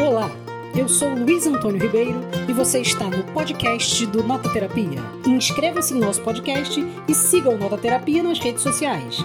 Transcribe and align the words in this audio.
Olá, 0.00 0.30
eu 0.78 0.88
sou 0.88 1.08
Luiz 1.08 1.44
Antônio 1.44 1.82
Ribeiro 1.82 2.20
e 2.48 2.52
você 2.52 2.80
está 2.80 3.06
no 3.06 3.24
podcast 3.32 4.06
do 4.06 4.22
Nota 4.22 4.48
Terapia. 4.52 5.00
Inscreva-se 5.26 5.92
no 5.92 6.06
nosso 6.06 6.22
podcast 6.22 6.80
e 7.08 7.12
siga 7.12 7.50
o 7.50 7.58
Nota 7.58 7.76
Terapia 7.76 8.22
nas 8.22 8.38
redes 8.38 8.62
sociais. 8.62 9.18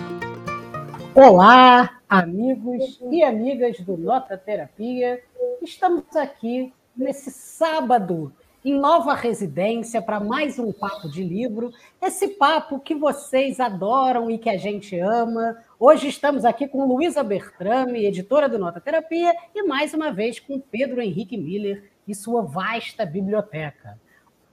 Olá, 1.13 1.99
amigos 2.09 2.99
e 3.11 3.21
amigas 3.21 3.79
do 3.81 3.95
Nota 3.95 4.35
Terapia. 4.35 5.21
Estamos 5.61 6.15
aqui 6.15 6.73
nesse 6.97 7.29
sábado 7.29 8.33
em 8.65 8.73
nova 8.79 9.13
residência 9.13 10.01
para 10.01 10.19
mais 10.19 10.57
um 10.57 10.71
papo 10.71 11.07
de 11.07 11.23
livro. 11.23 11.71
Esse 12.01 12.29
papo 12.29 12.79
que 12.79 12.95
vocês 12.95 13.59
adoram 13.59 14.31
e 14.31 14.39
que 14.39 14.49
a 14.49 14.57
gente 14.57 14.97
ama. 14.97 15.55
Hoje 15.85 16.07
estamos 16.07 16.45
aqui 16.45 16.65
com 16.65 16.85
Luísa 16.85 17.21
Bertrame, 17.21 18.05
editora 18.05 18.47
do 18.47 18.57
Nota 18.57 18.79
Terapia, 18.79 19.35
e 19.53 19.63
mais 19.63 19.93
uma 19.93 20.13
vez 20.13 20.39
com 20.39 20.57
Pedro 20.57 21.01
Henrique 21.01 21.35
Miller 21.35 21.91
e 22.07 22.15
sua 22.15 22.41
vasta 22.41 23.05
biblioteca. 23.05 23.99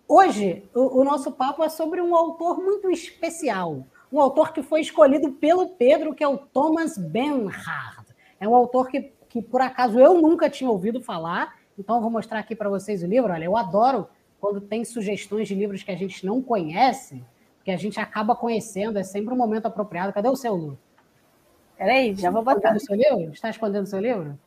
Hoje, 0.08 0.68
o, 0.74 1.00
o 1.00 1.04
nosso 1.04 1.30
papo 1.30 1.62
é 1.62 1.68
sobre 1.68 2.02
um 2.02 2.16
autor 2.16 2.58
muito 2.58 2.90
especial, 2.90 3.86
um 4.12 4.20
autor 4.20 4.52
que 4.52 4.60
foi 4.60 4.80
escolhido 4.80 5.30
pelo 5.30 5.68
Pedro, 5.68 6.16
que 6.16 6.24
é 6.24 6.26
o 6.26 6.36
Thomas 6.36 6.98
Benhard. 6.98 8.08
É 8.40 8.48
um 8.48 8.56
autor 8.56 8.88
que, 8.88 9.12
que 9.28 9.40
por 9.40 9.60
acaso, 9.60 10.00
eu 10.00 10.20
nunca 10.20 10.50
tinha 10.50 10.68
ouvido 10.68 11.00
falar, 11.00 11.60
então, 11.78 11.94
eu 11.94 12.02
vou 12.02 12.10
mostrar 12.10 12.40
aqui 12.40 12.56
para 12.56 12.68
vocês 12.68 13.04
o 13.04 13.06
livro. 13.06 13.32
Olha, 13.32 13.44
eu 13.44 13.56
adoro 13.56 14.08
quando 14.40 14.60
tem 14.60 14.84
sugestões 14.84 15.46
de 15.46 15.54
livros 15.54 15.84
que 15.84 15.92
a 15.92 15.96
gente 15.96 16.26
não 16.26 16.42
conhece, 16.42 17.22
que 17.64 17.70
a 17.70 17.76
gente 17.76 18.00
acaba 18.00 18.34
conhecendo, 18.34 18.98
é 18.98 19.04
sempre 19.04 19.32
um 19.32 19.36
momento 19.36 19.66
apropriado. 19.66 20.12
Cadê 20.12 20.28
o 20.28 20.34
seu, 20.34 20.56
Lu? 20.56 20.76
Peraí, 21.80 22.14
já 22.14 22.30
vou 22.30 22.42
botar. 22.42 22.76
o 22.76 22.78
seu 22.78 22.94
livro? 22.94 23.32
Está 23.32 23.48
escondendo 23.48 23.84
o 23.84 23.86
seu 23.86 24.00
livro? 24.00 24.38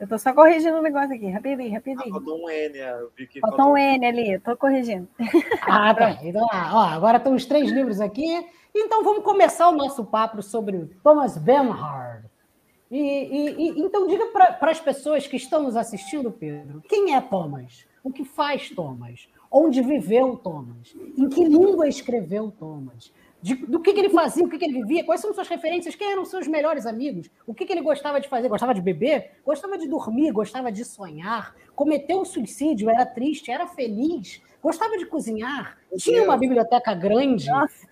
Eu 0.00 0.04
estou 0.04 0.18
só 0.18 0.32
corrigindo 0.32 0.78
um 0.78 0.82
negócio 0.82 1.14
aqui, 1.14 1.28
rapidinho, 1.28 1.74
rapidinho. 1.74 2.08
Ah, 2.08 2.12
faltou 2.12 2.42
um 2.42 2.48
N, 2.48 2.78
eu 2.78 3.12
vi 3.14 3.26
que. 3.26 3.38
Faltou 3.38 3.72
um 3.72 3.76
N 3.76 4.06
ali, 4.06 4.30
estou 4.32 4.56
corrigindo. 4.56 5.06
Ah, 5.60 5.92
tá. 5.94 6.18
Então, 6.22 6.42
ó, 6.50 6.80
agora 6.84 7.18
estão 7.18 7.34
os 7.34 7.44
três 7.44 7.70
livros 7.70 8.00
aqui. 8.00 8.46
Então, 8.74 9.04
vamos 9.04 9.22
começar 9.22 9.68
o 9.68 9.76
nosso 9.76 10.06
papo 10.06 10.42
sobre 10.42 10.86
Thomas 11.04 11.36
Bernhard. 11.36 12.24
E, 12.90 12.98
e, 12.98 13.50
e, 13.58 13.80
então, 13.82 14.06
diga 14.06 14.28
para 14.28 14.70
as 14.70 14.80
pessoas 14.80 15.26
que 15.26 15.36
estão 15.36 15.62
nos 15.62 15.76
assistindo, 15.76 16.30
Pedro, 16.32 16.82
quem 16.88 17.14
é 17.14 17.20
Thomas? 17.20 17.84
O 18.02 18.10
que 18.10 18.24
faz 18.24 18.70
Thomas? 18.70 19.28
Onde 19.50 19.82
viveu 19.82 20.34
Thomas? 20.34 20.94
Em 21.18 21.28
que 21.28 21.44
língua 21.44 21.86
escreveu 21.86 22.50
Thomas? 22.50 23.12
De, 23.42 23.54
do 23.54 23.80
que, 23.80 23.94
que, 23.94 24.00
ele 24.00 24.10
fazia, 24.10 24.44
o 24.44 24.48
que, 24.50 24.58
que, 24.58 24.64
ele 24.64 24.82
vivia, 24.82 25.04
quais 25.04 25.20
são 25.20 25.32
suas 25.32 25.48
referências, 25.48 25.94
quem 25.94 26.12
eram 26.12 26.24
seus 26.26 26.46
melhores 26.46 26.84
amigos, 26.84 27.30
o 27.46 27.54
que, 27.54 27.64
que, 27.64 27.72
ele 27.72 27.80
gostava 27.80 28.20
de 28.20 28.28
fazer, 28.28 28.48
gostava 28.48 28.74
de 28.74 28.82
beber, 28.82 29.32
gostava 29.44 29.78
de 29.78 29.88
dormir, 29.88 30.30
gostava 30.30 30.70
de 30.70 30.84
sonhar, 30.84 31.54
cometeu 31.74 32.20
um 32.20 32.24
suicídio, 32.24 32.90
era 32.90 33.06
triste, 33.06 33.50
era 33.50 33.66
feliz, 33.66 34.42
gostava 34.62 34.98
de 34.98 35.06
cozinhar, 35.06 35.78
tinha 35.96 36.22
uma 36.22 36.36
biblioteca 36.36 36.94
grande, 36.94 37.46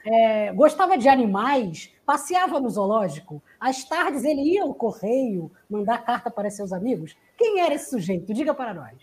é, 0.05 0.53
gostava 0.53 0.99
de 0.99 1.09
animais, 1.09 1.91
passeava 2.05 2.61
no 2.61 2.69
zoológico, 2.69 3.43
às 3.59 3.85
tardes 3.85 4.25
ele 4.25 4.43
ia 4.43 4.63
ao 4.63 4.75
correio 4.75 5.51
mandar 5.69 6.05
carta 6.05 6.31
para 6.31 6.51
seus 6.51 6.73
amigos. 6.75 7.17
Quem 7.39 7.61
era 7.61 7.75
esse 7.75 7.89
sujeito? 7.89 8.35
Diga 8.35 8.53
para 8.53 8.75
nós. 8.75 8.97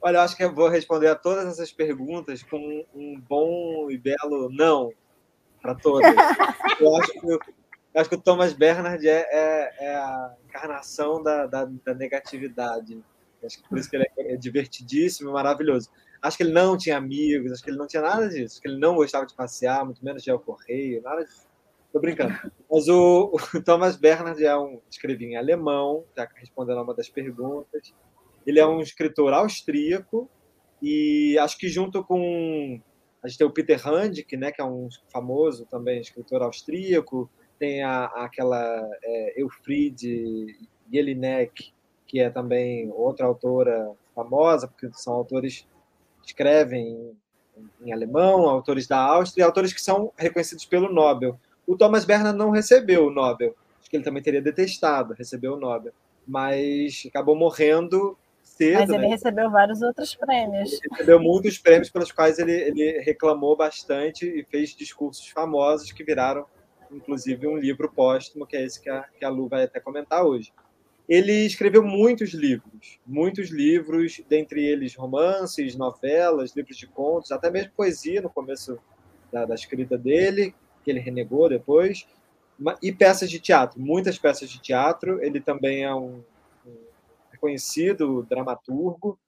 Olha, 0.00 0.16
eu 0.16 0.20
acho 0.22 0.36
que 0.36 0.42
eu 0.42 0.52
vou 0.52 0.68
responder 0.68 1.06
a 1.06 1.14
todas 1.14 1.46
essas 1.46 1.70
perguntas 1.70 2.42
com 2.42 2.84
um 2.92 3.20
bom 3.20 3.88
e 3.88 3.96
belo 3.96 4.50
não 4.50 4.90
para 5.62 5.74
todas. 5.76 6.12
eu, 6.80 6.96
acho 6.96 7.12
que, 7.12 7.26
eu 7.26 7.40
acho 7.94 8.10
que 8.10 8.16
o 8.16 8.20
Thomas 8.20 8.52
Bernard 8.52 9.06
é, 9.08 9.26
é, 9.30 9.74
é 9.78 9.94
a 9.94 10.34
encarnação 10.44 11.22
da, 11.22 11.46
da, 11.46 11.64
da, 11.64 11.94
negatividade. 11.94 13.02
Acho 13.44 13.62
que 13.62 13.68
por 13.68 13.78
isso 13.78 13.88
que 13.88 13.96
ele 13.96 14.06
é, 14.18 14.34
é 14.34 14.36
divertidíssimo, 14.36 15.32
maravilhoso. 15.32 15.88
Acho 16.20 16.36
que 16.36 16.42
ele 16.42 16.52
não 16.52 16.76
tinha 16.76 16.96
amigos, 16.96 17.50
acho 17.52 17.62
que 17.62 17.70
ele 17.70 17.78
não 17.78 17.86
tinha 17.86 18.02
nada 18.02 18.28
disso, 18.28 18.54
acho 18.54 18.60
que 18.60 18.68
ele 18.68 18.78
não 18.78 18.94
gostava 18.94 19.26
de 19.26 19.34
passear, 19.34 19.84
muito 19.84 20.04
menos 20.04 20.22
de 20.22 20.30
ir 20.30 20.32
ao 20.32 20.38
correio, 20.38 21.02
nada 21.02 21.24
disso. 21.24 21.46
Tô 21.92 22.00
brincando. 22.00 22.34
Mas 22.70 22.88
o, 22.88 23.34
o 23.54 23.62
Thomas 23.62 23.96
Bernhard 23.96 24.42
é 24.44 24.56
um 24.56 24.80
escrevia 24.90 25.28
em 25.28 25.36
alemão, 25.36 26.04
já 26.16 26.28
respondendo 26.36 26.78
a 26.78 26.82
uma 26.82 26.94
das 26.94 27.08
perguntas. 27.08 27.92
Ele 28.46 28.58
é 28.58 28.66
um 28.66 28.80
escritor 28.80 29.32
austríaco 29.32 30.28
e 30.80 31.38
acho 31.38 31.56
que 31.58 31.68
junto 31.68 32.02
com 32.02 32.80
a 33.22 33.28
gente 33.28 33.38
tem 33.38 33.46
o 33.46 33.50
Peter 33.50 33.80
Handke, 33.80 34.36
né, 34.36 34.50
que 34.50 34.60
é 34.60 34.64
um 34.64 34.88
famoso 35.12 35.64
também 35.66 36.00
escritor 36.00 36.42
austríaco, 36.42 37.30
tem 37.58 37.82
a, 37.82 38.06
aquela 38.06 38.88
é, 39.04 39.40
Elfriede 39.40 40.58
Jelinek, 40.92 41.72
que 42.06 42.18
é 42.18 42.28
também 42.28 42.90
outra 42.92 43.26
autora 43.26 43.92
famosa, 44.14 44.66
porque 44.66 44.90
são 44.92 45.14
autores 45.14 45.66
que 46.20 46.28
escrevem 46.28 47.14
em, 47.56 47.88
em 47.88 47.92
alemão, 47.92 48.48
autores 48.48 48.88
da 48.88 48.98
Áustria, 48.98 49.46
autores 49.46 49.72
que 49.72 49.80
são 49.80 50.12
reconhecidos 50.16 50.64
pelo 50.64 50.92
Nobel. 50.92 51.38
O 51.66 51.76
Thomas 51.76 52.04
Bernhard 52.04 52.36
não 52.36 52.50
recebeu 52.50 53.06
o 53.06 53.10
Nobel. 53.10 53.54
Acho 53.80 53.88
que 53.88 53.96
ele 53.96 54.04
também 54.04 54.22
teria 54.22 54.42
detestado 54.42 55.14
receber 55.14 55.48
o 55.48 55.56
Nobel. 55.56 55.92
Mas 56.26 57.04
acabou 57.06 57.36
morrendo 57.36 58.18
Mas 58.72 58.90
ele 58.90 58.98
né? 58.98 59.08
recebeu 59.08 59.50
vários 59.50 59.82
outros 59.82 60.14
prêmios. 60.14 60.72
Ele 60.72 60.88
recebeu 60.90 61.20
muitos 61.20 61.58
prêmios 61.58 61.90
pelos 61.90 62.12
quais 62.12 62.38
ele, 62.38 62.52
ele 62.52 63.00
reclamou 63.00 63.56
bastante 63.56 64.26
e 64.26 64.44
fez 64.44 64.74
discursos 64.74 65.28
famosos 65.28 65.90
que 65.92 66.04
viraram, 66.04 66.46
inclusive, 66.90 67.46
um 67.46 67.56
livro 67.56 67.90
póstumo, 67.90 68.46
que 68.46 68.56
é 68.56 68.64
esse 68.64 68.80
que 68.80 68.90
a, 68.90 69.04
que 69.18 69.24
a 69.24 69.28
Lu 69.28 69.48
vai 69.48 69.64
até 69.64 69.80
comentar 69.80 70.24
hoje. 70.24 70.52
Ele 71.08 71.44
escreveu 71.44 71.82
muitos 71.82 72.32
livros, 72.32 73.00
muitos 73.06 73.50
livros, 73.50 74.20
dentre 74.28 74.64
eles 74.64 74.94
romances, 74.94 75.74
novelas, 75.74 76.54
livros 76.54 76.76
de 76.76 76.86
contos, 76.86 77.32
até 77.32 77.50
mesmo 77.50 77.72
poesia 77.76 78.22
no 78.22 78.30
começo 78.30 78.78
da, 79.32 79.44
da 79.44 79.54
escrita 79.54 79.98
dele, 79.98 80.54
que 80.84 80.90
ele 80.90 81.00
renegou 81.00 81.48
depois, 81.48 82.06
e 82.82 82.92
peças 82.92 83.30
de 83.30 83.40
teatro, 83.40 83.80
muitas 83.80 84.18
peças 84.18 84.48
de 84.48 84.60
teatro. 84.60 85.22
Ele 85.22 85.40
também 85.40 85.84
é 85.84 85.94
um 85.94 86.22
reconhecido 87.42 88.24
dramaturgo. 88.28 89.18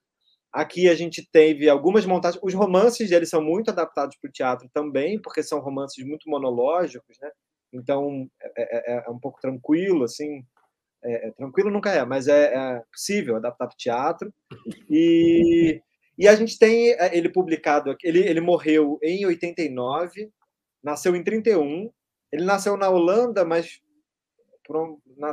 Aqui 0.52 0.88
a 0.88 0.94
gente 0.94 1.28
teve 1.32 1.68
algumas 1.68 2.06
montagens. 2.06 2.40
Os 2.42 2.54
romances 2.54 3.10
dele 3.10 3.26
são 3.26 3.42
muito 3.42 3.70
adaptados 3.70 4.16
para 4.16 4.28
o 4.28 4.32
teatro 4.32 4.70
também, 4.72 5.20
porque 5.20 5.42
são 5.42 5.58
romances 5.58 6.04
muito 6.06 6.30
monológicos, 6.30 7.18
né? 7.20 7.30
Então 7.72 8.28
é, 8.56 8.94
é, 8.94 9.04
é 9.06 9.10
um 9.10 9.18
pouco 9.18 9.40
tranquilo, 9.40 10.04
assim. 10.04 10.44
É, 11.02 11.28
é, 11.28 11.30
tranquilo 11.32 11.70
nunca 11.70 11.90
é, 11.90 12.02
mas 12.04 12.28
é, 12.28 12.54
é 12.54 12.82
possível 12.90 13.36
adaptar 13.36 13.66
para 13.66 13.74
o 13.74 13.76
teatro. 13.76 14.32
E, 14.88 15.82
e 16.16 16.28
a 16.28 16.36
gente 16.36 16.56
tem 16.56 16.92
é, 16.92 17.16
ele 17.16 17.28
publicado. 17.28 17.96
Ele, 18.04 18.20
ele 18.20 18.40
morreu 18.40 18.98
em 19.02 19.26
89, 19.26 20.30
nasceu 20.82 21.16
em 21.16 21.24
31. 21.24 21.90
Ele 22.30 22.44
nasceu 22.44 22.76
na 22.76 22.88
Holanda, 22.88 23.44
mas 23.44 23.80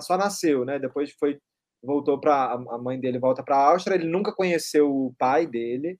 só 0.02 0.18
nasceu, 0.18 0.66
né? 0.66 0.80
Depois 0.80 1.12
foi 1.12 1.40
voltou 1.84 2.19
para 2.19 2.53
a 2.53 2.78
mãe 2.78 3.00
dele 3.00 3.19
volta 3.19 3.44
para 3.44 3.56
a 3.56 3.69
Áustria. 3.72 3.96
Ele 3.96 4.08
nunca 4.08 4.34
conheceu 4.34 4.90
o 4.90 5.14
pai 5.18 5.47
dele. 5.47 6.00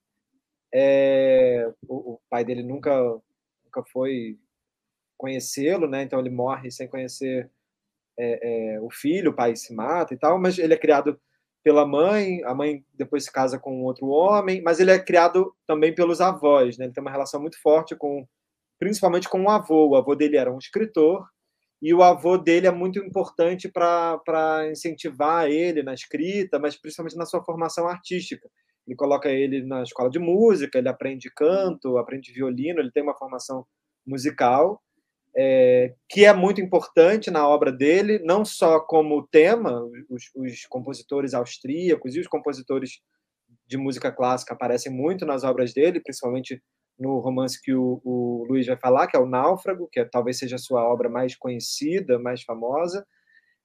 É, 0.74 1.70
o, 1.88 2.14
o, 2.14 2.20
pai 2.30 2.44
dele 2.44 2.62
nunca 2.62 2.94
nunca 3.64 3.82
foi 3.92 4.38
conhecê-lo, 5.18 5.88
né? 5.88 6.02
Então 6.02 6.18
ele 6.18 6.30
morre 6.30 6.70
sem 6.70 6.88
conhecer 6.88 7.50
é, 8.18 8.74
é, 8.74 8.80
o 8.80 8.90
filho, 8.90 9.30
o 9.30 9.34
pai 9.34 9.56
se 9.56 9.74
mata 9.74 10.14
e 10.14 10.18
tal. 10.18 10.38
Mas 10.38 10.58
ele 10.58 10.74
é 10.74 10.78
criado 10.78 11.20
pela 11.64 11.86
mãe. 11.86 12.42
A 12.44 12.54
mãe 12.54 12.84
depois 12.94 13.24
se 13.24 13.32
casa 13.32 13.58
com 13.58 13.82
outro 13.84 14.08
homem, 14.08 14.62
mas 14.62 14.80
ele 14.80 14.90
é 14.90 14.98
criado 14.98 15.54
também 15.66 15.94
pelos 15.94 16.20
avós, 16.20 16.78
né? 16.78 16.86
Ele 16.86 16.94
tem 16.94 17.02
uma 17.02 17.10
relação 17.10 17.40
muito 17.40 17.60
forte 17.60 17.96
com 17.96 18.26
principalmente 18.78 19.28
com 19.28 19.42
o 19.44 19.50
avô. 19.50 19.90
O 19.90 19.96
avô 19.96 20.14
dele 20.14 20.36
era 20.36 20.52
um 20.52 20.58
escritor 20.58 21.26
e 21.82 21.92
o 21.92 22.02
avô 22.02 22.38
dele 22.38 22.68
é 22.68 22.70
muito 22.70 22.98
importante 23.00 23.68
para 23.68 24.68
incentivar 24.70 25.50
ele 25.50 25.82
na 25.82 25.92
escrita, 25.92 26.58
mas 26.58 26.80
principalmente 26.80 27.16
na 27.16 27.26
sua 27.26 27.42
formação 27.42 27.88
artística. 27.88 28.48
Ele 28.86 28.96
coloca 28.96 29.28
ele 29.28 29.64
na 29.66 29.82
escola 29.82 30.08
de 30.08 30.18
música, 30.18 30.78
ele 30.78 30.88
aprende 30.88 31.30
canto, 31.34 31.98
aprende 31.98 32.32
violino, 32.32 32.80
ele 32.80 32.92
tem 32.92 33.02
uma 33.02 33.16
formação 33.18 33.66
musical 34.06 34.80
é, 35.34 35.94
que 36.08 36.24
é 36.24 36.32
muito 36.32 36.60
importante 36.60 37.30
na 37.30 37.48
obra 37.48 37.72
dele, 37.72 38.18
não 38.24 38.44
só 38.44 38.80
como 38.80 39.26
tema, 39.28 39.82
os, 40.10 40.24
os 40.34 40.66
compositores 40.66 41.34
austríacos 41.34 42.14
e 42.14 42.20
os 42.20 42.26
compositores 42.26 43.00
de 43.66 43.76
música 43.78 44.12
clássica 44.12 44.52
aparecem 44.52 44.92
muito 44.92 45.24
nas 45.24 45.44
obras 45.44 45.72
dele, 45.72 46.00
principalmente 46.00 46.62
no 46.98 47.18
romance 47.18 47.60
que 47.60 47.74
o, 47.74 48.00
o 48.04 48.46
Luiz 48.48 48.66
vai 48.66 48.76
falar, 48.76 49.06
que 49.06 49.16
é 49.16 49.20
o 49.20 49.26
Náufrago, 49.26 49.88
que 49.90 50.00
é, 50.00 50.04
talvez 50.04 50.38
seja 50.38 50.56
a 50.56 50.58
sua 50.58 50.84
obra 50.84 51.08
mais 51.08 51.34
conhecida, 51.36 52.18
mais 52.18 52.42
famosa, 52.42 53.06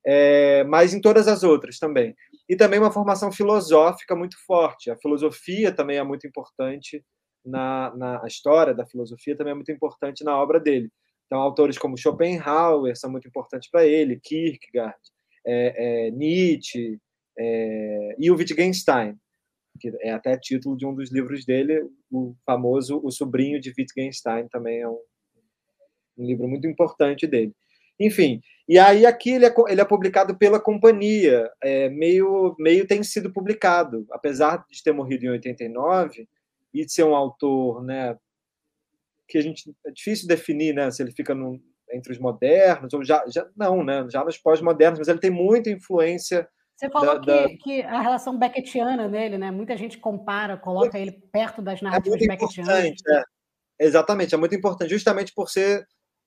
é, 0.05 0.63
mas 0.63 0.93
em 0.93 1.01
todas 1.01 1.27
as 1.27 1.43
outras 1.43 1.77
também. 1.79 2.15
E 2.47 2.55
também 2.55 2.79
uma 2.79 2.91
formação 2.91 3.31
filosófica 3.31 4.15
muito 4.15 4.37
forte. 4.45 4.89
A 4.89 4.97
filosofia 4.97 5.71
também 5.71 5.97
é 5.97 6.03
muito 6.03 6.25
importante 6.25 7.03
na, 7.45 7.93
na 7.95 8.27
história 8.27 8.73
da 8.73 8.85
filosofia 8.85 9.35
também 9.35 9.51
é 9.51 9.55
muito 9.55 9.71
importante 9.71 10.23
na 10.23 10.37
obra 10.37 10.59
dele. 10.59 10.89
Então, 11.25 11.39
autores 11.39 11.77
como 11.77 11.97
Schopenhauer 11.97 12.97
são 12.97 13.11
muito 13.11 13.27
importantes 13.27 13.69
para 13.69 13.85
ele, 13.85 14.19
Kierkegaard, 14.19 14.95
é, 15.45 16.07
é, 16.07 16.11
Nietzsche, 16.11 16.99
É, 17.39 18.15
e 18.17 18.31
o 18.31 18.35
Wittgenstein, 18.35 19.15
que 19.77 19.91
é 20.01 20.11
até 20.11 20.37
título 20.37 20.75
de 20.75 20.85
um 20.85 20.93
dos 20.93 21.11
livros 21.11 21.45
dele, 21.45 21.87
o 22.11 22.35
famoso 22.45 22.99
O 23.03 23.11
Sobrinho 23.11 23.59
de 23.59 23.73
Wittgenstein, 23.77 24.47
também 24.47 24.81
é 24.81 24.87
um, 24.87 24.99
um 26.17 26.25
livro 26.25 26.47
muito 26.47 26.67
importante 26.67 27.27
dele. 27.27 27.53
Enfim, 27.99 28.41
e 28.67 28.77
aí 28.77 29.05
aqui 29.05 29.31
ele 29.31 29.45
é, 29.45 29.53
ele 29.69 29.81
é 29.81 29.85
publicado 29.85 30.37
pela 30.37 30.59
companhia, 30.59 31.49
é, 31.63 31.89
meio, 31.89 32.55
meio 32.59 32.85
tem 32.85 33.01
sido 33.01 33.33
publicado, 33.33 34.05
apesar 34.11 34.65
de 34.69 34.83
ter 34.83 34.91
morrido 34.91 35.25
em 35.25 35.29
89 35.29 36.27
e 36.73 36.85
de 36.85 36.91
ser 36.91 37.03
um 37.03 37.15
autor, 37.15 37.83
né, 37.83 38.15
que 39.27 39.37
a 39.37 39.41
gente 39.41 39.73
é 39.85 39.91
difícil 39.91 40.27
definir, 40.27 40.75
né, 40.75 40.91
se 40.91 41.01
ele 41.01 41.11
fica 41.11 41.33
no, 41.33 41.59
entre 41.91 42.11
os 42.11 42.19
modernos 42.19 42.93
ou 42.93 43.03
já, 43.03 43.23
já 43.27 43.49
não, 43.55 43.83
né, 43.83 44.05
já 44.11 44.23
nos 44.23 44.37
pós-modernos, 44.37 44.99
mas 44.99 45.07
ele 45.07 45.19
tem 45.19 45.31
muita 45.31 45.71
influência 45.71 46.47
você 46.77 46.89
falou 46.91 47.19
da, 47.19 47.21
que, 47.21 47.53
da... 47.53 47.57
que, 47.63 47.81
a 47.81 48.01
relação 48.01 48.37
Beckettiana 48.37 49.07
nele, 49.07 49.37
né? 49.37 49.49
Muita 49.49 49.75
gente 49.75 49.97
compara, 49.97 50.55
coloca 50.55 50.97
é, 50.97 51.01
ele 51.01 51.11
perto 51.11 51.59
das 51.61 51.81
narrativas 51.81 52.21
é 52.21 52.27
Beckettianas. 52.27 52.93
É. 53.09 53.23
Exatamente, 53.79 54.35
é 54.35 54.37
muito 54.37 54.55
importante, 54.55 54.89
justamente 54.89 55.33
por 55.33 55.49
ser 55.49 55.85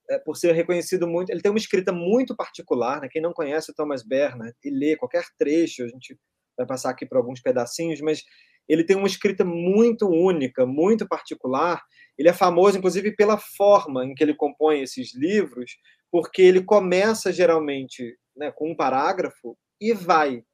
é, 0.09 0.19
por 0.19 0.37
ser 0.37 0.53
reconhecido 0.53 1.07
muito. 1.07 1.31
Ele 1.31 1.41
tem 1.41 1.53
uma 1.53 1.59
escrita 1.59 1.93
muito 1.93 2.35
particular, 2.35 3.01
né? 3.01 3.09
Quem 3.09 3.23
não 3.23 3.33
conhece 3.33 3.71
o 3.71 3.75
Thomas 3.75 4.03
Bernard 4.03 4.53
e 4.65 4.71
lê 4.71 4.97
qualquer 4.97 5.25
trecho, 5.39 5.85
a 5.85 5.89
gente 5.89 6.19
vai 6.57 6.67
passar 6.67 6.91
aqui 6.91 7.07
por 7.07 7.17
alguns 7.17 7.41
pedacinhos, 7.41 8.01
mas 8.01 8.25
ele 8.69 8.83
tem 8.85 8.97
uma 8.97 9.07
escrita 9.07 9.45
muito 9.45 10.09
única, 10.09 10.67
muito 10.67 11.07
particular. 11.07 11.81
Ele 12.19 12.29
é 12.29 12.33
famoso, 12.33 12.77
inclusive, 12.77 13.15
pela 13.15 13.39
forma 13.39 14.05
em 14.05 14.15
que 14.15 14.23
ele 14.25 14.35
compõe 14.35 14.81
esses 14.83 15.15
livros, 15.15 15.77
porque 16.11 16.43
ele 16.43 16.65
começa 16.65 17.33
geralmente 17.33 18.17
né, 18.37 18.51
com 18.51 18.73
um 18.73 18.77
parágrafo 18.77 19.57
e 19.81 19.93
vai. 19.93 20.45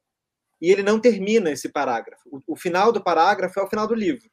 E 0.61 0.71
ele 0.71 0.83
não 0.83 0.99
termina 0.99 1.51
esse 1.51 1.69
parágrafo. 1.69 2.23
O, 2.31 2.53
o 2.53 2.55
final 2.55 2.91
do 2.91 3.03
parágrafo 3.03 3.59
é 3.59 3.63
o 3.63 3.69
final 3.69 3.87
do 3.87 3.93
livro. 3.93 4.29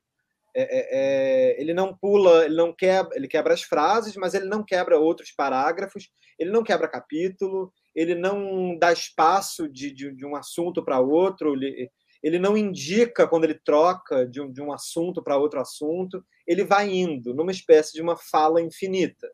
É, 0.56 0.62
é, 0.62 0.88
é, 0.90 1.60
ele 1.60 1.74
não 1.74 1.96
pula, 1.96 2.44
ele 2.44 2.54
não 2.54 2.72
quebra, 2.72 3.16
ele 3.16 3.26
quebra 3.26 3.52
as 3.52 3.62
frases, 3.62 4.16
mas 4.16 4.34
ele 4.34 4.44
não 4.44 4.64
quebra 4.64 4.98
outros 4.98 5.32
parágrafos, 5.32 6.08
ele 6.38 6.50
não 6.50 6.62
quebra 6.62 6.86
capítulo, 6.86 7.72
ele 7.92 8.14
não 8.14 8.78
dá 8.78 8.92
espaço 8.92 9.68
de, 9.68 9.92
de, 9.92 10.14
de 10.14 10.24
um 10.24 10.36
assunto 10.36 10.84
para 10.84 11.00
outro, 11.00 11.54
ele, 11.54 11.90
ele 12.22 12.38
não 12.38 12.56
indica 12.56 13.26
quando 13.26 13.44
ele 13.44 13.60
troca 13.64 14.24
de 14.26 14.40
um, 14.40 14.52
de 14.52 14.62
um 14.62 14.72
assunto 14.72 15.22
para 15.24 15.36
outro 15.36 15.60
assunto, 15.60 16.24
ele 16.46 16.62
vai 16.62 16.88
indo 16.88 17.34
numa 17.34 17.50
espécie 17.50 17.92
de 17.92 18.00
uma 18.00 18.16
fala 18.16 18.62
infinita, 18.62 19.28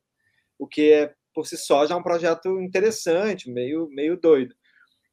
o 0.58 0.66
que 0.66 0.90
é 0.90 1.14
por 1.34 1.46
si 1.46 1.56
só 1.56 1.86
já 1.86 1.94
é 1.94 1.98
um 1.98 2.02
projeto 2.02 2.60
interessante, 2.60 3.50
meio, 3.50 3.88
meio 3.90 4.18
doido. 4.18 4.54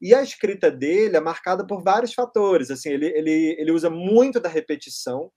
E 0.01 0.13
a 0.13 0.21
escrita 0.21 0.69
dele 0.69 1.17
é 1.17 1.19
marcada 1.19 1.65
por 1.65 1.81
vários 1.81 2.13
fatores. 2.13 2.69
Assim, 2.69 2.89
ele, 2.89 3.07
ele, 3.07 3.55
ele 3.59 3.71
usa 3.71 3.89
muito 3.89 4.39
da 4.39 4.49
repetição, 4.49 5.31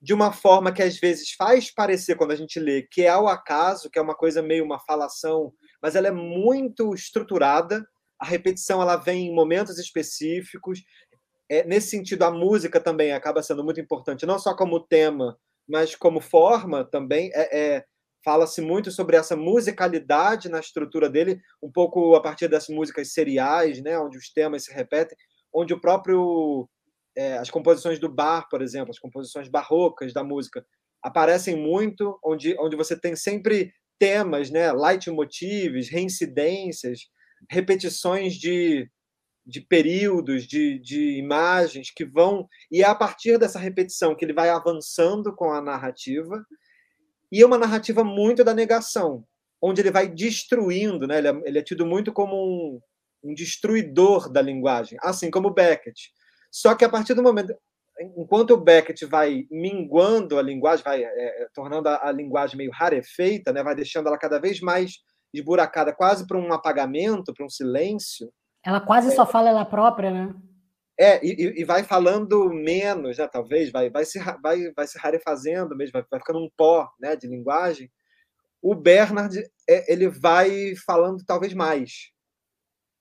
de 0.00 0.12
uma 0.12 0.32
forma 0.32 0.72
que 0.72 0.82
às 0.82 0.98
vezes 0.98 1.32
faz 1.32 1.72
parecer, 1.72 2.16
quando 2.16 2.32
a 2.32 2.36
gente 2.36 2.58
lê, 2.58 2.82
que 2.82 3.02
é 3.02 3.08
ao 3.08 3.28
acaso, 3.28 3.88
que 3.90 3.98
é 3.98 4.02
uma 4.02 4.14
coisa 4.14 4.42
meio 4.42 4.64
uma 4.64 4.80
falação, 4.80 5.52
mas 5.80 5.94
ela 5.94 6.08
é 6.08 6.12
muito 6.12 6.92
estruturada. 6.94 7.86
A 8.18 8.26
repetição 8.26 8.82
ela 8.82 8.96
vem 8.96 9.28
em 9.28 9.34
momentos 9.34 9.78
específicos. 9.78 10.82
É, 11.48 11.64
nesse 11.64 11.88
sentido, 11.88 12.24
a 12.24 12.30
música 12.30 12.80
também 12.80 13.12
acaba 13.12 13.42
sendo 13.42 13.62
muito 13.62 13.80
importante, 13.80 14.26
não 14.26 14.38
só 14.38 14.56
como 14.56 14.80
tema, 14.80 15.38
mas 15.68 15.94
como 15.94 16.20
forma 16.20 16.84
também. 16.84 17.30
É, 17.34 17.76
é 17.76 17.84
Fala-se 18.24 18.60
muito 18.60 18.90
sobre 18.90 19.16
essa 19.16 19.36
musicalidade 19.36 20.48
na 20.48 20.60
estrutura 20.60 21.10
dele, 21.10 21.40
um 21.62 21.70
pouco 21.70 22.14
a 22.14 22.22
partir 22.22 22.48
das 22.48 22.68
músicas 22.68 23.12
seriais, 23.12 23.82
né, 23.82 23.98
onde 23.98 24.16
os 24.16 24.32
temas 24.32 24.64
se 24.64 24.72
repetem, 24.72 25.16
onde 25.52 25.74
o 25.74 25.80
próprio 25.80 26.68
é, 27.16 27.38
as 27.38 27.50
composições 27.50 27.98
do 27.98 28.08
bar, 28.08 28.48
por 28.48 28.62
exemplo, 28.62 28.90
as 28.90 28.98
composições 28.98 29.48
barrocas 29.48 30.12
da 30.12 30.24
música, 30.24 30.64
aparecem 31.02 31.56
muito, 31.56 32.18
onde, 32.24 32.56
onde 32.58 32.76
você 32.76 32.98
tem 32.98 33.16
sempre 33.16 33.72
temas, 33.98 34.50
né, 34.50 34.72
leitmotivs, 34.72 35.88
reincidências, 35.88 37.00
repetições 37.50 38.34
de, 38.34 38.88
de 39.44 39.60
períodos, 39.60 40.46
de, 40.46 40.78
de 40.78 41.18
imagens 41.18 41.90
que 41.94 42.04
vão. 42.04 42.48
E 42.70 42.82
é 42.82 42.86
a 42.86 42.94
partir 42.94 43.38
dessa 43.38 43.58
repetição 43.58 44.14
que 44.14 44.24
ele 44.24 44.32
vai 44.32 44.48
avançando 44.48 45.34
com 45.34 45.52
a 45.52 45.60
narrativa, 45.60 46.44
e 47.32 47.40
é 47.40 47.46
uma 47.46 47.56
narrativa 47.56 48.04
muito 48.04 48.44
da 48.44 48.52
negação, 48.52 49.24
onde 49.60 49.80
ele 49.80 49.90
vai 49.90 50.06
destruindo, 50.06 51.06
né? 51.06 51.16
ele, 51.16 51.28
é, 51.28 51.42
ele 51.46 51.58
é 51.58 51.62
tido 51.62 51.86
muito 51.86 52.12
como 52.12 52.36
um, 52.36 52.78
um 53.24 53.32
destruidor 53.32 54.30
da 54.30 54.42
linguagem, 54.42 54.98
assim 55.02 55.30
como 55.30 55.54
Beckett. 55.54 56.12
Só 56.50 56.74
que 56.74 56.84
a 56.84 56.90
partir 56.90 57.14
do 57.14 57.22
momento, 57.22 57.54
enquanto 57.98 58.50
o 58.50 58.60
Beckett 58.60 59.06
vai 59.06 59.46
minguando 59.50 60.38
a 60.38 60.42
linguagem, 60.42 60.84
vai 60.84 61.02
é, 61.02 61.06
é, 61.06 61.48
tornando 61.54 61.88
a, 61.88 62.08
a, 62.08 62.12
linguagem 62.12 62.58
meio 62.58 62.70
rarefeita, 62.70 63.50
né, 63.50 63.62
vai 63.62 63.74
deixando 63.74 64.08
ela 64.08 64.18
cada 64.18 64.38
vez 64.38 64.60
mais 64.60 64.98
esburacada, 65.32 65.94
quase 65.94 66.26
para 66.26 66.36
um 66.36 66.52
apagamento, 66.52 67.32
para 67.32 67.46
um 67.46 67.48
silêncio. 67.48 68.30
Ela 68.62 68.80
quase 68.82 69.08
é, 69.08 69.10
só 69.12 69.24
fala 69.24 69.48
ela 69.48 69.64
própria, 69.64 70.10
né? 70.10 70.34
É, 71.02 71.18
e, 71.20 71.60
e, 71.60 71.64
vai 71.64 71.82
falando 71.82 72.48
menos, 72.48 73.18
né, 73.18 73.26
talvez, 73.26 73.72
vai, 73.72 73.90
vai, 73.90 74.04
se, 74.04 74.20
vai, 74.40 74.70
vai 74.70 74.86
se 74.86 74.96
rarefazendo 74.96 75.76
mesmo, 75.76 75.94
vai, 75.94 76.04
vai 76.08 76.20
ficando 76.20 76.38
um 76.38 76.48
pó 76.56 76.88
né, 77.00 77.16
de 77.16 77.26
linguagem. 77.26 77.90
O 78.62 78.72
Bernard, 78.72 79.36
é, 79.68 79.92
ele 79.92 80.08
vai 80.08 80.76
falando 80.86 81.24
talvez 81.26 81.52
mais 81.54 82.12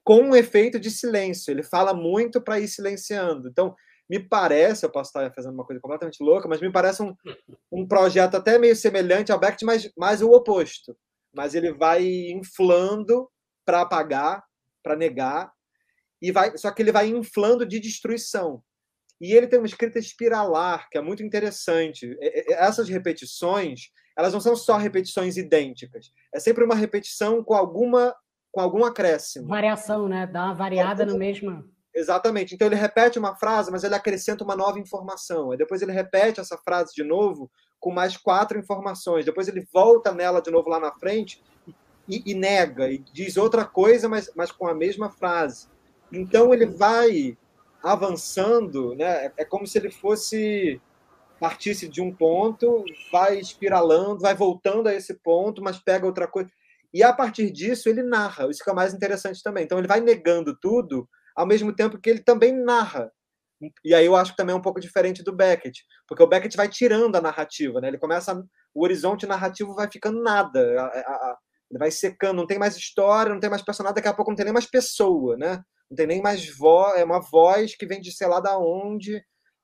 com 0.04 0.20
um 0.20 0.36
efeito 0.36 0.80
de 0.80 0.90
silêncio. 0.90 1.52
Ele 1.52 1.62
fala 1.62 1.94
muito 1.94 2.42
para 2.42 2.60
ir 2.60 2.68
silenciando. 2.68 3.48
Então, 3.48 3.76
me 4.10 4.20
parece, 4.20 4.84
eu 4.84 4.92
posso 4.92 5.10
estar 5.10 5.32
fazendo 5.36 5.54
uma 5.54 5.64
coisa 5.64 5.80
completamente 5.80 6.24
louca, 6.24 6.48
mas 6.48 6.60
me 6.60 6.72
parece 6.72 7.04
um, 7.04 7.16
um 7.72 7.88
projeto 7.88 8.34
até 8.34 8.58
meio 8.58 8.76
semelhante 8.76 9.32
ao 9.32 9.40
Beckett, 9.40 9.64
mas 9.64 9.92
mais 9.96 10.24
o 10.24 10.32
oposto. 10.32 10.98
Mas 11.32 11.54
ele 11.54 11.72
vai 11.72 12.04
inflando 12.32 13.30
para 13.64 13.82
apagar, 13.82 14.44
para 14.84 14.96
negar, 14.96 15.54
e 16.22 16.32
vai, 16.32 16.58
só 16.58 16.72
que 16.72 16.82
ele 16.82 16.92
vai 16.92 17.08
inflando 17.08 17.66
de 17.66 17.80
destruição. 17.80 18.62
E 19.20 19.34
ele 19.34 19.48
tem 19.48 19.60
uma 19.60 19.68
escrita 19.68 20.00
espiralar, 20.00 20.90
que 20.90 20.98
é 20.98 21.02
muito 21.02 21.24
interessante. 21.24 22.18
Essas 22.50 22.90
repetições, 22.90 23.92
elas 24.18 24.34
não 24.34 24.40
são 24.40 24.56
só 24.56 24.78
repetições 24.78 25.38
idênticas. 25.38 26.12
É 26.34 26.40
sempre 26.40 26.64
uma 26.64 26.76
repetição 26.76 27.44
com 27.44 27.54
alguma 27.54 28.16
com 28.52 28.60
algum 28.60 28.84
acréscimo. 28.84 29.48
Variação, 29.48 30.10
né? 30.10 30.28
Dá 30.28 30.46
uma 30.46 30.54
variada 30.54 31.06
no 31.06 31.18
mesmo. 31.18 31.64
Exatamente. 31.96 32.54
Então 32.54 32.68
ele 32.68 32.76
repete 32.76 33.18
uma 33.18 33.36
frase, 33.36 33.72
mas 33.72 33.84
ele 33.84 33.96
acrescenta 33.96 34.44
uma 34.44 34.56
nova 34.56 34.78
informação. 34.78 35.52
Aí 35.52 35.58
depois 35.58 35.82
ele 35.82 35.94
repete 35.94 36.42
essa 36.42 36.58
frase 36.58 36.94
de 36.94 37.04
novo 37.04 37.50
com 37.80 37.92
mais 37.92 38.18
quatro 38.18 38.60
informações. 38.60 39.24
Depois 39.24 39.48
ele 39.48 39.66
volta 39.74 40.12
nela 40.12 40.42
de 40.42 40.52
novo 40.52 40.70
lá 40.70 40.80
na 40.80 40.92
frente 40.92 41.42
e, 42.08 42.22
e 42.26 42.34
nega 42.34 42.90
e 42.92 42.98
diz 42.98 43.38
outra 43.38 43.66
coisa, 43.66 44.10
mas, 44.10 44.30
mas 44.36 44.52
com 44.52 44.68
a 44.68 44.74
mesma 44.74 45.10
frase. 45.10 45.68
Então 46.12 46.54
ele 46.54 46.66
vai 46.66 47.38
avançando, 47.84 48.96
né? 48.96 49.32
É, 49.38 49.46
como 49.46 49.66
se 49.66 49.78
ele 49.78 49.90
fosse 49.90 50.80
partisse 51.40 51.88
de 51.88 52.02
um 52.02 52.14
ponto, 52.14 52.86
vai 53.12 53.40
espiralando, 53.40 54.20
vai 54.20 54.36
voltando 54.36 54.88
a 54.88 54.94
esse 54.94 55.16
ponto, 55.16 55.62
mas 55.62 55.80
pega 55.80 56.06
outra 56.06 56.28
coisa. 56.28 56.52
E 56.94 57.02
a 57.02 57.12
partir 57.12 57.50
disso 57.50 57.90
ele 57.90 58.04
narra, 58.04 58.48
isso 58.50 58.64
que 58.64 58.70
é 58.70 58.74
mais 58.74 58.94
interessante 58.94 59.42
também. 59.42 59.64
Então 59.64 59.80
ele 59.80 59.88
vai 59.88 60.00
negando 60.02 60.56
tudo, 60.60 61.10
ao 61.36 61.48
mesmo 61.48 61.74
tempo 61.74 61.98
que 61.98 62.10
ele 62.10 62.20
também 62.20 62.54
narra. 62.54 63.12
E 63.84 63.94
aí 63.94 64.06
eu 64.06 64.16
acho 64.16 64.32
que 64.32 64.38
também 64.38 64.54
é 64.54 64.58
um 64.58 64.62
pouco 64.62 64.80
diferente 64.80 65.24
do 65.24 65.36
Beckett, 65.36 65.84
porque 66.08 66.22
o 66.22 66.28
Beckett 66.28 66.56
vai 66.58 66.68
tirando 66.68 67.16
a 67.16 67.22
narrativa, 67.22 67.80
né? 67.80 67.88
Ele 67.88 67.98
começa 67.98 68.44
o 68.74 68.84
horizonte 68.84 69.26
narrativo 69.26 69.76
vai 69.76 69.90
ficando 69.92 70.22
nada, 70.22 70.60
a, 70.80 70.86
a, 70.86 71.38
vai 71.78 71.92
secando, 71.92 72.38
não 72.38 72.48
tem 72.48 72.60
mais 72.60 72.76
história, 72.76 73.34
não 73.34 73.40
tem 73.40 73.50
mais 73.50 73.62
personagem, 73.62 73.96
daqui 73.96 74.08
a 74.08 74.14
pouco 74.14 74.32
não 74.32 74.36
tem 74.36 74.46
nem 74.46 74.54
mais 74.54 74.66
pessoa, 74.66 75.38
né? 75.38 75.62
Não 75.90 75.96
tem 75.96 76.08
nem 76.08 76.22
mais 76.22 76.50
voz, 76.56 77.00
é 77.00 77.04
uma 77.04 77.20
voz 77.20 77.76
que 77.76 77.86
vem 77.86 78.00
de 78.00 78.12
sei 78.12 78.28
lá 78.28 78.40
da 78.40 78.58
onde, 78.58 79.22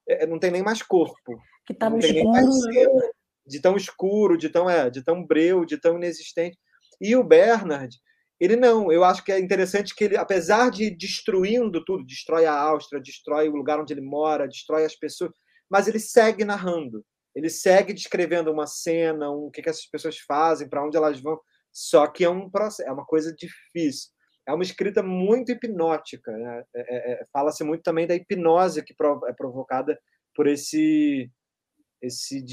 é, 0.07 0.25
não 0.25 0.39
tem 0.39 0.51
nem 0.51 0.63
mais 0.63 0.81
corpo. 0.81 1.39
Que 1.65 1.73
tá 1.73 1.89
no 1.89 1.99
escuro, 1.99 2.31
né? 2.31 3.09
de 3.45 3.61
tão 3.61 3.75
escuro, 3.75 4.37
de 4.37 4.49
tão 4.49 4.69
é, 4.69 4.89
de 4.89 5.03
tão 5.03 5.25
breu, 5.25 5.65
de 5.65 5.77
tão 5.77 5.95
inexistente. 5.95 6.57
E 7.01 7.15
o 7.15 7.23
Bernard, 7.23 7.95
ele 8.39 8.55
não. 8.55 8.91
Eu 8.91 9.03
acho 9.03 9.23
que 9.23 9.31
é 9.31 9.39
interessante 9.39 9.95
que 9.95 10.03
ele, 10.03 10.17
apesar 10.17 10.69
de 10.69 10.89
destruindo 10.89 11.83
tudo, 11.83 12.05
destrói 12.05 12.45
a 12.45 12.53
Áustria, 12.53 13.01
destrói 13.01 13.49
o 13.49 13.55
lugar 13.55 13.79
onde 13.79 13.93
ele 13.93 14.01
mora, 14.01 14.47
destrói 14.47 14.85
as 14.85 14.95
pessoas, 14.95 15.31
mas 15.69 15.87
ele 15.87 15.99
segue 15.99 16.43
narrando. 16.45 17.03
Ele 17.35 17.49
segue 17.49 17.93
descrevendo 17.93 18.51
uma 18.51 18.65
cena, 18.65 19.29
um, 19.29 19.45
o 19.45 19.51
que, 19.51 19.61
que 19.61 19.69
essas 19.69 19.85
pessoas 19.85 20.17
fazem, 20.19 20.67
para 20.67 20.83
onde 20.83 20.97
elas 20.97 21.21
vão. 21.21 21.39
Só 21.77 22.07
que 22.07 22.23
é 22.23 22.29
um 22.29 22.49
processo, 22.49 22.89
é 22.89 22.91
uma 22.91 23.05
coisa 23.05 23.31
difícil. 23.31 24.09
É 24.47 24.51
uma 24.51 24.63
escrita 24.63 25.03
muito 25.03 25.51
hipnótica. 25.51 26.31
Né? 26.31 26.63
É, 26.75 26.81
é, 26.81 27.11
é 27.21 27.25
Fala-se 27.31 27.63
muito 27.63 27.83
também 27.83 28.07
da 28.07 28.15
hipnose 28.15 28.81
que 28.81 28.95
é 29.27 29.33
provocada 29.33 29.95
por 30.33 30.47
esse 30.47 31.29
esse, 32.01 32.43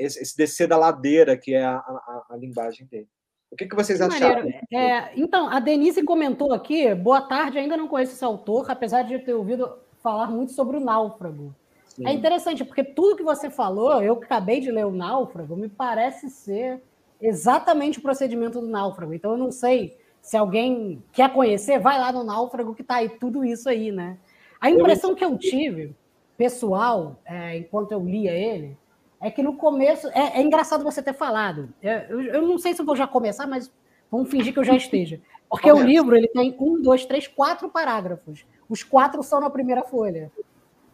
esse 0.00 0.36
descer 0.36 0.68
da 0.68 0.76
ladeira 0.76 1.34
que 1.34 1.54
é 1.54 1.64
a, 1.64 1.76
a, 1.76 2.26
a 2.30 2.36
linguagem 2.36 2.86
dele. 2.86 3.08
O 3.50 3.56
que, 3.56 3.66
que 3.66 3.74
vocês 3.74 4.02
acharam? 4.02 4.46
É, 4.70 5.18
então, 5.18 5.48
a 5.48 5.58
Denise 5.60 6.02
comentou 6.02 6.52
aqui, 6.52 6.94
boa 6.94 7.22
tarde, 7.22 7.58
ainda 7.58 7.76
não 7.76 7.88
conheço 7.88 8.12
esse 8.12 8.24
autor, 8.24 8.70
apesar 8.70 9.02
de 9.02 9.18
ter 9.20 9.32
ouvido 9.32 9.78
falar 10.02 10.30
muito 10.30 10.52
sobre 10.52 10.76
o 10.76 10.80
Náufrago. 10.80 11.54
Sim. 11.86 12.06
É 12.06 12.12
interessante, 12.12 12.66
porque 12.66 12.84
tudo 12.84 13.16
que 13.16 13.22
você 13.22 13.48
falou, 13.48 14.02
eu 14.02 14.14
acabei 14.14 14.60
de 14.60 14.70
ler 14.70 14.84
o 14.84 14.92
Náufrago, 14.92 15.56
me 15.56 15.70
parece 15.70 16.28
ser 16.28 16.82
exatamente 17.20 17.98
o 17.98 18.02
procedimento 18.02 18.60
do 18.60 18.66
Náufrago. 18.66 19.14
Então, 19.14 19.32
eu 19.32 19.38
não 19.38 19.50
sei 19.50 19.98
se 20.20 20.36
alguém 20.36 21.02
quer 21.12 21.32
conhecer, 21.32 21.78
vai 21.78 21.98
lá 21.98 22.12
no 22.12 22.24
Náufrago, 22.24 22.74
que 22.74 22.82
está 22.82 22.96
aí 22.96 23.08
tudo 23.08 23.44
isso 23.44 23.68
aí, 23.68 23.90
né? 23.90 24.18
A 24.60 24.70
impressão 24.70 25.14
que 25.14 25.24
eu 25.24 25.38
tive, 25.38 25.94
pessoal, 26.36 27.20
é, 27.24 27.58
enquanto 27.58 27.92
eu 27.92 28.00
lia 28.00 28.32
ele, 28.32 28.76
é 29.20 29.30
que 29.30 29.42
no 29.42 29.56
começo. 29.56 30.08
É, 30.08 30.38
é 30.38 30.42
engraçado 30.42 30.84
você 30.84 31.02
ter 31.02 31.12
falado. 31.12 31.72
É, 31.82 32.06
eu, 32.08 32.20
eu, 32.22 32.42
não 32.42 32.58
sei 32.58 32.74
se 32.74 32.80
eu 32.80 32.86
vou 32.86 32.96
já 32.96 33.06
começar, 33.06 33.46
mas 33.46 33.70
vamos 34.10 34.30
fingir 34.30 34.52
que 34.52 34.58
eu 34.58 34.64
já 34.64 34.74
esteja. 34.76 35.20
Porque 35.48 35.70
Começa. 35.70 35.86
o 35.86 35.88
livro 35.88 36.16
ele 36.16 36.28
tem 36.28 36.54
um, 36.58 36.80
dois, 36.80 37.06
três, 37.06 37.26
quatro 37.26 37.68
parágrafos. 37.68 38.44
Os 38.68 38.82
quatro 38.82 39.22
são 39.22 39.40
na 39.40 39.48
primeira 39.48 39.82
folha. 39.82 40.30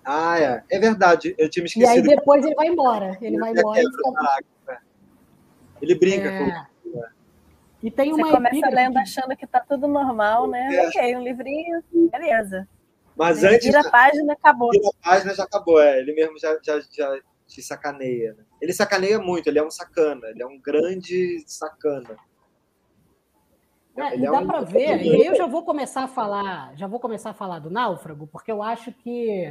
Ah, 0.05 0.39
é. 0.39 0.63
É 0.71 0.79
verdade. 0.79 1.35
Eu 1.37 1.49
tinha 1.51 1.63
me 1.63 1.69
esquecido. 1.69 2.07
E 2.07 2.11
aí 2.11 2.17
depois 2.17 2.45
ele 2.45 2.55
vai 2.55 2.69
embora. 2.69 3.19
Ele 3.21 3.39
vai 3.39 3.51
embora. 3.51 3.81
E 3.81 3.85
fica... 3.85 4.45
Ele 5.81 5.95
brinca 5.95 6.29
é... 6.29 6.39
com 6.39 6.75
e 7.85 7.91
tem 7.91 8.15
uma 8.15 8.27
Você 8.27 8.33
começa 8.33 8.71
lendo 8.71 8.97
achando 8.97 9.37
que 9.37 9.45
está 9.45 9.61
tudo 9.61 9.87
normal, 9.87 10.49
né? 10.49 10.75
É. 10.75 10.89
Ok, 10.89 11.17
um 11.17 11.23
livrinho, 11.23 11.85
beleza. 11.93 12.67
Mas 13.15 13.45
antes. 13.45 13.67
Vira 13.67 13.81
a 13.81 13.91
página, 13.91 14.33
acabou. 14.33 14.71
Vira 14.71 14.89
a 14.89 15.11
página, 15.11 15.35
já 15.35 15.45
acabou. 15.45 15.79
É. 15.79 15.99
Ele 15.99 16.15
mesmo 16.15 16.39
já, 16.39 16.59
já, 16.63 16.81
já 16.81 17.21
te 17.47 17.63
sacaneia. 17.63 18.33
Né? 18.33 18.45
Ele 18.59 18.73
sacaneia 18.73 19.19
muito, 19.19 19.49
ele 19.49 19.59
é 19.59 19.63
um 19.63 19.71
sacana, 19.71 20.27
ele 20.29 20.43
é 20.43 20.47
um 20.47 20.59
grande 20.59 21.45
sacana. 21.47 22.17
É, 23.99 24.17
dá 24.17 24.27
é 24.27 24.31
um... 24.31 24.47
para 24.47 24.63
ver, 24.63 25.03
e 25.03 25.11
aí 25.11 25.27
eu 25.27 25.37
já 25.37 25.47
vou 25.47 25.63
começar 25.63 26.05
a 26.05 26.09
falar, 26.09 26.75
já 26.77 26.87
vou 26.87 26.99
começar 26.99 27.31
a 27.31 27.35
falar 27.35 27.59
do 27.59 27.71
náufrago, 27.71 28.27
porque 28.27 28.51
eu 28.51 28.63
acho 28.63 28.93
que, 28.93 29.47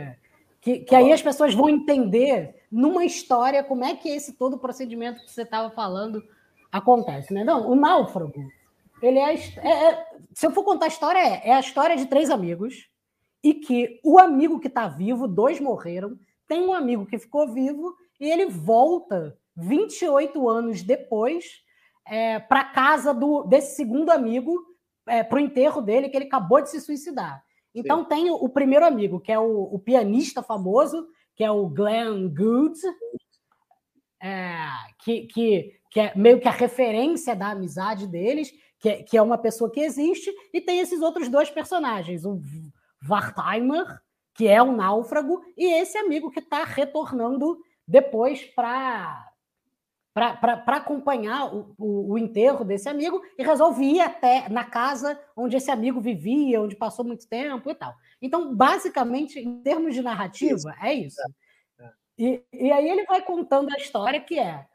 que, 0.59 0.79
que 0.79 0.95
aí 0.95 1.13
as 1.13 1.21
pessoas 1.21 1.53
vão 1.53 1.69
entender 1.69 2.62
numa 2.73 3.05
história 3.05 3.63
como 3.63 3.85
é 3.85 3.95
que 3.95 4.09
esse 4.09 4.33
todo 4.33 4.55
o 4.55 4.59
procedimento 4.59 5.21
que 5.23 5.31
você 5.31 5.43
estava 5.43 5.69
falando 5.69 6.23
acontece, 6.71 7.31
né? 7.31 7.43
Não, 7.43 7.69
o 7.69 7.75
náufrago, 7.75 8.33
ele 8.99 9.19
é, 9.19 9.35
é, 9.35 9.69
é, 9.89 10.05
se 10.33 10.47
eu 10.47 10.51
for 10.51 10.63
contar 10.63 10.85
a 10.85 10.87
história, 10.87 11.19
é, 11.19 11.49
é 11.49 11.53
a 11.53 11.59
história 11.59 11.95
de 11.95 12.07
três 12.07 12.31
amigos 12.31 12.89
e 13.43 13.53
que 13.53 13.99
o 14.03 14.17
amigo 14.17 14.59
que 14.59 14.67
está 14.67 14.87
vivo, 14.87 15.27
dois 15.27 15.59
morreram, 15.59 16.17
tem 16.47 16.61
um 16.61 16.73
amigo 16.73 17.05
que 17.05 17.19
ficou 17.19 17.47
vivo 17.53 17.93
e 18.19 18.29
ele 18.29 18.47
volta 18.47 19.37
28 19.55 20.49
anos 20.49 20.81
depois 20.81 21.61
é, 22.07 22.39
para 22.39 22.63
casa 22.63 23.13
do, 23.13 23.43
desse 23.43 23.75
segundo 23.75 24.09
amigo, 24.09 24.57
é, 25.07 25.21
para 25.21 25.35
o 25.35 25.39
enterro 25.39 25.79
dele, 25.79 26.09
que 26.09 26.17
ele 26.17 26.25
acabou 26.25 26.61
de 26.61 26.71
se 26.71 26.81
suicidar. 26.81 27.43
Então 27.75 28.01
Sim. 28.01 28.09
tem 28.09 28.29
o, 28.31 28.35
o, 28.35 28.49
primeiro 28.49 28.85
amigo, 28.85 29.19
que 29.19 29.31
é 29.31 29.39
o, 29.39 29.63
o, 29.71 29.79
pianista 29.79 30.41
famoso, 30.43 31.07
que 31.35 31.43
é 31.43 31.51
o 31.51 31.67
Glenn 31.67 32.29
Gould, 32.29 32.79
é, 34.21 34.55
que, 35.03 35.27
que, 35.27 35.79
que 35.91 35.99
é 35.99 36.13
meio 36.15 36.39
que 36.39 36.47
a 36.47 36.51
referência 36.51 37.35
da 37.35 37.51
amizade 37.51 38.07
deles, 38.07 38.51
que 38.79 38.89
é, 38.89 39.03
que 39.03 39.17
é 39.17 39.21
uma 39.21 39.37
pessoa 39.37 39.71
que 39.71 39.79
existe, 39.79 40.33
e 40.53 40.61
tem 40.61 40.79
esses 40.79 41.01
outros 41.01 41.29
dois 41.29 41.49
personagens, 41.49 42.25
o 42.25 42.41
Wartheimer, 43.07 44.01
que 44.33 44.47
é 44.47 44.61
um 44.61 44.75
náufrago, 44.75 45.41
e 45.57 45.73
esse 45.73 45.97
amigo 45.97 46.31
que 46.31 46.39
está 46.39 46.63
retornando 46.63 47.57
depois 47.87 48.43
para 48.55 49.32
para 50.13 50.77
acompanhar 50.77 51.53
o, 51.53 51.73
o, 51.77 52.11
o, 52.11 52.17
enterro 52.17 52.63
desse 52.63 52.87
amigo 52.87 53.21
e 53.37 53.43
resolve 53.43 53.83
ir 53.83 53.99
até 53.99 54.47
na 54.47 54.63
casa 54.63 55.19
onde 55.35 55.57
esse 55.57 55.71
amigo 55.71 55.99
vivia, 55.99 56.61
onde 56.61 56.75
passou 56.75 57.03
muito 57.03 57.27
tempo 57.27 57.69
e 57.69 57.73
tal. 57.73 57.95
Então, 58.21 58.55
basicamente, 58.55 59.39
em 59.39 59.61
termos 59.63 59.95
de 59.95 60.03
narrativa, 60.03 60.55
isso. 60.55 60.69
é 60.85 60.93
isso. 60.93 61.21
É. 61.79 61.89
E, 62.17 62.43
e 62.53 62.71
aí 62.71 62.87
ele 62.87 63.05
vai 63.05 63.23
contando 63.23 63.73
a 63.73 63.77
história 63.77 64.21
que 64.21 64.37
é 64.37 64.67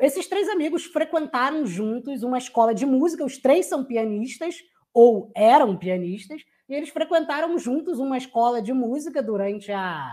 esses 0.00 0.28
três 0.28 0.48
amigos 0.48 0.84
frequentaram 0.84 1.66
juntos 1.66 2.22
uma 2.22 2.38
escola 2.38 2.72
de 2.72 2.86
música, 2.86 3.24
os 3.24 3.38
três 3.38 3.66
são 3.66 3.84
pianistas, 3.84 4.56
ou 4.94 5.32
eram 5.34 5.76
pianistas, 5.76 6.42
e 6.68 6.74
eles 6.74 6.90
frequentaram 6.90 7.58
juntos 7.58 7.98
uma 7.98 8.16
escola 8.16 8.62
de 8.62 8.72
música 8.72 9.22
durante 9.22 9.72
a, 9.72 10.08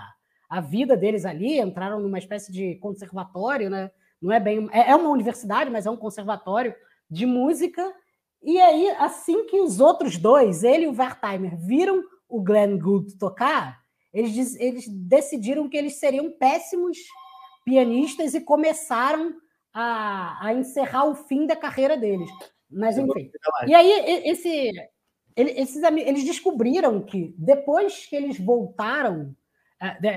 a 0.50 0.60
vida 0.60 0.98
deles 0.98 1.24
ali, 1.24 1.60
entraram 1.60 2.00
numa 2.00 2.18
espécie 2.18 2.52
de 2.52 2.76
conservatório, 2.76 3.70
né? 3.70 3.92
Não 4.22 4.32
é 4.32 4.40
bem. 4.40 4.68
É, 4.72 4.92
é 4.92 4.96
uma 4.96 5.10
universidade, 5.10 5.70
mas 5.70 5.86
é 5.86 5.90
um 5.90 5.98
conservatório 5.98 6.74
de 7.10 7.26
música. 7.26 7.94
E 8.42 8.60
aí, 8.60 8.90
assim 8.92 9.46
que 9.46 9.60
os 9.60 9.80
outros 9.80 10.18
dois, 10.18 10.64
ele 10.64 10.86
e 10.86 10.88
o 10.88 10.98
Wertheimer, 10.98 11.58
viram 11.58 12.04
o 12.28 12.42
Glenn 12.42 12.78
Gould 12.78 13.18
tocar, 13.18 13.80
eles, 14.14 14.56
eles 14.56 14.88
decidiram 14.88 15.68
que 15.68 15.78
eles 15.78 15.96
seriam 16.00 16.32
péssimos 16.32 16.98
pianistas 17.66 18.34
e 18.34 18.42
começaram 18.42 19.36
a, 19.74 20.48
a 20.48 20.54
encerrar 20.54 21.06
o 21.06 21.16
fim 21.16 21.46
da 21.46 21.56
carreira 21.56 21.98
deles. 21.98 22.30
Mas, 22.70 22.98
enfim. 22.98 23.32
E 23.68 23.74
aí, 23.74 23.92
esse, 24.26 24.72
ele, 25.36 25.52
esses, 25.52 25.82
eles 25.82 26.24
descobriram 26.24 27.02
que 27.02 27.34
depois 27.38 28.06
que 28.06 28.16
eles 28.16 28.40
voltaram, 28.40 29.36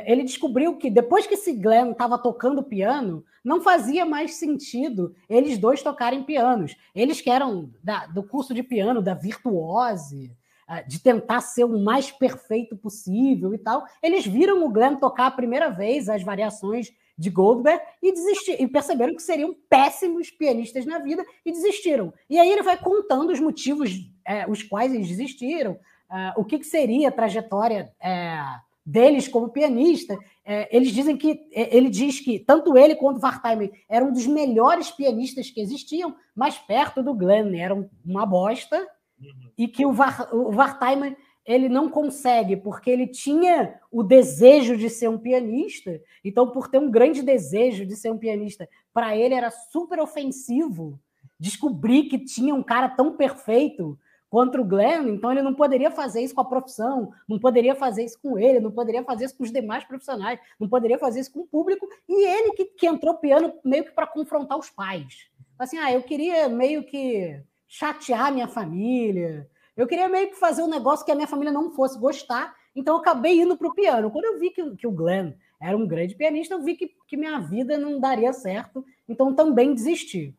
ele 0.06 0.24
descobriu 0.24 0.76
que 0.76 0.90
depois 0.90 1.26
que 1.26 1.34
esse 1.34 1.52
Glenn 1.52 1.92
estava 1.92 2.18
tocando 2.18 2.62
piano, 2.62 3.24
não 3.44 3.60
fazia 3.60 4.04
mais 4.04 4.34
sentido 4.34 5.14
eles 5.28 5.58
dois 5.58 5.82
tocarem 5.82 6.22
pianos. 6.22 6.76
Eles 6.94 7.20
que 7.20 7.30
eram 7.30 7.70
da, 7.82 8.06
do 8.06 8.22
curso 8.22 8.52
de 8.52 8.62
piano, 8.62 9.00
da 9.00 9.14
virtuose, 9.14 10.36
é, 10.68 10.82
de 10.82 11.00
tentar 11.00 11.40
ser 11.40 11.64
o 11.64 11.78
mais 11.78 12.10
perfeito 12.10 12.76
possível 12.76 13.52
e 13.54 13.58
tal, 13.58 13.84
eles 14.02 14.26
viram 14.26 14.64
o 14.64 14.70
Glenn 14.70 14.96
tocar 14.96 15.26
a 15.26 15.30
primeira 15.30 15.68
vez 15.68 16.08
as 16.08 16.22
variações 16.22 16.92
de 17.18 17.30
Goldberg 17.30 17.82
e, 18.02 18.12
desistir, 18.12 18.60
e 18.60 18.66
perceberam 18.66 19.14
que 19.14 19.22
seriam 19.22 19.54
péssimos 19.68 20.30
pianistas 20.30 20.86
na 20.86 20.98
vida 20.98 21.24
e 21.44 21.52
desistiram. 21.52 22.12
E 22.28 22.38
aí 22.38 22.50
ele 22.50 22.62
vai 22.62 22.76
contando 22.76 23.30
os 23.30 23.40
motivos 23.40 23.90
é, 24.24 24.48
os 24.48 24.62
quais 24.62 24.94
eles 24.94 25.08
desistiram, 25.08 25.78
é, 26.10 26.32
o 26.36 26.44
que, 26.44 26.58
que, 26.58 26.66
seria 26.66 27.08
a 27.08 27.12
trajetória 27.12 27.92
é, 28.00 28.38
deles 28.84 29.28
como 29.28 29.48
pianista. 29.48 30.18
É, 30.44 30.74
eles 30.76 30.90
dizem 30.92 31.16
que 31.16 31.40
é, 31.52 31.76
ele 31.76 31.88
diz 31.88 32.20
que 32.20 32.38
tanto 32.38 32.76
ele 32.76 32.96
quanto 32.96 33.18
o 33.18 33.22
Wartheimer 33.22 33.70
eram 33.88 34.08
um 34.08 34.12
dos 34.12 34.26
melhores 34.26 34.90
pianistas 34.90 35.50
que 35.50 35.60
existiam, 35.60 36.14
mas 36.34 36.58
perto 36.58 37.02
do 37.02 37.14
Glenn 37.14 37.54
eram 37.54 37.88
uma 38.04 38.26
bosta, 38.26 38.76
uhum. 39.20 39.50
e 39.56 39.68
que 39.68 39.86
o, 39.86 39.92
Var, 39.92 40.34
o 40.34 40.54
Wartheimer 40.54 41.16
ele 41.44 41.68
não 41.68 41.88
consegue, 41.88 42.56
porque 42.56 42.90
ele 42.90 43.06
tinha 43.06 43.74
o 43.90 44.02
desejo 44.02 44.76
de 44.76 44.88
ser 44.88 45.08
um 45.08 45.18
pianista, 45.18 46.00
então, 46.24 46.50
por 46.50 46.68
ter 46.68 46.78
um 46.78 46.90
grande 46.90 47.22
desejo 47.22 47.84
de 47.84 47.96
ser 47.96 48.10
um 48.10 48.18
pianista, 48.18 48.68
para 48.92 49.16
ele 49.16 49.34
era 49.34 49.50
super 49.50 49.98
ofensivo 50.00 51.00
descobrir 51.38 52.04
que 52.04 52.18
tinha 52.18 52.54
um 52.54 52.62
cara 52.62 52.88
tão 52.88 53.16
perfeito 53.16 53.98
quanto 54.32 54.58
o 54.58 54.64
Glenn, 54.64 55.08
então 55.08 55.30
ele 55.30 55.42
não 55.42 55.52
poderia 55.52 55.90
fazer 55.90 56.22
isso 56.22 56.34
com 56.34 56.40
a 56.40 56.46
profissão, 56.46 57.12
não 57.28 57.38
poderia 57.38 57.74
fazer 57.74 58.02
isso 58.02 58.18
com 58.18 58.38
ele, 58.38 58.60
não 58.60 58.70
poderia 58.70 59.04
fazer 59.04 59.26
isso 59.26 59.36
com 59.36 59.44
os 59.44 59.52
demais 59.52 59.84
profissionais, 59.84 60.40
não 60.58 60.70
poderia 60.70 60.98
fazer 60.98 61.20
isso 61.20 61.30
com 61.30 61.40
o 61.40 61.46
público, 61.46 61.86
e 62.08 62.24
ele 62.24 62.52
que, 62.52 62.64
que 62.64 62.86
entrou 62.86 63.18
piano 63.18 63.52
meio 63.62 63.84
que 63.84 63.90
para 63.90 64.06
confrontar 64.06 64.56
os 64.56 64.70
pais. 64.70 65.28
Assim, 65.58 65.76
ah, 65.76 65.92
eu 65.92 66.02
queria 66.02 66.48
meio 66.48 66.82
que 66.82 67.42
chatear 67.68 68.32
minha 68.32 68.48
família, 68.48 69.46
eu 69.76 69.86
queria 69.86 70.08
meio 70.08 70.30
que 70.30 70.36
fazer 70.36 70.62
um 70.62 70.70
negócio 70.70 71.04
que 71.04 71.12
a 71.12 71.14
minha 71.14 71.28
família 71.28 71.52
não 71.52 71.70
fosse 71.70 71.98
gostar, 71.98 72.54
então 72.74 72.94
eu 72.94 73.02
acabei 73.02 73.38
indo 73.38 73.54
para 73.54 73.68
o 73.68 73.74
piano. 73.74 74.10
Quando 74.10 74.24
eu 74.24 74.38
vi 74.40 74.48
que, 74.48 74.76
que 74.76 74.86
o 74.86 74.92
Glenn 74.92 75.34
era 75.60 75.76
um 75.76 75.86
grande 75.86 76.14
pianista, 76.14 76.54
eu 76.54 76.62
vi 76.62 76.74
que, 76.74 76.90
que 77.06 77.18
minha 77.18 77.38
vida 77.38 77.76
não 77.76 78.00
daria 78.00 78.32
certo, 78.32 78.82
então 79.06 79.34
também 79.34 79.74
desisti. 79.74 80.34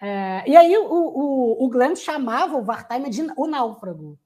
É, 0.00 0.44
e 0.46 0.56
aí 0.56 0.76
o, 0.76 0.84
o, 0.84 1.64
o 1.64 1.68
Glenn 1.70 1.96
chamava 1.96 2.56
o 2.56 2.64
Wartheimer 2.64 3.10
de 3.10 3.22
o 3.36 3.46
náufrago, 3.46 4.18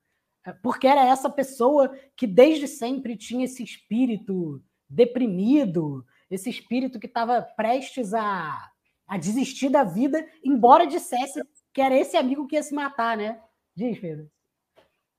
é, 0.44 0.52
porque 0.52 0.86
era 0.86 1.04
essa 1.06 1.30
pessoa 1.30 1.96
que 2.16 2.26
desde 2.26 2.66
sempre 2.66 3.16
tinha 3.16 3.44
esse 3.44 3.62
espírito 3.62 4.62
deprimido, 4.88 6.04
esse 6.30 6.50
espírito 6.50 6.98
que 6.98 7.06
estava 7.06 7.40
prestes 7.42 8.12
a, 8.12 8.70
a 9.06 9.16
desistir 9.16 9.68
da 9.68 9.84
vida, 9.84 10.26
embora 10.44 10.86
dissesse 10.86 11.40
que 11.72 11.80
era 11.80 11.96
esse 11.96 12.16
amigo 12.16 12.46
que 12.46 12.56
ia 12.56 12.62
se 12.62 12.74
matar, 12.74 13.16
né? 13.16 13.40
Diz, 13.76 13.98
Pedro. 13.98 14.28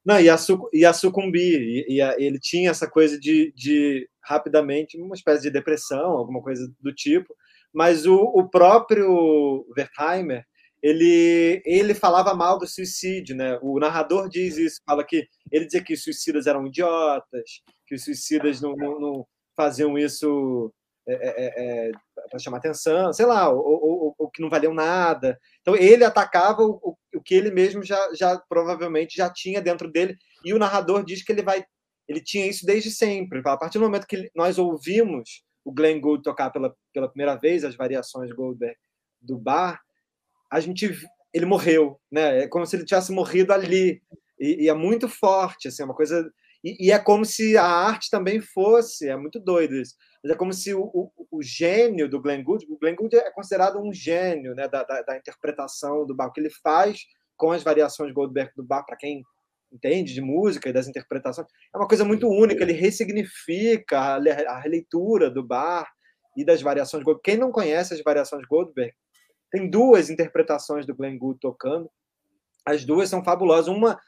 Não, 0.03 0.19
ia, 0.19 0.37
su 0.37 0.69
ia 0.73 0.91
sucumbir. 0.93 1.85
Ia, 1.87 2.15
ele 2.17 2.39
tinha 2.39 2.71
essa 2.71 2.89
coisa 2.89 3.19
de, 3.19 3.53
de, 3.55 4.09
rapidamente, 4.21 4.99
uma 4.99 5.15
espécie 5.15 5.43
de 5.43 5.51
depressão, 5.51 6.11
alguma 6.11 6.41
coisa 6.41 6.73
do 6.79 6.93
tipo. 6.93 7.33
Mas 7.73 8.05
o, 8.05 8.15
o 8.15 8.49
próprio 8.49 9.65
Wertheimer, 9.77 10.45
ele, 10.81 11.61
ele 11.65 11.93
falava 11.93 12.33
mal 12.33 12.57
do 12.57 12.67
suicídio, 12.67 13.35
né? 13.35 13.57
O 13.61 13.79
narrador 13.79 14.27
diz 14.27 14.57
isso, 14.57 14.81
fala 14.85 15.03
que 15.03 15.27
ele 15.51 15.65
dizia 15.65 15.83
que 15.83 15.93
os 15.93 16.03
suicidas 16.03 16.47
eram 16.47 16.65
idiotas, 16.67 17.61
que 17.85 17.95
os 17.95 18.03
suicidas 18.03 18.61
não, 18.61 18.75
não, 18.75 18.99
não 18.99 19.27
faziam 19.55 19.97
isso 19.97 20.73
é, 21.07 21.13
é, 21.13 21.87
é, 21.87 21.91
para 22.29 22.39
chamar 22.39 22.57
atenção, 22.57 23.11
sei 23.11 23.25
lá, 23.25 23.49
ou, 23.49 24.15
ou, 24.17 24.29
que 24.29 24.41
não 24.41 24.49
valiam 24.49 24.73
nada. 24.73 25.39
Então 25.61 25.75
ele 25.75 26.03
atacava 26.03 26.61
o, 26.61 26.97
o 27.13 27.21
que 27.21 27.33
ele 27.33 27.51
mesmo 27.51 27.83
já, 27.83 27.99
já 28.13 28.37
provavelmente 28.49 29.17
já 29.17 29.29
tinha 29.31 29.61
dentro 29.61 29.91
dele, 29.91 30.15
e 30.43 30.53
o 30.53 30.59
narrador 30.59 31.03
diz 31.03 31.23
que 31.23 31.31
ele 31.31 31.43
vai. 31.43 31.63
Ele 32.07 32.21
tinha 32.21 32.45
isso 32.47 32.65
desde 32.65 32.91
sempre. 32.91 33.41
A 33.45 33.57
partir 33.57 33.77
do 33.77 33.85
momento 33.85 34.07
que 34.07 34.29
nós 34.35 34.57
ouvimos 34.57 35.43
o 35.63 35.71
Glenn 35.71 35.99
Gould 35.99 36.23
tocar 36.23 36.49
pela, 36.49 36.75
pela 36.93 37.07
primeira 37.07 37.35
vez 37.35 37.63
as 37.63 37.75
variações 37.75 38.31
Goldberg 38.31 38.77
do 39.21 39.37
bar, 39.37 39.81
a 40.51 40.59
gente 40.59 40.97
ele 41.33 41.45
morreu, 41.45 41.99
né? 42.11 42.43
É 42.43 42.47
como 42.47 42.65
se 42.65 42.75
ele 42.75 42.85
tivesse 42.85 43.11
morrido 43.11 43.53
ali. 43.53 44.01
E, 44.39 44.65
e 44.65 44.69
é 44.69 44.73
muito 44.73 45.07
forte, 45.07 45.67
assim, 45.67 45.81
é 45.81 45.85
uma 45.85 45.95
coisa. 45.95 46.31
E, 46.63 46.87
e, 46.87 46.91
é 46.91 46.99
como 46.99 47.25
se 47.25 47.57
a 47.57 47.65
arte 47.65 48.09
também 48.09 48.39
fosse, 48.39 49.07
é 49.07 49.15
muito 49.15 49.39
doido 49.39 49.75
isso. 49.75 49.95
Mas 50.21 50.33
é 50.33 50.35
como 50.35 50.53
se 50.53 50.73
o, 50.73 50.83
o, 50.83 51.11
o 51.31 51.41
gênio 51.41 52.09
do 52.09 52.21
Glenn 52.21 52.43
Gould, 52.43 52.65
o 52.69 52.77
Glenn 52.77 52.95
Gould 52.95 53.15
é 53.15 53.31
considerado 53.31 53.81
um 53.81 53.91
gênio 53.93 54.53
né, 54.53 54.67
da, 54.67 54.83
da, 54.83 55.01
da 55.01 55.17
interpretação 55.17 56.05
do 56.05 56.15
bar, 56.15 56.27
o 56.27 56.31
que 56.31 56.39
ele 56.39 56.51
faz 56.61 56.99
com 57.35 57.51
as 57.51 57.63
variações 57.63 58.13
Goldberg 58.13 58.51
do 58.55 58.63
bar, 58.63 58.83
para 58.83 58.97
quem 58.97 59.23
entende 59.71 60.13
de 60.13 60.21
música 60.21 60.69
e 60.69 60.73
das 60.73 60.87
interpretações, 60.87 61.47
é 61.73 61.77
uma 61.77 61.87
coisa 61.87 62.03
muito 62.03 62.27
única. 62.27 62.63
Ele 62.63 62.73
ressignifica 62.73 63.99
a, 63.99 64.59
releitura 64.59 65.29
do 65.29 65.43
bar 65.43 65.89
e 66.35 66.43
das 66.43 66.61
variações 66.61 67.01
de 67.01 67.05
Goldberg. 67.05 67.23
Quem 67.23 67.37
não 67.37 67.51
conhece 67.51 67.93
as 67.93 68.01
variações 68.01 68.41
de 68.41 68.47
Goldberg, 68.47 68.93
tem 69.51 69.69
duas 69.69 70.09
interpretações 70.09 70.85
do 70.85 70.95
Glenn 70.95 71.17
Gould 71.17 71.39
tocando. 71.39 71.89
As 72.65 72.85
duas 72.85 73.09
são 73.09 73.23
fabulosas. 73.23 73.67
Uma, 73.67 73.99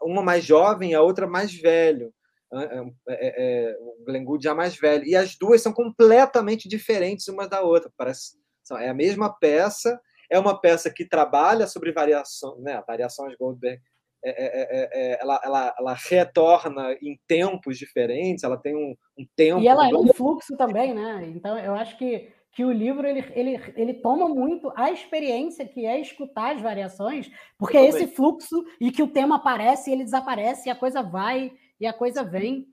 uma 0.00 0.22
mais 0.22 0.44
jovem, 0.44 0.94
a 0.94 1.02
outra 1.02 1.26
mais 1.26 1.52
velho. 1.52 2.12
É, 2.54 2.80
é, 3.08 3.68
é, 3.68 3.76
o 3.80 4.04
Glenn 4.04 4.24
Gould 4.24 4.44
já 4.44 4.54
mais 4.54 4.76
velho. 4.76 5.04
E 5.04 5.16
as 5.16 5.36
duas 5.36 5.60
são 5.60 5.72
completamente 5.72 6.68
diferentes 6.68 7.26
uma 7.28 7.48
da 7.48 7.62
outra. 7.62 7.90
Parece, 7.96 8.38
é 8.78 8.88
a 8.88 8.94
mesma 8.94 9.32
peça. 9.38 10.00
É 10.30 10.38
uma 10.38 10.58
peça 10.58 10.90
que 10.90 11.04
trabalha 11.04 11.66
sobre 11.66 11.92
variação, 11.92 12.58
né, 12.60 12.82
variações 12.86 13.36
Goldberg. 13.36 13.82
É, 14.24 14.30
é, 14.30 14.88
é, 14.92 15.20
ela, 15.20 15.40
ela, 15.44 15.74
ela 15.78 15.94
retorna 15.94 16.92
em 17.02 17.18
tempos 17.26 17.76
diferentes, 17.76 18.44
ela 18.44 18.56
tem 18.56 18.76
um, 18.76 18.94
um 19.18 19.26
tempo. 19.34 19.60
E 19.60 19.66
ela 19.66 19.88
é 19.88 19.94
um 19.94 20.12
fluxo 20.14 20.56
também, 20.56 20.94
né? 20.94 21.32
Então, 21.34 21.58
eu 21.58 21.74
acho 21.74 21.98
que 21.98 22.30
que 22.52 22.64
o 22.64 22.70
livro 22.70 23.06
ele, 23.06 23.24
ele, 23.34 23.60
ele 23.74 23.94
toma 23.94 24.28
muito 24.28 24.70
a 24.76 24.92
experiência 24.92 25.66
que 25.66 25.86
é 25.86 25.98
escutar 25.98 26.54
as 26.54 26.60
variações, 26.60 27.30
porque 27.58 27.78
é 27.78 27.86
esse 27.86 28.06
fluxo 28.06 28.62
e 28.78 28.92
que 28.92 29.02
o 29.02 29.08
tema 29.08 29.36
aparece 29.36 29.90
e 29.90 29.94
ele 29.94 30.04
desaparece, 30.04 30.68
e 30.68 30.70
a 30.70 30.76
coisa 30.76 31.02
vai 31.02 31.52
e 31.80 31.86
a 31.86 31.92
coisa 31.92 32.22
vem. 32.22 32.68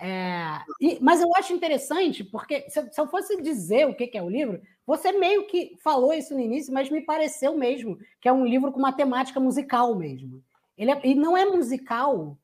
É, 0.00 0.60
e, 0.80 0.98
mas 1.00 1.20
eu 1.20 1.34
acho 1.34 1.52
interessante, 1.52 2.22
porque 2.22 2.70
se, 2.70 2.92
se, 2.92 3.00
eu 3.00 3.08
fosse 3.08 3.42
dizer 3.42 3.88
o 3.88 3.94
que, 3.94 4.06
que 4.06 4.16
é 4.16 4.22
o 4.22 4.30
livro, 4.30 4.62
você 4.86 5.10
meio 5.10 5.48
que 5.48 5.76
falou 5.82 6.14
isso 6.14 6.32
no 6.32 6.40
início, 6.40 6.72
mas 6.72 6.88
me 6.88 7.04
pareceu 7.04 7.58
mesmo 7.58 7.98
que 8.20 8.28
é 8.28 8.32
um 8.32 8.46
livro 8.46 8.70
com 8.70 8.78
uma 8.78 8.92
temática 8.92 9.40
musical 9.40 9.96
mesmo. 9.96 10.40
Ele 10.78 10.92
é, 10.92 11.00
e 11.04 11.14
não 11.14 11.36
é 11.36 11.44
musical 11.44 12.38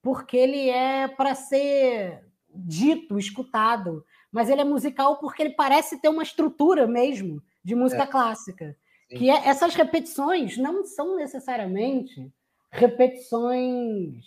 porque 0.00 0.36
ele 0.36 0.70
é 0.70 1.08
para 1.08 1.34
ser 1.34 2.24
dito, 2.48 3.18
escutado 3.18 4.04
mas 4.32 4.48
ele 4.48 4.60
é 4.60 4.64
musical 4.64 5.16
porque 5.16 5.42
ele 5.42 5.54
parece 5.54 6.00
ter 6.00 6.08
uma 6.08 6.22
estrutura 6.22 6.86
mesmo 6.86 7.42
de 7.64 7.74
música 7.74 8.04
é. 8.04 8.06
clássica. 8.06 8.76
Sim. 9.08 9.16
Que 9.16 9.30
é, 9.30 9.48
essas 9.48 9.74
repetições 9.74 10.56
não 10.56 10.84
são 10.84 11.16
necessariamente 11.16 12.32
repetições 12.70 14.24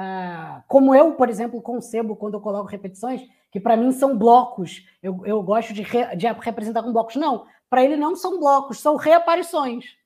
ah, 0.00 0.62
como 0.68 0.94
eu, 0.94 1.14
por 1.14 1.28
exemplo, 1.28 1.60
concebo 1.60 2.14
quando 2.14 2.34
eu 2.34 2.40
coloco 2.40 2.68
repetições, 2.68 3.20
que 3.50 3.58
para 3.58 3.76
mim 3.76 3.90
são 3.90 4.16
blocos. 4.16 4.86
Eu, 5.02 5.26
eu 5.26 5.42
gosto 5.42 5.72
de, 5.72 5.82
re, 5.82 6.14
de 6.14 6.26
representar 6.26 6.84
com 6.84 6.92
blocos. 6.92 7.16
Não, 7.16 7.46
para 7.68 7.82
ele 7.82 7.96
não 7.96 8.14
são 8.14 8.38
blocos, 8.38 8.78
são 8.78 8.94
reaparições. 8.94 9.96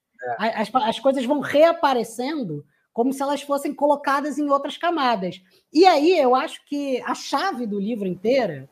É. 0.41 0.63
As, 0.63 0.75
as 0.75 0.99
coisas 0.99 1.25
vão 1.27 1.41
reaparecendo 1.41 2.65
como 2.93 3.13
se 3.13 3.23
elas 3.23 3.43
fossem 3.43 3.75
colocadas 3.75 4.39
em 4.39 4.51
outras 4.51 4.77
camadas. 4.77 5.43
E 5.73 5.87
aí 5.87 6.19
eu 6.19 6.35
acho 6.35 6.65
que 6.67 7.01
a 7.03 7.15
chave 7.15 7.67
do 7.67 7.79
livro 7.79 8.07
inteira 8.07 8.69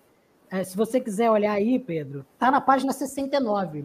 é, 0.50 0.64
se 0.64 0.76
você 0.76 1.00
quiser 1.00 1.30
olhar 1.30 1.52
aí, 1.52 1.78
Pedro, 1.78 2.26
tá 2.36 2.50
na 2.50 2.60
página 2.60 2.92
69. 2.92 3.84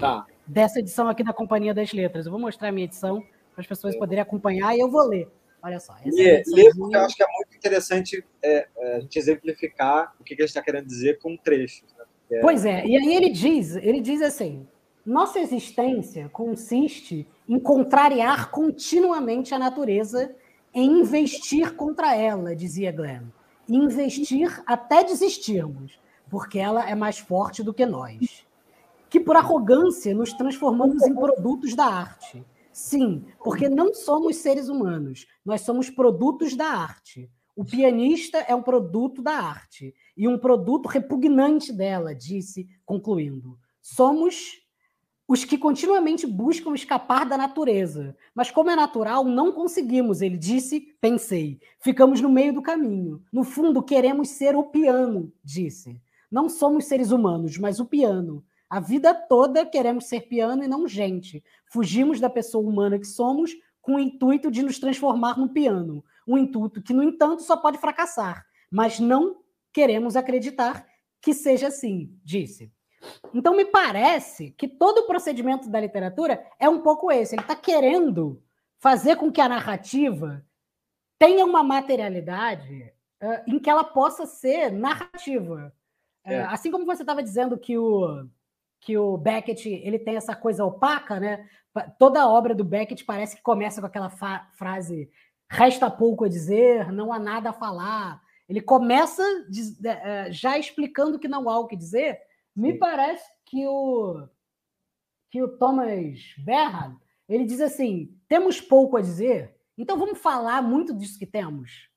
Tá. 0.00 0.26
Dessa 0.46 0.80
edição 0.80 1.06
aqui 1.06 1.22
da 1.22 1.34
Companhia 1.34 1.74
das 1.74 1.92
Letras. 1.92 2.24
Eu 2.24 2.32
vou 2.32 2.40
mostrar 2.40 2.68
a 2.68 2.72
minha 2.72 2.86
edição 2.86 3.20
para 3.52 3.60
as 3.60 3.66
pessoas 3.66 3.94
poderem 3.96 4.22
acompanhar 4.22 4.74
e 4.74 4.80
eu 4.80 4.90
vou 4.90 5.06
ler. 5.06 5.28
Olha 5.62 5.78
só. 5.78 5.94
Essa 6.02 6.22
é, 6.22 6.42
ler 6.46 6.74
porque 6.74 6.96
eu 6.96 7.00
acho 7.00 7.14
que 7.14 7.22
é 7.22 7.26
muito 7.26 7.54
interessante 7.54 8.24
é, 8.42 8.68
é, 8.78 8.96
a 8.96 9.00
gente 9.00 9.18
exemplificar 9.18 10.14
o 10.18 10.24
que, 10.24 10.34
que 10.34 10.42
a 10.42 10.46
gente 10.46 10.50
está 10.50 10.62
querendo 10.62 10.86
dizer 10.86 11.18
com 11.18 11.36
trechos. 11.36 11.92
Né? 11.98 12.04
É... 12.32 12.40
Pois 12.40 12.64
é, 12.64 12.86
e 12.86 12.96
aí 12.96 13.14
ele 13.14 13.28
diz, 13.28 13.76
ele 13.76 14.00
diz 14.00 14.22
assim: 14.22 14.66
nossa 15.04 15.40
existência 15.40 16.28
consiste 16.30 17.26
em 17.48 17.58
contrariar 17.58 18.50
continuamente 18.50 19.54
a 19.54 19.58
natureza, 19.58 20.34
em 20.74 21.00
investir 21.00 21.74
contra 21.74 22.14
ela, 22.14 22.54
dizia 22.54 22.92
Glenn 22.92 23.28
investir 23.68 24.62
até 24.66 25.04
desistirmos, 25.04 26.00
porque 26.30 26.58
ela 26.58 26.88
é 26.88 26.94
mais 26.94 27.18
forte 27.18 27.62
do 27.62 27.74
que 27.74 27.84
nós. 27.84 28.46
Que 29.10 29.20
por 29.20 29.36
arrogância 29.36 30.14
nos 30.14 30.32
transformamos 30.32 31.02
em 31.02 31.14
produtos 31.14 31.74
da 31.74 31.84
arte. 31.84 32.44
Sim, 32.72 33.24
porque 33.42 33.68
não 33.68 33.92
somos 33.92 34.36
seres 34.36 34.68
humanos, 34.68 35.26
nós 35.44 35.62
somos 35.62 35.90
produtos 35.90 36.54
da 36.54 36.66
arte. 36.66 37.30
O 37.56 37.64
pianista 37.64 38.38
é 38.38 38.54
um 38.54 38.62
produto 38.62 39.20
da 39.20 39.32
arte 39.32 39.94
e 40.16 40.28
um 40.28 40.38
produto 40.38 40.86
repugnante 40.86 41.72
dela, 41.72 42.14
disse, 42.14 42.68
concluindo. 42.84 43.58
Somos 43.80 44.60
os 45.28 45.44
que 45.44 45.58
continuamente 45.58 46.26
buscam 46.26 46.74
escapar 46.74 47.26
da 47.26 47.36
natureza. 47.36 48.16
Mas, 48.34 48.50
como 48.50 48.70
é 48.70 48.74
natural, 48.74 49.24
não 49.24 49.52
conseguimos, 49.52 50.22
ele 50.22 50.38
disse, 50.38 50.96
pensei. 51.02 51.60
Ficamos 51.80 52.22
no 52.22 52.30
meio 52.30 52.54
do 52.54 52.62
caminho. 52.62 53.22
No 53.30 53.44
fundo, 53.44 53.82
queremos 53.82 54.30
ser 54.30 54.56
o 54.56 54.64
piano, 54.64 55.30
disse. 55.44 56.00
Não 56.30 56.48
somos 56.48 56.86
seres 56.86 57.10
humanos, 57.10 57.58
mas 57.58 57.78
o 57.78 57.84
piano. 57.84 58.42
A 58.70 58.80
vida 58.80 59.12
toda 59.12 59.66
queremos 59.66 60.06
ser 60.06 60.22
piano 60.22 60.64
e 60.64 60.68
não 60.68 60.88
gente. 60.88 61.44
Fugimos 61.66 62.18
da 62.18 62.30
pessoa 62.30 62.66
humana 62.66 62.98
que 62.98 63.06
somos 63.06 63.52
com 63.82 63.96
o 63.96 64.00
intuito 64.00 64.50
de 64.50 64.62
nos 64.62 64.78
transformar 64.78 65.38
no 65.38 65.50
piano. 65.50 66.02
Um 66.26 66.38
intuito 66.38 66.82
que, 66.82 66.94
no 66.94 67.02
entanto, 67.02 67.42
só 67.42 67.56
pode 67.56 67.76
fracassar. 67.76 68.46
Mas 68.70 68.98
não 68.98 69.36
queremos 69.74 70.16
acreditar 70.16 70.86
que 71.20 71.34
seja 71.34 71.68
assim, 71.68 72.18
disse. 72.24 72.72
Então, 73.32 73.54
me 73.54 73.64
parece 73.64 74.50
que 74.52 74.66
todo 74.66 74.98
o 74.98 75.06
procedimento 75.06 75.68
da 75.68 75.80
literatura 75.80 76.44
é 76.58 76.68
um 76.68 76.80
pouco 76.80 77.10
esse. 77.12 77.34
Ele 77.34 77.42
está 77.42 77.54
querendo 77.54 78.42
fazer 78.78 79.16
com 79.16 79.30
que 79.30 79.40
a 79.40 79.48
narrativa 79.48 80.44
tenha 81.18 81.44
uma 81.44 81.62
materialidade 81.62 82.92
uh, 83.22 83.42
em 83.46 83.58
que 83.58 83.68
ela 83.68 83.84
possa 83.84 84.26
ser 84.26 84.70
narrativa. 84.70 85.72
É. 86.24 86.42
Uh, 86.42 86.46
assim 86.48 86.70
como 86.70 86.86
você 86.86 87.02
estava 87.02 87.22
dizendo 87.22 87.58
que 87.58 87.76
o, 87.76 88.26
que 88.80 88.96
o 88.96 89.16
Beckett 89.16 89.68
ele 89.68 89.98
tem 89.98 90.16
essa 90.16 90.34
coisa 90.34 90.64
opaca, 90.64 91.18
né? 91.18 91.48
Toda 91.98 92.22
a 92.22 92.28
obra 92.28 92.54
do 92.54 92.64
Beckett 92.64 93.04
parece 93.04 93.36
que 93.36 93.42
começa 93.42 93.80
com 93.80 93.86
aquela 93.86 94.10
frase 94.10 95.10
resta 95.50 95.90
pouco 95.90 96.24
a 96.24 96.28
dizer, 96.28 96.92
não 96.92 97.12
há 97.12 97.18
nada 97.18 97.50
a 97.50 97.54
falar. 97.54 98.20
Ele 98.48 98.60
começa 98.60 99.22
uh, 99.22 100.32
já 100.32 100.58
explicando 100.58 101.18
que 101.18 101.28
não 101.28 101.48
há 101.48 101.58
o 101.58 101.66
que 101.66 101.76
dizer, 101.76 102.18
me 102.58 102.74
parece 102.76 103.24
que 103.46 103.64
o 103.68 104.26
que 105.30 105.40
o 105.42 105.56
Thomas 105.58 106.18
Berhard, 106.38 106.96
ele 107.28 107.44
diz 107.44 107.60
assim: 107.60 108.18
temos 108.28 108.60
pouco 108.60 108.96
a 108.96 109.00
dizer, 109.00 109.54
então 109.76 109.96
vamos 109.96 110.18
falar 110.18 110.60
muito 110.60 110.92
disso 110.92 111.18
que 111.18 111.26
temos. 111.26 111.88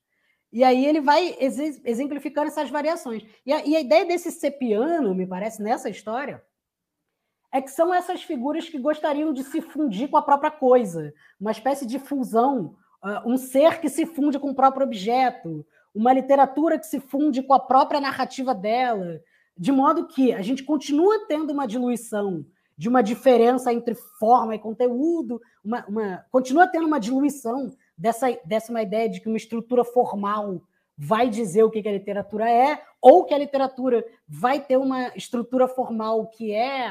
E 0.52 0.62
aí 0.62 0.86
ele 0.86 1.00
vai 1.00 1.34
exemplificando 1.40 2.46
essas 2.46 2.70
variações. 2.70 3.24
E 3.44 3.52
a, 3.52 3.64
e 3.64 3.74
a 3.74 3.80
ideia 3.80 4.04
desse 4.04 4.30
sepiano, 4.30 5.14
me 5.14 5.26
parece, 5.26 5.62
nessa 5.62 5.88
história, 5.88 6.44
é 7.50 7.60
que 7.60 7.70
são 7.70 7.92
essas 7.92 8.22
figuras 8.22 8.68
que 8.68 8.78
gostariam 8.78 9.32
de 9.32 9.42
se 9.42 9.62
fundir 9.62 10.08
com 10.08 10.18
a 10.18 10.22
própria 10.22 10.50
coisa, 10.50 11.12
uma 11.40 11.50
espécie 11.50 11.86
de 11.86 11.98
fusão, 11.98 12.76
uh, 13.02 13.28
um 13.28 13.38
ser 13.38 13.80
que 13.80 13.88
se 13.88 14.06
funde 14.06 14.38
com 14.38 14.50
o 14.50 14.54
próprio 14.54 14.86
objeto, 14.86 15.66
uma 15.94 16.12
literatura 16.12 16.78
que 16.78 16.86
se 16.86 17.00
funde 17.00 17.42
com 17.42 17.54
a 17.54 17.60
própria 17.60 18.00
narrativa 18.00 18.54
dela, 18.54 19.20
de 19.56 19.72
modo 19.72 20.06
que 20.06 20.32
a 20.32 20.42
gente 20.42 20.62
continua 20.64 21.26
tendo 21.26 21.52
uma 21.52 21.66
diluição 21.66 22.44
de 22.76 22.88
uma 22.88 23.02
diferença 23.02 23.72
entre 23.72 23.94
forma 23.94 24.54
e 24.54 24.58
conteúdo, 24.58 25.40
uma, 25.64 25.84
uma, 25.86 26.24
continua 26.30 26.66
tendo 26.66 26.86
uma 26.86 26.98
diluição 26.98 27.70
dessa, 27.96 28.26
dessa 28.44 28.72
uma 28.72 28.82
ideia 28.82 29.08
de 29.08 29.20
que 29.20 29.28
uma 29.28 29.36
estrutura 29.36 29.84
formal 29.84 30.62
vai 30.96 31.28
dizer 31.28 31.62
o 31.62 31.70
que, 31.70 31.82
que 31.82 31.88
a 31.88 31.92
literatura 31.92 32.50
é, 32.50 32.82
ou 33.00 33.24
que 33.24 33.34
a 33.34 33.38
literatura 33.38 34.04
vai 34.26 34.60
ter 34.60 34.76
uma 34.76 35.08
estrutura 35.16 35.68
formal 35.68 36.26
que 36.26 36.52
é 36.52 36.90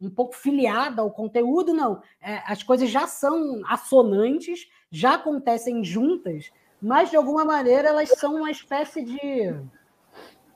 um 0.00 0.10
pouco 0.10 0.34
filiada 0.34 1.00
ao 1.00 1.10
conteúdo, 1.10 1.72
não. 1.72 2.02
É, 2.20 2.42
as 2.46 2.62
coisas 2.62 2.90
já 2.90 3.06
são 3.06 3.62
assonantes, 3.66 4.68
já 4.90 5.14
acontecem 5.14 5.84
juntas, 5.84 6.50
mas 6.80 7.10
de 7.10 7.16
alguma 7.16 7.44
maneira 7.44 7.88
elas 7.88 8.08
são 8.18 8.36
uma 8.36 8.50
espécie 8.50 9.02
de 9.04 9.54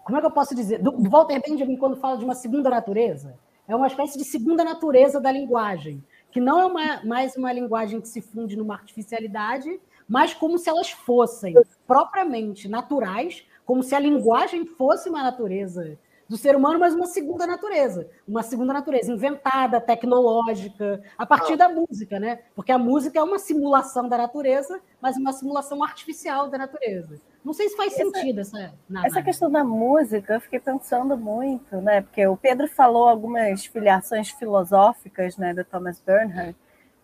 como 0.07 0.19
é 0.19 0.21
que 0.21 0.27
eu 0.29 0.31
posso 0.31 0.55
dizer? 0.55 0.81
Do, 0.81 0.93
Walter 1.11 1.43
Benjamin, 1.45 1.77
quando 1.77 1.97
fala 1.97 2.17
de 2.17 2.25
uma 2.25 2.37
segunda 2.37 2.71
natureza, 2.71 3.37
é 3.67 3.75
uma 3.75 3.89
espécie 3.89 4.17
de 4.17 4.25
segunda 4.25 4.63
natureza 4.63 5.21
da 5.21 5.33
linguagem, 5.33 6.01
que 6.31 6.41
não 6.41 6.61
é 6.61 6.65
uma, 6.65 7.05
mais 7.05 7.37
uma 7.37 7.53
linguagem 7.53 8.01
que 8.01 8.07
se 8.07 8.21
funde 8.21 8.57
numa 8.57 8.75
artificialidade, 8.75 9.81
mas 10.09 10.33
como 10.33 10.59
se 10.59 10.71
elas 10.71 10.93
fossem 10.93 11.57
propriamente 11.89 12.69
naturais, 12.69 13.45
como 13.65 13.83
se 13.83 13.97
a 13.97 13.99
linguagem 13.99 14.65
fosse 14.65 15.09
uma 15.09 15.25
natureza 15.25 15.99
do 16.29 16.37
ser 16.37 16.57
humano, 16.57 16.79
mas 16.79 16.95
uma 16.95 17.07
segunda 17.07 17.47
natureza, 17.47 18.09
uma 18.27 18.43
segunda 18.43 18.73
natureza 18.73 19.13
inventada, 19.13 19.81
tecnológica, 19.81 21.01
a 21.17 21.25
partir 21.25 21.53
ah. 21.55 21.57
da 21.57 21.69
música, 21.69 22.19
né? 22.19 22.41
Porque 22.55 22.73
a 22.73 22.79
música 22.79 23.19
é 23.19 23.23
uma 23.23 23.39
simulação 23.39 24.09
da 24.09 24.19
natureza, 24.19 24.81
mas 25.01 25.17
uma 25.17 25.33
simulação 25.33 25.83
artificial 25.85 26.49
da 26.49 26.59
natureza. 26.59 27.21
Não 27.45 27.53
sei 27.53 27.69
se 27.69 27.77
faz 27.77 27.93
essa, 27.93 28.03
sentido 28.03 28.41
essa. 28.41 28.75
Essa 29.05 29.23
questão 29.23 29.49
da 29.49 29.63
música, 29.63 30.35
eu 30.35 30.41
fiquei 30.41 30.59
pensando 30.59 31.17
muito, 31.17 31.81
né? 31.81 32.01
Porque 32.01 32.27
o 32.27 32.37
Pedro 32.37 32.67
falou 32.67 33.09
algumas 33.09 33.65
filiações 33.65 34.31
filosóficas, 34.31 35.37
né, 35.37 35.55
do 35.55 35.65
Thomas 35.65 36.01
Bernhard, 36.01 36.57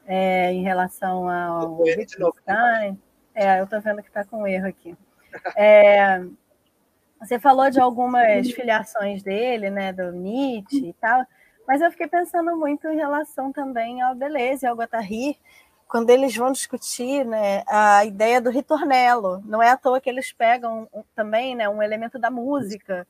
é, 0.04 0.52
em 0.52 0.64
relação 0.64 1.28
ao 1.28 1.80
Wittgenstein. 1.80 2.98
É, 3.34 3.60
eu 3.60 3.64
estou 3.64 3.80
vendo 3.80 4.02
que 4.02 4.08
está 4.08 4.24
com 4.24 4.46
erro 4.46 4.66
aqui. 4.66 4.96
É, 5.56 6.22
você 7.22 7.38
falou 7.38 7.70
de 7.70 7.80
algumas 7.80 8.50
filiações 8.50 9.22
dele, 9.22 9.70
né, 9.70 9.92
do 9.92 10.10
Nietzsche 10.12 10.88
e 10.88 10.92
tal, 10.94 11.24
mas 11.66 11.80
eu 11.80 11.90
fiquei 11.90 12.08
pensando 12.08 12.56
muito 12.56 12.88
em 12.88 12.96
relação 12.96 13.52
também 13.52 14.02
ao 14.02 14.14
Deleuze 14.14 14.66
e 14.66 14.68
ao 14.68 14.74
Guattari, 14.74 15.38
quando 15.86 16.10
eles 16.10 16.34
vão 16.36 16.50
discutir 16.50 17.24
né, 17.24 17.62
a 17.68 18.04
ideia 18.04 18.40
do 18.40 18.50
ritornello. 18.50 19.40
Não 19.44 19.62
é 19.62 19.70
à 19.70 19.76
toa 19.76 20.00
que 20.00 20.10
eles 20.10 20.32
pegam 20.32 20.88
também 21.14 21.54
né, 21.54 21.68
um 21.68 21.82
elemento 21.82 22.18
da 22.18 22.30
música 22.30 23.06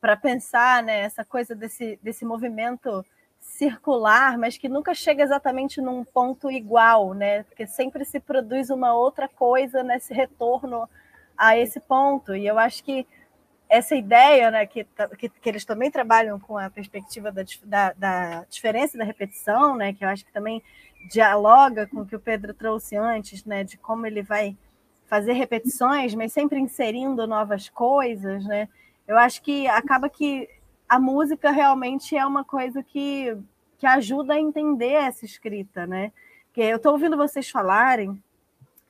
para 0.00 0.16
pensar 0.16 0.82
né, 0.82 1.00
essa 1.00 1.24
coisa 1.24 1.54
desse, 1.54 1.98
desse 2.02 2.24
movimento 2.24 3.04
circular, 3.40 4.36
mas 4.36 4.58
que 4.58 4.68
nunca 4.68 4.94
chega 4.94 5.22
exatamente 5.22 5.80
num 5.80 6.02
ponto 6.02 6.50
igual, 6.50 7.12
né? 7.12 7.42
Porque 7.44 7.66
sempre 7.66 8.04
se 8.04 8.18
produz 8.18 8.70
uma 8.70 8.94
outra 8.94 9.28
coisa 9.28 9.82
nesse 9.82 10.14
retorno 10.14 10.88
a 11.36 11.56
esse 11.56 11.78
ponto. 11.78 12.34
E 12.34 12.46
eu 12.46 12.58
acho 12.58 12.82
que 12.82 13.06
essa 13.68 13.96
ideia, 13.96 14.50
né, 14.50 14.66
que, 14.66 14.86
que, 15.18 15.28
que, 15.28 15.48
eles 15.48 15.64
também 15.64 15.90
trabalham 15.90 16.38
com 16.38 16.56
a 16.56 16.70
perspectiva 16.70 17.32
da, 17.32 17.44
da, 17.64 17.92
da, 17.92 18.44
diferença 18.48 18.96
da 18.96 19.04
repetição, 19.04 19.76
né, 19.76 19.92
que 19.92 20.04
eu 20.04 20.08
acho 20.08 20.24
que 20.24 20.32
também 20.32 20.62
dialoga 21.10 21.86
com 21.86 22.00
o 22.00 22.06
que 22.06 22.16
o 22.16 22.20
Pedro 22.20 22.54
trouxe 22.54 22.96
antes, 22.96 23.44
né, 23.44 23.64
de 23.64 23.76
como 23.76 24.06
ele 24.06 24.22
vai 24.22 24.56
fazer 25.06 25.32
repetições, 25.32 26.14
mas 26.14 26.32
sempre 26.32 26.58
inserindo 26.58 27.26
novas 27.26 27.68
coisas, 27.68 28.44
né? 28.46 28.68
Eu 29.06 29.18
acho 29.18 29.42
que 29.42 29.66
acaba 29.68 30.08
que 30.08 30.48
a 30.88 30.98
música 30.98 31.50
realmente 31.50 32.16
é 32.16 32.26
uma 32.26 32.42
coisa 32.42 32.82
que, 32.82 33.36
que 33.78 33.86
ajuda 33.86 34.34
a 34.34 34.40
entender 34.40 34.92
essa 34.92 35.24
escrita, 35.24 35.86
né? 35.86 36.10
Que 36.52 36.62
eu 36.62 36.76
estou 36.76 36.92
ouvindo 36.92 37.16
vocês 37.16 37.50
falarem 37.50 38.20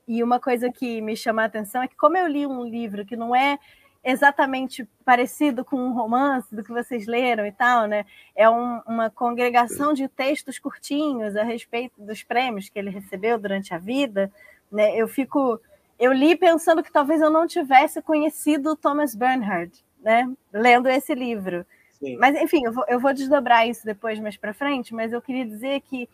e 0.06 0.22
uma 0.22 0.38
coisa 0.38 0.70
que 0.70 1.00
me 1.00 1.16
chama 1.16 1.42
a 1.42 1.46
atenção 1.46 1.82
é 1.82 1.88
que 1.88 1.96
como 1.96 2.16
eu 2.16 2.26
li 2.26 2.46
um 2.46 2.64
livro 2.64 3.04
que 3.04 3.16
não 3.16 3.34
é 3.34 3.58
exatamente 4.04 4.86
parecido 5.04 5.64
com 5.64 5.76
um 5.76 5.92
romance 5.92 6.54
do 6.54 6.62
que 6.62 6.70
vocês 6.70 7.06
leram 7.06 7.46
e 7.46 7.52
tal, 7.52 7.86
né? 7.86 8.04
É 8.36 8.48
um, 8.48 8.80
uma 8.86 9.08
congregação 9.08 9.94
de 9.94 10.06
textos 10.08 10.58
curtinhos 10.58 11.34
a 11.34 11.42
respeito 11.42 12.02
dos 12.02 12.22
prêmios 12.22 12.68
que 12.68 12.78
ele 12.78 12.90
recebeu 12.90 13.38
durante 13.38 13.72
a 13.72 13.78
vida, 13.78 14.30
né? 14.70 14.94
Eu 14.94 15.08
fico, 15.08 15.58
eu 15.98 16.12
li 16.12 16.36
pensando 16.36 16.82
que 16.82 16.92
talvez 16.92 17.20
eu 17.22 17.30
não 17.30 17.46
tivesse 17.46 18.02
conhecido 18.02 18.76
Thomas 18.76 19.14
Bernhard, 19.14 19.72
né? 20.02 20.30
Lendo 20.52 20.88
esse 20.88 21.14
livro. 21.14 21.64
Sim. 21.98 22.16
Mas 22.18 22.36
enfim, 22.36 22.66
eu 22.66 22.72
vou, 22.72 22.84
eu 22.86 23.00
vou 23.00 23.14
desdobrar 23.14 23.66
isso 23.66 23.86
depois 23.86 24.20
mais 24.20 24.36
para 24.36 24.52
frente. 24.52 24.94
Mas 24.94 25.12
eu 25.12 25.22
queria 25.22 25.46
dizer 25.46 25.80
que 25.80 26.08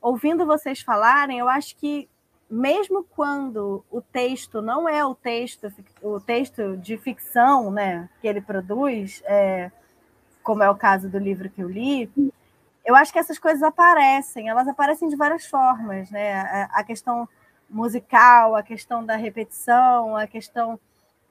ouvindo 0.00 0.46
vocês 0.46 0.80
falarem, 0.80 1.38
eu 1.38 1.48
acho 1.48 1.76
que 1.76 2.08
mesmo 2.50 3.04
quando 3.04 3.84
o 3.90 4.00
texto 4.00 4.60
não 4.60 4.88
é 4.88 5.04
o 5.04 5.14
texto, 5.14 5.72
o 6.02 6.20
texto 6.20 6.76
de 6.76 6.96
ficção 6.96 7.70
né, 7.70 8.08
que 8.20 8.26
ele 8.26 8.40
produz, 8.40 9.22
é, 9.24 9.70
como 10.42 10.62
é 10.62 10.70
o 10.70 10.76
caso 10.76 11.08
do 11.08 11.18
livro 11.18 11.48
que 11.50 11.62
eu 11.62 11.68
li, 11.68 12.10
eu 12.84 12.94
acho 12.94 13.12
que 13.12 13.18
essas 13.18 13.38
coisas 13.38 13.62
aparecem, 13.62 14.48
elas 14.48 14.68
aparecem 14.68 15.08
de 15.08 15.16
várias 15.16 15.46
formas, 15.46 16.10
né? 16.10 16.68
A, 16.70 16.84
questão 16.84 17.26
musical, 17.68 18.54
a 18.54 18.62
questão 18.62 19.04
da 19.04 19.16
repetição, 19.16 20.14
a 20.14 20.26
questão 20.26 20.78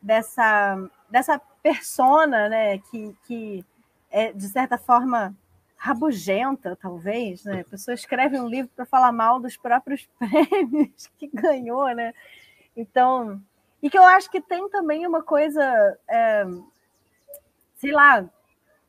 dessa, 0.02 0.90
dessa 1.10 1.40
persona, 1.62 2.50
né, 2.50 2.80
que, 2.80 3.16
que 3.28 3.66
é, 4.10 4.34
de 4.34 4.48
certa 4.50 4.78
forma 4.80 5.36
rabugenta, 5.84 6.78
talvez, 6.82 7.44
né? 7.44 7.60
A 7.60 7.70
pessoa 7.70 7.94
escreve 7.94 8.40
um 8.40 8.48
livro 8.48 8.72
para 8.74 8.86
falar 8.86 9.12
mal 9.12 9.38
dos 9.38 9.58
próprios 9.58 10.08
prêmios 10.18 11.12
que 11.18 11.28
ganhou, 11.28 11.94
né? 11.94 12.14
Então, 12.76 13.42
e 13.82 13.90
que 13.90 13.98
eu 13.98 14.04
acho 14.04 14.32
que 14.32 14.40
tem 14.40 14.70
também 14.70 15.06
uma 15.06 15.22
coisa, 15.22 15.62
é, 16.08 16.46
sei 17.76 17.92
lá, 17.92 18.24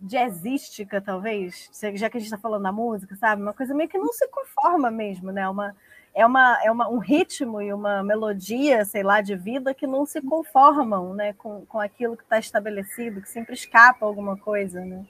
jazzística, 0.00 1.00
talvez, 1.00 1.68
já 1.96 2.08
que 2.08 2.16
a 2.16 2.20
gente 2.20 2.28
está 2.28 2.38
falando 2.38 2.62
da 2.62 2.70
música, 2.70 3.16
sabe? 3.16 3.42
Uma 3.42 3.52
coisa 3.52 3.74
meio 3.74 3.88
que 3.88 3.98
não 3.98 4.12
se 4.12 4.28
conforma 4.28 4.88
mesmo, 4.88 5.32
né? 5.32 5.48
Uma, 5.48 5.74
é 6.14 6.24
uma, 6.24 6.62
é 6.62 6.70
uma, 6.70 6.88
um 6.88 6.98
ritmo 6.98 7.60
e 7.60 7.72
uma 7.72 8.04
melodia, 8.04 8.84
sei 8.84 9.02
lá, 9.02 9.20
de 9.20 9.34
vida 9.34 9.74
que 9.74 9.84
não 9.84 10.06
se 10.06 10.22
conformam 10.22 11.12
né? 11.12 11.32
com, 11.32 11.66
com 11.66 11.80
aquilo 11.80 12.16
que 12.16 12.22
está 12.22 12.38
estabelecido, 12.38 13.20
que 13.20 13.28
sempre 13.28 13.54
escapa 13.54 14.06
alguma 14.06 14.36
coisa, 14.36 14.84
né? 14.84 15.04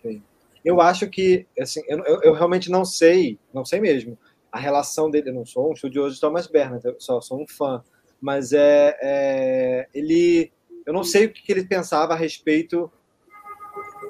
Sim. 0.00 0.22
Eu 0.66 0.80
acho 0.80 1.08
que, 1.08 1.46
assim, 1.60 1.80
eu, 1.86 2.02
eu, 2.22 2.32
realmente 2.32 2.68
não 2.72 2.84
sei, 2.84 3.38
não 3.54 3.64
sei 3.64 3.78
mesmo, 3.78 4.18
a 4.50 4.58
relação 4.58 5.08
dele. 5.08 5.30
Eu 5.30 5.34
não 5.34 5.46
sou 5.46 5.70
um 5.70 5.72
estudioso 5.72 6.16
de 6.16 6.20
Thomas 6.20 6.48
Bernard, 6.48 6.84
eu 6.84 6.96
só 6.98 7.20
sou 7.20 7.40
um 7.40 7.46
fã, 7.46 7.84
mas 8.20 8.52
é, 8.52 8.98
é 9.00 9.86
ele. 9.94 10.52
Eu 10.84 10.92
não 10.92 11.04
sei 11.04 11.26
o 11.26 11.32
que 11.32 11.52
ele 11.52 11.64
pensava 11.64 12.14
a 12.14 12.16
respeito 12.16 12.90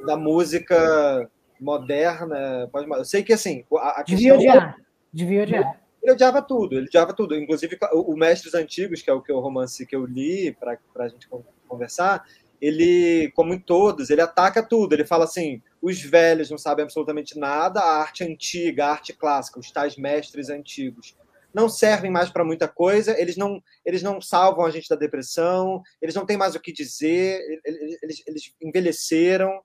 da 0.07 0.17
música 0.17 1.31
moderna. 1.61 2.71
Eu 2.73 3.05
sei 3.05 3.23
que, 3.23 3.35
assim, 3.35 3.63
a, 3.75 4.01
a 4.01 4.03
Devia 4.03 4.35
odiar. 4.35 4.77
Devia 5.13 5.43
odiar. 5.43 5.81
Ele 6.03 6.13
odiava 6.13 6.41
tudo, 6.41 6.77
ele 6.77 6.87
odiava 6.87 7.13
tudo. 7.13 7.37
Inclusive, 7.37 7.77
o, 7.93 8.15
o 8.15 8.17
Mestres 8.17 8.55
Antigos, 8.55 9.03
que 9.03 9.11
é 9.11 9.13
o, 9.13 9.21
que 9.21 9.31
é 9.31 9.35
o 9.35 9.41
romance 9.41 9.85
que 9.85 9.95
eu 9.95 10.07
li 10.07 10.57
para 10.59 10.79
a 11.01 11.09
gente 11.09 11.29
conversar, 11.69 12.25
ele, 12.63 13.31
como 13.35 13.53
em 13.53 13.61
todos, 13.61 14.09
ele 14.09 14.23
ataca 14.23 14.63
tudo. 14.63 14.95
Ele 14.95 15.05
fala 15.05 15.25
assim: 15.25 15.61
os 15.81 16.01
velhos 16.01 16.51
não 16.51 16.59
sabem 16.59 16.83
absolutamente 16.83 17.39
nada, 17.39 17.81
a 17.81 18.01
arte 18.01 18.25
antiga, 18.25 18.87
a 18.87 18.91
arte 18.93 19.13
clássica, 19.13 19.61
os 19.61 19.71
tais 19.71 19.97
mestres 19.97 20.49
antigos 20.49 21.17
não 21.57 21.71
servem 21.71 22.11
mais 22.11 22.29
para 22.29 22.45
muita 22.45 22.69
coisa, 22.69 23.19
eles 23.19 23.35
não, 23.35 23.63
eles 23.83 24.03
não 24.03 24.21
salvam 24.21 24.67
a 24.67 24.71
gente 24.71 24.91
da 24.91 24.95
depressão, 24.95 25.83
eles 26.03 26.15
não 26.15 26.27
têm 26.27 26.37
mais 26.37 26.55
o 26.55 26.61
que 26.61 26.71
dizer, 26.71 27.41
eles, 27.65 28.23
eles, 28.27 28.55
envelheceram. 28.61 29.63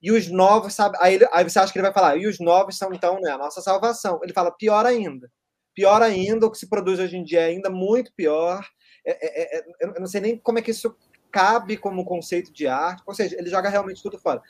E 0.00 0.12
os 0.12 0.28
novos, 0.28 0.72
sabe? 0.72 0.96
Aí, 1.00 1.18
aí 1.32 1.42
você 1.42 1.58
acha 1.58 1.72
que 1.72 1.78
ele 1.78 1.86
vai 1.86 1.92
falar, 1.92 2.16
e 2.16 2.28
os 2.28 2.38
novos 2.38 2.78
são 2.78 2.92
então 2.92 3.20
né, 3.20 3.32
a 3.32 3.38
nossa 3.38 3.60
salvação. 3.60 4.20
Ele 4.22 4.32
fala, 4.32 4.52
pior 4.52 4.86
ainda. 4.86 5.28
Pior 5.74 6.00
ainda, 6.00 6.46
o 6.46 6.50
que 6.50 6.58
se 6.58 6.68
produz 6.68 7.00
hoje 7.00 7.16
em 7.16 7.24
dia 7.24 7.40
é 7.40 7.46
ainda 7.46 7.68
muito 7.68 8.12
pior. 8.14 8.64
É, 9.04 9.56
é, 9.56 9.58
é, 9.58 9.64
eu 9.80 10.00
não 10.00 10.06
sei 10.06 10.20
nem 10.20 10.38
como 10.38 10.60
é 10.60 10.62
que 10.62 10.70
isso 10.70 10.96
cabe 11.32 11.76
como 11.76 12.04
conceito 12.04 12.52
de 12.52 12.68
arte, 12.68 13.02
ou 13.04 13.14
seja, 13.14 13.36
ele 13.36 13.50
joga 13.50 13.68
realmente 13.68 14.00
tudo 14.00 14.16
fora. 14.16 14.40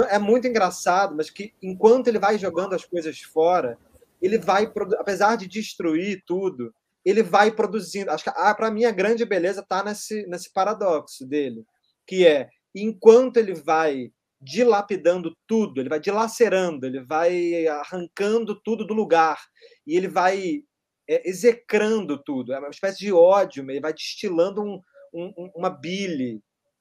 Então, 0.00 0.08
é 0.08 0.18
muito 0.18 0.48
engraçado, 0.48 1.14
mas 1.14 1.28
que 1.28 1.52
enquanto 1.62 2.08
ele 2.08 2.18
vai 2.18 2.38
jogando 2.38 2.74
as 2.74 2.86
coisas 2.86 3.20
fora, 3.20 3.76
ele 4.22 4.38
vai, 4.38 4.64
apesar 4.98 5.36
de 5.36 5.46
destruir 5.46 6.22
tudo, 6.26 6.74
ele 7.04 7.22
vai 7.22 7.50
produzindo. 7.50 8.10
Acho 8.10 8.24
que 8.24 8.30
ah, 8.34 8.54
para 8.54 8.70
mim 8.70 8.86
a 8.86 8.90
grande 8.90 9.26
beleza 9.26 9.60
está 9.60 9.84
nesse, 9.84 10.26
nesse 10.26 10.50
paradoxo 10.54 11.26
dele, 11.26 11.66
que 12.06 12.26
é 12.26 12.48
enquanto 12.74 13.36
ele 13.36 13.52
vai 13.52 14.10
dilapidando 14.40 15.36
tudo, 15.46 15.80
ele 15.80 15.90
vai 15.90 16.00
dilacerando, 16.00 16.86
ele 16.86 17.02
vai 17.02 17.66
arrancando 17.66 18.58
tudo 18.58 18.86
do 18.86 18.94
lugar 18.94 19.38
e 19.86 19.98
ele 19.98 20.08
vai 20.08 20.62
é, 21.06 21.28
execrando 21.28 22.16
tudo. 22.16 22.54
É 22.54 22.58
uma 22.58 22.70
espécie 22.70 23.00
de 23.00 23.12
ódio, 23.12 23.70
ele 23.70 23.80
vai 23.80 23.92
destilando 23.92 24.62
um, 24.62 24.80
um, 25.12 25.50
uma 25.54 25.68
bile 25.68 26.40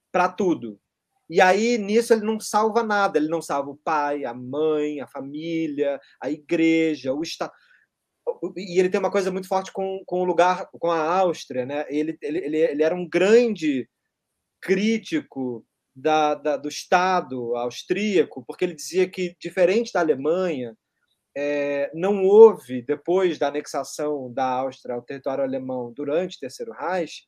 para 0.09 0.29
tudo. 0.29 0.79
E 1.29 1.39
aí, 1.39 1.77
nisso, 1.77 2.13
ele 2.13 2.25
não 2.25 2.39
salva 2.39 2.81
nada. 2.81 3.17
Ele 3.17 3.27
não 3.27 3.41
salva 3.41 3.69
o 3.69 3.77
pai, 3.77 4.25
a 4.25 4.33
mãe, 4.33 4.99
a 4.99 5.07
família, 5.07 5.99
a 6.21 6.29
igreja, 6.29 7.13
o 7.13 7.21
Estado. 7.21 7.51
E 8.55 8.79
ele 8.79 8.89
tem 8.89 8.99
uma 8.99 9.11
coisa 9.11 9.31
muito 9.31 9.47
forte 9.47 9.71
com, 9.71 10.01
com 10.05 10.21
o 10.21 10.25
lugar, 10.25 10.67
com 10.71 10.89
a 10.91 11.01
Áustria. 11.19 11.65
Né? 11.65 11.85
Ele, 11.89 12.17
ele, 12.21 12.37
ele, 12.39 12.57
ele 12.57 12.83
era 12.83 12.95
um 12.95 13.07
grande 13.07 13.87
crítico 14.61 15.65
da, 15.95 16.35
da, 16.35 16.57
do 16.57 16.69
Estado 16.69 17.55
austríaco, 17.55 18.43
porque 18.45 18.65
ele 18.65 18.75
dizia 18.75 19.09
que, 19.09 19.35
diferente 19.39 19.91
da 19.93 19.99
Alemanha, 19.99 20.75
é, 21.35 21.91
não 21.93 22.23
houve, 22.25 22.81
depois 22.81 23.37
da 23.37 23.47
anexação 23.47 24.31
da 24.33 24.45
Áustria 24.45 24.95
ao 24.95 25.01
território 25.01 25.43
alemão 25.43 25.93
durante 25.93 26.37
o 26.37 26.39
Terceiro 26.39 26.73
Reich, 26.73 27.23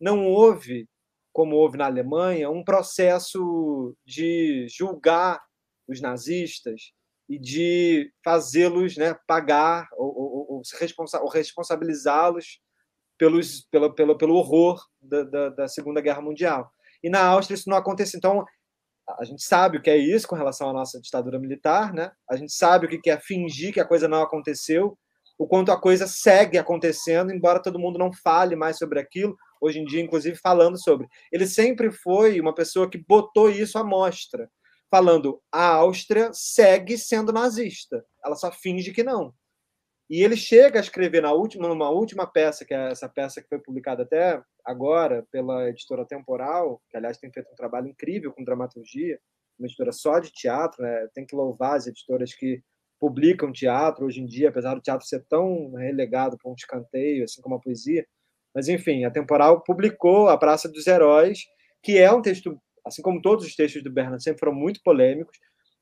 não 0.00 0.26
houve 0.26 0.88
como 1.36 1.54
houve 1.54 1.76
na 1.76 1.84
Alemanha, 1.84 2.48
um 2.48 2.64
processo 2.64 3.94
de 4.06 4.66
julgar 4.70 5.38
os 5.86 6.00
nazistas 6.00 6.94
e 7.28 7.38
de 7.38 8.10
fazê-los 8.24 8.96
né, 8.96 9.14
pagar 9.26 9.86
ou, 9.98 10.06
ou, 10.16 10.46
ou, 10.54 10.62
responsa 10.80 11.20
ou 11.20 11.28
responsabilizá-los 11.28 12.58
pelos, 13.18 13.68
pelo, 13.70 13.94
pelo, 13.94 14.16
pelo 14.16 14.34
horror 14.34 14.82
da, 14.98 15.24
da, 15.24 15.48
da, 15.50 15.68
Segunda 15.68 16.00
Guerra 16.00 16.22
Mundial. 16.22 16.72
E 17.04 17.10
na 17.10 17.22
Áustria 17.26 17.54
isso 17.54 17.68
não 17.68 17.76
acontece. 17.76 18.16
Então, 18.16 18.42
a 19.06 19.24
gente 19.24 19.42
sabe 19.42 19.76
o 19.76 19.82
que 19.82 19.90
é 19.90 19.96
isso 19.98 20.26
com 20.26 20.36
relação 20.36 20.70
à 20.70 20.72
nossa 20.72 20.98
ditadura 21.02 21.38
militar, 21.38 21.92
né? 21.92 22.12
a 22.30 22.36
gente 22.36 22.54
sabe 22.54 22.86
o 22.86 22.88
que 22.88 23.10
é 23.10 23.20
fingir 23.20 23.74
que 23.74 23.80
a 23.80 23.86
coisa 23.86 24.08
não 24.08 24.22
aconteceu, 24.22 24.98
o 25.38 25.46
quanto 25.46 25.70
a 25.70 25.80
coisa 25.80 26.06
segue 26.06 26.58
acontecendo, 26.58 27.32
embora 27.32 27.62
todo 27.62 27.78
mundo 27.78 27.98
não 27.98 28.12
fale 28.12 28.56
mais 28.56 28.78
sobre 28.78 28.98
aquilo, 28.98 29.36
hoje 29.60 29.78
em 29.78 29.84
dia, 29.84 30.00
inclusive, 30.00 30.36
falando 30.36 30.82
sobre. 30.82 31.06
Ele 31.30 31.46
sempre 31.46 31.90
foi 31.90 32.40
uma 32.40 32.54
pessoa 32.54 32.88
que 32.88 32.98
botou 32.98 33.50
isso 33.50 33.78
à 33.78 33.84
mostra, 33.84 34.50
falando 34.90 35.40
a 35.52 35.66
Áustria 35.66 36.30
segue 36.32 36.96
sendo 36.96 37.32
nazista, 37.32 38.04
ela 38.24 38.36
só 38.36 38.50
finge 38.50 38.92
que 38.92 39.02
não. 39.02 39.34
E 40.08 40.22
ele 40.22 40.36
chega 40.36 40.78
a 40.78 40.82
escrever 40.82 41.20
na 41.20 41.32
última, 41.32 41.66
numa 41.66 41.90
última 41.90 42.26
peça, 42.26 42.64
que 42.64 42.72
é 42.72 42.92
essa 42.92 43.08
peça 43.08 43.42
que 43.42 43.48
foi 43.48 43.58
publicada 43.58 44.04
até 44.04 44.40
agora 44.64 45.26
pela 45.32 45.68
editora 45.68 46.06
Temporal, 46.06 46.80
que 46.88 46.96
aliás 46.96 47.18
tem 47.18 47.30
feito 47.32 47.50
um 47.50 47.56
trabalho 47.56 47.88
incrível 47.88 48.32
com 48.32 48.44
dramaturgia, 48.44 49.18
uma 49.58 49.66
editora 49.66 49.90
só 49.90 50.20
de 50.20 50.30
teatro, 50.30 50.80
né? 50.80 51.08
tem 51.12 51.26
que 51.26 51.34
louvar 51.34 51.76
as 51.76 51.88
editoras 51.88 52.32
que 52.34 52.62
publicam 52.98 53.52
teatro 53.52 54.06
hoje 54.06 54.20
em 54.20 54.26
dia, 54.26 54.48
apesar 54.48 54.74
do 54.74 54.80
teatro 54.80 55.06
ser 55.06 55.24
tão 55.28 55.72
relegado 55.74 56.36
para 56.38 56.50
um 56.50 56.54
escanteio, 56.54 57.24
assim 57.24 57.40
como 57.40 57.56
a 57.56 57.60
poesia. 57.60 58.06
Mas, 58.54 58.68
enfim, 58.68 59.04
a 59.04 59.10
Temporal 59.10 59.62
publicou 59.62 60.28
A 60.28 60.38
Praça 60.38 60.68
dos 60.68 60.86
Heróis, 60.86 61.40
que 61.82 61.98
é 61.98 62.10
um 62.10 62.22
texto, 62.22 62.58
assim 62.84 63.02
como 63.02 63.20
todos 63.20 63.46
os 63.46 63.54
textos 63.54 63.82
do 63.82 63.90
Bernard, 63.90 64.22
sempre 64.22 64.40
foram 64.40 64.54
muito 64.54 64.80
polêmicos, 64.82 65.38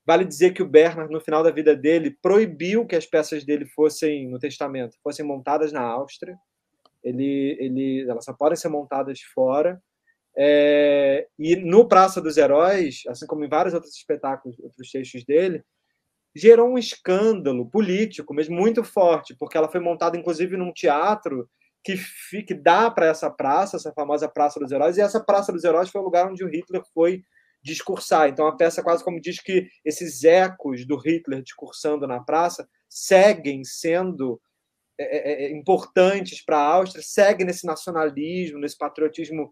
Vale 0.07 0.25
dizer 0.25 0.53
que 0.53 0.63
o 0.63 0.69
Bernard, 0.69 1.11
no 1.11 1.21
final 1.21 1.43
da 1.43 1.51
vida 1.51 1.75
dele, 1.75 2.11
proibiu 2.21 2.87
que 2.87 2.95
as 2.95 3.07
peças 3.07 3.43
dele 3.43 3.65
fossem, 3.65 4.29
no 4.29 4.39
testamento, 4.39 4.99
fossem 5.03 5.25
montadas 5.25 5.73
na 5.73 5.81
Áustria. 5.81 6.37
Ele, 7.03 7.57
ele, 7.59 8.03
elas 8.09 8.25
só 8.25 8.35
podem 8.35 8.57
ser 8.57 8.69
montadas 8.69 9.21
fora. 9.35 9.83
É, 10.37 11.27
e 11.39 11.57
no 11.57 11.89
Praça 11.89 12.21
dos 12.21 12.37
Heróis, 12.37 13.03
assim 13.09 13.27
como 13.27 13.45
em 13.45 13.49
vários 13.49 13.73
outros 13.73 13.97
espetáculos, 13.97 14.59
outros 14.59 14.91
textos 14.91 15.25
dele, 15.25 15.65
gerou 16.35 16.69
um 16.69 16.79
escândalo 16.79 17.69
político, 17.69 18.35
mas 18.35 18.49
muito 18.49 18.83
forte, 18.83 19.37
porque 19.39 19.57
ela 19.57 19.69
foi 19.69 19.81
montada, 19.81 20.17
inclusive, 20.17 20.57
num 20.57 20.73
teatro 20.73 21.49
que, 21.85 21.97
que 22.43 22.55
dá 22.55 22.91
para 22.91 23.07
essa 23.07 23.31
praça, 23.31 23.77
essa 23.77 23.93
famosa 23.93 24.29
Praça 24.29 24.59
dos 24.59 24.73
Heróis, 24.73 24.97
e 24.97 25.01
essa 25.01 25.23
Praça 25.23 25.53
dos 25.53 25.63
Heróis 25.63 25.91
foi 25.91 26.01
o 26.01 26.05
lugar 26.05 26.31
onde 26.31 26.43
o 26.43 26.49
Hitler 26.49 26.83
foi 26.93 27.23
discursar. 27.63 28.29
Então 28.29 28.47
a 28.47 28.57
peça 28.57 28.83
quase 28.83 29.03
como 29.03 29.21
diz 29.21 29.41
que 29.41 29.69
esses 29.85 30.23
ecos 30.23 30.87
do 30.87 30.97
Hitler 30.97 31.43
discursando 31.43 32.07
na 32.07 32.21
praça 32.21 32.69
seguem 32.89 33.65
sendo 33.65 34.41
é, 34.99 35.45
é, 35.45 35.47
é 35.47 35.51
importantes 35.51 36.45
para 36.45 36.59
a 36.59 36.75
Áustria, 36.75 37.03
seguem 37.03 37.47
nesse 37.47 37.67
nacionalismo, 37.67 38.59
nesse 38.59 38.77
patriotismo 38.77 39.51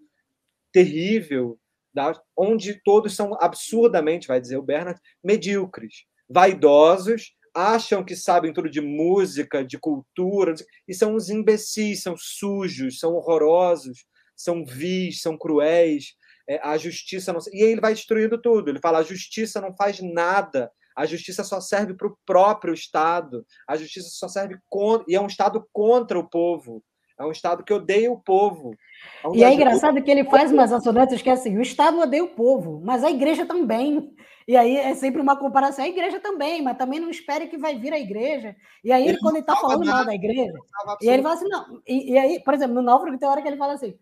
terrível, 0.71 1.59
da, 1.93 2.13
onde 2.37 2.81
todos 2.83 3.17
são 3.17 3.35
absurdamente, 3.41 4.29
vai 4.29 4.41
dizer 4.41 4.57
o 4.57 4.63
Bernard, 4.63 5.01
medíocres, 5.23 6.05
vaidosos, 6.33 7.33
acham 7.55 8.05
que 8.05 8.17
sabem 8.17 8.53
tudo 8.53 8.71
de 8.71 8.81
música, 8.81 9.65
de 9.65 9.79
cultura, 9.79 10.55
e 10.89 10.95
são 10.95 11.15
uns 11.15 11.29
imbecis, 11.29 12.03
são 12.03 12.15
sujos, 12.17 12.99
são 12.99 13.15
horrorosos, 13.15 14.05
são 14.35 14.65
vis, 14.65 15.21
são 15.21 15.37
cruéis, 15.37 16.17
é, 16.49 16.61
a 16.63 16.77
justiça 16.77 17.33
não. 17.33 17.41
E 17.53 17.63
aí 17.63 17.71
ele 17.71 17.81
vai 17.81 17.95
destruindo 17.95 18.41
tudo. 18.41 18.71
Ele 18.71 18.81
fala: 18.81 18.99
a 18.99 19.03
justiça 19.03 19.61
não 19.61 19.75
faz 19.75 20.01
nada. 20.01 20.71
A 20.97 21.07
justiça 21.07 21.43
só 21.43 21.61
serve 21.61 21.95
para 21.95 22.09
o 22.09 22.17
próprio 22.27 22.75
Estado. 22.75 23.47
A 23.67 23.77
justiça 23.77 24.09
só 24.11 24.29
serve 24.29 24.59
contra. 24.69 25.07
E 25.09 25.15
é 25.15 25.21
um 25.21 25.27
Estado 25.27 25.67
contra 25.73 26.19
o 26.19 26.29
povo. 26.29 26.83
É 27.19 27.25
um 27.25 27.31
Estado 27.31 27.65
que 27.65 27.73
odeia 27.73 28.11
o 28.11 28.21
povo. 28.21 28.75
É 29.23 29.29
um 29.29 29.35
e 29.35 29.45
é 29.45 29.55
engraçado 29.55 30.03
que 30.03 30.11
ele 30.11 30.25
faz 30.25 30.51
umas 30.51 30.73
assonâncias 30.73 31.23
que 31.23 31.31
é 31.31 31.33
assim: 31.33 31.57
o 31.57 31.63
Estado 31.63 31.99
odeia 31.99 32.25
o 32.25 32.35
povo, 32.35 32.81
mas 32.85 33.05
a 33.05 33.11
igreja 33.11 33.47
também. 33.47 34.13
E 34.47 34.57
aí 34.57 34.77
é 34.77 34.95
sempre 34.95 35.21
uma 35.21 35.37
comparação. 35.37 35.85
A 35.85 35.89
igreja 35.89 36.21
também, 36.21 36.63
mas 36.63 36.77
também 36.77 37.01
não 37.01 37.11
espere 37.11 37.47
que 37.47 37.57
vai 37.57 37.79
vir 37.79 37.93
a 37.93 37.99
igreja. 37.99 38.57
E 38.83 38.91
aí, 38.91 39.07
ele, 39.07 39.19
quando 39.19 39.37
ele 39.37 39.43
está 39.43 39.57
falando 39.57 39.85
mal 39.87 40.05
da 40.05 40.15
igreja, 40.15 40.53
e 41.01 41.09
aí 41.09 41.15
ele 41.15 41.23
fala 41.23 41.35
assim: 41.35 41.49
não. 41.49 41.83
E, 41.87 42.13
e 42.13 42.19
aí, 42.19 42.41
por 42.41 42.55
exemplo, 42.55 42.75
no 42.75 42.83
Náufrago 42.83 43.19
tem 43.19 43.29
hora 43.29 43.43
que 43.43 43.49
ele 43.49 43.57
fala 43.57 43.75
assim: 43.75 43.97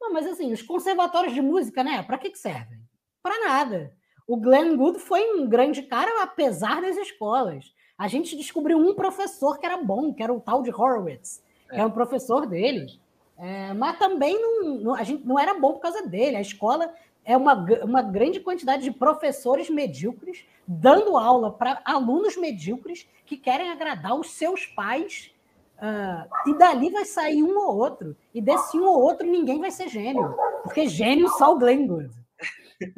não, 0.00 0.12
mas 0.12 0.26
assim, 0.26 0.52
os 0.52 0.62
conservatórios 0.62 1.34
de 1.34 1.42
música, 1.42 1.84
né? 1.84 2.02
Para 2.02 2.18
que, 2.18 2.30
que 2.30 2.38
servem? 2.38 2.78
Para 3.22 3.38
nada. 3.46 3.92
O 4.26 4.36
Glenn 4.36 4.76
Good 4.76 4.98
foi 5.00 5.34
um 5.34 5.48
grande 5.48 5.82
cara, 5.82 6.22
apesar 6.22 6.80
das 6.80 6.96
escolas. 6.96 7.74
A 7.98 8.08
gente 8.08 8.36
descobriu 8.36 8.78
um 8.78 8.94
professor 8.94 9.58
que 9.58 9.66
era 9.66 9.76
bom, 9.76 10.14
que 10.14 10.22
era 10.22 10.32
o 10.32 10.40
tal 10.40 10.62
de 10.62 10.70
Horowitz, 10.70 11.42
é. 11.68 11.74
que 11.74 11.80
é 11.80 11.84
um 11.84 11.90
professor 11.90 12.46
deles. 12.46 12.98
É, 13.36 13.74
mas 13.74 13.98
também 13.98 14.40
não, 14.40 14.74
não, 14.76 14.94
a 14.94 15.02
gente 15.02 15.26
não 15.26 15.38
era 15.38 15.54
bom 15.54 15.72
por 15.72 15.80
causa 15.80 16.06
dele. 16.06 16.36
A 16.36 16.40
escola 16.40 16.94
é 17.30 17.36
uma, 17.36 17.54
uma 17.84 18.02
grande 18.02 18.40
quantidade 18.40 18.82
de 18.82 18.90
professores 18.90 19.70
medíocres 19.70 20.44
dando 20.66 21.16
aula 21.16 21.52
para 21.52 21.80
alunos 21.84 22.36
medíocres 22.36 23.08
que 23.24 23.36
querem 23.36 23.70
agradar 23.70 24.14
os 24.18 24.32
seus 24.32 24.66
pais 24.66 25.32
Uh, 25.80 26.50
e 26.50 26.58
dali 26.58 26.90
vai 26.90 27.06
sair 27.06 27.42
um 27.42 27.56
ou 27.58 27.74
outro. 27.74 28.14
E 28.34 28.42
desse 28.42 28.78
um 28.78 28.84
ou 28.84 29.00
outro 29.00 29.26
ninguém 29.26 29.58
vai 29.58 29.70
ser 29.70 29.88
gênio. 29.88 30.36
Porque 30.62 30.86
gênio 30.86 31.26
só 31.30 31.54
o 31.54 31.58
Glenn 31.58 31.86
Good. 31.86 32.14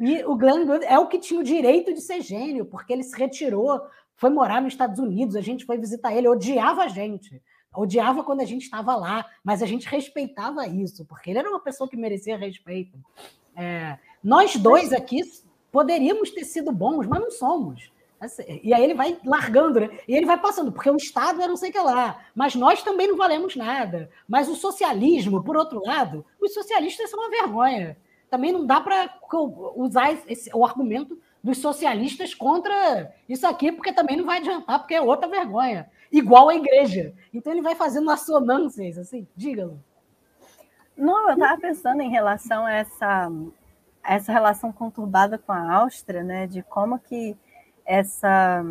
E 0.01 0.21
o 0.25 0.35
Glenn 0.35 0.65
Good 0.65 0.83
é 0.83 0.99
o 0.99 1.07
que 1.07 1.17
tinha 1.17 1.39
o 1.39 1.43
direito 1.45 1.93
de 1.93 2.01
ser 2.01 2.19
gênio, 2.19 2.65
porque 2.65 2.91
ele 2.91 3.03
se 3.03 3.17
retirou, 3.17 3.81
foi 4.17 4.29
morar 4.29 4.61
nos 4.61 4.73
Estados 4.73 4.99
Unidos, 4.99 5.37
a 5.37 5.41
gente 5.41 5.65
foi 5.65 5.77
visitar 5.77 6.13
ele, 6.13 6.27
odiava 6.27 6.83
a 6.83 6.89
gente. 6.89 7.41
Odiava 7.73 8.21
quando 8.21 8.41
a 8.41 8.45
gente 8.45 8.63
estava 8.63 8.97
lá, 8.97 9.25
mas 9.41 9.63
a 9.63 9.65
gente 9.65 9.87
respeitava 9.87 10.67
isso, 10.67 11.05
porque 11.05 11.29
ele 11.29 11.39
era 11.39 11.49
uma 11.49 11.61
pessoa 11.61 11.89
que 11.89 11.95
merecia 11.95 12.35
respeito. 12.35 12.97
É, 13.55 13.97
nós 14.23 14.55
dois 14.55 14.93
aqui 14.93 15.21
poderíamos 15.71 16.31
ter 16.31 16.45
sido 16.45 16.71
bons, 16.71 17.07
mas 17.07 17.19
não 17.19 17.31
somos. 17.31 17.91
Assim, 18.23 18.61
e 18.63 18.73
aí 18.73 18.81
ele 18.81 18.93
vai 18.93 19.17
largando, 19.25 19.81
né? 19.81 19.89
E 20.07 20.15
ele 20.15 20.25
vai 20.25 20.39
passando, 20.39 20.71
porque 20.71 20.89
o 20.89 20.95
Estado 20.95 21.41
é 21.41 21.47
não 21.47 21.57
sei 21.57 21.71
o 21.71 21.73
que 21.73 21.79
lá, 21.79 22.23
mas 22.33 22.55
nós 22.55 22.81
também 22.81 23.07
não 23.07 23.17
valemos 23.17 23.55
nada. 23.55 24.09
Mas 24.27 24.47
o 24.47 24.55
socialismo, 24.55 25.43
por 25.43 25.57
outro 25.57 25.83
lado, 25.85 26.25
os 26.39 26.53
socialistas 26.53 27.09
são 27.09 27.19
uma 27.19 27.29
vergonha. 27.29 27.97
Também 28.29 28.53
não 28.53 28.65
dá 28.65 28.79
para 28.79 29.13
usar 29.75 30.17
esse, 30.27 30.49
o 30.55 30.65
argumento 30.65 31.19
dos 31.43 31.57
socialistas 31.57 32.33
contra 32.33 33.13
isso 33.27 33.45
aqui, 33.45 33.71
porque 33.73 33.91
também 33.91 34.15
não 34.15 34.25
vai 34.25 34.37
adiantar, 34.37 34.79
porque 34.79 34.95
é 34.95 35.01
outra 35.01 35.27
vergonha. 35.27 35.91
Igual 36.09 36.47
a 36.47 36.55
igreja. 36.55 37.13
Então 37.33 37.51
ele 37.51 37.61
vai 37.61 37.75
fazendo 37.75 38.09
assonâncias, 38.09 38.97
assim, 38.97 39.27
diga-lo. 39.35 39.83
Não, 40.95 41.27
eu 41.29 41.33
estava 41.33 41.59
pensando 41.59 42.01
em 42.01 42.09
relação 42.09 42.65
a 42.65 42.71
essa, 42.71 43.29
essa 44.03 44.31
relação 44.31 44.71
conturbada 44.71 45.37
com 45.37 45.51
a 45.51 45.73
Áustria, 45.75 46.23
né? 46.23 46.47
De 46.47 46.61
como 46.63 46.99
que 46.99 47.37
essa. 47.85 48.63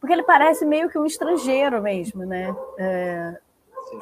Porque 0.00 0.12
ele 0.12 0.22
parece 0.22 0.64
meio 0.64 0.88
que 0.88 0.98
um 0.98 1.04
estrangeiro 1.04 1.82
mesmo, 1.82 2.24
né? 2.24 2.54
É, 2.78 3.38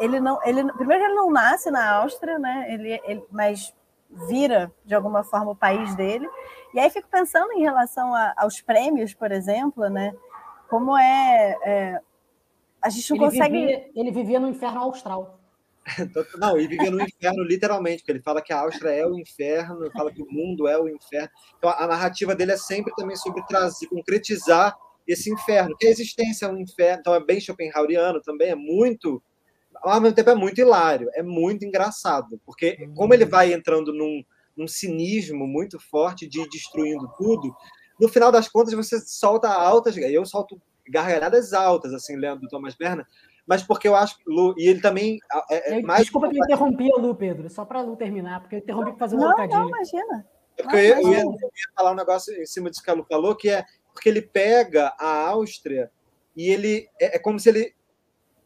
ele 0.01 0.21
não, 0.21 0.39
ele 0.45 0.73
primeiro 0.73 1.05
ele 1.05 1.15
não 1.15 1.31
nasce 1.31 1.71
na 1.71 1.97
Áustria, 1.97 2.39
né? 2.39 2.67
Ele, 2.69 3.01
ele, 3.05 3.25
mas 3.31 3.75
vira 4.11 4.73
de 4.85 4.95
alguma 4.95 5.25
forma 5.25 5.51
o 5.51 5.57
país 5.57 5.95
dele. 5.95 6.29
E 6.73 6.79
aí 6.79 6.89
fico 6.91 7.09
pensando 7.09 7.53
em 7.53 7.63
relação 7.63 8.15
a, 8.15 8.35
aos 8.37 8.61
prêmios, 8.61 9.15
por 9.15 9.33
exemplo, 9.33 9.89
né? 9.89 10.15
Como 10.69 10.97
é, 10.97 11.57
é 11.63 12.01
a 12.81 12.89
gente 12.89 13.11
não 13.11 13.17
ele 13.17 13.27
consegue. 13.27 13.59
Vivia, 13.59 13.91
ele 13.95 14.11
vivia 14.11 14.41
no 14.41 14.49
inferno 14.49 14.81
austral. 14.81 15.38
Não, 16.39 16.59
ele 16.59 16.69
vivia 16.69 16.91
no 16.91 17.01
inferno 17.01 17.43
literalmente, 17.43 17.99
porque 18.03 18.13
ele 18.13 18.23
fala 18.23 18.43
que 18.43 18.53
a 18.53 18.61
Áustria 18.61 18.91
é 18.91 19.07
o 19.07 19.19
inferno, 19.19 19.91
fala 19.93 20.13
que 20.13 20.23
o 20.23 20.31
mundo 20.31 20.69
é 20.69 20.79
o 20.79 20.89
inferno. 20.89 21.31
Então 21.57 21.71
a 21.71 21.87
narrativa 21.87 22.35
dele 22.35 22.53
é 22.53 22.57
sempre 22.57 22.93
também 22.97 23.17
sobre 23.17 23.45
trazer, 23.47 23.87
concretizar 23.89 24.77
esse 25.07 25.33
inferno, 25.33 25.75
que 25.79 25.87
a 25.87 25.91
existência 25.91 26.47
é 26.47 26.49
um 26.51 26.59
inferno, 26.59 27.01
então 27.01 27.15
é 27.15 27.25
bem 27.25 27.41
Schopenhaueriano 27.41 28.21
também, 28.21 28.51
é 28.51 28.55
muito, 28.55 29.23
ao 29.77 29.99
mesmo 30.03 30.15
tempo 30.15 30.29
é 30.29 30.35
muito 30.35 30.61
hilário, 30.61 31.09
é 31.15 31.23
muito 31.23 31.65
engraçado, 31.65 32.39
porque 32.45 32.87
como 32.95 33.15
ele 33.15 33.25
vai 33.25 33.55
entrando 33.55 33.91
num, 33.95 34.23
num 34.55 34.69
cinismo 34.69 35.47
muito 35.47 35.81
forte 35.81 36.29
de 36.29 36.43
ir 36.43 36.49
destruindo 36.51 37.11
tudo, 37.17 37.57
no 37.99 38.07
final 38.07 38.31
das 38.31 38.49
contas 38.49 38.75
você 38.75 39.01
solta 39.01 39.49
altas, 39.49 39.97
eu 39.97 40.27
solto 40.27 40.61
gargalhadas 40.87 41.55
altas, 41.55 41.93
assim, 41.95 42.17
lendo 42.17 42.43
do 42.43 42.49
Thomas 42.49 42.75
Bernard, 42.75 43.09
mas 43.49 43.63
porque 43.63 43.89
eu 43.89 43.97
acho 43.97 44.19
que 44.19 44.25
Lu, 44.27 44.55
e 44.59 44.69
ele 44.69 44.83
também. 44.83 45.19
É, 45.51 45.79
é 45.79 45.83
mais 45.83 46.03
Desculpa 46.03 46.29
que 46.29 46.39
eu 46.39 46.45
interrompi 46.45 46.93
a 46.93 47.01
Lu, 47.01 47.15
Pedro, 47.15 47.49
só 47.49 47.65
para 47.65 47.81
Lu 47.81 47.97
terminar, 47.97 48.41
porque 48.41 48.57
eu 48.57 48.59
interrompi 48.59 48.91
para 48.91 48.99
fazer 48.99 49.17
um 49.17 49.21
não, 49.21 49.29
trocadilho. 49.29 49.61
Não, 49.61 49.69
imagina. 49.69 50.27
É 50.59 50.63
porque 50.63 50.77
eu, 50.77 50.83
ia, 50.83 50.95
eu, 50.97 51.09
ia, 51.09 51.21
eu, 51.23 51.33
ia, 51.33 51.73
falar 51.75 51.93
um 51.93 51.97
negócio 51.97 52.35
em 52.35 52.45
cima 52.45 52.69
disso 52.69 52.83
que 52.83 52.91
a 52.91 52.93
Lu 52.93 53.07
falou, 53.09 53.35
que 53.35 53.49
é 53.49 53.65
porque 53.95 54.11
ele 54.11 54.21
pega 54.21 54.95
a 55.01 55.29
Áustria 55.29 55.91
e 56.37 56.51
ele. 56.51 56.91
É, 57.01 57.17
é 57.17 57.19
como 57.19 57.41
se 57.41 57.49
ele. 57.49 57.75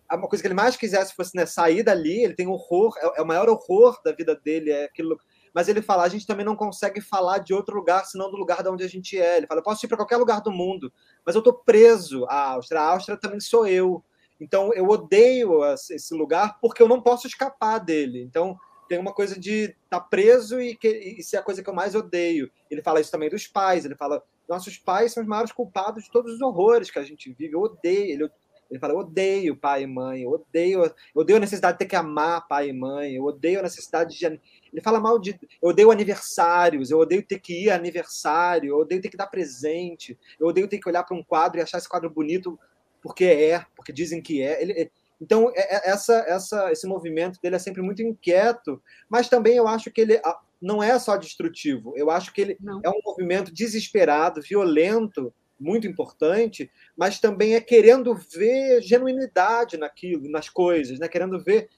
Uma 0.09 0.29
coisa 0.29 0.41
que 0.41 0.47
ele 0.47 0.55
mais 0.55 0.77
quisesse 0.77 1.15
fosse 1.15 1.35
né, 1.35 1.47
sair 1.47 1.83
dali, 1.83 2.23
ele 2.23 2.35
tem 2.35 2.47
horror, 2.47 2.95
é, 2.99 3.19
é 3.19 3.23
o 3.23 3.27
maior 3.27 3.49
horror 3.49 3.99
da 4.05 4.13
vida 4.13 4.37
dele, 4.37 4.71
é 4.71 4.85
aquilo. 4.85 5.19
mas 5.53 5.67
ele 5.67 5.83
fala: 5.83 6.05
a 6.05 6.09
gente 6.09 6.29
também 6.29 6.47
não 6.47 6.55
consegue 6.55 7.01
falar 7.01 7.39
de 7.39 7.53
outro 7.53 7.75
lugar 7.75 8.05
senão 8.05 8.31
do 8.31 8.37
lugar 8.37 8.63
de 8.63 8.69
onde 8.69 8.85
a 8.85 8.89
gente 8.89 9.19
é. 9.19 9.39
Ele 9.39 9.49
fala: 9.49 9.59
eu 9.59 9.65
posso 9.65 9.85
ir 9.85 9.89
para 9.89 9.97
qualquer 9.97 10.19
lugar 10.19 10.41
do 10.43 10.53
mundo, 10.53 10.93
mas 11.27 11.35
eu 11.35 11.41
estou 11.41 11.55
preso 11.55 12.25
à 12.27 12.53
Áustria. 12.53 12.81
A 12.81 12.91
Áustria 12.91 13.19
também 13.19 13.41
sou 13.41 13.67
eu. 13.67 14.05
Então 14.43 14.75
eu 14.75 14.89
odeio 14.89 15.65
esse 15.65 16.13
lugar 16.13 16.59
porque 16.61 16.83
eu 16.83 16.89
não 16.89 17.01
posso 17.01 17.29
escapar 17.29 17.79
dele. 17.79 18.21
Então 18.23 18.59
tem 18.89 18.99
uma 18.99 19.15
coisa 19.15 19.39
de 19.39 19.75
estar 19.85 20.01
tá 20.01 20.01
preso 20.01 20.61
e, 20.61 20.75
que, 20.75 20.89
e 20.89 21.23
ser 21.23 21.37
a 21.37 21.43
coisa 21.43 21.63
que 21.63 21.71
eu 21.71 21.75
mais 21.75 21.95
odeio. 21.95 22.51
Ele 22.69 22.83
fala 22.83 23.01
isso 23.01 23.11
também 23.11 23.31
dos 23.31 23.47
pais. 23.47 23.85
Ele 23.85 23.95
fala: 23.95 24.23
nossos 24.49 24.77
pais 24.77 25.13
são 25.13 25.23
os 25.23 25.29
maiores 25.29 25.53
culpados 25.53 26.05
de 26.05 26.11
todos 26.11 26.35
os 26.35 26.41
horrores 26.41 26.91
que 26.91 26.99
a 26.99 27.05
gente 27.05 27.33
vive. 27.33 27.55
Eu 27.55 27.61
odeio. 27.61 28.11
Ele, 28.11 28.31
ele 28.69 28.81
fala: 28.81 28.95
odeio 28.95 29.57
pai 29.57 29.85
e 29.85 29.87
mãe, 29.87 30.23
eu 30.23 30.31
odeio, 30.31 30.85
eu 30.85 30.93
odeio 31.15 31.37
a 31.37 31.41
necessidade 31.41 31.75
de 31.75 31.79
ter 31.79 31.87
que 31.87 31.97
amar 31.97 32.49
pai 32.49 32.71
e 32.71 32.73
mãe, 32.73 33.15
eu 33.15 33.25
odeio 33.25 33.61
a 33.61 33.63
necessidade 33.63 34.19
de. 34.19 34.27
Ele 34.27 34.83
fala 34.83 34.99
mal 34.99 35.21
de. 35.21 35.39
Eu 35.63 35.69
odeio 35.69 35.93
aniversários, 35.93 36.91
eu 36.91 36.99
odeio 36.99 37.25
ter 37.25 37.39
que 37.39 37.65
ir 37.65 37.71
a 37.71 37.77
aniversário, 37.77 38.71
eu 38.71 38.79
odeio 38.79 39.01
ter 39.01 39.09
que 39.09 39.17
dar 39.17 39.29
presente, 39.29 40.19
eu 40.41 40.49
odeio 40.49 40.67
ter 40.67 40.79
que 40.79 40.89
olhar 40.89 41.05
para 41.05 41.17
um 41.17 41.23
quadro 41.23 41.61
e 41.61 41.63
achar 41.63 41.79
esse 41.79 41.89
quadro 41.89 42.11
bonito 42.11 42.59
porque 43.03 43.25
é, 43.25 43.67
porque 43.75 43.93
dizem 43.93 44.23
que 44.23 44.41
é. 44.41 44.63
Ele, 44.63 44.91
então, 45.21 45.53
é, 45.55 45.77
é, 45.77 45.91
essa, 45.91 46.25
essa, 46.27 46.73
esse 46.73 46.87
movimento 46.87 47.39
dele 47.41 47.57
é 47.57 47.59
sempre 47.59 47.83
muito 47.83 48.03
inquieto, 48.03 48.83
mas 49.09 49.29
também 49.29 49.57
eu 49.57 49.69
acho 49.69 49.91
que 49.91 50.01
ele 50.01 50.21
não 50.61 50.83
é 50.83 50.99
só 50.99 51.17
destrutivo, 51.17 51.93
eu 51.97 52.11
acho 52.11 52.33
que 52.33 52.41
ele 52.41 52.57
não. 52.61 52.81
é 52.85 52.89
um 52.89 53.01
movimento 53.05 53.53
desesperado, 53.53 54.41
violento, 54.41 55.35
muito 55.59 55.87
importante, 55.87 56.71
mas 56.97 57.21
também 57.21 57.55
é 57.55 57.61
querendo 57.61 58.15
ver 58.15 58.83
genuinidade 58.83 59.77
naquilo, 59.77 60.29
nas 60.29 60.49
coisas, 60.49 60.99
né? 60.99 61.09
querendo 61.09 61.43
ver 61.43 61.69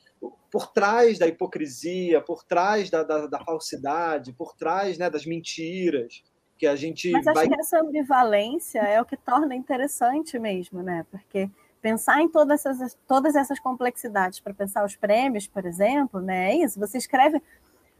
por 0.50 0.72
trás 0.72 1.18
da 1.18 1.26
hipocrisia, 1.26 2.20
por 2.22 2.44
trás 2.44 2.88
da, 2.88 3.02
da, 3.02 3.26
da 3.26 3.44
falsidade, 3.44 4.32
por 4.32 4.54
trás 4.56 4.96
né, 4.96 5.10
das 5.10 5.26
mentiras 5.26 6.22
que 6.56 6.66
a 6.66 6.76
gente 6.76 7.10
Mas 7.10 7.26
acho 7.26 7.34
vai... 7.34 7.48
que 7.48 7.60
essa 7.60 7.80
ambivalência 7.80 8.80
é 8.80 9.00
o 9.00 9.04
que 9.04 9.16
torna 9.16 9.54
interessante 9.54 10.38
mesmo, 10.38 10.82
né? 10.82 11.04
Porque 11.10 11.50
pensar 11.82 12.22
em 12.22 12.28
todas 12.28 12.64
essas, 12.64 12.96
todas 13.06 13.34
essas 13.36 13.58
complexidades 13.58 14.40
para 14.40 14.54
pensar 14.54 14.84
os 14.84 14.96
prêmios, 14.96 15.46
por 15.46 15.66
exemplo, 15.66 16.20
né? 16.20 16.52
É 16.52 16.64
isso. 16.64 16.78
Você 16.80 16.98
escreve 16.98 17.42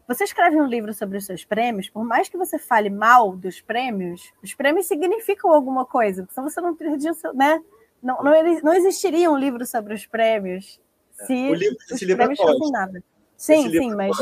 você 0.07 0.25
escreve 0.25 0.57
um 0.57 0.67
livro 0.67 0.93
sobre 0.93 1.17
os 1.17 1.25
seus 1.25 1.47
prêmios, 1.47 1.88
por 1.88 2.05
mais 2.05 2.29
que 2.29 2.37
você 2.37 2.59
fale 2.59 2.90
mal 2.90 3.35
dos 3.35 3.62
prêmios, 3.62 4.33
os 4.43 4.53
prêmios 4.53 4.87
significam 4.87 5.51
alguma 5.51 5.87
coisa, 5.87 6.29
senão 6.31 6.49
você 6.49 6.61
não 6.61 6.77
teria, 6.77 7.11
né? 7.35 7.62
Não, 8.03 8.23
não, 8.23 8.33
não 8.62 8.75
existiria 8.75 9.31
um 9.31 9.38
livro 9.38 9.64
sobre 9.64 9.95
os 9.95 10.07
prêmios 10.07 10.79
se 11.27 11.33
o 11.33 11.55
livro, 11.55 11.77
os 11.90 12.03
esse 12.03 12.14
prêmios 12.14 12.38
fossem 12.38 12.71
nada. 12.71 13.03
Sim, 13.37 13.71
sim, 13.71 13.95
mas, 13.95 14.17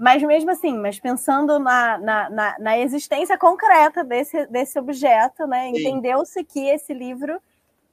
mas 0.00 0.22
mesmo 0.22 0.50
assim, 0.50 0.78
mas 0.78 0.98
pensando 0.98 1.58
na, 1.58 1.98
na, 1.98 2.30
na, 2.30 2.58
na 2.58 2.78
existência 2.78 3.36
concreta 3.36 4.02
desse, 4.02 4.46
desse 4.46 4.78
objeto, 4.78 5.46
né? 5.46 5.68
Entendeu-se 5.68 6.42
que 6.42 6.58
esse 6.70 6.94
livro 6.94 7.38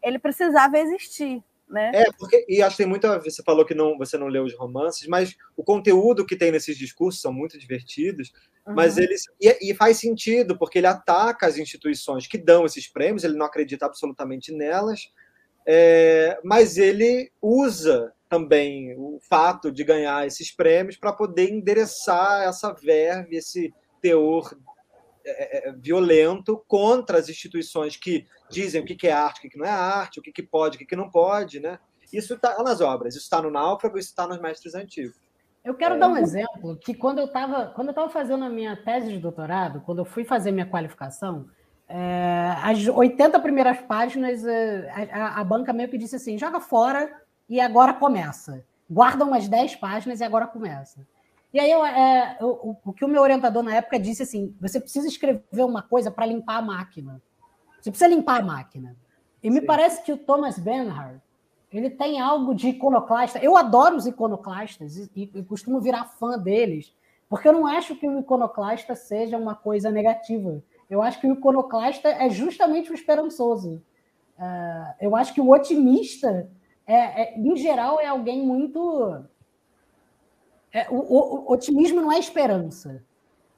ele 0.02 0.18
precisava 0.18 0.80
existir. 0.80 1.44
Né? 1.68 1.92
É, 1.94 2.06
porque, 2.18 2.46
e 2.48 2.62
acho 2.62 2.78
que 2.78 2.84
tem 2.84 2.90
muita. 2.90 3.20
Você 3.20 3.44
falou 3.44 3.66
que 3.66 3.74
não, 3.74 3.98
você 3.98 4.18
não 4.18 4.28
leu 4.28 4.46
os 4.46 4.56
romances, 4.56 5.06
mas 5.06 5.36
o 5.58 5.66
conteúdo 5.66 6.26
que 6.26 6.38
tem 6.38 6.50
nesses 6.50 6.78
discursos 6.78 7.22
são 7.22 7.34
muito 7.34 7.60
divertidos, 7.60 8.32
uhum. 8.66 8.74
mas 8.74 8.98
eles. 8.98 9.26
E, 9.42 9.72
e, 9.72 9.76
faz 9.76 9.98
sentido, 9.98 10.58
porque 10.58 10.78
ele 10.78 10.88
ataca 10.88 11.46
as 11.46 11.58
instituições 11.58 12.26
que 12.26 12.38
dão 12.38 12.66
esses 12.66 12.88
prêmios, 12.88 13.26
ele 13.26 13.36
não 13.36 13.46
acredita 13.46 13.86
absolutamente 13.86 14.54
nelas, 14.54 15.12
é, 15.66 16.40
mas 16.42 16.78
ele 16.78 17.30
usa 17.42 18.14
também 18.30 18.96
o 18.98 19.20
fato 19.22 19.72
de 19.72 19.84
ganhar 19.84 20.26
esses 20.26 20.54
prêmios 20.54 20.98
para 20.98 21.14
poder 21.14 21.50
endereçar 21.50 22.44
essa 22.44 22.74
verve, 22.74 23.38
esse 23.38 23.74
teor 24.02 24.56
é, 25.26 25.70
é, 25.70 25.72
violento 25.74 26.64
contra 26.68 27.18
as 27.18 27.30
instituições 27.30 27.98
que 27.98 28.26
dizem 28.50 28.82
o 28.82 28.86
que 28.86 29.08
é 29.08 29.12
arte, 29.12 29.46
o 29.46 29.50
que 29.50 29.58
não 29.58 29.66
é 29.66 29.70
arte, 29.70 30.20
o 30.20 30.24
que 30.24 30.44
pode, 30.44 30.78
o 30.78 30.80
que 30.88 30.96
não 30.96 31.10
pode, 31.10 31.60
né? 31.60 31.80
Isso 32.12 32.36
está 32.36 32.64
nas 32.64 32.80
obras, 32.80 33.16
isso 33.16 33.26
está 33.26 33.42
no 33.42 33.52
Náufrago, 33.52 33.98
isso 33.98 34.10
está 34.10 34.26
nos 34.26 34.40
Mestres 34.40 34.74
Antigos. 34.74 35.20
Eu 35.64 35.76
quero 35.76 35.96
é. 35.96 35.98
dar 35.98 36.08
um 36.08 36.16
exemplo 36.16 36.78
que 36.78 36.94
quando 36.94 37.20
eu 37.20 37.26
estava 37.26 37.68
quando 37.76 37.88
eu 37.88 37.92
estava 37.92 38.10
fazendo 38.10 38.46
a 38.46 38.50
minha 38.50 38.78
tese 38.78 39.12
de 39.12 39.20
doutorado, 39.20 39.82
quando 39.82 40.00
eu 40.00 40.06
fui 40.06 40.24
fazer 40.24 40.52
minha 40.52 40.66
qualificação, 40.66 41.50
é, 41.90 42.54
as 42.64 42.88
80 42.88 43.40
primeiras 43.42 43.82
páginas, 43.82 44.46
é, 44.46 44.90
a, 45.12 45.42
a, 45.42 45.44
banca 45.44 45.74
meio 45.74 45.90
que 45.90 45.98
disse 45.98 46.16
assim: 46.16 46.38
joga 46.38 46.62
fora 46.62 47.14
e 47.50 47.60
agora 47.60 47.94
começa. 47.94 48.66
Guarda 48.90 49.26
umas 49.26 49.48
10 49.48 49.76
páginas 49.78 50.20
e 50.20 50.24
agora 50.24 50.48
começa. 50.48 51.06
E 51.54 51.60
aí, 51.60 51.72
eu, 51.72 51.86
é, 51.86 52.38
eu, 52.40 52.78
o 52.84 52.94
que 52.94 53.06
o 53.06 53.08
meu 53.08 53.22
orientador 53.22 53.64
na 53.64 53.76
época 53.76 54.00
disse 54.00 54.24
assim: 54.24 54.56
você 54.60 54.80
precisa 54.80 55.08
escrever 55.08 55.64
uma 55.64 55.82
coisa 55.82 56.12
para 56.12 56.26
limpar 56.26 56.58
a 56.58 56.62
máquina. 56.62 57.22
Você 57.82 57.90
precisa 57.90 58.10
limpar 58.10 58.42
a 58.42 58.46
máquina. 58.46 58.96
E 59.42 59.50
me 59.50 59.62
Sim. 59.62 59.66
parece 59.66 60.04
que 60.04 60.12
o 60.12 60.18
Thomas 60.18 60.60
Bernhard 60.60 61.22
ele 61.72 61.90
tem 61.90 62.20
algo 62.20 62.56
de 62.56 62.70
iconoclasta. 62.70 63.40
Eu 63.40 63.58
adoro 63.58 63.96
os 63.96 64.08
iconoclastas 64.08 64.98
e, 64.98 65.10
e, 65.16 65.44
costumo 65.44 65.82
virar 65.82 66.06
fã 66.06 66.38
deles, 66.38 66.96
porque 67.30 67.48
eu 67.48 67.54
não 67.54 67.68
acho 67.68 67.96
que 67.96 68.08
o 68.08 68.20
iconoclasta 68.20 68.96
seja 68.96 69.38
uma 69.38 69.54
coisa 69.54 69.92
negativa. 69.92 70.64
Eu 70.90 71.02
acho 71.02 71.20
que 71.20 71.28
o 71.28 71.34
iconoclasta 71.34 72.08
é 72.08 72.30
justamente 72.30 72.92
o 72.92 72.96
esperançoso. 72.96 73.82
Uh, 74.38 74.94
eu 75.02 75.16
acho 75.16 75.34
que 75.34 75.42
o 75.42 75.52
otimista, 75.52 76.50
é, 76.88 77.22
é, 77.22 77.38
em 77.38 77.56
geral, 77.58 78.00
é 78.00 78.08
alguém 78.08 78.42
muito 78.42 79.24
é, 80.78 80.88
o, 80.90 80.96
o, 80.96 81.52
otimismo 81.52 82.02
não 82.02 82.12
é 82.12 82.20
esperança. 82.20 83.04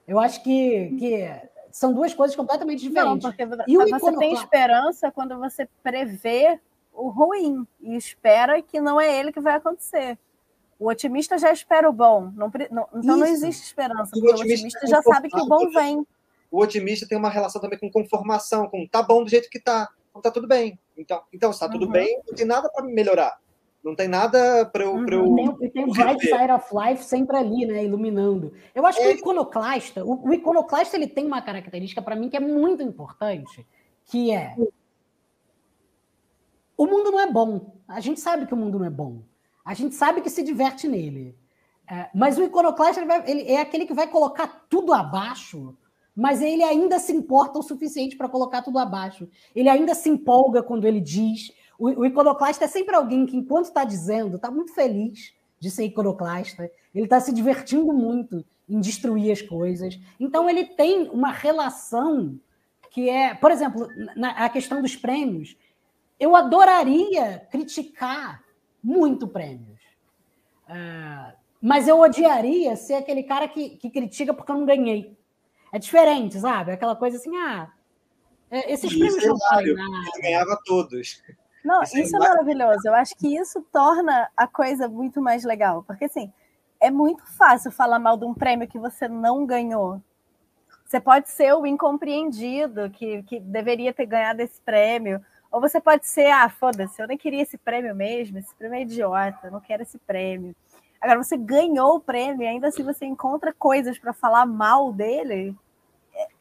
Eu 0.07 0.19
acho 0.19 0.41
que, 0.43 0.95
que 0.97 1.41
são 1.71 1.93
duas 1.93 2.13
coisas 2.13 2.35
completamente 2.35 2.81
diferentes. 2.81 3.23
Não, 3.23 3.31
porque 3.31 3.43
e 3.67 3.77
o 3.77 3.89
você 3.89 4.17
tem 4.17 4.33
esperança 4.33 5.11
quando 5.11 5.37
você 5.37 5.67
prevê 5.83 6.59
o 6.93 7.09
ruim 7.09 7.67
e 7.81 7.95
espera 7.95 8.61
que 8.61 8.79
não 8.79 8.99
é 8.99 9.19
ele 9.19 9.31
que 9.31 9.39
vai 9.39 9.55
acontecer. 9.55 10.17
O 10.79 10.87
otimista 10.87 11.37
já 11.37 11.51
espera 11.51 11.89
o 11.89 11.93
bom. 11.93 12.31
Não, 12.35 12.51
não, 12.71 12.87
então 12.95 12.99
Isso. 12.99 13.17
não 13.17 13.25
existe 13.25 13.65
esperança, 13.65 14.11
porque 14.11 14.27
o 14.27 14.33
otimista, 14.33 14.39
o 14.39 14.55
otimista 14.55 14.87
já 14.87 15.01
sabe 15.01 15.29
que 15.29 15.39
o 15.39 15.45
bom 15.45 15.69
vem. 15.69 16.07
O 16.49 16.61
otimista 16.61 17.07
tem 17.07 17.17
uma 17.17 17.29
relação 17.29 17.61
também 17.61 17.77
com 17.77 17.91
conformação, 17.91 18.67
com 18.69 18.87
tá 18.87 19.03
bom 19.03 19.23
do 19.23 19.29
jeito 19.29 19.49
que 19.49 19.59
tá. 19.59 19.89
Então 20.09 20.21
tá 20.21 20.31
tudo 20.31 20.47
bem. 20.47 20.79
Então, 20.97 21.21
então 21.31 21.53
se 21.53 21.59
tá 21.59 21.69
tudo 21.69 21.85
uhum. 21.85 21.91
bem, 21.91 22.21
não 22.27 22.35
tem 22.35 22.45
nada 22.45 22.69
para 22.69 22.83
melhorar. 22.85 23.39
Não 23.83 23.95
tem 23.95 24.07
nada 24.07 24.65
para 24.65 24.83
eu, 24.83 25.05
pra 25.05 25.15
eu. 25.15 25.23
Uhum. 25.23 25.57
E 25.61 25.69
tem, 25.69 25.85
o 25.85 25.91
Bright 25.91 26.21
Side 26.21 26.51
of 26.51 26.67
Life 26.73 27.03
sempre 27.03 27.37
ali, 27.37 27.65
né? 27.65 27.85
Iluminando. 27.85 28.53
Eu 28.75 28.85
acho 28.85 28.99
é. 28.99 29.01
que 29.03 29.07
o 29.07 29.11
é. 29.11 29.15
iconoclasta, 29.15 30.03
o, 30.03 30.27
o 30.27 30.33
iconoclasta 30.33 30.97
ele 30.97 31.07
tem 31.07 31.25
uma 31.25 31.41
característica 31.41 32.01
para 32.01 32.15
mim 32.15 32.29
que 32.29 32.35
é 32.35 32.41
muito 32.41 32.83
importante, 32.83 33.65
que 34.05 34.31
é 34.31 34.55
o 36.79 36.85
mundo 36.85 37.11
não 37.11 37.19
é 37.19 37.29
bom. 37.29 37.73
A 37.85 37.99
gente 37.99 38.21
sabe 38.21 38.45
que 38.45 38.53
o 38.53 38.57
mundo 38.57 38.79
não 38.79 38.85
é 38.85 38.89
bom. 38.89 39.21
A 39.65 39.73
gente 39.73 39.95
sabe 39.95 40.21
que 40.21 40.29
se 40.29 40.41
diverte 40.41 40.87
nele. 40.87 41.37
É, 41.89 42.09
mas 42.15 42.37
o 42.37 42.43
iconoclasta 42.43 43.01
ele 43.01 43.07
vai, 43.07 43.29
ele 43.29 43.51
é 43.51 43.59
aquele 43.59 43.85
que 43.85 43.93
vai 43.93 44.07
colocar 44.07 44.65
tudo 44.69 44.93
abaixo, 44.93 45.75
mas 46.15 46.41
ele 46.41 46.63
ainda 46.63 46.99
se 46.99 47.11
importa 47.11 47.59
o 47.59 47.63
suficiente 47.63 48.15
para 48.15 48.29
colocar 48.29 48.61
tudo 48.61 48.79
abaixo. 48.79 49.27
Ele 49.55 49.69
ainda 49.69 49.95
se 49.95 50.09
empolga 50.09 50.61
quando 50.61 50.85
ele 50.85 50.99
diz, 50.99 51.51
o, 51.77 51.87
o 51.87 52.05
iconoclasta 52.05 52.65
é 52.65 52.67
sempre 52.67 52.95
alguém 52.95 53.25
que, 53.25 53.37
enquanto 53.37 53.65
está 53.65 53.83
dizendo, 53.83 54.35
está 54.35 54.51
muito 54.51 54.73
feliz 54.73 55.33
de 55.59 55.69
ser 55.69 55.85
iconoclasta, 55.85 56.71
ele 56.93 57.05
está 57.05 57.19
se 57.19 57.33
divertindo 57.33 57.93
muito 57.93 58.45
em 58.67 58.79
destruir 58.79 59.31
as 59.31 59.41
coisas. 59.41 59.99
Então, 60.19 60.49
ele 60.49 60.65
tem 60.65 61.09
uma 61.09 61.31
relação 61.31 62.39
que 62.91 63.09
é, 63.09 63.33
por 63.33 63.51
exemplo, 63.51 63.87
na, 64.15 64.31
a 64.31 64.49
questão 64.49 64.81
dos 64.81 64.95
prêmios. 64.95 65.55
Eu 66.19 66.35
adoraria 66.35 67.47
criticar 67.51 68.43
muito 68.83 69.27
prêmios, 69.27 69.79
uh, 70.67 71.33
mas 71.61 71.87
eu 71.87 71.99
odiaria 71.99 72.75
ser 72.75 72.95
aquele 72.95 73.23
cara 73.23 73.47
que, 73.47 73.71
que 73.71 73.89
critica 73.89 74.33
porque 74.33 74.51
eu 74.51 74.57
não 74.57 74.65
ganhei. 74.65 75.17
É 75.71 75.79
diferente, 75.79 76.39
sabe? 76.39 76.71
Aquela 76.71 76.95
coisa 76.95 77.17
assim, 77.17 77.35
ah, 77.37 77.71
é, 78.51 78.71
esses 78.73 78.91
Isso 78.91 78.99
prêmios 78.99 79.25
não 79.25 79.37
valem 79.37 79.75
nada. 79.75 80.09
Ele 80.15 80.21
ganhava 80.21 80.59
todos. 80.65 81.21
Não, 81.63 81.83
isso, 81.83 81.97
isso 81.97 82.15
é 82.15 82.19
maravilhoso. 82.19 82.81
Eu 82.85 82.95
acho 82.95 83.15
que 83.15 83.35
isso 83.35 83.61
torna 83.71 84.29
a 84.35 84.47
coisa 84.47 84.87
muito 84.87 85.21
mais 85.21 85.43
legal. 85.43 85.83
Porque, 85.83 86.05
assim, 86.05 86.31
é 86.79 86.89
muito 86.89 87.23
fácil 87.37 87.71
falar 87.71 87.99
mal 87.99 88.17
de 88.17 88.25
um 88.25 88.33
prêmio 88.33 88.67
que 88.67 88.79
você 88.79 89.07
não 89.07 89.45
ganhou. 89.45 90.01
Você 90.85 90.99
pode 90.99 91.29
ser 91.29 91.53
o 91.53 91.67
incompreendido 91.67 92.89
que, 92.89 93.21
que 93.23 93.39
deveria 93.39 93.93
ter 93.93 94.07
ganhado 94.07 94.41
esse 94.41 94.59
prêmio. 94.61 95.23
Ou 95.51 95.61
você 95.61 95.79
pode 95.79 96.07
ser, 96.07 96.31
ah, 96.31 96.49
foda-se, 96.49 97.01
eu 97.01 97.07
nem 97.07 97.17
queria 97.17 97.41
esse 97.41 97.57
prêmio 97.57 97.95
mesmo, 97.95 98.37
esse 98.37 98.53
prêmio 98.55 98.77
é 98.77 98.81
idiota, 98.83 99.47
eu 99.47 99.51
não 99.51 99.59
quero 99.59 99.83
esse 99.83 99.97
prêmio. 99.99 100.55
Agora, 101.01 101.23
você 101.23 101.37
ganhou 101.37 101.95
o 101.95 101.99
prêmio 101.99 102.43
e 102.43 102.47
ainda 102.47 102.67
assim 102.67 102.83
você 102.83 103.05
encontra 103.05 103.53
coisas 103.53 103.97
para 103.97 104.13
falar 104.13 104.45
mal 104.45 104.91
dele, 104.91 105.55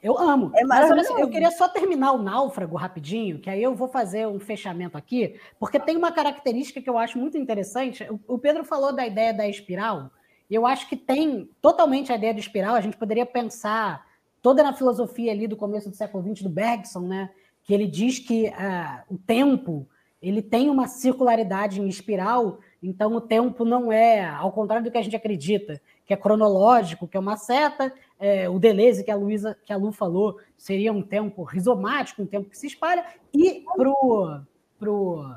eu 0.03 0.19
amo. 0.19 0.51
É 0.55 0.65
Mas 0.65 0.91
eu 1.11 1.29
queria 1.29 1.51
só 1.51 1.69
terminar 1.69 2.13
o 2.13 2.23
náufrago 2.23 2.77
rapidinho, 2.77 3.39
que 3.39 3.51
aí 3.51 3.63
eu 3.63 3.75
vou 3.75 3.89
fazer 3.89 4.27
um 4.27 4.39
fechamento 4.39 4.97
aqui, 4.97 5.39
porque 5.59 5.79
tem 5.79 5.97
uma 5.97 6.13
característica 6.13 6.81
que 6.81 6.89
eu 6.89 6.99
acho 6.99 7.19
muito 7.19 7.37
interessante. 7.37 8.07
O 8.27 8.39
Pedro 8.39 8.65
falou 8.65 8.93
da 8.93 9.07
ideia 9.07 9.33
da 9.33 9.49
espiral, 9.49 10.11
E 10.51 10.55
eu 10.55 10.67
acho 10.67 10.89
que 10.89 10.97
tem 10.97 11.51
totalmente 11.61 12.13
a 12.13 12.17
ideia 12.17 12.33
do 12.33 12.41
espiral. 12.41 12.75
A 12.75 12.81
gente 12.81 12.97
poderia 12.97 13.27
pensar 13.27 14.07
toda 14.41 14.63
na 14.63 14.73
filosofia 14.73 15.31
ali 15.31 15.47
do 15.47 15.57
começo 15.57 15.91
do 15.91 15.97
século 15.97 16.23
XX 16.23 16.43
do 16.43 16.49
Bergson, 16.49 17.01
né? 17.01 17.31
Que 17.63 17.75
ele 17.75 17.87
diz 17.87 18.19
que 18.19 18.49
uh, 18.49 19.15
o 19.15 19.19
tempo 19.19 19.87
ele 20.23 20.41
tem 20.41 20.71
uma 20.71 20.89
circularidade 20.89 21.81
em 21.81 21.89
espiral, 21.89 22.61
então 22.83 23.15
o 23.15 23.21
tempo 23.21 23.65
não 23.65 23.93
é, 23.93 24.25
ao 24.29 24.53
contrário 24.53 24.85
do 24.85 24.91
que 24.91 24.99
a 24.99 25.03
gente 25.03 25.17
acredita, 25.17 25.81
que 26.07 26.15
é 26.15 26.17
cronológico, 26.17 27.09
que 27.09 27.17
é 27.17 27.21
uma 27.21 27.37
seta, 27.37 27.93
é, 28.19 28.49
o 28.49 28.59
Deleuze 28.59 29.05
que 29.05 29.11
a 29.11 29.17
Luísa, 29.17 29.57
que 29.65 29.73
a 29.73 29.77
Lu 29.77 29.93
falou, 29.93 30.39
seria 30.57 30.93
um 30.93 31.03
tempo 31.03 31.43
rizomático, 31.43 32.23
um 32.23 32.27
tempo 32.27 32.49
que 32.49 32.59
se 32.59 32.67
espalha, 32.67 33.05
e 33.35 33.65
pro 33.77 34.41
pro 34.79 35.37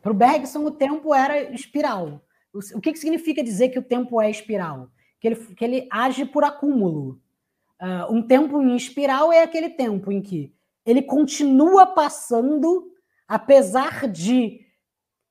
pro 0.00 0.14
Bergson 0.14 0.64
o 0.64 0.70
tempo 0.70 1.14
era 1.14 1.52
espiral. 1.52 2.20
O, 2.52 2.80
que, 2.80 2.92
que 2.92 2.98
significa 2.98 3.42
dizer 3.42 3.70
que 3.70 3.78
o 3.78 3.82
tempo 3.82 4.20
é 4.20 4.30
espiral? 4.30 4.90
Que 5.18 5.28
ele, 5.28 5.36
que 5.36 5.64
ele 5.64 5.88
age 5.90 6.26
por 6.26 6.44
acúmulo. 6.44 7.18
Uh, 7.80 8.12
um 8.12 8.22
tempo 8.22 8.60
em 8.60 8.76
espiral 8.76 9.32
é 9.32 9.42
aquele 9.42 9.70
tempo 9.70 10.12
em 10.12 10.20
que 10.20 10.52
ele 10.84 11.02
continua 11.02 11.86
passando 11.86 12.92
apesar 13.32 14.06
de 14.08 14.60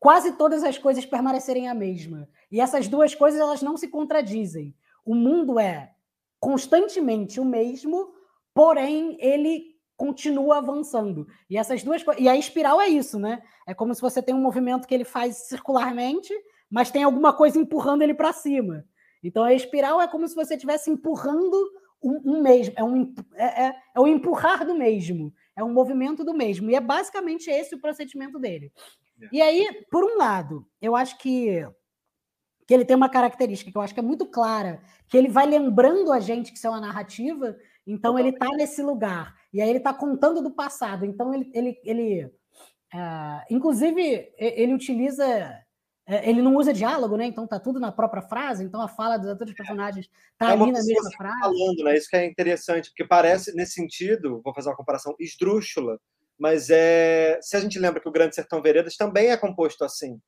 quase 0.01 0.31
todas 0.31 0.63
as 0.63 0.79
coisas 0.79 1.05
permanecerem 1.05 1.69
a 1.69 1.75
mesma. 1.75 2.27
E 2.51 2.59
essas 2.59 2.87
duas 2.87 3.13
coisas 3.13 3.39
elas 3.39 3.61
não 3.61 3.77
se 3.77 3.87
contradizem. 3.87 4.75
O 5.05 5.13
mundo 5.13 5.59
é 5.59 5.93
constantemente 6.39 7.39
o 7.39 7.45
mesmo, 7.45 8.11
porém 8.51 9.15
ele 9.19 9.75
continua 9.95 10.57
avançando. 10.57 11.27
E 11.47 11.55
essas 11.55 11.83
duas 11.83 12.03
e 12.17 12.27
a 12.27 12.35
espiral 12.35 12.81
é 12.81 12.87
isso, 12.87 13.19
né? 13.19 13.43
É 13.67 13.75
como 13.75 13.93
se 13.93 14.01
você 14.01 14.23
tem 14.23 14.33
um 14.33 14.41
movimento 14.41 14.87
que 14.87 14.95
ele 14.95 15.03
faz 15.03 15.47
circularmente, 15.47 16.33
mas 16.67 16.89
tem 16.89 17.03
alguma 17.03 17.31
coisa 17.31 17.59
empurrando 17.59 18.01
ele 18.01 18.15
para 18.15 18.33
cima. 18.33 18.83
Então 19.23 19.43
a 19.43 19.53
espiral 19.53 20.01
é 20.01 20.07
como 20.07 20.27
se 20.27 20.33
você 20.33 20.55
estivesse 20.55 20.89
empurrando 20.89 21.55
um, 22.01 22.37
um 22.37 22.41
mesmo, 22.41 22.73
é 22.75 22.83
um 22.83 23.13
é, 23.35 23.65
é, 23.65 23.75
é 23.95 23.99
o 23.99 24.07
empurrar 24.07 24.65
do 24.65 24.73
mesmo. 24.73 25.31
É 25.55 25.63
um 25.63 25.71
movimento 25.71 26.23
do 26.23 26.33
mesmo. 26.33 26.71
E 26.71 26.75
é 26.75 26.81
basicamente 26.81 27.51
esse 27.51 27.75
o 27.75 27.79
procedimento 27.79 28.39
dele. 28.39 28.71
É. 29.21 29.29
E 29.31 29.41
aí, 29.41 29.85
por 29.89 30.03
um 30.03 30.17
lado, 30.17 30.65
eu 30.81 30.95
acho 30.95 31.17
que, 31.17 31.65
que 32.67 32.73
ele 32.73 32.85
tem 32.85 32.95
uma 32.95 33.09
característica 33.09 33.71
que 33.71 33.77
eu 33.77 33.81
acho 33.81 33.93
que 33.93 33.99
é 33.99 34.03
muito 34.03 34.25
clara, 34.25 34.81
que 35.07 35.17
ele 35.17 35.29
vai 35.29 35.45
lembrando 35.45 36.11
a 36.11 36.19
gente 36.19 36.51
que 36.51 36.57
isso 36.57 36.67
é 36.67 36.69
uma 36.69 36.81
narrativa, 36.81 37.55
então 37.85 38.17
ele 38.17 38.29
está 38.29 38.47
nesse 38.49 38.81
lugar. 38.81 39.35
E 39.53 39.61
aí 39.61 39.69
ele 39.69 39.79
está 39.79 39.93
contando 39.93 40.41
do 40.41 40.51
passado. 40.51 41.05
Então 41.05 41.33
ele, 41.33 41.51
ele, 41.53 41.79
ele 41.83 42.25
uh, 42.25 43.43
inclusive, 43.49 44.33
ele 44.37 44.73
utiliza 44.73 45.25
é, 46.11 46.27
ele 46.29 46.41
não 46.41 46.55
usa 46.55 46.73
diálogo, 46.73 47.15
né? 47.15 47.25
Então 47.25 47.47
tá 47.47 47.59
tudo 47.59 47.79
na 47.79 47.91
própria 47.91 48.21
frase, 48.21 48.63
então 48.63 48.81
a 48.81 48.87
fala 48.87 49.17
dos 49.17 49.29
outros 49.29 49.53
personagens 49.53 50.09
tá 50.37 50.49
é 50.49 50.53
ali 50.53 50.71
na 50.71 50.83
mesma 50.83 51.11
frase. 51.11 51.39
Falando, 51.39 51.83
né? 51.85 51.95
Isso 51.95 52.09
que 52.09 52.17
é 52.17 52.25
interessante, 52.25 52.89
porque 52.89 53.05
parece, 53.05 53.55
nesse 53.55 53.73
sentido, 53.73 54.41
vou 54.43 54.53
fazer 54.53 54.69
uma 54.69 54.75
comparação 54.75 55.15
esdrúxula, 55.17 55.99
mas 56.41 56.71
é, 56.71 57.37
se 57.39 57.55
a 57.55 57.59
gente 57.59 57.77
lembra 57.77 58.01
que 58.01 58.09
o 58.09 58.11
Grande 58.11 58.33
Sertão 58.33 58.63
Veredas 58.63 58.95
também 58.95 59.29
é 59.29 59.37
composto 59.37 59.85
assim. 59.85 60.19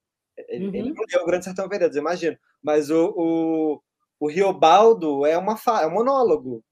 Ele, 0.47 0.67
uhum. 0.67 0.75
ele 0.75 0.93
não 0.93 1.03
é 1.11 1.17
o 1.17 1.25
Grande 1.25 1.45
Sertão 1.45 1.67
Veredas, 1.67 1.97
imagino. 1.97 2.37
Mas 2.61 2.91
o, 2.91 3.13
o, 3.17 3.81
o 4.19 4.27
Riobaldo 4.29 5.25
é, 5.25 5.35
uma 5.35 5.57
é 5.81 5.87
um 5.87 5.93
monólogo 5.93 6.63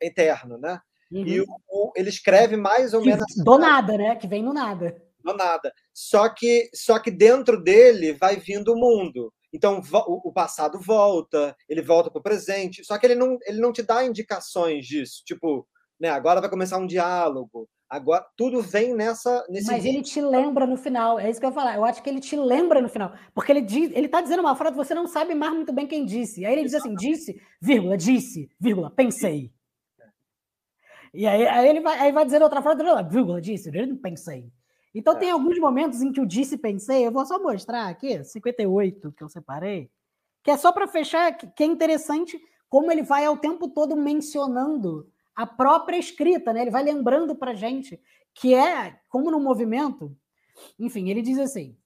eterno, 0.00 0.58
né? 0.58 0.80
Uhum. 1.10 1.26
E 1.26 1.40
o, 1.40 1.46
o, 1.68 1.92
ele 1.96 2.08
escreve 2.08 2.56
mais 2.56 2.94
ou 2.94 3.02
que, 3.02 3.08
menos. 3.08 3.26
Do 3.44 3.58
nada, 3.58 3.98
né? 3.98 4.14
Que 4.14 4.28
vem 4.28 4.44
no 4.44 4.52
nada 4.52 4.96
do 5.24 5.34
nada. 5.34 5.72
Só 5.92 6.28
que, 6.28 6.68
só 6.72 6.98
que 6.98 7.10
dentro 7.10 7.60
dele 7.60 8.12
vai 8.12 8.36
vindo 8.36 8.74
o 8.74 8.78
mundo. 8.78 9.32
Então 9.52 9.80
o 9.96 10.32
passado 10.32 10.78
volta, 10.80 11.56
ele 11.68 11.80
volta 11.80 12.10
para 12.10 12.20
o 12.20 12.22
presente. 12.22 12.84
Só 12.84 12.98
que 12.98 13.06
ele 13.06 13.14
não, 13.14 13.38
ele 13.42 13.60
não 13.60 13.72
te 13.72 13.82
dá 13.82 14.04
indicações 14.04 14.86
disso. 14.86 15.22
Tipo, 15.24 15.66
né, 15.98 16.10
agora 16.10 16.40
vai 16.40 16.50
começar 16.50 16.76
um 16.76 16.86
diálogo. 16.86 17.68
Agora 17.94 18.26
tudo 18.36 18.60
vem 18.60 18.92
nessa 18.92 19.46
nesse 19.48 19.70
Mas 19.70 19.84
ele 19.84 20.02
te 20.02 20.20
lembra 20.20 20.66
no 20.66 20.76
final, 20.76 21.16
é 21.16 21.30
isso 21.30 21.38
que 21.38 21.46
eu 21.46 21.50
ia 21.50 21.54
falar. 21.54 21.76
Eu 21.76 21.84
acho 21.84 22.02
que 22.02 22.10
ele 22.10 22.18
te 22.18 22.34
lembra 22.34 22.82
no 22.82 22.88
final, 22.88 23.12
porque 23.32 23.52
ele 23.52 23.60
diz, 23.60 23.92
ele 23.94 24.08
tá 24.08 24.20
dizendo 24.20 24.40
uma 24.40 24.56
frase 24.56 24.74
você 24.74 24.92
não 24.92 25.06
sabe 25.06 25.32
mais 25.32 25.54
muito 25.54 25.72
bem 25.72 25.86
quem 25.86 26.04
disse. 26.04 26.44
Aí 26.44 26.54
ele 26.54 26.64
diz 26.64 26.74
assim, 26.74 26.92
disse, 26.96 27.40
vírgula, 27.62 27.96
disse, 27.96 28.50
vírgula, 28.58 28.90
pensei. 28.90 29.52
E 31.12 31.24
aí, 31.24 31.46
aí 31.46 31.68
ele 31.68 31.80
vai, 31.80 31.96
aí 32.00 32.10
vai 32.10 32.24
dizer 32.24 32.42
outra 32.42 32.60
frase, 32.60 32.82
vírgula, 33.08 33.40
disse, 33.40 33.70
não 33.70 33.96
pensei. 33.96 34.50
Então, 34.92 35.14
é. 35.14 35.18
tem 35.20 35.30
alguns 35.30 35.56
momentos 35.60 36.02
em 36.02 36.10
que 36.10 36.18
eu 36.18 36.26
disse 36.26 36.58
pensei, 36.58 37.06
eu 37.06 37.12
vou 37.12 37.24
só 37.24 37.40
mostrar 37.40 37.86
aqui, 37.86 38.24
58 38.24 39.12
que 39.12 39.22
eu 39.22 39.28
separei, 39.28 39.88
que 40.42 40.50
é 40.50 40.56
só 40.56 40.72
para 40.72 40.88
fechar, 40.88 41.32
que 41.32 41.62
é 41.62 41.66
interessante 41.66 42.40
como 42.68 42.90
ele 42.90 43.04
vai 43.04 43.24
ao 43.24 43.36
tempo 43.36 43.68
todo 43.68 43.96
mencionando 43.96 45.08
a 45.34 45.46
própria 45.46 45.96
escrita, 45.96 46.52
né? 46.52 46.62
Ele 46.62 46.70
vai 46.70 46.82
lembrando 46.82 47.34
para 47.34 47.54
gente 47.54 48.00
que 48.34 48.54
é, 48.54 48.98
como 49.08 49.30
no 49.30 49.40
movimento, 49.40 50.16
enfim, 50.78 51.08
ele 51.10 51.22
diz 51.22 51.38
assim: 51.38 51.76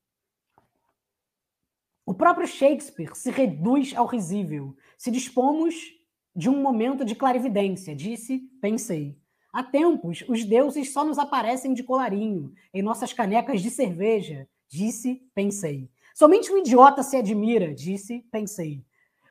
o 2.09 2.15
próprio 2.15 2.47
Shakespeare 2.47 3.15
se 3.15 3.31
reduz 3.31 3.95
ao 3.95 4.07
risível. 4.07 4.75
Se 4.97 5.11
dispomos 5.11 5.75
de 6.35 6.49
um 6.49 6.63
momento 6.63 7.05
de 7.05 7.15
clarividência, 7.15 7.95
disse, 7.95 8.49
pensei. 8.63 9.19
Há 9.53 9.63
tempos, 9.63 10.25
os 10.27 10.43
deuses 10.43 10.91
só 10.91 11.05
nos 11.05 11.19
aparecem 11.19 11.75
de 11.75 11.83
colarinho, 11.83 12.55
em 12.73 12.81
nossas 12.81 13.13
canecas 13.13 13.61
de 13.61 13.71
cerveja, 13.71 14.49
disse, 14.71 15.23
pensei. 15.35 15.91
Somente 16.15 16.51
um 16.51 16.57
idiota 16.57 17.03
se 17.03 17.15
admira, 17.15 17.75
disse, 17.75 18.21
pensei. 18.31 18.83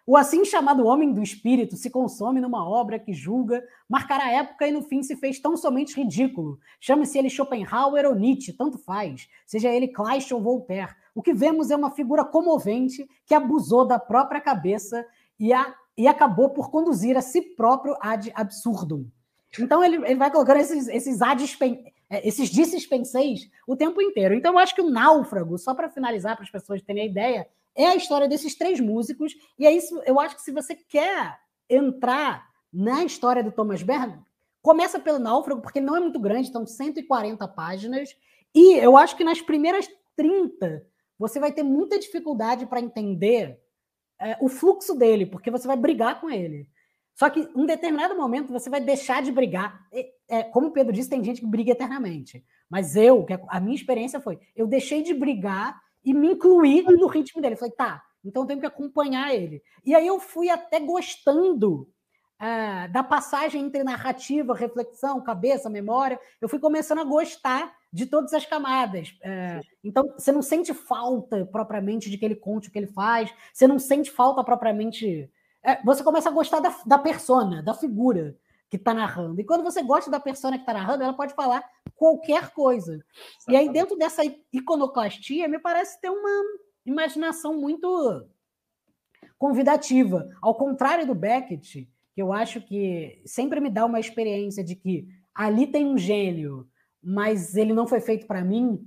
O 0.09 0.15
assim 0.15 0.45
chamado 0.45 0.85
homem 0.85 1.11
do 1.11 1.21
espírito 1.21 1.75
se 1.75 1.89
consome 1.89 2.39
numa 2.39 2.65
obra 2.65 2.97
que 2.97 3.11
julga 3.11 3.61
marcar 3.89 4.21
a 4.21 4.31
época 4.31 4.65
e 4.65 4.71
no 4.71 4.81
fim 4.81 5.03
se 5.03 5.17
fez 5.17 5.37
tão 5.37 5.57
somente 5.57 5.97
ridículo. 5.97 6.57
Chame-se 6.79 7.17
ele 7.17 7.29
Schopenhauer 7.29 8.05
ou 8.05 8.15
Nietzsche, 8.15 8.53
tanto 8.53 8.77
faz. 8.77 9.27
Seja 9.45 9.67
ele 9.67 9.89
Kleist 9.89 10.33
ou 10.33 10.41
Voltaire. 10.41 10.95
O 11.13 11.21
que 11.21 11.33
vemos 11.33 11.69
é 11.71 11.75
uma 11.75 11.91
figura 11.91 12.23
comovente 12.23 13.05
que 13.25 13.35
abusou 13.35 13.85
da 13.85 13.99
própria 13.99 14.39
cabeça 14.39 15.05
e, 15.37 15.51
a, 15.51 15.75
e 15.97 16.07
acabou 16.07 16.51
por 16.51 16.71
conduzir 16.71 17.17
a 17.17 17.21
si 17.21 17.41
próprio 17.41 17.93
ad 17.99 18.31
absurdum. 18.33 19.05
Então 19.59 19.83
ele, 19.83 19.97
ele 19.97 20.15
vai 20.15 20.31
colocando 20.31 20.61
esses, 20.61 20.87
esses 20.87 21.19
é, 22.09 22.25
esses 22.25 22.49
dispenseis 22.49 23.51
o 23.67 23.75
tempo 23.75 24.01
inteiro. 24.01 24.33
Então 24.33 24.53
eu 24.53 24.59
acho 24.59 24.73
que 24.73 24.81
o 24.81 24.89
Náufrago, 24.89 25.57
só 25.57 25.75
para 25.75 25.89
finalizar, 25.89 26.37
para 26.37 26.45
as 26.45 26.51
pessoas 26.51 26.81
terem 26.81 27.03
a 27.03 27.05
ideia, 27.05 27.47
é 27.77 27.85
a 27.85 27.95
história 27.95 28.27
desses 28.27 28.55
três 28.55 28.79
músicos. 28.79 29.33
E 29.57 29.65
é 29.65 29.71
isso, 29.71 30.01
eu 30.05 30.19
acho 30.19 30.35
que 30.35 30.41
se 30.41 30.51
você 30.51 30.75
quer 30.75 31.39
entrar 31.69 32.45
na 32.73 33.05
história 33.05 33.43
do 33.43 33.51
Thomas 33.51 33.83
Bernhard, 33.83 34.19
começa 34.61 34.99
pelo 34.99 35.19
Náufrago, 35.19 35.61
porque 35.61 35.79
ele 35.79 35.85
não 35.85 35.95
é 35.95 35.99
muito 35.99 36.19
grande, 36.19 36.49
então 36.49 36.65
140 36.65 37.47
páginas. 37.49 38.09
E 38.53 38.75
eu 38.77 38.97
acho 38.97 39.15
que 39.15 39.23
nas 39.23 39.39
primeiras 39.39 39.87
30 40.15 40.83
você 41.17 41.39
vai 41.39 41.51
ter 41.51 41.63
muita 41.63 41.99
dificuldade 41.99 42.65
para 42.65 42.81
entender 42.81 43.59
é, 44.19 44.37
o 44.41 44.49
fluxo 44.49 44.95
dele, 44.95 45.25
porque 45.25 45.51
você 45.51 45.67
vai 45.67 45.77
brigar 45.77 46.19
com 46.19 46.29
ele. 46.29 46.67
Só 47.15 47.29
que 47.29 47.39
em 47.39 47.49
um 47.55 47.65
determinado 47.65 48.15
momento 48.15 48.51
você 48.51 48.69
vai 48.69 48.81
deixar 48.81 49.21
de 49.21 49.31
brigar. 49.31 49.87
É, 50.29 50.43
como 50.43 50.67
o 50.67 50.71
Pedro 50.71 50.93
disse, 50.93 51.09
tem 51.09 51.23
gente 51.23 51.41
que 51.41 51.47
briga 51.47 51.71
eternamente. 51.71 52.45
Mas 52.69 52.95
eu, 52.95 53.25
a 53.47 53.59
minha 53.59 53.75
experiência 53.75 54.19
foi, 54.19 54.39
eu 54.55 54.67
deixei 54.67 55.01
de 55.01 55.13
brigar 55.13 55.79
e 56.07 56.13
me 56.13 56.31
incluí 56.31 56.83
no 56.83 57.07
ritmo 57.07 57.41
dele. 57.41 57.55
Eu 57.55 57.59
falei, 57.59 57.73
tá, 57.73 58.01
então 58.23 58.43
eu 58.43 58.47
tenho 58.47 58.59
que 58.59 58.65
acompanhar 58.65 59.35
ele. 59.35 59.61
E 59.85 59.93
aí 59.93 60.07
eu 60.07 60.19
fui 60.19 60.49
até 60.49 60.79
gostando 60.79 61.81
uh, 62.41 62.91
da 62.93 63.03
passagem 63.03 63.65
entre 63.65 63.83
narrativa, 63.83 64.55
reflexão, 64.55 65.21
cabeça, 65.21 65.69
memória. 65.69 66.17
Eu 66.39 66.47
fui 66.47 66.59
começando 66.59 66.99
a 66.99 67.03
gostar 67.03 67.75
de 67.91 68.05
todas 68.05 68.33
as 68.33 68.45
camadas. 68.45 69.09
Uh, 69.09 69.61
então, 69.83 70.05
você 70.17 70.31
não 70.31 70.41
sente 70.41 70.73
falta 70.73 71.45
propriamente 71.45 72.09
de 72.09 72.17
que 72.17 72.23
ele 72.23 72.35
conte 72.35 72.69
o 72.69 72.71
que 72.71 72.79
ele 72.79 72.87
faz, 72.87 73.29
você 73.53 73.67
não 73.67 73.77
sente 73.77 74.09
falta 74.09 74.41
propriamente 74.43 75.29
é, 75.61 75.83
você 75.83 76.01
começa 76.01 76.29
a 76.29 76.31
gostar 76.31 76.61
da, 76.61 76.73
da 76.85 76.97
persona, 76.97 77.61
da 77.61 77.73
figura 77.73 78.37
que 78.69 78.77
está 78.77 78.93
narrando. 78.93 79.41
E 79.41 79.43
quando 79.43 79.63
você 79.63 79.81
gosta 79.83 80.09
da 80.09 80.19
persona 80.19 80.57
que 80.57 80.63
está 80.63 80.73
narrando, 80.73 81.03
ela 81.03 81.13
pode 81.13 81.33
falar 81.33 81.61
qualquer 81.97 82.51
coisa. 82.53 82.93
Exatamente. 82.93 83.49
E 83.49 83.55
aí, 83.55 83.69
dentro 83.69 83.97
dessa 83.97 84.21
iconoclastia, 84.53 85.47
me 85.47 85.59
parece 85.59 85.99
ter 85.99 86.09
uma 86.09 86.43
imaginação 86.85 87.59
muito 87.59 88.25
convidativa. 89.37 90.27
Ao 90.41 90.55
contrário 90.55 91.05
do 91.05 91.15
Beckett, 91.15 91.89
que 92.13 92.21
eu 92.21 92.31
acho 92.31 92.61
que 92.61 93.21
sempre 93.25 93.59
me 93.59 93.69
dá 93.69 93.85
uma 93.85 93.99
experiência 93.99 94.63
de 94.63 94.75
que 94.75 95.07
ali 95.35 95.67
tem 95.67 95.85
um 95.85 95.97
gênio, 95.97 96.67
mas 97.03 97.55
ele 97.55 97.73
não 97.73 97.85
foi 97.85 97.99
feito 97.99 98.25
para 98.25 98.43
mim, 98.43 98.83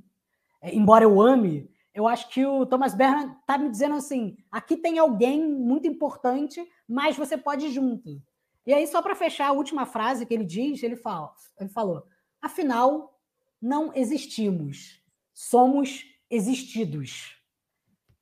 é, 0.60 0.74
embora 0.74 1.04
eu 1.04 1.20
ame, 1.20 1.70
eu 1.94 2.06
acho 2.06 2.28
que 2.28 2.44
o 2.44 2.66
Thomas 2.66 2.94
Bernhard 2.94 3.36
está 3.40 3.58
me 3.58 3.70
dizendo 3.70 3.94
assim: 3.94 4.36
aqui 4.50 4.76
tem 4.76 4.98
alguém 4.98 5.46
muito 5.46 5.86
importante, 5.86 6.64
mas 6.88 7.16
você 7.16 7.36
pode 7.36 7.66
ir 7.66 7.72
junto. 7.72 8.20
E 8.66 8.72
aí, 8.72 8.86
só 8.86 9.00
para 9.02 9.14
fechar 9.14 9.48
a 9.48 9.52
última 9.52 9.86
frase 9.86 10.26
que 10.26 10.34
ele 10.34 10.44
diz, 10.44 10.82
ele, 10.82 10.96
fala, 10.96 11.32
ele 11.58 11.70
falou: 11.70 12.04
afinal, 12.40 13.20
não 13.60 13.94
existimos, 13.94 15.02
somos 15.32 16.04
existidos. 16.30 17.36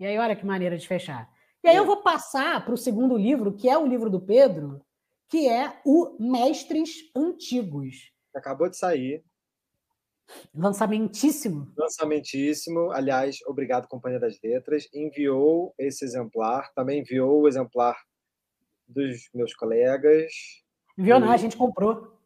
E 0.01 0.07
aí, 0.07 0.19
olha 0.19 0.37
que 0.37 0.47
maneira 0.47 0.79
de 0.79 0.87
fechar. 0.87 1.29
E 1.63 1.69
aí 1.69 1.77
eu 1.77 1.85
vou 1.85 2.03
passar 2.03 2.65
para 2.65 2.75
o 2.75 2.79
segundo 2.79 3.17
livro, 3.17 3.53
que 3.53 3.69
é 3.69 3.77
o 3.77 3.87
livro 3.87 4.09
do 4.09 4.21
Pedro, 4.21 4.81
que 5.29 5.49
é 5.49 5.81
o 5.85 6.17
Mestres 6.19 7.11
Antigos. 7.15 8.13
Acabou 8.35 8.69
de 8.69 8.77
sair. 8.77 9.25
Lançamentíssimo. 10.55 11.73
Lançamentíssimo. 11.77 12.91
Aliás, 12.93 13.39
obrigado, 13.47 13.89
Companhia 13.89 14.21
das 14.21 14.39
Letras. 14.43 14.89
Enviou 14.95 15.75
esse 15.79 16.05
exemplar, 16.05 16.73
também 16.75 17.01
enviou 17.01 17.43
o 17.43 17.49
exemplar 17.49 17.97
dos 18.87 19.29
meus 19.35 19.55
colegas. 19.55 20.33
Enviou, 20.97 21.21
não, 21.21 21.31
a 21.31 21.37
gente 21.37 21.57
comprou. 21.57 22.19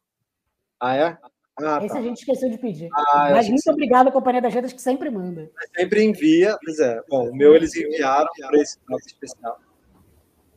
Ah, 0.81 0.97
é? 0.97 1.19
Ah, 1.61 1.79
Esse 1.79 1.95
tá. 1.95 1.99
a 1.99 2.03
gente 2.03 2.19
esqueceu 2.19 2.49
de 2.49 2.59
pedir. 2.59 2.89
Ah, 2.93 3.31
Mas 3.31 3.49
muito 3.49 3.71
obrigado 3.71 4.09
à 4.09 4.13
Companhia 4.13 4.41
das 4.41 4.55
Letras, 4.55 4.73
que 4.73 4.81
sempre 4.81 5.11
manda. 5.11 5.51
Sempre 5.77 6.03
envia, 6.03 6.57
pois 6.65 6.79
é. 6.79 7.03
Bom, 7.09 7.31
o 7.31 7.37
meu 7.37 7.55
eles 7.55 7.77
enviaram 7.77 8.29
para 8.39 8.59
esse 8.59 8.79
nosso 8.89 9.07
especial. 9.07 9.61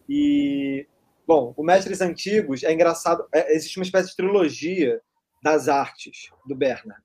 E, 0.07 0.87
bom, 1.27 1.53
o 1.57 1.63
Mestres 1.63 1.99
Antigos 2.01 2.63
é 2.63 2.71
engraçado. 2.71 3.27
É, 3.33 3.53
existe 3.53 3.77
uma 3.77 3.83
espécie 3.83 4.09
de 4.09 4.15
trilogia 4.15 5.01
das 5.43 5.67
artes 5.67 6.29
do 6.47 6.55
Bernard. 6.55 7.03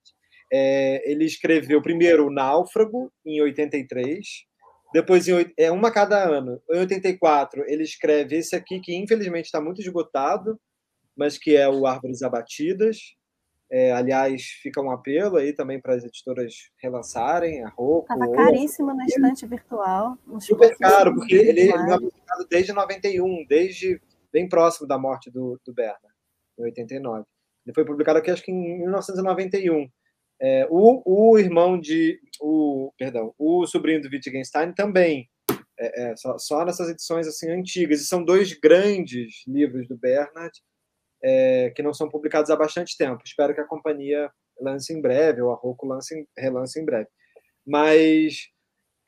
É, 0.53 1.11
ele 1.11 1.25
escreveu 1.25 1.83
primeiro 1.83 2.27
o 2.27 2.33
Náufrago, 2.33 3.13
em 3.25 3.41
83, 3.41 4.47
depois, 4.93 5.29
em, 5.29 5.53
é 5.57 5.71
uma 5.71 5.93
cada 5.93 6.23
ano. 6.23 6.61
Em 6.71 6.81
84, 6.81 7.65
ele 7.67 7.83
escreve 7.83 8.37
esse 8.37 8.57
aqui, 8.57 8.81
que 8.81 8.95
infelizmente 8.95 9.47
está 9.47 9.61
muito 9.61 9.81
esgotado, 9.81 10.61
mas 11.17 11.39
que 11.39 11.57
é 11.57 11.69
o 11.69 11.87
Árvores 11.87 12.23
Abatidas. 12.23 13.15
É, 13.71 13.93
aliás, 13.93 14.43
fica 14.63 14.83
um 14.83 14.91
apelo 14.91 15.37
aí 15.37 15.53
também 15.53 15.81
para 15.81 15.95
as 15.95 16.03
editoras 16.03 16.55
relançarem 16.83 17.63
a 17.63 17.69
roupa. 17.69 18.13
Estava 18.13 18.33
caríssimo 18.33 18.93
na 18.93 19.05
estante 19.05 19.47
virtual. 19.47 20.19
Super 20.41 20.77
caro, 20.77 21.15
porque 21.15 21.37
ele 21.37 21.71
é 21.71 21.73
publicado 21.73 22.47
desde 22.51 22.73
91, 22.73 23.47
desde 23.47 24.01
bem 24.33 24.49
próximo 24.49 24.89
da 24.89 24.99
morte 24.99 25.31
do, 25.31 25.61
do 25.65 25.73
Bernard, 25.73 26.15
em 26.59 26.65
89. 26.65 27.25
Ele 27.65 27.75
foi 27.75 27.85
publicado 27.85 28.19
aqui, 28.19 28.31
acho 28.33 28.43
que 28.43 28.51
em 28.51 28.81
1991. 28.81 29.89
É, 30.43 30.67
o, 30.69 31.03
o 31.05 31.39
irmão 31.39 31.79
de. 31.79 32.19
O, 32.41 32.93
perdão, 32.99 33.33
o 33.39 33.67
sobrinho 33.67 34.03
do 34.03 34.09
Wittgenstein 34.09 34.73
também. 34.73 35.29
É, 35.79 36.11
é, 36.11 36.17
só, 36.17 36.37
só 36.39 36.65
nessas 36.65 36.89
edições 36.89 37.29
assim 37.29 37.51
antigas. 37.51 38.01
E 38.01 38.07
são 38.07 38.25
dois 38.25 38.53
grandes 38.53 39.45
livros 39.47 39.87
do 39.87 39.97
Bernard 39.97 40.53
é, 41.23 41.73
que 41.75 41.83
não 41.83 41.93
são 41.93 42.09
publicados 42.09 42.51
há 42.51 42.57
bastante 42.57 42.97
tempo. 42.97 43.23
Espero 43.25 43.55
que 43.55 43.61
a 43.61 43.67
companhia 43.67 44.31
lance 44.61 44.93
em 44.93 45.01
breve, 45.01 45.43
ou 45.43 45.53
a 45.53 45.55
Rocco 45.55 45.87
lance, 45.87 46.27
relance 46.37 46.79
em 46.81 46.85
breve. 46.85 47.09
Mas 47.67 48.51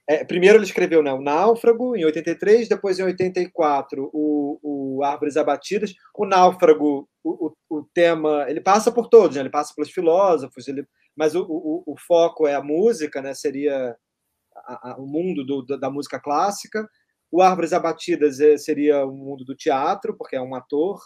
é, 0.08 0.24
primeiro 0.24 0.58
ele 0.58 0.64
escreveu 0.64 1.02
né, 1.02 1.12
o 1.12 1.20
Náufrago, 1.20 1.96
em 1.96 2.04
83, 2.04 2.68
depois 2.68 2.98
em 2.98 3.04
84 3.04 4.10
o, 4.12 4.58
o 4.62 5.04
Árvores 5.04 5.36
Abatidas. 5.36 5.94
O 6.14 6.26
Náufrago, 6.26 7.08
o, 7.22 7.46
o, 7.46 7.78
o 7.78 7.84
tema, 7.94 8.46
ele 8.48 8.60
passa 8.60 8.90
por 8.90 9.08
todos, 9.08 9.36
né? 9.36 9.42
ele 9.42 9.50
passa 9.50 9.72
pelos 9.74 9.90
filósofos, 9.90 10.66
ele, 10.66 10.86
mas 11.16 11.34
o, 11.34 11.42
o, 11.42 11.82
o 11.86 11.96
foco 11.96 12.46
é 12.46 12.54
a 12.54 12.62
música, 12.62 13.22
né? 13.22 13.32
seria 13.32 13.96
a, 14.56 14.90
a, 14.90 14.96
o 14.98 15.06
mundo 15.06 15.44
do, 15.44 15.78
da 15.78 15.90
música 15.90 16.20
clássica. 16.20 16.86
O 17.30 17.40
Árvores 17.40 17.72
Abatidas 17.72 18.40
é, 18.40 18.58
seria 18.58 19.06
o 19.06 19.12
mundo 19.12 19.44
do 19.44 19.56
teatro, 19.56 20.14
porque 20.16 20.36
é 20.36 20.42
um 20.42 20.54
ator, 20.54 21.00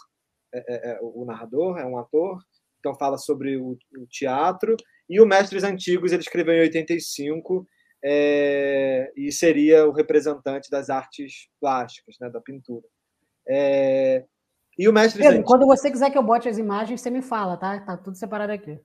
é, 0.57 0.91
é, 0.91 0.91
é, 0.91 0.99
o 1.01 1.25
narrador 1.25 1.77
é 1.77 1.85
um 1.85 1.97
ator, 1.97 2.39
então 2.79 2.95
fala 2.95 3.17
sobre 3.17 3.57
o, 3.57 3.71
o, 3.71 4.07
teatro. 4.09 4.75
E 5.09 5.21
o 5.21 5.25
Mestres 5.25 5.63
Antigos 5.63 6.11
ele 6.11 6.21
escreveu 6.21 6.53
em 6.53 6.61
85 6.61 7.67
é, 8.03 9.11
e 9.15 9.31
seria 9.31 9.87
o 9.87 9.91
representante 9.91 10.69
das 10.69 10.89
artes 10.89 11.47
plásticas, 11.59 12.15
né, 12.19 12.29
da 12.29 12.41
pintura. 12.41 12.85
É, 13.47 14.25
e 14.77 14.87
o 14.87 14.93
Mestres 14.93 15.23
Pedro, 15.23 15.39
Antigos... 15.39 15.51
quando 15.51 15.65
você 15.65 15.89
quiser 15.89 16.11
que 16.11 16.17
eu 16.17 16.23
bote 16.23 16.47
as 16.47 16.57
imagens, 16.57 17.01
você 17.01 17.09
me 17.09 17.21
fala, 17.21 17.57
tá? 17.57 17.79
Tá 17.79 17.97
tudo 17.97 18.17
separado 18.17 18.51
aqui. 18.51 18.79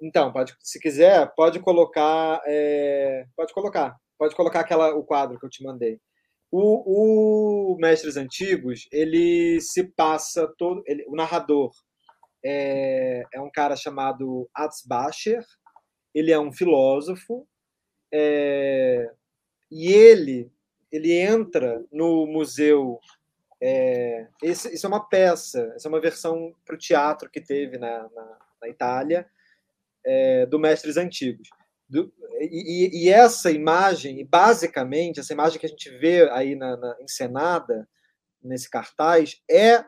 Então, 0.00 0.32
pode, 0.32 0.54
se 0.60 0.78
quiser, 0.78 1.32
pode 1.34 1.58
colocar, 1.58 2.40
é, 2.46 3.26
pode 3.36 3.52
colocar, 3.52 3.96
pode 4.16 4.36
colocar 4.36 4.60
aquela 4.60 4.94
o 4.94 5.02
quadro 5.02 5.38
que 5.38 5.44
eu 5.44 5.50
te 5.50 5.64
mandei. 5.64 5.98
O, 6.54 7.72
o 7.72 7.78
Mestres 7.78 8.18
Antigos, 8.18 8.86
ele 8.92 9.58
se 9.58 9.84
passa 9.84 10.46
todo. 10.58 10.82
Ele, 10.86 11.02
o 11.08 11.16
narrador 11.16 11.72
é, 12.44 13.22
é 13.32 13.40
um 13.40 13.50
cara 13.50 13.74
chamado 13.74 14.50
Atzbacher, 14.54 15.42
ele 16.14 16.30
é 16.30 16.38
um 16.38 16.52
filósofo, 16.52 17.48
é, 18.12 19.10
e 19.70 19.90
ele, 19.90 20.52
ele 20.90 21.14
entra 21.14 21.82
no 21.90 22.26
museu. 22.26 23.00
É, 23.58 24.28
esse, 24.42 24.74
isso 24.74 24.84
é 24.84 24.88
uma 24.88 25.08
peça, 25.08 25.72
essa 25.74 25.88
é 25.88 25.90
uma 25.90 26.00
versão 26.02 26.54
para 26.66 26.74
o 26.74 26.78
teatro 26.78 27.30
que 27.30 27.40
teve 27.40 27.78
na, 27.78 28.10
na, 28.10 28.38
na 28.60 28.68
Itália, 28.68 29.26
é, 30.04 30.44
do 30.44 30.58
Mestres 30.58 30.98
Antigos. 30.98 31.48
Do, 31.92 32.10
e, 32.40 33.04
e, 33.04 33.10
essa 33.10 33.50
imagem, 33.50 34.24
basicamente, 34.24 35.20
essa 35.20 35.34
imagem 35.34 35.60
que 35.60 35.66
a 35.66 35.68
gente 35.68 35.90
vê 35.98 36.26
aí 36.30 36.54
na, 36.56 36.74
na, 36.74 36.96
encenada, 37.02 37.86
nesse 38.42 38.70
cartaz, 38.70 39.42
é 39.48 39.84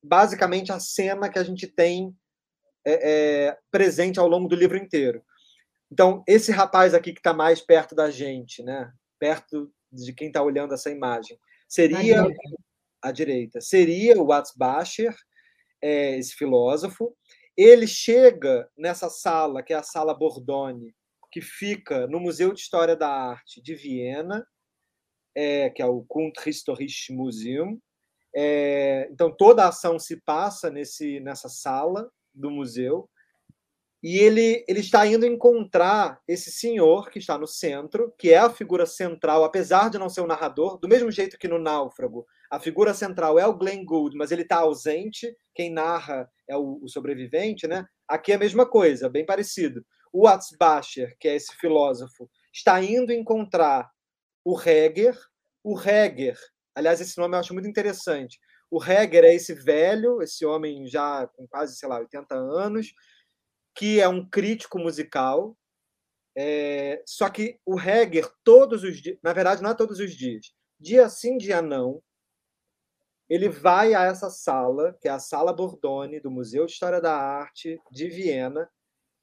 basicamente 0.00 0.70
a 0.70 0.78
cena 0.78 1.28
que 1.28 1.40
a 1.40 1.42
gente 1.42 1.66
tem 1.66 2.16
é, 2.86 3.48
é, 3.48 3.58
presente 3.68 4.20
ao 4.20 4.28
longo 4.28 4.46
do 4.46 4.54
livro 4.54 4.78
inteiro. 4.78 5.24
Então, 5.90 6.22
esse 6.24 6.52
rapaz 6.52 6.94
aqui 6.94 7.12
que 7.12 7.18
está 7.18 7.32
mais 7.32 7.60
perto 7.60 7.96
da 7.96 8.12
gente, 8.12 8.62
né? 8.62 8.92
perto 9.18 9.72
de 9.90 10.12
quem 10.12 10.28
está 10.28 10.40
olhando 10.40 10.72
essa 10.72 10.88
imagem, 10.88 11.36
seria 11.68 12.24
à 13.02 13.10
direita, 13.10 13.60
seria 13.60 14.16
o 14.22 14.26
Watzbacher, 14.26 15.16
é, 15.82 16.16
esse 16.16 16.32
filósofo. 16.36 17.12
Ele 17.56 17.88
chega 17.88 18.70
nessa 18.78 19.10
sala, 19.10 19.64
que 19.64 19.72
é 19.72 19.76
a 19.76 19.82
sala 19.82 20.14
Bordone, 20.14 20.94
que 21.30 21.40
fica 21.40 22.06
no 22.06 22.20
Museu 22.20 22.52
de 22.52 22.60
História 22.60 22.96
da 22.96 23.08
Arte 23.08 23.62
de 23.62 23.74
Viena, 23.74 24.46
é, 25.34 25.70
que 25.70 25.80
é 25.80 25.86
o 25.86 26.04
Kunsthistorisches 26.08 27.14
Museum. 27.14 27.80
É, 28.34 29.08
então, 29.10 29.34
toda 29.34 29.64
a 29.64 29.68
ação 29.68 29.98
se 29.98 30.20
passa 30.22 30.70
nesse, 30.70 31.20
nessa 31.20 31.48
sala 31.48 32.10
do 32.34 32.50
museu. 32.50 33.08
E 34.02 34.16
ele, 34.18 34.64
ele 34.66 34.80
está 34.80 35.06
indo 35.06 35.26
encontrar 35.26 36.20
esse 36.26 36.50
senhor 36.50 37.10
que 37.10 37.18
está 37.18 37.36
no 37.36 37.46
centro, 37.46 38.14
que 38.18 38.30
é 38.30 38.38
a 38.38 38.48
figura 38.48 38.86
central, 38.86 39.44
apesar 39.44 39.90
de 39.90 39.98
não 39.98 40.08
ser 40.08 40.22
o 40.22 40.26
narrador, 40.26 40.78
do 40.78 40.88
mesmo 40.88 41.10
jeito 41.10 41.38
que 41.38 41.46
no 41.46 41.58
Náufrago. 41.58 42.26
A 42.50 42.58
figura 42.58 42.94
central 42.94 43.38
é 43.38 43.46
o 43.46 43.56
Glenn 43.56 43.84
Gould, 43.84 44.16
mas 44.16 44.30
ele 44.30 44.42
está 44.42 44.56
ausente. 44.56 45.36
Quem 45.54 45.70
narra 45.70 46.26
é 46.48 46.56
o, 46.56 46.80
o 46.82 46.88
sobrevivente, 46.88 47.66
né? 47.66 47.84
Aqui 48.08 48.32
é 48.32 48.36
a 48.36 48.38
mesma 48.38 48.64
coisa, 48.64 49.08
bem 49.08 49.26
parecido. 49.26 49.84
O 50.12 50.26
Atzbacher, 50.26 51.16
que 51.18 51.28
é 51.28 51.34
esse 51.34 51.54
filósofo, 51.56 52.30
está 52.52 52.82
indo 52.82 53.12
encontrar 53.12 53.90
o 54.44 54.60
Heger. 54.60 55.16
O 55.62 55.78
Heger, 55.78 56.38
aliás, 56.74 57.00
esse 57.00 57.18
nome 57.18 57.36
eu 57.36 57.40
acho 57.40 57.54
muito 57.54 57.68
interessante. 57.68 58.38
O 58.70 58.82
Heger 58.82 59.24
é 59.24 59.34
esse 59.34 59.54
velho, 59.54 60.22
esse 60.22 60.44
homem 60.44 60.86
já 60.86 61.26
com 61.28 61.46
quase, 61.46 61.76
sei 61.76 61.88
lá, 61.88 61.98
80 61.98 62.34
anos, 62.34 62.92
que 63.74 64.00
é 64.00 64.08
um 64.08 64.28
crítico 64.28 64.78
musical. 64.78 65.56
É... 66.36 67.02
Só 67.06 67.28
que 67.28 67.58
o 67.66 67.78
Heger, 67.78 68.30
todos 68.44 68.84
os 68.84 69.00
dias, 69.00 69.18
na 69.22 69.32
verdade, 69.32 69.62
não 69.62 69.70
é 69.70 69.74
todos 69.74 69.98
os 69.98 70.12
dias, 70.14 70.52
dia 70.78 71.08
sim, 71.08 71.36
dia 71.36 71.60
não, 71.60 72.02
ele 73.30 73.48
vai 73.48 73.94
a 73.94 74.02
essa 74.02 74.28
sala, 74.28 74.92
que 75.00 75.06
é 75.06 75.10
a 75.12 75.20
Sala 75.20 75.52
Bordone, 75.52 76.18
do 76.18 76.32
Museu 76.32 76.66
de 76.66 76.72
História 76.72 77.00
da 77.00 77.14
Arte 77.14 77.80
de 77.88 78.08
Viena, 78.08 78.68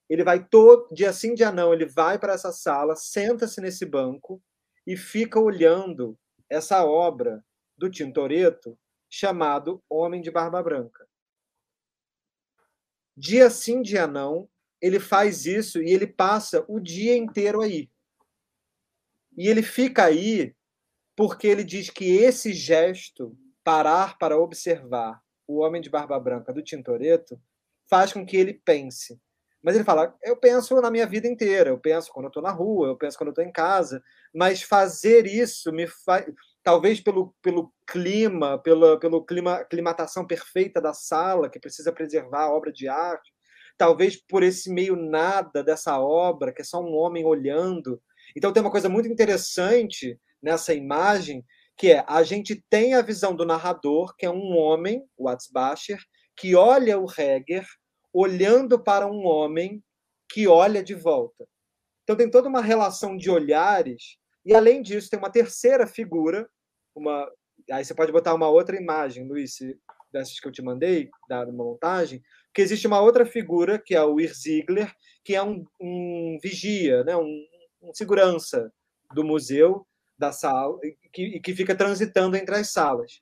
ele 0.09 0.23
vai 0.23 0.43
todo 0.43 0.93
dia 0.93 1.11
sim, 1.11 1.33
dia 1.33 1.51
não, 1.51 1.73
ele 1.73 1.85
vai 1.85 2.17
para 2.17 2.33
essa 2.33 2.51
sala, 2.51 2.95
senta-se 2.95 3.59
nesse 3.59 3.85
banco 3.85 4.41
e 4.85 4.95
fica 4.95 5.39
olhando 5.39 6.17
essa 6.49 6.85
obra 6.85 7.43
do 7.77 7.89
Tintoretto 7.89 8.77
chamado 9.09 9.83
Homem 9.89 10.21
de 10.21 10.31
Barba 10.31 10.63
Branca. 10.63 11.07
Dia 13.15 13.49
sim, 13.49 13.81
dia 13.81 14.07
não, 14.07 14.49
ele 14.81 14.99
faz 14.99 15.45
isso 15.45 15.81
e 15.81 15.89
ele 15.89 16.07
passa 16.07 16.63
o 16.67 16.79
dia 16.79 17.15
inteiro 17.17 17.61
aí. 17.61 17.89
E 19.35 19.47
ele 19.47 19.61
fica 19.61 20.05
aí 20.05 20.55
porque 21.15 21.47
ele 21.47 21.63
diz 21.63 21.89
que 21.89 22.15
esse 22.15 22.53
gesto, 22.53 23.37
parar 23.63 24.17
para 24.17 24.37
observar 24.37 25.21
o 25.47 25.57
Homem 25.57 25.81
de 25.81 25.89
Barba 25.89 26.19
Branca 26.19 26.53
do 26.53 26.61
Tintoretto, 26.61 27.41
faz 27.89 28.13
com 28.13 28.25
que 28.25 28.37
ele 28.37 28.53
pense 28.53 29.19
mas 29.63 29.75
ele 29.75 29.83
fala: 29.83 30.15
eu 30.23 30.37
penso 30.37 30.79
na 30.81 30.91
minha 30.91 31.05
vida 31.05 31.27
inteira, 31.27 31.69
eu 31.69 31.79
penso 31.79 32.11
quando 32.11 32.25
eu 32.25 32.29
estou 32.29 32.43
na 32.43 32.51
rua, 32.51 32.87
eu 32.87 32.97
penso 32.97 33.17
quando 33.17 33.29
eu 33.29 33.31
estou 33.31 33.43
em 33.43 33.51
casa, 33.51 34.01
mas 34.33 34.61
fazer 34.61 35.25
isso 35.25 35.71
me 35.71 35.87
faz. 35.87 36.25
Talvez 36.63 36.99
pelo, 36.99 37.33
pelo 37.41 37.71
clima, 37.85 38.57
pela 38.59 38.99
pelo 38.99 39.25
clima, 39.25 39.63
climatação 39.65 40.27
perfeita 40.27 40.81
da 40.81 40.93
sala, 40.93 41.49
que 41.49 41.59
precisa 41.59 41.91
preservar 41.91 42.43
a 42.43 42.53
obra 42.53 42.71
de 42.71 42.87
arte, 42.87 43.31
talvez 43.77 44.17
por 44.17 44.43
esse 44.43 44.69
meio 44.71 44.95
nada 44.95 45.63
dessa 45.63 45.99
obra, 45.99 46.51
que 46.53 46.61
é 46.61 46.65
só 46.65 46.81
um 46.81 46.93
homem 46.95 47.25
olhando. 47.25 48.01
Então 48.35 48.51
tem 48.51 48.61
uma 48.61 48.71
coisa 48.71 48.89
muito 48.89 49.07
interessante 49.07 50.19
nessa 50.41 50.73
imagem, 50.73 51.43
que 51.77 51.91
é 51.91 52.03
a 52.07 52.21
gente 52.23 52.63
tem 52.69 52.95
a 52.95 53.01
visão 53.01 53.35
do 53.35 53.45
narrador, 53.45 54.13
que 54.17 54.25
é 54.25 54.29
um 54.29 54.57
homem, 54.57 55.03
o 55.17 55.29
Atzbacher, 55.29 55.99
que 56.35 56.55
olha 56.55 56.99
o 56.99 57.05
Heger 57.05 57.65
olhando 58.17 58.79
para 58.79 59.05
um 59.05 59.25
homem 59.25 59.83
que 60.27 60.47
olha 60.47 60.83
de 60.83 60.95
volta. 60.95 61.47
Então 62.03 62.15
tem 62.15 62.29
toda 62.29 62.49
uma 62.49 62.61
relação 62.61 63.15
de 63.15 63.29
olhares, 63.29 64.17
e 64.43 64.55
além 64.55 64.81
disso 64.81 65.09
tem 65.09 65.19
uma 65.19 65.29
terceira 65.29 65.85
figura, 65.85 66.49
uma 66.95 67.31
aí 67.69 67.83
você 67.83 67.93
pode 67.93 68.11
botar 68.11 68.33
uma 68.33 68.49
outra 68.49 68.75
imagem, 68.75 69.27
Luiz, 69.27 69.57
dessas 70.11 70.39
que 70.39 70.47
eu 70.47 70.51
te 70.51 70.61
mandei, 70.61 71.09
da 71.29 71.45
montagem, 71.51 72.23
que 72.53 72.61
existe 72.61 72.87
uma 72.87 73.01
outra 73.01 73.25
figura, 73.25 73.77
que 73.77 73.93
é 73.93 74.01
o 74.01 74.19
Ir 74.19 74.33
Ziegler, 74.33 74.91
que 75.23 75.35
é 75.35 75.43
um, 75.43 75.65
um 75.79 76.39
vigia, 76.41 77.03
né? 77.03 77.15
um, 77.15 77.45
um, 77.81 77.93
segurança 77.93 78.71
do 79.13 79.23
museu, 79.23 79.85
da 80.17 80.31
sala, 80.31 80.79
que, 81.13 81.39
que 81.39 81.53
fica 81.53 81.75
transitando 81.75 82.35
entre 82.35 82.55
as 82.55 82.71
salas. 82.71 83.21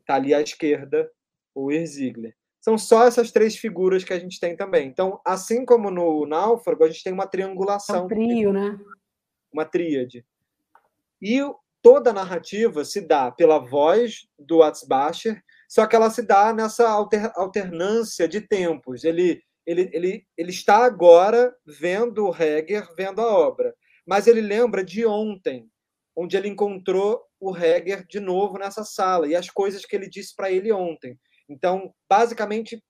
Está 0.00 0.16
ali 0.16 0.34
à 0.34 0.40
esquerda 0.40 1.10
o 1.54 1.70
Ir 1.70 1.86
Ziegler. 1.86 2.36
São 2.62 2.78
só 2.78 3.08
essas 3.08 3.32
três 3.32 3.56
figuras 3.56 4.04
que 4.04 4.12
a 4.12 4.18
gente 4.18 4.38
tem 4.38 4.56
também. 4.56 4.86
Então, 4.86 5.20
assim 5.26 5.64
como 5.64 5.90
no 5.90 6.24
Náufrago, 6.24 6.84
a 6.84 6.88
gente 6.88 7.02
tem 7.02 7.12
uma 7.12 7.26
triangulação. 7.26 8.04
Um 8.04 8.08
trio, 8.08 8.52
né? 8.52 8.78
Uma 9.52 9.64
tríade. 9.64 10.24
E 11.20 11.40
toda 11.82 12.10
a 12.10 12.14
narrativa 12.14 12.84
se 12.84 13.00
dá 13.00 13.32
pela 13.32 13.58
voz 13.58 14.28
do 14.38 14.62
Atzbacher, 14.62 15.42
só 15.68 15.86
que 15.86 15.96
ela 15.96 16.08
se 16.08 16.22
dá 16.22 16.54
nessa 16.54 16.88
alter, 16.88 17.32
alternância 17.34 18.28
de 18.28 18.40
tempos. 18.40 19.02
Ele, 19.02 19.42
ele, 19.66 19.90
ele, 19.92 20.26
ele 20.38 20.50
está 20.50 20.84
agora 20.84 21.52
vendo 21.66 22.28
o 22.28 22.30
Heger, 22.32 22.88
vendo 22.96 23.20
a 23.20 23.26
obra, 23.26 23.74
mas 24.06 24.28
ele 24.28 24.40
lembra 24.40 24.84
de 24.84 25.04
ontem, 25.04 25.68
onde 26.14 26.36
ele 26.36 26.46
encontrou 26.46 27.20
o 27.40 27.56
Heger 27.56 28.06
de 28.06 28.20
novo 28.20 28.56
nessa 28.56 28.84
sala 28.84 29.26
e 29.26 29.34
as 29.34 29.50
coisas 29.50 29.84
que 29.84 29.96
ele 29.96 30.08
disse 30.08 30.36
para 30.36 30.52
ele 30.52 30.70
ontem. 30.70 31.18
Então, 31.52 31.94
basicamente, 32.08 32.82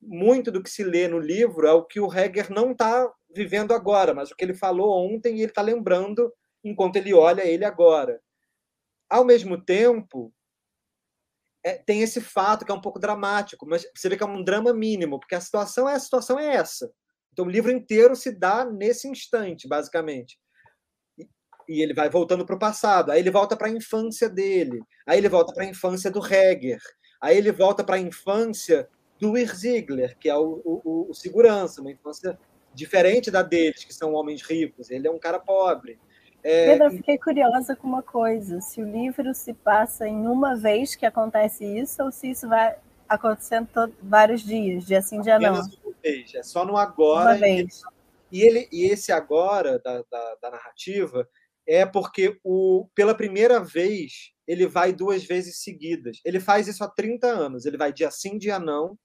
muito 0.00 0.50
do 0.52 0.62
que 0.62 0.70
se 0.70 0.84
lê 0.84 1.08
no 1.08 1.18
livro 1.18 1.66
é 1.66 1.72
o 1.72 1.84
que 1.84 2.00
o 2.00 2.12
Heger 2.12 2.50
não 2.52 2.72
está 2.72 3.12
vivendo 3.34 3.74
agora, 3.74 4.14
mas 4.14 4.30
o 4.30 4.36
que 4.36 4.44
ele 4.44 4.54
falou 4.54 5.04
ontem 5.04 5.36
e 5.36 5.42
ele 5.42 5.50
está 5.50 5.62
lembrando 5.62 6.32
enquanto 6.62 6.96
ele 6.96 7.12
olha 7.12 7.46
ele 7.46 7.64
agora. 7.64 8.20
Ao 9.08 9.24
mesmo 9.24 9.60
tempo, 9.60 10.32
é, 11.64 11.74
tem 11.74 12.02
esse 12.02 12.20
fato 12.20 12.64
que 12.64 12.70
é 12.70 12.74
um 12.74 12.80
pouco 12.80 12.98
dramático, 12.98 13.66
mas 13.66 13.84
você 13.94 14.08
vê 14.08 14.16
que 14.16 14.22
é 14.22 14.26
um 14.26 14.42
drama 14.42 14.72
mínimo, 14.72 15.18
porque 15.18 15.34
a 15.34 15.40
situação 15.40 15.88
é 15.88 15.94
a 15.94 16.00
situação 16.00 16.38
é 16.38 16.54
essa. 16.54 16.90
Então 17.32 17.44
o 17.44 17.50
livro 17.50 17.70
inteiro 17.70 18.14
se 18.14 18.32
dá 18.32 18.64
nesse 18.64 19.08
instante, 19.08 19.68
basicamente. 19.68 20.38
E, 21.18 21.28
e 21.68 21.82
ele 21.82 21.92
vai 21.92 22.08
voltando 22.08 22.46
para 22.46 22.56
o 22.56 22.58
passado, 22.58 23.10
aí 23.10 23.20
ele 23.20 23.30
volta 23.30 23.56
para 23.56 23.66
a 23.66 23.70
infância 23.70 24.28
dele, 24.28 24.80
aí 25.06 25.18
ele 25.18 25.28
volta 25.28 25.52
para 25.52 25.64
a 25.64 25.68
infância 25.68 26.10
do 26.10 26.24
Heger, 26.24 26.80
aí 27.20 27.36
ele 27.36 27.52
volta 27.52 27.82
para 27.82 27.96
a 27.96 28.00
infância 28.00 28.88
do 29.18 29.36
Ir 29.36 29.54
Ziegler, 29.54 30.16
que 30.18 30.28
é 30.28 30.36
o, 30.36 30.60
o, 30.64 31.06
o 31.10 31.14
segurança, 31.14 31.80
uma 31.80 31.90
infância 31.90 32.38
diferente 32.74 33.30
da 33.30 33.42
deles, 33.42 33.84
que 33.84 33.94
são 33.94 34.12
homens 34.12 34.42
ricos. 34.42 34.90
Ele 34.90 35.08
é 35.08 35.10
um 35.10 35.18
cara 35.18 35.38
pobre. 35.38 35.98
É... 36.42 36.66
Pedro, 36.66 36.84
eu 36.86 36.90
fiquei 36.92 37.18
curiosa 37.18 37.74
com 37.74 37.88
uma 37.88 38.02
coisa: 38.02 38.60
se 38.60 38.80
o 38.80 38.88
livro 38.88 39.34
se 39.34 39.52
passa 39.52 40.06
em 40.06 40.26
uma 40.26 40.54
vez 40.54 40.94
que 40.94 41.06
acontece 41.06 41.64
isso, 41.64 42.02
ou 42.02 42.12
se 42.12 42.30
isso 42.30 42.48
vai 42.48 42.76
acontecendo 43.08 43.68
todo, 43.72 43.92
vários 44.02 44.42
dias, 44.42 44.84
dia 44.84 45.00
sim, 45.00 45.20
dia 45.20 45.38
não. 45.38 45.54
Uma 45.54 45.94
vez, 46.02 46.34
é 46.34 46.42
só 46.42 46.64
no 46.64 46.76
agora. 46.76 47.30
Uma 47.30 47.38
vez. 47.38 47.82
E, 48.30 48.42
ele, 48.42 48.68
e 48.72 48.84
esse 48.84 49.12
agora 49.12 49.78
da, 49.78 50.02
da, 50.10 50.36
da 50.42 50.50
narrativa 50.50 51.28
é 51.66 51.86
porque 51.86 52.38
o, 52.44 52.86
pela 52.94 53.14
primeira 53.14 53.60
vez 53.60 54.32
ele 54.46 54.66
vai 54.66 54.92
duas 54.92 55.24
vezes 55.24 55.62
seguidas. 55.62 56.20
Ele 56.24 56.40
faz 56.40 56.68
isso 56.68 56.84
há 56.84 56.88
30 56.88 57.26
anos. 57.26 57.66
Ele 57.66 57.76
vai 57.76 57.92
dia 57.92 58.10
sim, 58.10 58.38
dia 58.38 58.58
não, 58.58 58.98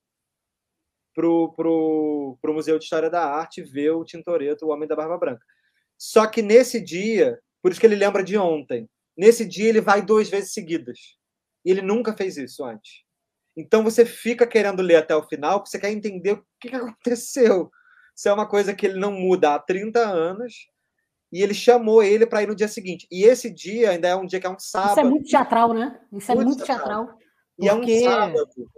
pro, 1.14 1.54
pro, 1.54 2.38
pro 2.42 2.54
Museu 2.54 2.78
de 2.78 2.84
História 2.84 3.10
da 3.10 3.24
Arte 3.24 3.62
ver 3.62 3.92
o 3.92 4.06
Tintoretto, 4.06 4.66
o 4.66 4.70
Homem 4.70 4.88
da 4.88 4.96
Barba 4.96 5.18
Branca. 5.18 5.46
Só 5.98 6.26
que 6.28 6.42
nesse 6.42 6.82
dia, 6.82 7.40
por 7.62 7.72
isso 7.72 7.80
que 7.80 7.86
ele 7.86 7.96
lembra 7.96 8.24
de 8.24 8.38
ontem, 8.38 8.90
nesse 9.18 9.46
dia 9.46 9.70
ele 9.70 9.82
vai 9.82 10.02
duas 10.02 10.30
vezes 10.30 10.54
seguidas. 10.54 10.98
E 11.64 11.72
ele 11.72 11.82
nunca 11.82 12.16
fez 12.16 12.38
isso 12.38 12.64
antes. 12.64 13.04
Então 13.56 13.84
você 13.84 14.06
fica 14.06 14.48
querendo 14.48 14.82
ler 14.82 14.96
até 14.96 15.16
o 15.16 15.28
final, 15.28 15.60
porque 15.60 15.72
você 15.72 15.80
quer 15.80 15.92
entender 15.92 16.34
o 16.34 16.46
que 16.60 16.70
aconteceu. 16.76 17.70
Isso 18.16 18.30
é 18.30 18.34
uma 18.34 18.48
coisa 18.48 18.74
que 18.74 18.86
ele 18.86 19.00
não 19.00 19.12
muda 19.12 19.56
há 19.56 19.60
30 19.60 20.00
anos. 20.00 20.68
E 21.32 21.42
ele 21.42 21.54
chamou 21.54 22.04
ele 22.04 22.26
para 22.26 22.44
ir 22.44 22.48
no 22.48 22.56
dia 22.56 22.68
seguinte. 22.68 23.08
E 23.10 23.24
esse 23.24 23.50
dia 23.50 23.92
ainda 23.92 24.10
é 24.10 24.16
um 24.16 24.26
dia 24.26 24.40
que 24.40 24.48
é 24.48 24.50
um 24.50 24.60
sábado. 24.60 24.92
Isso 24.92 25.00
é 25.00 25.04
muito 25.04 25.30
teatral, 25.30 25.74
né? 25.74 26.00
Isso 26.12 26.32
é 26.32 26.36
muito, 26.36 26.48
muito 26.48 26.66
teatral. 26.66 27.06
teatral. 27.06 27.20
E 27.60 27.68
é 27.68 27.74
um 27.74 28.04
sábado. 28.04 28.72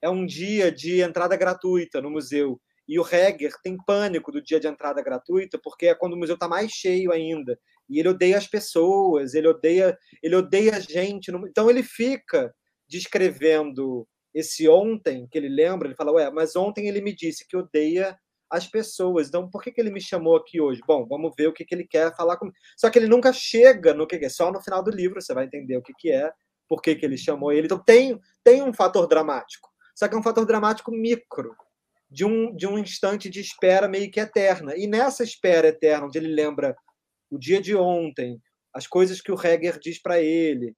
É 0.00 0.10
um 0.10 0.26
dia 0.26 0.72
de 0.72 1.00
entrada 1.00 1.36
gratuita 1.36 2.00
no 2.00 2.10
museu. 2.10 2.60
E 2.88 2.98
o 2.98 3.06
Heger 3.06 3.52
tem 3.62 3.76
pânico 3.86 4.32
do 4.32 4.42
dia 4.42 4.58
de 4.58 4.66
entrada 4.66 5.00
gratuita, 5.00 5.58
porque 5.62 5.86
é 5.86 5.94
quando 5.94 6.14
o 6.14 6.16
museu 6.16 6.34
está 6.34 6.48
mais 6.48 6.72
cheio 6.72 7.12
ainda. 7.12 7.56
E 7.88 8.00
ele 8.00 8.08
odeia 8.08 8.36
as 8.36 8.48
pessoas, 8.48 9.34
ele 9.34 9.46
odeia, 9.46 9.96
ele 10.22 10.34
odeia 10.34 10.76
a 10.76 10.80
gente. 10.80 11.30
Então 11.48 11.70
ele 11.70 11.82
fica 11.82 12.52
descrevendo 12.88 14.06
esse 14.34 14.68
ontem 14.68 15.28
que 15.30 15.38
ele 15.38 15.48
lembra, 15.48 15.86
ele 15.86 15.94
fala, 15.94 16.12
ué, 16.12 16.30
mas 16.30 16.56
ontem 16.56 16.88
ele 16.88 17.00
me 17.00 17.14
disse 17.14 17.46
que 17.46 17.56
odeia 17.56 18.18
as 18.52 18.66
pessoas. 18.66 19.28
Então, 19.28 19.48
por 19.48 19.62
que, 19.62 19.72
que 19.72 19.80
ele 19.80 19.90
me 19.90 20.00
chamou 20.00 20.36
aqui 20.36 20.60
hoje? 20.60 20.82
Bom, 20.86 21.06
vamos 21.06 21.32
ver 21.36 21.46
o 21.46 21.54
que, 21.54 21.64
que 21.64 21.74
ele 21.74 21.86
quer 21.86 22.14
falar 22.14 22.36
comigo. 22.36 22.54
Só 22.76 22.90
que 22.90 22.98
ele 22.98 23.08
nunca 23.08 23.32
chega 23.32 23.94
no 23.94 24.06
que, 24.06 24.18
que 24.18 24.26
é. 24.26 24.28
Só 24.28 24.52
no 24.52 24.60
final 24.60 24.84
do 24.84 24.90
livro 24.90 25.22
você 25.22 25.32
vai 25.32 25.46
entender 25.46 25.74
o 25.78 25.82
que, 25.82 25.94
que 25.98 26.12
é, 26.12 26.30
por 26.68 26.82
que, 26.82 26.94
que 26.94 27.06
ele 27.06 27.16
chamou 27.16 27.50
ele. 27.50 27.64
Então, 27.64 27.82
tem, 27.82 28.20
tem 28.44 28.62
um 28.62 28.74
fator 28.74 29.08
dramático. 29.08 29.70
Só 29.96 30.06
que 30.06 30.14
é 30.14 30.18
um 30.18 30.22
fator 30.22 30.44
dramático 30.44 30.92
micro 30.92 31.56
de 32.10 32.26
um, 32.26 32.54
de 32.54 32.66
um 32.66 32.78
instante 32.78 33.30
de 33.30 33.40
espera 33.40 33.88
meio 33.88 34.10
que 34.10 34.20
eterna. 34.20 34.76
E 34.76 34.86
nessa 34.86 35.24
espera 35.24 35.68
eterna, 35.68 36.06
onde 36.06 36.18
ele 36.18 36.28
lembra 36.28 36.76
o 37.30 37.38
dia 37.38 37.58
de 37.58 37.74
ontem, 37.74 38.38
as 38.74 38.86
coisas 38.86 39.22
que 39.22 39.32
o 39.32 39.40
Heger 39.42 39.78
diz 39.78 40.00
para 40.00 40.20
ele, 40.20 40.76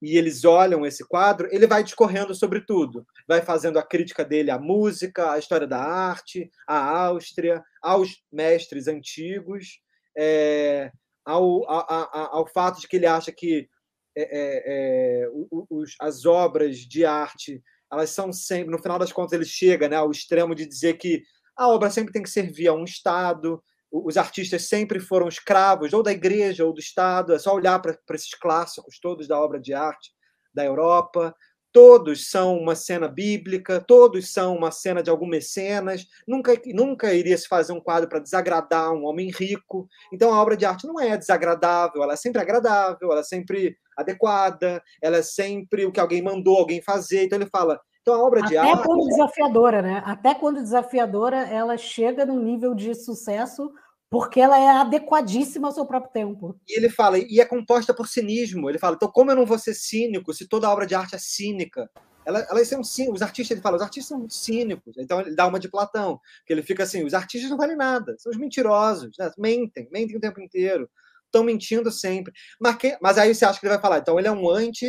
e 0.00 0.16
eles 0.16 0.44
olham 0.44 0.86
esse 0.86 1.06
quadro, 1.06 1.48
ele 1.50 1.66
vai 1.66 1.84
discorrendo 1.84 2.34
sobre 2.34 2.60
tudo. 2.60 3.06
Vai 3.28 3.42
fazendo 3.42 3.78
a 3.78 3.82
crítica 3.82 4.24
dele 4.24 4.50
à 4.50 4.58
música, 4.58 5.32
à 5.32 5.38
história 5.38 5.66
da 5.66 5.82
arte, 5.82 6.50
à 6.66 6.78
Áustria, 7.06 7.62
aos 7.82 8.22
mestres 8.32 8.88
antigos, 8.88 9.80
é, 10.16 10.90
ao, 11.24 11.68
a, 11.70 11.80
a, 11.80 12.28
ao 12.32 12.46
fato 12.46 12.80
de 12.80 12.88
que 12.88 12.96
ele 12.96 13.06
acha 13.06 13.30
que 13.30 13.68
é, 14.16 14.22
é, 14.22 14.62
é 14.66 15.28
os, 15.70 15.94
as 16.00 16.24
obras 16.24 16.78
de 16.78 17.04
arte 17.04 17.62
elas 17.92 18.10
são 18.10 18.32
sempre, 18.32 18.70
no 18.70 18.80
final 18.80 18.98
das 18.98 19.12
contas, 19.12 19.32
ele 19.32 19.44
chega 19.44 19.88
né, 19.88 19.96
ao 19.96 20.10
extremo 20.10 20.54
de 20.54 20.64
dizer 20.64 20.96
que 20.96 21.24
a 21.56 21.68
obra 21.68 21.90
sempre 21.90 22.12
tem 22.12 22.22
que 22.22 22.30
servir 22.30 22.68
a 22.68 22.72
um 22.72 22.84
Estado, 22.84 23.62
os 23.90 24.16
artistas 24.16 24.68
sempre 24.68 25.00
foram 25.00 25.28
escravos, 25.28 25.92
ou 25.92 26.02
da 26.02 26.12
igreja 26.12 26.64
ou 26.64 26.72
do 26.72 26.80
Estado, 26.80 27.32
é 27.32 27.38
só 27.38 27.54
olhar 27.54 27.80
para 27.80 27.96
esses 28.12 28.34
clássicos 28.34 28.98
todos 29.00 29.26
da 29.26 29.40
obra 29.40 29.60
de 29.60 29.74
arte 29.74 30.12
da 30.54 30.64
Europa, 30.64 31.34
todos 31.72 32.28
são 32.28 32.56
uma 32.56 32.74
cena 32.74 33.08
bíblica, 33.08 33.80
todos 33.80 34.32
são 34.32 34.56
uma 34.56 34.70
cena 34.70 35.02
de 35.02 35.10
algum 35.10 35.26
mecenas, 35.26 36.06
nunca, 36.26 36.60
nunca 36.66 37.14
iria 37.14 37.36
se 37.36 37.46
fazer 37.46 37.72
um 37.72 37.80
quadro 37.80 38.08
para 38.08 38.18
desagradar 38.18 38.92
um 38.92 39.04
homem 39.04 39.30
rico. 39.30 39.88
Então 40.12 40.32
a 40.32 40.40
obra 40.40 40.56
de 40.56 40.64
arte 40.64 40.86
não 40.86 41.00
é 41.00 41.16
desagradável, 41.16 42.02
ela 42.02 42.14
é 42.14 42.16
sempre 42.16 42.40
agradável, 42.40 43.10
ela 43.10 43.20
é 43.20 43.24
sempre 43.24 43.76
adequada, 43.96 44.82
ela 45.00 45.18
é 45.18 45.22
sempre 45.22 45.84
o 45.86 45.92
que 45.92 46.00
alguém 46.00 46.22
mandou 46.22 46.58
alguém 46.58 46.82
fazer. 46.82 47.24
Então 47.24 47.38
ele 47.38 47.50
fala. 47.50 47.80
Então 48.02 48.14
a 48.14 48.24
obra 48.24 48.40
Até 48.40 48.48
de 48.48 48.56
arte. 48.56 48.72
Até 48.72 48.82
quando 48.82 49.06
desafiadora, 49.06 49.82
né? 49.82 50.02
Até 50.04 50.34
quando 50.34 50.62
desafiadora, 50.62 51.36
ela 51.48 51.76
chega 51.76 52.24
num 52.24 52.42
nível 52.42 52.74
de 52.74 52.94
sucesso 52.94 53.70
porque 54.10 54.40
ela 54.40 54.58
é 54.58 54.68
adequadíssima 54.68 55.68
ao 55.68 55.72
seu 55.72 55.86
próprio 55.86 56.12
tempo. 56.12 56.58
E 56.68 56.76
ele 56.76 56.90
fala, 56.90 57.16
e 57.16 57.40
é 57.40 57.44
composta 57.44 57.94
por 57.94 58.08
cinismo. 58.08 58.68
Ele 58.68 58.78
fala, 58.78 58.96
então 58.96 59.10
como 59.10 59.30
eu 59.30 59.36
não 59.36 59.46
vou 59.46 59.58
ser 59.58 59.74
cínico 59.74 60.34
se 60.34 60.48
toda 60.48 60.68
obra 60.68 60.84
de 60.84 60.96
arte 60.96 61.14
é 61.14 61.18
cínica? 61.18 61.88
Elas, 62.26 62.50
elas 62.50 62.68
são 62.68 62.82
cínicos. 62.82 63.20
Os 63.20 63.22
artistas, 63.22 63.54
ele 63.54 63.62
fala, 63.62 63.76
os 63.76 63.82
artistas 63.82 64.08
são 64.08 64.28
cínicos. 64.28 64.96
Então 64.98 65.20
ele 65.20 65.36
dá 65.36 65.46
uma 65.46 65.60
de 65.60 65.68
Platão, 65.68 66.20
que 66.44 66.52
ele 66.52 66.62
fica 66.62 66.82
assim, 66.82 67.04
os 67.04 67.14
artistas 67.14 67.50
não 67.50 67.56
valem 67.56 67.76
nada, 67.76 68.16
são 68.18 68.30
os 68.30 68.38
mentirosos, 68.38 69.16
né? 69.16 69.30
mentem, 69.38 69.88
mentem 69.92 70.16
o 70.16 70.20
tempo 70.20 70.40
inteiro 70.40 70.90
estão 71.30 71.44
mentindo 71.44 71.90
sempre. 71.90 72.32
Mas, 72.60 72.76
que, 72.76 72.98
mas, 73.00 73.16
aí 73.16 73.34
você 73.34 73.44
acha 73.44 73.58
que 73.58 73.66
ele 73.66 73.74
vai 73.74 73.82
falar, 73.82 73.98
então 73.98 74.18
ele 74.18 74.28
é 74.28 74.32
um 74.32 74.50
anti, 74.50 74.86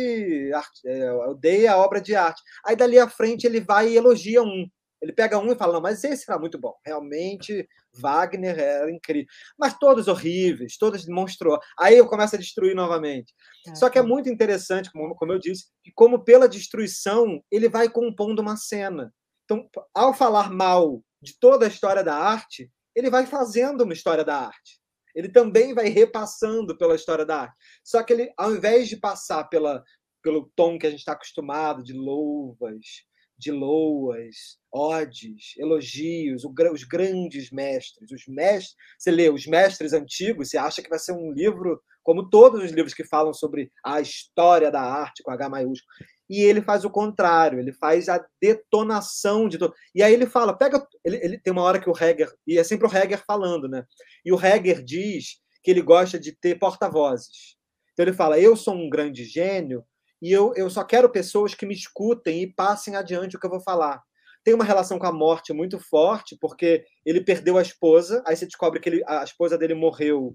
é, 0.86 1.12
odeia 1.12 1.72
a 1.72 1.78
obra 1.78 2.00
de 2.00 2.14
arte. 2.14 2.42
Aí 2.66 2.76
dali 2.76 2.98
à 2.98 3.08
frente 3.08 3.46
ele 3.46 3.60
vai 3.60 3.88
e 3.88 3.96
elogia 3.96 4.42
um. 4.42 4.66
Ele 5.00 5.12
pega 5.12 5.36
um 5.36 5.50
e 5.50 5.56
fala, 5.56 5.72
não, 5.72 5.80
mas 5.80 6.04
esse 6.04 6.24
era 6.28 6.38
muito 6.38 6.60
bom. 6.60 6.74
Realmente, 6.86 7.66
Wagner 7.92 8.56
era 8.56 8.90
incrível. 8.90 9.26
Mas 9.58 9.76
todos 9.76 10.06
horríveis, 10.06 10.76
todos 10.78 11.06
monstruosos. 11.08 11.64
Aí 11.76 11.98
eu 11.98 12.06
começo 12.06 12.36
a 12.36 12.38
destruir 12.38 12.76
novamente. 12.76 13.34
É. 13.66 13.74
Só 13.74 13.90
que 13.90 13.98
é 13.98 14.02
muito 14.02 14.28
interessante, 14.28 14.92
como, 14.92 15.16
como 15.16 15.32
eu 15.32 15.40
disse, 15.40 15.66
que 15.82 15.90
como 15.92 16.24
pela 16.24 16.48
destruição, 16.48 17.42
ele 17.50 17.68
vai 17.68 17.88
compondo 17.88 18.38
uma 18.38 18.56
cena. 18.56 19.12
Então, 19.44 19.68
ao 19.92 20.14
falar 20.14 20.52
mal 20.52 21.02
de 21.20 21.36
toda 21.38 21.66
a 21.66 21.68
história 21.68 22.04
da 22.04 22.14
arte, 22.14 22.70
ele 22.94 23.10
vai 23.10 23.26
fazendo 23.26 23.82
uma 23.82 23.92
história 23.92 24.24
da 24.24 24.36
arte. 24.36 24.81
Ele 25.14 25.28
também 25.28 25.74
vai 25.74 25.88
repassando 25.88 26.76
pela 26.76 26.94
história 26.94 27.24
da 27.24 27.42
arte. 27.42 27.56
Só 27.84 28.02
que 28.02 28.12
ele, 28.12 28.32
ao 28.36 28.54
invés 28.54 28.88
de 28.88 28.96
passar 28.96 29.44
pela, 29.44 29.82
pelo 30.22 30.50
tom 30.56 30.78
que 30.78 30.86
a 30.86 30.90
gente 30.90 31.00
está 31.00 31.12
acostumado 31.12 31.82
de 31.82 31.92
louvas, 31.92 33.04
de 33.38 33.50
loas, 33.50 34.58
odes, 34.72 35.54
elogios, 35.58 36.44
os 36.44 36.84
grandes 36.84 37.50
mestres, 37.50 38.10
os 38.12 38.26
mestres. 38.28 38.76
Você 38.98 39.10
lê 39.10 39.28
os 39.28 39.46
mestres 39.46 39.92
antigos, 39.92 40.48
você 40.48 40.56
acha 40.56 40.80
que 40.80 40.88
vai 40.88 40.98
ser 40.98 41.12
um 41.12 41.32
livro 41.32 41.80
como 42.04 42.28
todos 42.28 42.62
os 42.62 42.70
livros 42.70 42.94
que 42.94 43.04
falam 43.04 43.32
sobre 43.32 43.70
a 43.84 44.00
história 44.00 44.70
da 44.70 44.80
arte 44.80 45.22
com 45.22 45.30
H 45.30 45.48
maiúsculo. 45.48 45.92
E 46.32 46.42
ele 46.42 46.62
faz 46.62 46.82
o 46.82 46.88
contrário, 46.88 47.58
ele 47.58 47.74
faz 47.74 48.08
a 48.08 48.24
detonação 48.40 49.50
de 49.50 49.58
todo. 49.58 49.74
E 49.94 50.02
aí 50.02 50.14
ele 50.14 50.24
fala, 50.24 50.56
pega, 50.56 50.82
ele, 51.04 51.18
ele 51.22 51.38
tem 51.38 51.52
uma 51.52 51.60
hora 51.60 51.78
que 51.78 51.90
o 51.90 51.92
Heger, 51.92 52.32
e 52.46 52.58
é 52.58 52.64
sempre 52.64 52.86
o 52.86 52.90
Heger 52.90 53.22
falando, 53.26 53.68
né? 53.68 53.84
E 54.24 54.32
o 54.32 54.42
Heger 54.42 54.82
diz 54.82 55.42
que 55.62 55.70
ele 55.70 55.82
gosta 55.82 56.18
de 56.18 56.32
ter 56.32 56.58
porta-vozes. 56.58 57.58
Então 57.92 58.06
ele 58.06 58.14
fala: 58.14 58.40
"Eu 58.40 58.56
sou 58.56 58.74
um 58.74 58.88
grande 58.88 59.24
gênio 59.24 59.84
e 60.22 60.32
eu, 60.32 60.54
eu 60.56 60.70
só 60.70 60.82
quero 60.82 61.10
pessoas 61.10 61.54
que 61.54 61.66
me 61.66 61.74
escutem 61.74 62.40
e 62.40 62.50
passem 62.50 62.96
adiante 62.96 63.36
o 63.36 63.38
que 63.38 63.44
eu 63.44 63.50
vou 63.50 63.60
falar. 63.60 64.02
Tem 64.42 64.54
uma 64.54 64.64
relação 64.64 64.98
com 64.98 65.06
a 65.06 65.12
morte 65.12 65.52
muito 65.52 65.78
forte, 65.78 66.34
porque 66.40 66.82
ele 67.04 67.20
perdeu 67.20 67.58
a 67.58 67.62
esposa, 67.62 68.24
aí 68.26 68.34
você 68.34 68.46
descobre 68.46 68.80
que 68.80 68.88
ele, 68.88 69.04
a 69.06 69.22
esposa 69.22 69.58
dele 69.58 69.74
morreu 69.74 70.34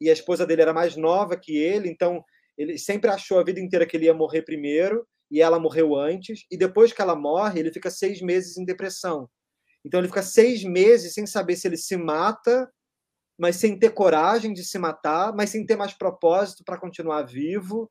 e 0.00 0.08
a 0.08 0.12
esposa 0.14 0.46
dele 0.46 0.62
era 0.62 0.72
mais 0.72 0.96
nova 0.96 1.36
que 1.36 1.54
ele, 1.54 1.90
então 1.90 2.24
ele 2.56 2.78
sempre 2.78 3.10
achou 3.10 3.38
a 3.38 3.44
vida 3.44 3.60
inteira 3.60 3.84
que 3.84 3.94
ele 3.94 4.06
ia 4.06 4.14
morrer 4.14 4.40
primeiro 4.40 5.06
e 5.30 5.40
ela 5.40 5.58
morreu 5.58 5.96
antes, 5.96 6.44
e 6.50 6.56
depois 6.56 6.92
que 6.92 7.02
ela 7.02 7.16
morre, 7.16 7.60
ele 7.60 7.72
fica 7.72 7.90
seis 7.90 8.20
meses 8.20 8.56
em 8.56 8.64
depressão. 8.64 9.28
Então 9.84 10.00
ele 10.00 10.08
fica 10.08 10.22
seis 10.22 10.64
meses 10.64 11.12
sem 11.12 11.26
saber 11.26 11.56
se 11.56 11.66
ele 11.68 11.76
se 11.76 11.96
mata, 11.96 12.70
mas 13.38 13.56
sem 13.56 13.78
ter 13.78 13.90
coragem 13.90 14.52
de 14.52 14.64
se 14.64 14.78
matar, 14.78 15.34
mas 15.34 15.50
sem 15.50 15.66
ter 15.66 15.76
mais 15.76 15.92
propósito 15.92 16.62
para 16.64 16.78
continuar 16.78 17.22
vivo. 17.22 17.90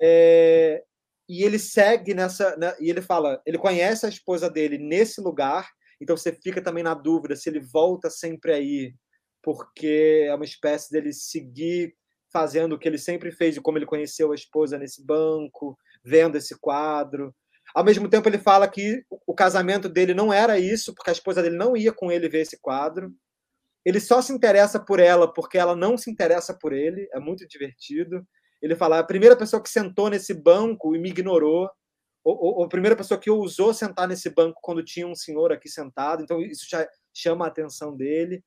É, 0.00 0.82
e 1.28 1.44
ele 1.44 1.58
segue 1.58 2.14
nessa. 2.14 2.56
Né, 2.56 2.74
e 2.80 2.90
ele 2.90 3.00
fala, 3.00 3.40
ele 3.46 3.58
conhece 3.58 4.04
a 4.04 4.08
esposa 4.08 4.50
dele 4.50 4.76
nesse 4.76 5.20
lugar, 5.20 5.70
então 6.00 6.16
você 6.16 6.32
fica 6.32 6.60
também 6.60 6.82
na 6.82 6.94
dúvida 6.94 7.36
se 7.36 7.48
ele 7.48 7.60
volta 7.60 8.10
sempre 8.10 8.52
aí, 8.52 8.94
porque 9.42 10.26
é 10.26 10.34
uma 10.34 10.44
espécie 10.44 10.90
dele 10.90 11.12
seguir 11.12 11.94
fazendo 12.32 12.74
o 12.74 12.78
que 12.78 12.88
ele 12.88 12.98
sempre 12.98 13.30
fez 13.30 13.56
e 13.56 13.60
como 13.60 13.78
ele 13.78 13.86
conheceu 13.86 14.32
a 14.32 14.34
esposa 14.34 14.78
nesse 14.78 15.04
banco, 15.04 15.78
vendo 16.04 16.36
esse 16.36 16.58
quadro. 16.58 17.34
Ao 17.74 17.84
mesmo 17.84 18.08
tempo, 18.08 18.28
ele 18.28 18.38
fala 18.38 18.68
que 18.68 19.02
o 19.26 19.34
casamento 19.34 19.88
dele 19.88 20.14
não 20.14 20.32
era 20.32 20.58
isso, 20.58 20.94
porque 20.94 21.10
a 21.10 21.12
esposa 21.12 21.42
dele 21.42 21.56
não 21.56 21.76
ia 21.76 21.92
com 21.92 22.10
ele 22.10 22.28
ver 22.28 22.40
esse 22.40 22.60
quadro. 22.60 23.10
Ele 23.84 23.98
só 23.98 24.20
se 24.20 24.32
interessa 24.32 24.78
por 24.78 25.00
ela 25.00 25.32
porque 25.32 25.58
ela 25.58 25.74
não 25.74 25.96
se 25.96 26.10
interessa 26.10 26.56
por 26.56 26.72
ele. 26.72 27.08
É 27.12 27.18
muito 27.18 27.46
divertido. 27.48 28.26
Ele 28.60 28.76
fala: 28.76 28.98
a 28.98 29.04
primeira 29.04 29.36
pessoa 29.36 29.62
que 29.62 29.70
sentou 29.70 30.08
nesse 30.08 30.34
banco 30.34 30.94
e 30.94 30.98
me 30.98 31.10
ignorou, 31.10 31.68
ou, 32.24 32.58
ou, 32.58 32.64
a 32.64 32.68
primeira 32.68 32.96
pessoa 32.96 33.18
que 33.18 33.30
ousou 33.30 33.74
sentar 33.74 34.06
nesse 34.06 34.30
banco 34.30 34.60
quando 34.62 34.84
tinha 34.84 35.06
um 35.06 35.14
senhor 35.14 35.52
aqui 35.52 35.68
sentado, 35.68 36.22
então 36.22 36.40
isso 36.40 36.66
já 36.70 36.86
chama 37.12 37.44
a 37.44 37.48
atenção 37.48 37.96
dele. 37.96 38.42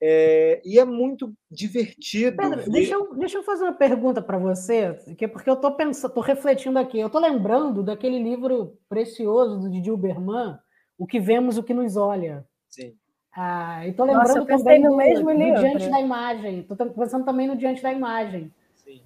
É, 0.00 0.60
e 0.64 0.78
é 0.78 0.84
muito 0.84 1.32
divertido. 1.50 2.36
Pedro, 2.36 2.64
ver... 2.64 2.70
deixa, 2.70 2.94
eu, 2.94 3.14
deixa 3.14 3.38
eu 3.38 3.42
fazer 3.42 3.64
uma 3.64 3.72
pergunta 3.72 4.20
para 4.20 4.38
você, 4.38 4.94
que 5.16 5.26
porque 5.26 5.48
eu 5.48 5.54
estou 5.54 5.72
pensando, 5.72 6.10
estou 6.10 6.22
refletindo 6.22 6.78
aqui. 6.78 6.98
Eu 6.98 7.06
estou 7.06 7.20
lembrando 7.20 7.82
daquele 7.82 8.22
livro 8.22 8.78
precioso 8.88 9.58
do 9.58 9.70
Didi 9.70 9.90
Uberman, 9.90 10.58
O 10.98 11.06
que 11.06 11.18
Vemos, 11.18 11.56
o 11.56 11.62
que 11.62 11.72
Nos 11.72 11.96
Olha. 11.96 12.46
Sim. 12.68 12.94
Ah, 13.34 13.86
e 13.86 13.90
estou 13.90 14.06
lembrando 14.06 14.28
Nossa, 14.28 14.46
também 14.46 14.82
no, 14.82 14.96
mesmo 14.96 15.30
livro. 15.30 15.60
Diante 15.60 15.90
da 15.90 16.00
Imagem. 16.00 16.60
Estou 16.60 16.76
pensando 16.76 17.24
também 17.24 17.46
no 17.46 17.56
Diante 17.56 17.82
da 17.82 17.92
Imagem. 17.92 18.52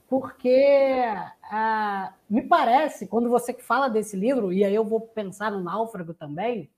Porque 0.08 1.02
ah, 1.50 2.12
me 2.28 2.42
parece, 2.42 3.06
quando 3.06 3.30
você 3.30 3.54
fala 3.54 3.88
desse 3.88 4.16
livro, 4.16 4.52
e 4.52 4.64
aí 4.64 4.74
eu 4.74 4.84
vou 4.84 5.00
pensar 5.00 5.50
no 5.50 5.62
Náufrago 5.62 6.12
também, 6.12 6.70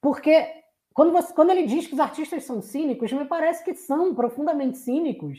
porque 0.00 0.64
quando, 0.96 1.12
você, 1.12 1.30
quando 1.34 1.50
ele 1.50 1.66
diz 1.66 1.86
que 1.86 1.92
os 1.92 2.00
artistas 2.00 2.44
são 2.44 2.62
cínicos, 2.62 3.12
me 3.12 3.26
parece 3.26 3.62
que 3.62 3.74
são 3.74 4.14
profundamente 4.14 4.78
cínicos, 4.78 5.38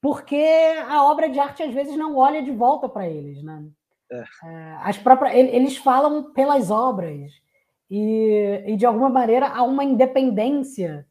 porque 0.00 0.42
a 0.88 1.04
obra 1.04 1.28
de 1.28 1.38
arte 1.38 1.62
às 1.62 1.74
vezes 1.74 1.94
não 1.98 2.16
olha 2.16 2.42
de 2.42 2.50
volta 2.50 2.88
para 2.88 3.06
eles, 3.06 3.42
né? 3.42 3.62
É. 4.10 4.24
é. 4.44 4.76
As 4.80 4.96
próprias, 4.96 5.34
eles 5.34 5.76
falam 5.76 6.32
pelas 6.32 6.70
obras 6.70 7.30
e, 7.90 8.62
e 8.66 8.74
de 8.74 8.86
alguma 8.86 9.10
maneira 9.10 9.48
há 9.48 9.62
uma 9.64 9.84
independência 9.84 11.06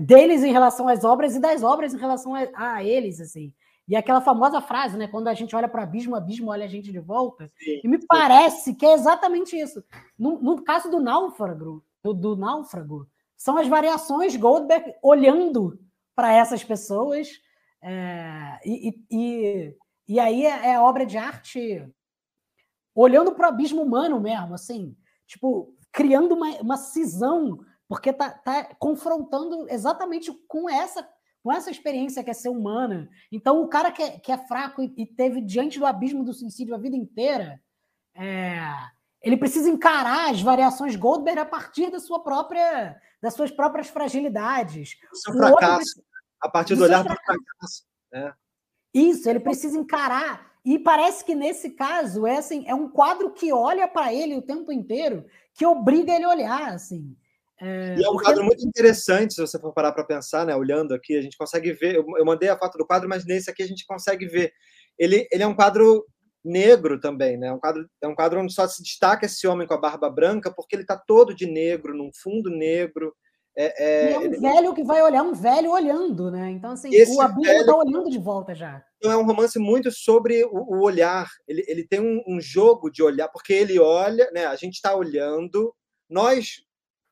deles 0.00 0.42
em 0.42 0.50
relação 0.50 0.88
às 0.88 1.04
obras 1.04 1.36
e 1.36 1.38
das 1.38 1.62
obras 1.62 1.92
em 1.92 1.98
relação 1.98 2.34
a, 2.34 2.48
a 2.54 2.82
eles, 2.82 3.20
assim. 3.20 3.52
E 3.86 3.94
aquela 3.94 4.22
famosa 4.22 4.58
frase, 4.62 4.96
né? 4.96 5.06
Quando 5.06 5.28
a 5.28 5.34
gente 5.34 5.54
olha 5.54 5.68
para 5.68 5.82
o 5.82 5.84
abismo, 5.84 6.14
o 6.14 6.16
abismo 6.16 6.50
olha 6.50 6.64
a 6.64 6.68
gente 6.68 6.90
de 6.90 6.98
volta. 6.98 7.46
Sim, 7.58 7.80
e 7.84 7.88
me 7.88 8.00
sim. 8.00 8.06
parece 8.08 8.74
que 8.74 8.86
é 8.86 8.94
exatamente 8.94 9.54
isso. 9.54 9.84
No, 10.18 10.40
no 10.40 10.62
caso 10.62 10.90
do 10.90 10.98
náufrago, 10.98 11.84
do, 12.02 12.14
do, 12.14 12.36
náufrago, 12.36 13.08
são 13.36 13.56
as 13.56 13.68
variações 13.68 14.36
Goldberg 14.36 14.94
olhando 15.02 15.78
para 16.14 16.32
essas 16.32 16.62
pessoas. 16.62 17.28
É, 17.82 18.60
e, 18.64 19.04
e, 19.10 19.76
e, 20.08 20.20
aí 20.20 20.44
é, 20.44 20.72
é 20.72 20.80
obra 20.80 21.06
de 21.06 21.16
arte 21.16 21.88
olhando 22.94 23.32
para 23.32 23.46
o 23.46 23.48
abismo 23.48 23.82
humano 23.82 24.20
mesmo, 24.20 24.54
assim, 24.54 24.94
tipo, 25.26 25.74
criando 25.90 26.34
uma, 26.34 26.50
uma 26.60 26.76
cisão 26.76 27.58
porque 27.88 28.12
tá, 28.12 28.30
tá 28.30 28.72
confrontando 28.78 29.68
exatamente 29.68 30.32
com 30.46 30.70
essa 30.70 31.08
com 31.42 31.50
essa 31.50 31.70
experiência 31.70 32.22
que 32.22 32.30
é 32.30 32.34
ser 32.34 32.50
humana. 32.50 33.08
Então, 33.32 33.62
o 33.62 33.68
cara 33.68 33.90
que 33.90 34.02
é, 34.02 34.18
que 34.18 34.30
é 34.30 34.36
fraco 34.36 34.82
e, 34.82 34.92
e, 34.96 35.06
teve 35.06 35.40
diante 35.40 35.78
do 35.78 35.86
abismo 35.86 36.22
do 36.22 36.34
suicídio 36.34 36.74
a 36.74 36.78
vida 36.78 36.94
inteira, 36.94 37.60
é, 38.14 38.60
ele 39.22 39.36
precisa 39.36 39.68
encarar 39.68 40.30
as 40.30 40.40
variações 40.40 40.96
Goldberg 40.96 41.40
a 41.40 41.44
partir 41.44 41.90
da 41.90 42.00
sua 42.00 42.22
própria, 42.22 42.96
das 43.22 43.34
suas 43.34 43.50
próprias 43.50 43.88
fragilidades. 43.88 44.96
O 45.12 45.16
seu 45.16 45.32
fracasso, 45.34 45.98
outro, 45.98 46.04
a 46.40 46.48
partir 46.48 46.74
do 46.74 46.84
olhar 46.84 47.04
para 47.04 47.14
o 47.14 47.16
fracasso. 47.16 47.84
Né? 48.12 48.32
Isso, 48.94 49.28
ele 49.28 49.40
precisa 49.40 49.78
encarar. 49.78 50.50
E 50.64 50.78
parece 50.78 51.24
que 51.24 51.34
nesse 51.34 51.70
caso 51.70 52.26
é, 52.26 52.38
assim, 52.38 52.64
é 52.66 52.74
um 52.74 52.88
quadro 52.88 53.30
que 53.32 53.52
olha 53.52 53.88
para 53.88 54.12
ele 54.12 54.36
o 54.36 54.42
tempo 54.42 54.72
inteiro, 54.72 55.24
que 55.54 55.64
obriga 55.64 56.14
ele 56.14 56.24
a 56.24 56.28
olhar. 56.28 56.72
Assim. 56.72 57.16
É, 57.60 57.96
e 57.98 58.04
é 58.04 58.08
um 58.08 58.12
porque... 58.12 58.24
quadro 58.24 58.44
muito 58.44 58.66
interessante, 58.66 59.34
se 59.34 59.40
você 59.40 59.58
for 59.58 59.72
parar 59.72 59.92
para 59.92 60.04
pensar, 60.04 60.46
né? 60.46 60.56
Olhando 60.56 60.94
aqui, 60.94 61.16
a 61.16 61.22
gente 61.22 61.36
consegue 61.36 61.72
ver. 61.72 61.96
Eu, 61.96 62.06
eu 62.16 62.24
mandei 62.24 62.48
a 62.48 62.58
foto 62.58 62.78
do 62.78 62.86
quadro, 62.86 63.08
mas 63.08 63.26
nesse 63.26 63.50
aqui 63.50 63.62
a 63.62 63.66
gente 63.66 63.86
consegue 63.86 64.26
ver. 64.26 64.52
Ele, 64.98 65.26
ele 65.30 65.42
é 65.42 65.46
um 65.46 65.54
quadro 65.54 66.06
negro 66.44 67.00
também, 67.00 67.36
né? 67.36 67.48
É 67.48 67.52
um 67.52 67.58
quadro, 67.58 67.88
é 68.02 68.08
um 68.08 68.14
quadro 68.14 68.40
onde 68.40 68.52
só 68.52 68.66
se 68.66 68.82
destaca 68.82 69.26
esse 69.26 69.46
homem 69.46 69.66
com 69.66 69.74
a 69.74 69.80
barba 69.80 70.08
branca, 70.10 70.50
porque 70.50 70.74
ele 70.74 70.82
está 70.82 70.96
todo 70.96 71.34
de 71.34 71.46
negro, 71.46 71.96
num 71.96 72.10
fundo 72.14 72.50
negro. 72.50 73.14
É, 73.56 73.84
é, 73.84 74.10
e 74.10 74.14
é 74.14 74.18
um 74.18 74.22
ele... 74.22 74.38
velho 74.38 74.74
que 74.74 74.84
vai 74.84 75.02
olhar 75.02 75.22
um 75.22 75.34
velho 75.34 75.70
olhando, 75.70 76.30
né? 76.30 76.50
Então, 76.50 76.72
assim, 76.72 76.94
esse 76.94 77.14
o 77.14 77.20
abismo 77.20 77.52
está 77.52 77.76
olhando 77.76 78.08
de 78.08 78.18
volta 78.18 78.54
já. 78.54 78.82
Então, 78.96 79.10
é 79.10 79.16
um 79.16 79.24
romance 79.24 79.58
muito 79.58 79.90
sobre 79.90 80.44
o, 80.44 80.76
o 80.76 80.82
olhar. 80.82 81.28
Ele, 81.46 81.64
ele 81.66 81.86
tem 81.86 82.00
um, 82.00 82.22
um, 82.26 82.40
jogo 82.40 82.90
de 82.90 83.02
olhar, 83.02 83.28
porque 83.28 83.52
ele 83.52 83.78
olha, 83.78 84.30
né? 84.30 84.46
A 84.46 84.56
gente 84.56 84.74
está 84.74 84.94
olhando, 84.94 85.74
nós 86.08 86.62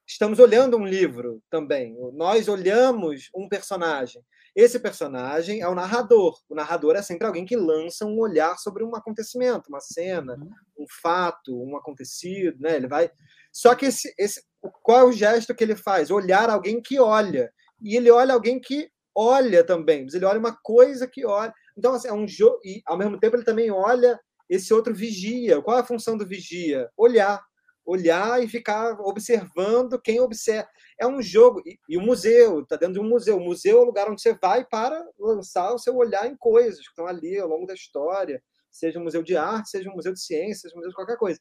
estamos 0.06 0.38
olhando 0.38 0.76
um 0.76 0.86
livro 0.86 1.42
também. 1.50 1.96
Nós 2.14 2.48
olhamos 2.48 3.28
um 3.34 3.48
personagem. 3.48 4.22
Esse 4.58 4.80
personagem 4.80 5.60
é 5.60 5.68
o 5.68 5.74
narrador. 5.76 6.36
O 6.48 6.54
narrador 6.56 6.96
é 6.96 7.02
sempre 7.02 7.24
alguém 7.24 7.46
que 7.46 7.54
lança 7.54 8.04
um 8.04 8.18
olhar 8.18 8.58
sobre 8.58 8.82
um 8.82 8.92
acontecimento, 8.96 9.68
uma 9.68 9.78
cena, 9.78 10.34
uhum. 10.34 10.50
um 10.80 10.84
fato, 11.00 11.62
um 11.62 11.76
acontecido, 11.76 12.58
né? 12.58 12.74
Ele 12.74 12.88
vai. 12.88 13.08
Só 13.52 13.76
que 13.76 13.86
esse, 13.86 14.12
esse, 14.18 14.42
qual 14.82 14.98
é 14.98 15.04
o 15.04 15.12
gesto 15.12 15.54
que 15.54 15.62
ele 15.62 15.76
faz? 15.76 16.10
Olhar 16.10 16.50
alguém 16.50 16.82
que 16.82 16.98
olha. 16.98 17.52
E 17.80 17.96
ele 17.96 18.10
olha 18.10 18.34
alguém 18.34 18.60
que 18.60 18.90
olha 19.14 19.62
também. 19.62 20.02
Mas 20.02 20.14
ele 20.14 20.24
olha 20.24 20.40
uma 20.40 20.58
coisa 20.60 21.06
que 21.06 21.24
olha. 21.24 21.54
Então 21.76 21.94
assim, 21.94 22.08
é 22.08 22.12
um 22.12 22.26
jogo 22.26 22.58
e 22.64 22.82
ao 22.84 22.98
mesmo 22.98 23.16
tempo 23.16 23.36
ele 23.36 23.44
também 23.44 23.70
olha 23.70 24.18
esse 24.50 24.74
outro 24.74 24.92
vigia. 24.92 25.62
Qual 25.62 25.76
é 25.76 25.82
a 25.82 25.86
função 25.86 26.18
do 26.18 26.26
vigia? 26.26 26.90
Olhar 26.96 27.40
olhar 27.88 28.42
e 28.42 28.46
ficar 28.46 29.00
observando 29.00 30.00
quem 30.00 30.20
observa. 30.20 30.68
É 31.00 31.06
um 31.06 31.22
jogo. 31.22 31.62
E, 31.88 31.96
o 31.96 32.02
museu, 32.02 32.60
está 32.60 32.76
dentro 32.76 32.94
de 32.94 33.00
um 33.00 33.08
museu. 33.08 33.38
O 33.38 33.44
museu 33.44 33.78
é 33.78 33.80
o 33.80 33.86
lugar 33.86 34.10
onde 34.10 34.20
você 34.20 34.34
vai 34.34 34.64
para 34.64 35.02
lançar 35.18 35.72
o 35.72 35.78
seu 35.78 35.96
olhar 35.96 36.26
em 36.26 36.36
coisas 36.36 36.80
que 36.80 36.90
estão 36.90 37.06
ali 37.06 37.38
ao 37.38 37.48
longo 37.48 37.66
da 37.66 37.72
história, 37.72 38.42
seja 38.70 38.98
um 38.98 39.04
museu 39.04 39.22
de 39.22 39.36
arte, 39.36 39.70
seja 39.70 39.90
um 39.90 39.94
museu 39.94 40.12
de 40.12 40.20
ciências, 40.20 40.60
seja 40.60 40.74
um 40.74 40.78
museu 40.78 40.90
de 40.90 40.96
qualquer 40.96 41.16
coisa. 41.16 41.40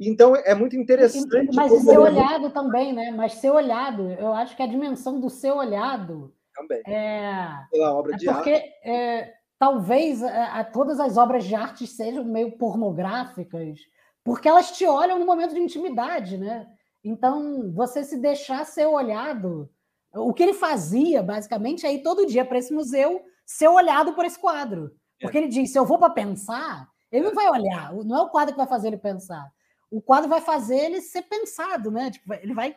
Então 0.00 0.34
é 0.34 0.54
muito 0.54 0.74
interessante. 0.74 1.54
Mas 1.54 1.70
ser 1.70 1.98
olhado 1.98 2.50
também, 2.50 2.92
né? 2.92 3.10
Mas 3.10 3.34
ser 3.34 3.50
olhado, 3.50 4.10
eu 4.12 4.32
acho 4.32 4.56
que 4.56 4.62
a 4.62 4.66
dimensão 4.66 5.20
do 5.20 5.28
ser 5.28 5.52
olhado 5.52 6.34
também. 6.54 6.82
É, 6.86 7.46
pela 7.70 7.94
obra 7.94 8.14
é 8.14 8.16
de 8.16 8.26
porque, 8.26 8.50
arte. 8.50 8.74
É, 8.84 9.34
talvez 9.58 10.22
a, 10.22 10.30
é, 10.30 10.60
a, 10.60 10.64
todas 10.64 10.98
as 10.98 11.16
obras 11.16 11.44
de 11.44 11.54
arte 11.54 11.86
sejam 11.86 12.24
meio 12.24 12.56
pornográficas 12.56 13.78
porque 14.24 14.48
elas 14.48 14.72
te 14.72 14.86
olham 14.86 15.18
no 15.18 15.26
momento 15.26 15.54
de 15.54 15.60
intimidade, 15.60 16.38
né? 16.38 16.66
Então, 17.04 17.70
você 17.72 18.02
se 18.02 18.16
deixar 18.16 18.64
ser 18.64 18.86
olhado 18.86 19.70
O 20.14 20.32
que 20.32 20.42
ele 20.42 20.54
fazia, 20.54 21.22
basicamente, 21.22 21.84
é 21.84 21.92
ir 21.92 22.02
todo 22.02 22.26
dia 22.26 22.44
para 22.44 22.58
esse 22.58 22.72
museu 22.72 23.20
ser 23.44 23.68
olhado 23.68 24.14
por 24.14 24.24
esse 24.24 24.38
quadro. 24.38 24.96
Porque 25.20 25.36
ele 25.36 25.48
diz: 25.48 25.70
se 25.70 25.78
eu 25.78 25.84
vou 25.84 25.98
para 25.98 26.10
pensar, 26.10 26.88
ele 27.12 27.24
não 27.24 27.34
vai 27.34 27.48
olhar, 27.48 27.92
não 27.92 28.16
é 28.16 28.22
o 28.22 28.30
quadro 28.30 28.54
que 28.54 28.58
vai 28.58 28.66
fazer 28.66 28.88
ele 28.88 28.96
pensar. 28.96 29.44
O 29.90 30.00
quadro 30.00 30.30
vai 30.30 30.40
fazer 30.40 30.76
ele 30.76 31.00
ser 31.00 31.22
pensado, 31.22 31.90
né? 31.90 32.10
Tipo, 32.10 32.32
ele 32.34 32.54
vai, 32.54 32.76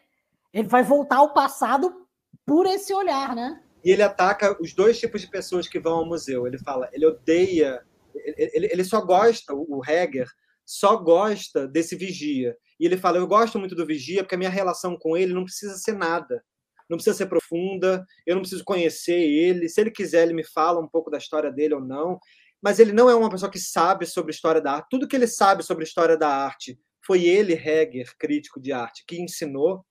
ele 0.54 0.68
vai 0.68 0.84
voltar 0.84 1.18
ao 1.18 1.34
passado 1.34 2.08
por 2.46 2.66
esse 2.66 2.94
olhar, 2.94 3.36
né? 3.36 3.62
E 3.84 3.92
ele 3.92 4.04
ataca 4.04 4.58
os 4.62 4.74
dois 4.74 5.00
tipos 5.00 5.22
de 5.22 5.28
pessoas 5.28 5.68
que 5.68 5.80
vão 5.80 6.00
ao 6.00 6.06
museu. 6.06 6.46
Ele 6.46 6.58
fala, 6.58 6.90
ele 6.92 7.06
odeia, 7.06 7.82
ele, 8.16 8.68
ele 8.72 8.84
só 8.84 9.00
gosta, 9.00 9.54
o 9.54 9.82
Heger 9.88 10.28
só 10.68 10.98
gosta 10.98 11.68
desse 11.68 11.96
vigia. 11.96 12.56
E 12.80 12.86
ele 12.86 12.98
fala, 12.98 13.18
eu 13.18 13.26
gosto 13.26 13.58
muito 13.58 13.74
do 13.74 13.86
vigia 13.86 14.22
porque 14.22 14.36
a 14.36 14.38
minha 14.38 14.50
relação 14.52 14.96
com 14.96 15.18
ele 15.18 15.34
não 15.34 15.46
precisa 15.46 15.76
ser 15.78 15.94
nada 15.94 16.44
não 16.90 16.98
precisa 16.98 17.16
ser 17.16 17.26
profunda, 17.28 18.06
eu 18.26 18.36
não 18.36 18.42
preciso 18.42 18.64
conhecer 18.64 19.20
ele. 19.20 19.68
Se 19.68 19.82
ele 19.82 19.92
quiser, 19.92 20.24
ele 20.24 20.34
me 20.34 20.44
fala 20.44 20.80
um 20.80 20.88
pouco 20.88 21.12
da 21.12 21.18
história 21.18 21.52
dele 21.52 21.76
ou 21.76 21.82
não. 21.82 22.20
Mas 22.62 22.80
ele 22.80 22.92
não 22.92 23.10
é 23.10 23.16
uma 23.16 23.30
pessoa 23.30 23.52
que 23.52 23.60
sabe 23.60 24.06
sobre 24.06 24.32
história 24.32 24.62
da 24.62 24.74
arte. 24.74 24.88
Tudo 24.90 25.08
que 25.08 25.16
ele 25.16 25.28
sabe 25.28 25.64
sobre 25.64 25.84
história 25.84 26.18
da 26.18 26.30
arte 26.30 26.80
foi 27.06 27.26
ele, 27.26 27.54
Heger, 27.54 28.16
crítico 28.18 28.60
de 28.60 28.72
arte, 28.72 29.04
que 29.06 29.22
ensinou. 29.22 29.86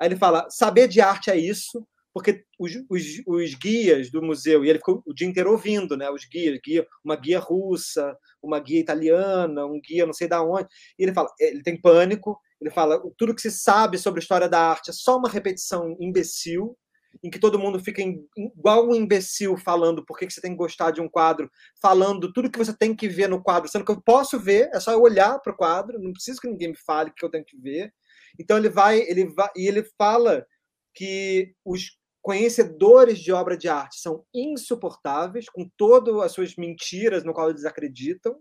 Aí 0.00 0.08
ele 0.08 0.16
fala: 0.16 0.48
saber 0.50 0.88
de 0.88 1.00
arte 1.00 1.30
é 1.30 1.36
isso, 1.36 1.86
porque 2.12 2.44
os, 2.58 2.72
os, 2.88 3.04
os, 3.26 3.54
guias 3.54 4.10
do 4.10 4.22
museu, 4.22 4.64
e 4.64 4.70
ele 4.70 4.78
ficou 4.78 5.02
o 5.06 5.14
dia 5.14 5.28
inteiro 5.28 5.52
ouvindo, 5.52 5.96
né? 5.96 6.10
Os 6.10 6.24
guias, 6.24 6.58
guia, 6.64 6.86
uma 7.04 7.16
guia 7.16 7.38
russa, 7.38 8.16
uma 8.42 8.58
guia 8.58 8.80
italiana, 8.80 9.66
um 9.66 9.80
guia 9.80 10.06
não 10.06 10.12
sei 10.12 10.26
da 10.26 10.42
onde. 10.42 10.68
E 10.98 11.02
ele 11.02 11.12
fala, 11.12 11.28
ele 11.38 11.62
tem 11.62 11.80
pânico, 11.80 12.38
ele 12.60 12.70
fala, 12.70 13.00
tudo 13.16 13.34
que 13.34 13.42
se 13.42 13.50
sabe 13.50 13.98
sobre 13.98 14.20
a 14.20 14.22
história 14.22 14.48
da 14.48 14.60
arte 14.60 14.90
é 14.90 14.92
só 14.92 15.16
uma 15.16 15.28
repetição 15.28 15.96
imbecil, 16.00 16.76
em 17.22 17.30
que 17.30 17.38
todo 17.38 17.58
mundo 17.58 17.80
fica 17.80 18.02
igual 18.36 18.88
um 18.88 18.94
imbecil 18.94 19.56
falando 19.56 20.04
por 20.04 20.18
que 20.18 20.30
você 20.30 20.40
tem 20.40 20.52
que 20.52 20.58
gostar 20.58 20.90
de 20.90 21.00
um 21.00 21.08
quadro, 21.08 21.50
falando 21.80 22.32
tudo 22.32 22.50
que 22.50 22.58
você 22.58 22.76
tem 22.76 22.94
que 22.94 23.08
ver 23.08 23.28
no 23.28 23.42
quadro, 23.42 23.68
sendo 23.68 23.84
que 23.84 23.90
eu 23.90 24.00
posso 24.00 24.38
ver, 24.38 24.70
é 24.72 24.80
só 24.80 24.92
eu 24.92 25.00
olhar 25.00 25.38
para 25.40 25.52
o 25.52 25.56
quadro, 25.56 25.98
não 25.98 26.12
preciso 26.12 26.40
que 26.40 26.48
ninguém 26.48 26.68
me 26.68 26.76
fale 26.76 27.10
o 27.10 27.14
que 27.14 27.24
eu 27.24 27.30
tenho 27.30 27.44
que 27.44 27.56
ver. 27.56 27.92
Então 28.38 28.56
ele 28.56 28.68
vai, 28.68 29.00
ele 29.00 29.26
vai 29.26 29.48
e 29.56 29.66
ele 29.66 29.82
fala 29.96 30.46
que 30.94 31.54
os 31.64 31.98
conhecedores 32.22 33.18
de 33.20 33.32
obra 33.32 33.56
de 33.56 33.68
arte 33.68 34.00
são 34.00 34.24
insuportáveis, 34.34 35.48
com 35.48 35.68
todas 35.76 36.14
as 36.20 36.32
suas 36.32 36.56
mentiras 36.56 37.24
no 37.24 37.32
qual 37.32 37.50
eles 37.50 37.64
acreditam. 37.64 38.36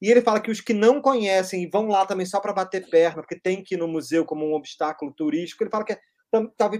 E 0.00 0.10
ele 0.10 0.22
fala 0.22 0.40
que 0.40 0.50
os 0.50 0.60
que 0.60 0.72
não 0.72 1.02
conhecem 1.02 1.62
e 1.62 1.68
vão 1.68 1.88
lá 1.88 2.06
também 2.06 2.24
só 2.24 2.40
para 2.40 2.54
bater 2.54 2.88
perna, 2.88 3.22
porque 3.22 3.38
tem 3.38 3.62
que 3.62 3.74
ir 3.74 3.78
no 3.78 3.86
museu 3.86 4.24
como 4.24 4.46
um 4.46 4.54
obstáculo 4.54 5.12
turístico, 5.12 5.62
ele 5.62 5.70
fala 5.70 5.84
que 5.84 5.92
é 5.92 6.00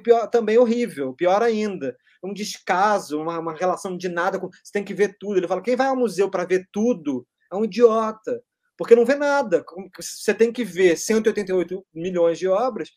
pior, 0.02 0.26
também 0.28 0.56
horrível, 0.56 1.12
pior 1.12 1.42
ainda. 1.42 1.96
Um 2.22 2.32
descaso, 2.32 3.20
uma, 3.20 3.38
uma 3.38 3.54
relação 3.54 3.96
de 3.96 4.08
nada 4.08 4.38
com. 4.38 4.48
Você 4.48 4.72
tem 4.72 4.84
que 4.84 4.94
ver 4.94 5.16
tudo. 5.18 5.38
Ele 5.38 5.48
fala: 5.48 5.62
quem 5.62 5.76
vai 5.76 5.88
ao 5.88 5.96
museu 5.96 6.30
para 6.30 6.44
ver 6.44 6.66
tudo 6.72 7.26
é 7.52 7.56
um 7.56 7.64
idiota, 7.64 8.42
porque 8.76 8.94
não 8.94 9.04
vê 9.04 9.14
nada. 9.14 9.64
Você 9.98 10.34
tem 10.34 10.52
que 10.52 10.64
ver 10.64 10.96
188 10.96 11.84
milhões 11.92 12.38
de 12.38 12.46
obras 12.46 12.90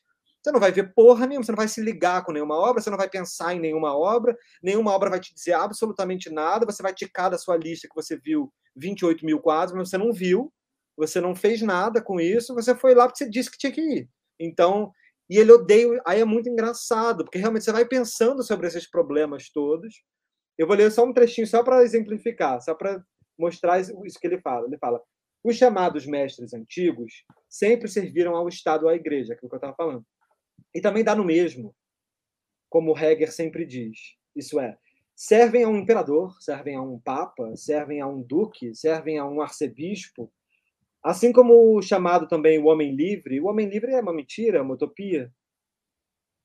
você 0.43 0.51
não 0.51 0.59
vai 0.59 0.71
ver 0.71 0.93
porra 0.93 1.25
nenhuma, 1.25 1.45
você 1.45 1.51
não 1.51 1.57
vai 1.57 1.67
se 1.69 1.81
ligar 1.81 2.23
com 2.25 2.33
nenhuma 2.33 2.55
obra, 2.55 2.81
você 2.81 2.89
não 2.89 2.97
vai 2.97 3.09
pensar 3.09 3.55
em 3.55 3.59
nenhuma 3.59 3.97
obra, 3.97 4.37
nenhuma 4.61 4.91
obra 4.91 5.09
vai 5.09 5.19
te 5.19 5.33
dizer 5.33 5.53
absolutamente 5.53 6.29
nada, 6.29 6.65
você 6.65 6.83
vai 6.83 6.93
ticar 6.93 7.31
da 7.31 7.37
sua 7.37 7.55
lista 7.55 7.87
que 7.87 7.95
você 7.95 8.17
viu 8.17 8.51
28 8.75 9.25
mil 9.25 9.39
quadros, 9.39 9.77
mas 9.77 9.89
você 9.89 9.97
não 9.97 10.11
viu, 10.11 10.51
você 10.97 11.21
não 11.21 11.33
fez 11.33 11.61
nada 11.61 12.01
com 12.01 12.19
isso, 12.19 12.53
você 12.53 12.75
foi 12.75 12.93
lá 12.93 13.07
porque 13.07 13.23
você 13.23 13.29
disse 13.29 13.49
que 13.49 13.57
tinha 13.57 13.71
que 13.71 13.81
ir. 13.81 14.09
Então, 14.37 14.91
e 15.29 15.37
ele 15.37 15.51
odeia, 15.53 16.01
aí 16.05 16.19
é 16.19 16.25
muito 16.25 16.49
engraçado, 16.49 17.23
porque 17.23 17.37
realmente 17.37 17.63
você 17.63 17.71
vai 17.71 17.85
pensando 17.85 18.43
sobre 18.43 18.67
esses 18.67 18.89
problemas 18.89 19.49
todos. 19.49 20.03
Eu 20.57 20.67
vou 20.67 20.75
ler 20.75 20.91
só 20.91 21.05
um 21.05 21.13
trechinho 21.13 21.47
só 21.47 21.63
para 21.63 21.83
exemplificar, 21.83 22.61
só 22.61 22.75
para 22.75 23.01
mostrar 23.39 23.79
isso 23.79 24.19
que 24.19 24.27
ele 24.27 24.41
fala. 24.41 24.67
Ele 24.67 24.77
fala: 24.77 25.01
os 25.43 25.55
chamados 25.55 26.05
mestres 26.05 26.53
antigos 26.53 27.23
sempre 27.49 27.87
serviram 27.87 28.35
ao 28.35 28.47
Estado 28.47 28.83
ou 28.83 28.89
à 28.89 28.95
Igreja, 28.95 29.33
aquilo 29.33 29.49
que 29.49 29.55
eu 29.55 29.57
estava 29.57 29.75
falando. 29.75 30.05
E 30.73 30.81
também 30.81 31.03
dá 31.03 31.15
no 31.15 31.23
mesmo, 31.23 31.75
como 32.69 32.97
Heger 32.97 33.31
sempre 33.31 33.65
diz. 33.65 34.15
Isso 34.35 34.59
é, 34.59 34.75
servem 35.15 35.63
a 35.63 35.69
um 35.69 35.77
imperador, 35.77 36.35
servem 36.41 36.75
a 36.75 36.81
um 36.81 36.99
papa, 36.99 37.55
servem 37.55 38.01
a 38.01 38.07
um 38.07 38.21
duque, 38.21 38.73
servem 38.73 39.19
a 39.19 39.25
um 39.25 39.41
arcebispo. 39.41 40.33
Assim 41.03 41.31
como 41.31 41.77
o 41.77 41.81
chamado 41.81 42.27
também 42.27 42.57
o 42.57 42.65
homem 42.65 42.95
livre, 42.95 43.39
o 43.39 43.45
homem 43.45 43.69
livre 43.69 43.91
é 43.91 44.01
uma 44.01 44.13
mentira, 44.13 44.57
é 44.57 44.61
uma 44.61 44.73
utopia, 44.73 45.31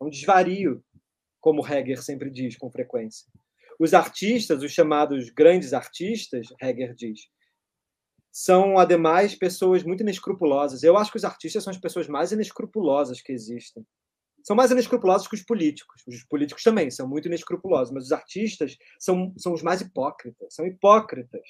é 0.00 0.04
um 0.04 0.10
desvario, 0.10 0.84
como 1.40 1.66
Heger 1.66 2.02
sempre 2.02 2.30
diz 2.30 2.56
com 2.56 2.70
frequência. 2.70 3.26
Os 3.78 3.94
artistas, 3.94 4.62
os 4.62 4.72
chamados 4.72 5.30
grandes 5.30 5.72
artistas, 5.72 6.48
Heger 6.60 6.94
diz, 6.94 7.20
são, 8.30 8.76
ademais, 8.76 9.34
pessoas 9.34 9.82
muito 9.82 10.02
inescrupulosas. 10.02 10.82
Eu 10.82 10.98
acho 10.98 11.10
que 11.10 11.16
os 11.16 11.24
artistas 11.24 11.64
são 11.64 11.70
as 11.70 11.78
pessoas 11.78 12.06
mais 12.06 12.32
inescrupulosas 12.32 13.22
que 13.22 13.32
existem 13.32 13.86
são 14.48 14.56
mais 14.56 14.70
inescrupulosos 14.70 15.28
que 15.28 15.34
os 15.34 15.42
políticos. 15.42 16.02
Os 16.08 16.24
políticos 16.24 16.62
também 16.62 16.90
são 16.90 17.06
muito 17.06 17.28
inescrupulosos, 17.28 17.92
mas 17.92 18.04
os 18.04 18.12
artistas 18.12 18.78
são, 18.98 19.34
são 19.36 19.52
os 19.52 19.62
mais 19.62 19.82
hipócritas, 19.82 20.54
são 20.54 20.66
hipócritas. 20.66 21.46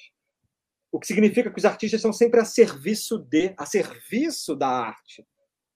O 0.91 0.99
que 0.99 1.07
significa 1.07 1.49
que 1.49 1.57
os 1.57 1.63
artistas 1.63 2.01
são 2.01 2.11
sempre 2.11 2.41
a 2.41 2.45
serviço 2.45 3.17
de, 3.17 3.53
a 3.57 3.65
serviço 3.65 4.53
da 4.53 4.67
arte. 4.67 5.25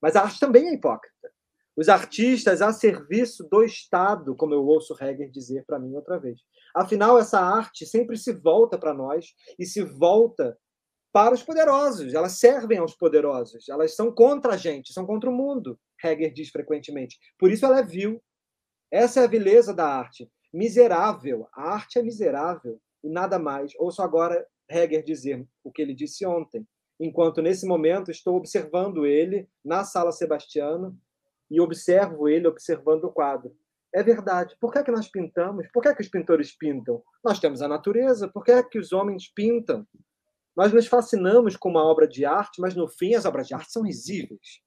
Mas 0.01 0.17
a 0.17 0.23
arte 0.23 0.37
também 0.37 0.67
é 0.67 0.73
hipócrita. 0.73 1.31
Os 1.77 1.87
artistas 1.87 2.61
a 2.61 2.73
serviço 2.73 3.47
do 3.49 3.63
Estado, 3.63 4.35
como 4.35 4.53
eu 4.53 4.65
ouço 4.65 4.93
Hegel 5.01 5.31
dizer 5.31 5.63
para 5.65 5.79
mim 5.79 5.95
outra 5.95 6.19
vez. 6.19 6.41
Afinal, 6.75 7.17
essa 7.17 7.39
arte 7.39 7.85
sempre 7.85 8.17
se 8.17 8.33
volta 8.33 8.77
para 8.77 8.93
nós 8.93 9.27
e 9.57 9.65
se 9.65 9.81
volta 9.81 10.57
para 11.13 11.35
os 11.35 11.43
poderosos. 11.43 12.15
Elas 12.15 12.39
servem 12.39 12.79
aos 12.79 12.95
poderosos. 12.95 13.69
Elas 13.69 13.95
são 13.95 14.11
contra 14.11 14.55
a 14.55 14.57
gente, 14.57 14.91
são 14.91 15.05
contra 15.05 15.29
o 15.29 15.33
mundo. 15.33 15.79
Heger 16.03 16.33
diz 16.33 16.49
frequentemente. 16.49 17.17
Por 17.37 17.51
isso 17.51 17.65
ela 17.65 17.79
é 17.79 17.83
vil. 17.83 18.21
Essa 18.91 19.21
é 19.21 19.23
a 19.23 19.27
vileza 19.27 19.73
da 19.73 19.87
arte. 19.87 20.29
Miserável. 20.51 21.47
A 21.53 21.75
arte 21.75 21.99
é 21.99 22.01
miserável 22.01 22.81
e 23.03 23.09
nada 23.09 23.37
mais. 23.37 23.73
Ouço 23.77 24.01
agora 24.01 24.45
Heger 24.69 25.03
dizer 25.03 25.47
o 25.63 25.71
que 25.71 25.81
ele 25.81 25.93
disse 25.93 26.25
ontem, 26.25 26.67
enquanto 26.99 27.41
nesse 27.41 27.67
momento 27.67 28.09
estou 28.09 28.35
observando 28.35 29.05
ele 29.05 29.47
na 29.63 29.83
sala 29.83 30.11
Sebastiano 30.11 30.97
e 31.49 31.61
observo 31.61 32.27
ele 32.27 32.47
observando 32.47 33.03
o 33.03 33.11
quadro. 33.11 33.55
É 33.93 34.01
verdade. 34.01 34.55
Por 34.59 34.71
que, 34.71 34.79
é 34.79 34.83
que 34.83 34.91
nós 34.91 35.07
pintamos? 35.07 35.67
Por 35.71 35.83
que, 35.83 35.89
é 35.89 35.93
que 35.93 36.01
os 36.01 36.09
pintores 36.09 36.55
pintam? 36.57 37.03
Nós 37.23 37.39
temos 37.39 37.61
a 37.61 37.67
natureza. 37.67 38.27
Por 38.27 38.43
que, 38.43 38.51
é 38.51 38.63
que 38.63 38.79
os 38.79 38.91
homens 38.91 39.31
pintam? 39.31 39.85
Nós 40.55 40.71
nos 40.71 40.87
fascinamos 40.87 41.55
com 41.57 41.69
uma 41.69 41.83
obra 41.83 42.07
de 42.07 42.25
arte, 42.25 42.61
mas 42.61 42.75
no 42.75 42.87
fim 42.87 43.15
as 43.15 43.25
obras 43.25 43.47
de 43.47 43.53
arte 43.53 43.71
são 43.71 43.83
risíveis. 43.83 44.61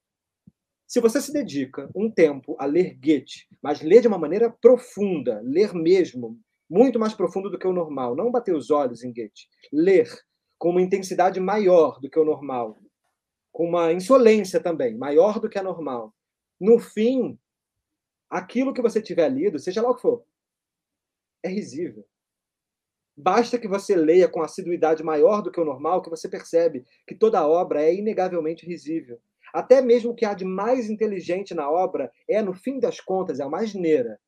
Se 0.86 1.00
você 1.00 1.20
se 1.20 1.32
dedica 1.32 1.90
um 1.94 2.10
tempo 2.10 2.56
a 2.58 2.64
ler 2.64 2.94
Goethe, 2.94 3.46
mas 3.62 3.82
ler 3.82 4.02
de 4.02 4.08
uma 4.08 4.18
maneira 4.18 4.50
profunda, 4.50 5.40
ler 5.44 5.74
mesmo, 5.74 6.38
muito 6.70 6.98
mais 6.98 7.14
profundo 7.14 7.50
do 7.50 7.58
que 7.58 7.66
o 7.66 7.72
normal, 7.72 8.14
não 8.14 8.30
bater 8.30 8.54
os 8.54 8.70
olhos 8.70 9.02
em 9.02 9.12
Goethe, 9.12 9.48
ler 9.72 10.08
com 10.58 10.70
uma 10.70 10.82
intensidade 10.82 11.38
maior 11.40 12.00
do 12.00 12.08
que 12.08 12.18
o 12.18 12.24
normal, 12.24 12.78
com 13.52 13.68
uma 13.68 13.92
insolência 13.92 14.60
também, 14.60 14.96
maior 14.96 15.40
do 15.40 15.48
que 15.48 15.58
a 15.58 15.62
normal. 15.62 16.14
No 16.60 16.78
fim, 16.78 17.38
aquilo 18.30 18.72
que 18.72 18.82
você 18.82 19.00
tiver 19.00 19.28
lido, 19.28 19.58
seja 19.58 19.82
lá 19.82 19.90
o 19.90 19.94
que 19.94 20.02
for, 20.02 20.24
é 21.42 21.48
risível. 21.48 22.06
Basta 23.16 23.58
que 23.58 23.66
você 23.66 23.96
leia 23.96 24.28
com 24.28 24.42
assiduidade 24.42 25.02
maior 25.02 25.40
do 25.40 25.50
que 25.50 25.60
o 25.60 25.64
normal, 25.64 26.02
que 26.02 26.10
você 26.10 26.28
percebe 26.28 26.84
que 27.06 27.14
toda 27.14 27.38
a 27.38 27.48
obra 27.48 27.82
é 27.82 27.94
inegavelmente 27.94 28.66
risível. 28.66 29.18
Até 29.54 29.80
mesmo 29.80 30.10
o 30.10 30.14
que 30.14 30.26
há 30.26 30.34
de 30.34 30.44
mais 30.44 30.90
inteligente 30.90 31.54
na 31.54 31.70
obra 31.70 32.12
é, 32.28 32.42
no 32.42 32.52
fim 32.52 32.78
das 32.78 33.00
contas, 33.00 33.40
é 33.40 33.46
uma 33.46 33.60
asneira. 33.60 34.20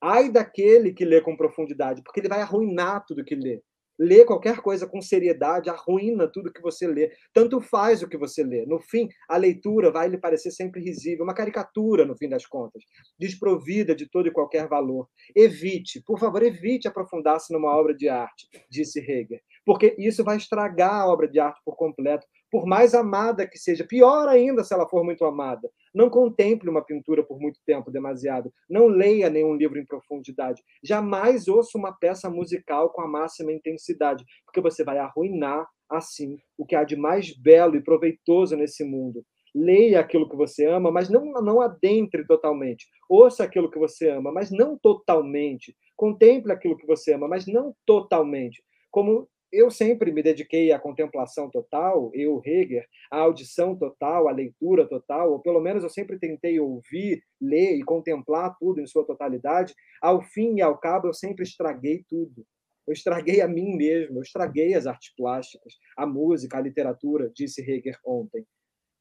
Ai 0.00 0.28
daquele 0.28 0.92
que 0.92 1.04
lê 1.04 1.20
com 1.20 1.36
profundidade, 1.36 2.02
porque 2.02 2.18
ele 2.18 2.28
vai 2.28 2.40
arruinar 2.40 3.04
tudo 3.06 3.24
que 3.24 3.36
lê. 3.36 3.62
Lê 3.98 4.24
qualquer 4.24 4.58
coisa 4.58 4.86
com 4.86 5.00
seriedade, 5.00 5.70
arruína 5.70 6.26
tudo 6.26 6.52
que 6.52 6.62
você 6.62 6.86
lê. 6.86 7.12
Tanto 7.32 7.60
faz 7.60 8.02
o 8.02 8.08
que 8.08 8.16
você 8.16 8.42
lê. 8.42 8.64
No 8.66 8.80
fim, 8.80 9.08
a 9.28 9.36
leitura 9.36 9.90
vai 9.90 10.08
lhe 10.08 10.18
parecer 10.18 10.50
sempre 10.50 10.82
risível, 10.82 11.24
uma 11.24 11.34
caricatura, 11.34 12.04
no 12.04 12.16
fim 12.16 12.28
das 12.28 12.46
contas, 12.46 12.82
desprovida 13.18 13.94
de 13.94 14.08
todo 14.08 14.28
e 14.28 14.32
qualquer 14.32 14.68
valor. 14.68 15.08
Evite, 15.36 16.02
por 16.04 16.18
favor, 16.18 16.42
evite 16.42 16.88
aprofundar-se 16.88 17.52
numa 17.52 17.76
obra 17.76 17.94
de 17.94 18.08
arte, 18.08 18.48
disse 18.70 19.00
Hegel, 19.00 19.40
porque 19.64 19.94
isso 19.98 20.24
vai 20.24 20.36
estragar 20.36 21.02
a 21.02 21.06
obra 21.06 21.28
de 21.28 21.38
arte 21.38 21.60
por 21.64 21.76
completo, 21.76 22.26
por 22.52 22.66
mais 22.66 22.94
amada 22.94 23.46
que 23.48 23.58
seja, 23.58 23.82
pior 23.82 24.28
ainda 24.28 24.62
se 24.62 24.74
ela 24.74 24.86
for 24.86 25.02
muito 25.02 25.24
amada. 25.24 25.70
Não 25.94 26.10
contemple 26.10 26.68
uma 26.68 26.84
pintura 26.84 27.24
por 27.24 27.40
muito 27.40 27.58
tempo, 27.64 27.90
demasiado. 27.90 28.52
Não 28.68 28.88
leia 28.88 29.30
nenhum 29.30 29.54
livro 29.54 29.78
em 29.78 29.86
profundidade. 29.86 30.62
Jamais 30.84 31.48
ouça 31.48 31.78
uma 31.78 31.94
peça 31.94 32.28
musical 32.28 32.90
com 32.90 33.00
a 33.00 33.08
máxima 33.08 33.50
intensidade, 33.50 34.22
porque 34.44 34.60
você 34.60 34.84
vai 34.84 34.98
arruinar 34.98 35.66
assim 35.90 36.36
o 36.58 36.66
que 36.66 36.76
há 36.76 36.84
de 36.84 36.94
mais 36.94 37.34
belo 37.34 37.74
e 37.74 37.82
proveitoso 37.82 38.54
nesse 38.54 38.84
mundo. 38.84 39.24
Leia 39.54 40.00
aquilo 40.00 40.28
que 40.28 40.36
você 40.36 40.66
ama, 40.66 40.90
mas 40.90 41.08
não, 41.08 41.32
não 41.32 41.58
adentre 41.62 42.26
totalmente. 42.26 42.86
Ouça 43.08 43.44
aquilo 43.44 43.70
que 43.70 43.78
você 43.78 44.10
ama, 44.10 44.30
mas 44.30 44.50
não 44.50 44.76
totalmente. 44.76 45.74
Contemple 45.96 46.52
aquilo 46.52 46.76
que 46.76 46.86
você 46.86 47.14
ama, 47.14 47.26
mas 47.26 47.46
não 47.46 47.74
totalmente. 47.86 48.62
Como 48.90 49.26
eu 49.52 49.70
sempre 49.70 50.10
me 50.10 50.22
dediquei 50.22 50.72
à 50.72 50.78
contemplação 50.78 51.50
total, 51.50 52.10
eu, 52.14 52.40
Hegel, 52.44 52.84
à 53.10 53.18
audição 53.18 53.76
total, 53.76 54.26
à 54.26 54.32
leitura 54.32 54.88
total, 54.88 55.32
ou 55.32 55.40
pelo 55.40 55.60
menos 55.60 55.82
eu 55.82 55.90
sempre 55.90 56.18
tentei 56.18 56.58
ouvir, 56.58 57.22
ler 57.40 57.76
e 57.76 57.82
contemplar 57.82 58.56
tudo 58.58 58.80
em 58.80 58.86
sua 58.86 59.04
totalidade. 59.04 59.74
Ao 60.00 60.22
fim 60.22 60.56
e 60.56 60.62
ao 60.62 60.78
cabo, 60.78 61.08
eu 61.08 61.14
sempre 61.14 61.42
estraguei 61.42 62.04
tudo. 62.08 62.46
Eu 62.86 62.92
estraguei 62.92 63.40
a 63.40 63.46
mim 63.46 63.76
mesmo, 63.76 64.18
eu 64.18 64.22
estraguei 64.22 64.74
as 64.74 64.86
artes 64.86 65.14
plásticas, 65.14 65.74
a 65.96 66.06
música, 66.06 66.56
a 66.56 66.60
literatura, 66.60 67.30
disse 67.34 67.60
Hegel 67.60 67.94
ontem. 68.04 68.44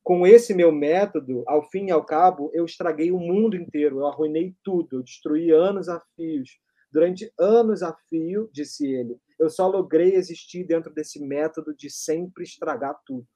Com 0.03 0.25
esse 0.27 0.53
meu 0.53 0.71
método, 0.71 1.43
ao 1.47 1.63
fim 1.69 1.87
e 1.87 1.91
ao 1.91 2.03
cabo, 2.03 2.51
eu 2.53 2.65
estraguei 2.65 3.11
o 3.11 3.19
mundo 3.19 3.55
inteiro, 3.55 3.99
eu 3.99 4.07
arruinei 4.07 4.53
tudo, 4.63 4.97
eu 4.97 5.03
destruí 5.03 5.51
anos 5.51 5.87
a 5.87 5.99
fios. 6.15 6.59
Durante 6.91 7.31
anos 7.39 7.81
a 7.81 7.95
fio, 8.09 8.49
disse 8.51 8.85
ele, 8.85 9.15
eu 9.41 9.49
só 9.49 9.67
logrei 9.67 10.15
existir 10.15 10.63
dentro 10.63 10.93
desse 10.93 11.19
método 11.19 11.75
de 11.75 11.89
sempre 11.89 12.43
estragar 12.43 12.95
tudo. 13.05 13.27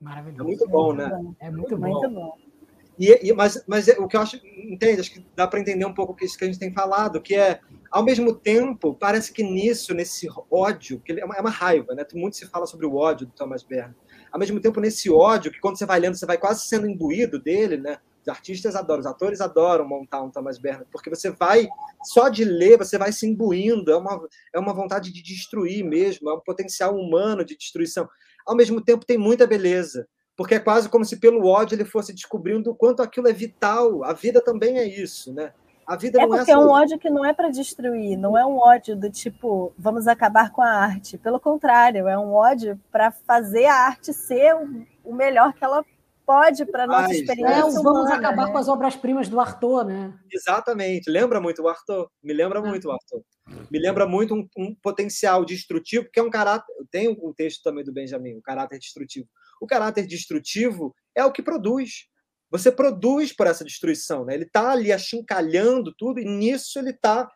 Maravilhoso. 0.00 0.42
É 0.42 0.44
muito 0.44 0.68
bom, 0.68 0.92
né? 0.92 1.10
É 1.40 1.50
muito, 1.50 1.76
muito 1.76 2.10
bom. 2.10 2.38
E, 2.98 3.28
e, 3.28 3.32
mas, 3.32 3.64
mas 3.66 3.88
é, 3.88 3.98
o 3.98 4.08
que 4.08 4.16
eu 4.16 4.20
acho, 4.20 4.36
entende? 4.44 5.00
Acho 5.00 5.12
que 5.12 5.24
dá 5.34 5.46
para 5.46 5.60
entender 5.60 5.84
um 5.84 5.94
pouco 5.94 6.16
isso 6.22 6.36
que 6.36 6.44
a 6.44 6.46
gente 6.46 6.58
tem 6.58 6.72
falado, 6.72 7.22
que 7.22 7.34
é, 7.34 7.60
ao 7.90 8.04
mesmo 8.04 8.34
tempo, 8.34 8.92
parece 8.94 9.32
que 9.32 9.42
nisso, 9.42 9.94
nesse 9.94 10.28
ódio, 10.50 11.00
que 11.00 11.12
é 11.12 11.24
uma, 11.24 11.36
é 11.36 11.40
uma 11.40 11.50
raiva, 11.50 11.94
né? 11.94 12.04
Muito 12.14 12.36
se 12.36 12.46
fala 12.46 12.66
sobre 12.66 12.86
o 12.86 12.96
ódio 12.96 13.26
do 13.26 13.32
Thomas 13.32 13.62
Bernard. 13.62 13.96
Ao 14.30 14.38
mesmo 14.38 14.60
tempo, 14.60 14.80
nesse 14.80 15.10
ódio, 15.10 15.50
que 15.50 15.60
quando 15.60 15.78
você 15.78 15.86
vai 15.86 16.00
lendo, 16.00 16.16
você 16.16 16.26
vai 16.26 16.36
quase 16.36 16.66
sendo 16.66 16.88
imbuído 16.88 17.38
dele, 17.38 17.76
né? 17.76 17.98
Os 18.28 18.36
artistas 18.36 18.76
adoram, 18.76 19.00
os 19.00 19.06
atores 19.06 19.40
adoram 19.40 19.88
montar 19.88 20.20
um 20.20 20.30
Thomas 20.30 20.58
Bernard, 20.58 20.86
porque 20.92 21.08
você 21.08 21.30
vai, 21.30 21.66
só 22.04 22.28
de 22.28 22.44
ler, 22.44 22.76
você 22.76 22.98
vai 22.98 23.10
se 23.10 23.26
imbuindo, 23.26 23.90
é 23.90 23.96
uma, 23.96 24.20
é 24.54 24.58
uma 24.58 24.74
vontade 24.74 25.10
de 25.10 25.22
destruir 25.22 25.82
mesmo, 25.82 26.28
é 26.28 26.34
um 26.34 26.40
potencial 26.40 26.94
humano 26.94 27.42
de 27.42 27.56
destruição. 27.56 28.06
Ao 28.46 28.54
mesmo 28.54 28.82
tempo, 28.82 29.06
tem 29.06 29.16
muita 29.16 29.46
beleza, 29.46 30.06
porque 30.36 30.56
é 30.56 30.60
quase 30.60 30.90
como 30.90 31.06
se 31.06 31.16
pelo 31.16 31.46
ódio 31.46 31.74
ele 31.74 31.86
fosse 31.86 32.12
descobrindo 32.12 32.70
o 32.70 32.74
quanto 32.74 33.02
aquilo 33.02 33.28
é 33.28 33.32
vital. 33.32 34.04
A 34.04 34.12
vida 34.12 34.42
também 34.42 34.78
é 34.78 34.84
isso, 34.84 35.32
né? 35.32 35.54
A 35.86 35.96
vida 35.96 36.20
é 36.20 36.26
não 36.26 36.34
é 36.34 36.36
porque 36.36 36.50
é, 36.50 36.54
é 36.54 36.58
um 36.58 36.68
ódio 36.68 36.98
que 36.98 37.08
não 37.08 37.24
é 37.24 37.32
para 37.32 37.48
destruir, 37.48 38.18
não 38.18 38.36
é 38.36 38.44
um 38.44 38.58
ódio 38.58 38.94
do 38.94 39.10
tipo, 39.10 39.72
vamos 39.78 40.06
acabar 40.06 40.50
com 40.52 40.60
a 40.60 40.68
arte. 40.68 41.16
Pelo 41.16 41.40
contrário, 41.40 42.06
é 42.06 42.18
um 42.18 42.34
ódio 42.34 42.78
para 42.92 43.10
fazer 43.10 43.64
a 43.64 43.86
arte 43.86 44.12
ser 44.12 44.54
o 45.02 45.14
melhor 45.14 45.54
que 45.54 45.64
ela 45.64 45.82
pode 46.28 46.66
para 46.66 46.84
a 46.84 46.86
nossa 46.86 47.14
experiência. 47.14 47.64
Humana, 47.64 47.82
vamos 47.82 48.10
acabar 48.10 48.46
né? 48.46 48.52
com 48.52 48.58
as 48.58 48.68
obras-primas 48.68 49.30
do 49.30 49.40
Arthur, 49.40 49.86
né? 49.86 50.12
Exatamente. 50.30 51.10
Lembra 51.10 51.40
muito 51.40 51.62
o 51.62 51.68
Arthur? 51.68 52.10
Me 52.22 52.34
lembra 52.34 52.60
muito 52.60 52.88
o 52.88 52.92
Arthur. 52.92 53.22
Me 53.70 53.78
lembra 53.78 54.06
muito 54.06 54.34
um, 54.34 54.46
um, 54.58 54.74
potencial 54.82 55.42
destrutivo, 55.42 56.06
que 56.12 56.20
é 56.20 56.22
um 56.22 56.28
caráter. 56.28 56.70
Tem 56.90 57.08
um 57.08 57.32
texto 57.32 57.62
também 57.62 57.82
do 57.82 57.94
Benjamin, 57.94 58.36
o 58.36 58.42
caráter 58.42 58.78
destrutivo. 58.78 59.26
O 59.58 59.66
caráter 59.66 60.06
destrutivo 60.06 60.94
é 61.16 61.24
o 61.24 61.32
que 61.32 61.42
produz. 61.42 62.06
Você 62.50 62.70
produz 62.70 63.32
por 63.32 63.46
essa 63.46 63.64
destruição, 63.64 64.26
né? 64.26 64.34
Ele 64.34 64.44
está 64.44 64.72
ali 64.72 64.92
achincalhando 64.92 65.94
tudo 65.96 66.20
e 66.20 66.26
nisso 66.26 66.78
ele 66.78 66.90
está 66.90 67.26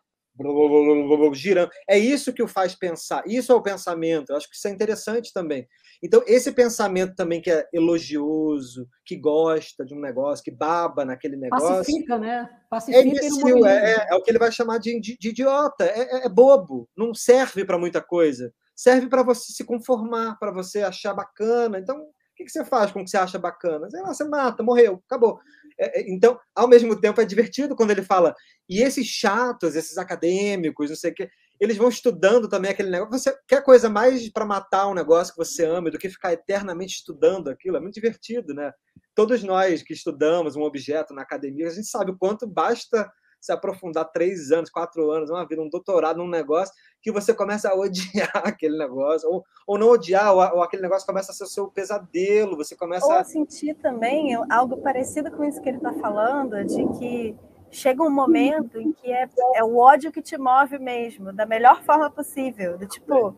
girando. 1.33 1.69
É 1.87 1.97
isso 1.97 2.33
que 2.33 2.43
o 2.43 2.47
faz 2.47 2.75
pensar. 2.75 3.23
Isso 3.25 3.51
é 3.51 3.55
o 3.55 3.61
pensamento. 3.61 4.31
Eu 4.31 4.37
acho 4.37 4.49
que 4.49 4.55
isso 4.55 4.67
é 4.67 4.71
interessante 4.71 5.31
também. 5.33 5.67
Então, 6.01 6.21
esse 6.27 6.51
pensamento 6.51 7.15
também 7.15 7.41
que 7.41 7.49
é 7.49 7.65
elogioso, 7.71 8.87
que 9.05 9.15
gosta 9.15 9.85
de 9.85 9.93
um 9.93 9.99
negócio, 10.01 10.43
que 10.43 10.51
baba 10.51 11.05
naquele 11.05 11.37
negócio. 11.37 11.67
Pacifica, 11.67 12.17
né? 12.17 12.49
Pacifica 12.69 12.99
é 12.99 13.07
imbecil, 13.07 13.65
é, 13.65 13.93
é, 13.93 14.07
é, 14.11 14.15
o 14.15 14.21
que 14.21 14.31
ele 14.31 14.39
vai 14.39 14.51
chamar 14.51 14.79
de, 14.79 14.99
de, 14.99 15.17
de 15.17 15.29
idiota. 15.29 15.85
É, 15.85 16.23
é, 16.23 16.25
é 16.25 16.29
bobo, 16.29 16.89
não 16.97 17.13
serve 17.13 17.63
para 17.63 17.77
muita 17.77 18.01
coisa. 18.01 18.53
Serve 18.75 19.07
para 19.07 19.23
você 19.23 19.53
se 19.53 19.63
conformar, 19.63 20.37
para 20.39 20.51
você 20.51 20.81
achar 20.81 21.13
bacana. 21.13 21.79
Então, 21.79 21.95
o 21.97 22.35
que, 22.35 22.43
que 22.43 22.51
você 22.51 22.65
faz 22.65 22.91
com 22.91 22.99
o 22.99 23.03
que 23.03 23.09
você 23.09 23.17
acha 23.17 23.37
bacana? 23.37 23.89
Sei 23.89 24.01
lá, 24.01 24.13
você 24.13 24.23
mata, 24.23 24.63
morreu, 24.63 25.01
acabou. 25.05 25.39
É, 25.83 25.99
é, 25.99 26.11
então, 26.11 26.39
ao 26.55 26.67
mesmo 26.67 26.99
tempo, 26.99 27.19
é 27.19 27.25
divertido 27.25 27.75
quando 27.75 27.91
ele 27.91 28.03
fala. 28.03 28.33
E 28.69 28.81
esses 28.81 29.05
chatos, 29.07 29.75
esses 29.75 29.97
acadêmicos, 29.97 30.89
não 30.89 30.95
sei 30.95 31.11
o 31.11 31.13
quê, 31.13 31.29
eles 31.59 31.77
vão 31.77 31.89
estudando 31.89 32.47
também 32.47 32.71
aquele 32.71 32.89
negócio. 32.89 33.17
Você 33.17 33.37
quer 33.47 33.63
coisa 33.63 33.89
mais 33.89 34.29
para 34.31 34.45
matar 34.45 34.87
um 34.87 34.93
negócio 34.93 35.33
que 35.33 35.39
você 35.39 35.65
ama 35.65 35.91
do 35.91 35.99
que 35.99 36.09
ficar 36.09 36.33
eternamente 36.33 36.95
estudando 36.95 37.49
aquilo? 37.49 37.77
É 37.77 37.79
muito 37.79 37.95
divertido, 37.95 38.53
né? 38.53 38.71
Todos 39.15 39.43
nós 39.43 39.83
que 39.83 39.93
estudamos 39.93 40.55
um 40.55 40.63
objeto 40.63 41.13
na 41.13 41.21
academia, 41.21 41.67
a 41.67 41.71
gente 41.71 41.87
sabe 41.87 42.11
o 42.11 42.17
quanto 42.17 42.47
basta 42.47 43.09
se 43.43 43.51
aprofundar 43.51 44.05
três 44.05 44.53
anos, 44.53 44.69
quatro 44.69 45.11
anos, 45.11 45.29
uma 45.29 45.45
vida, 45.45 45.61
um 45.61 45.67
doutorado 45.67 46.15
num 46.15 46.29
negócio, 46.29 46.73
que 47.01 47.11
você 47.11 47.33
começa 47.33 47.69
a 47.69 47.75
odiar 47.77 48.31
aquele 48.35 48.77
negócio, 48.77 49.29
ou, 49.29 49.43
ou 49.67 49.77
não 49.77 49.89
odiar, 49.89 50.33
ou, 50.33 50.39
ou 50.39 50.63
aquele 50.63 50.81
negócio 50.81 51.05
começa 51.05 51.33
a 51.33 51.35
ser 51.35 51.43
o 51.43 51.47
seu 51.47 51.67
pesadelo, 51.67 52.55
você 52.55 52.73
começa 52.73 53.05
ou 53.05 53.11
a 53.11 53.23
sentir 53.25 53.73
também 53.75 54.33
algo 54.49 54.77
parecido 54.77 55.29
com 55.29 55.43
isso 55.43 55.61
que 55.61 55.67
ele 55.67 55.77
está 55.77 55.91
falando, 55.91 56.63
de 56.63 56.87
que 56.97 57.35
chega 57.69 58.01
um 58.01 58.09
momento 58.09 58.79
em 58.79 58.93
que 58.93 59.11
é, 59.11 59.27
é 59.55 59.63
o 59.63 59.75
ódio 59.75 60.09
que 60.09 60.21
te 60.21 60.37
move 60.37 60.79
mesmo, 60.79 61.33
da 61.33 61.45
melhor 61.45 61.83
forma 61.83 62.09
possível. 62.09 62.77
Do 62.77 62.85
tipo, 62.85 63.35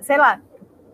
sei 0.00 0.16
lá, 0.16 0.40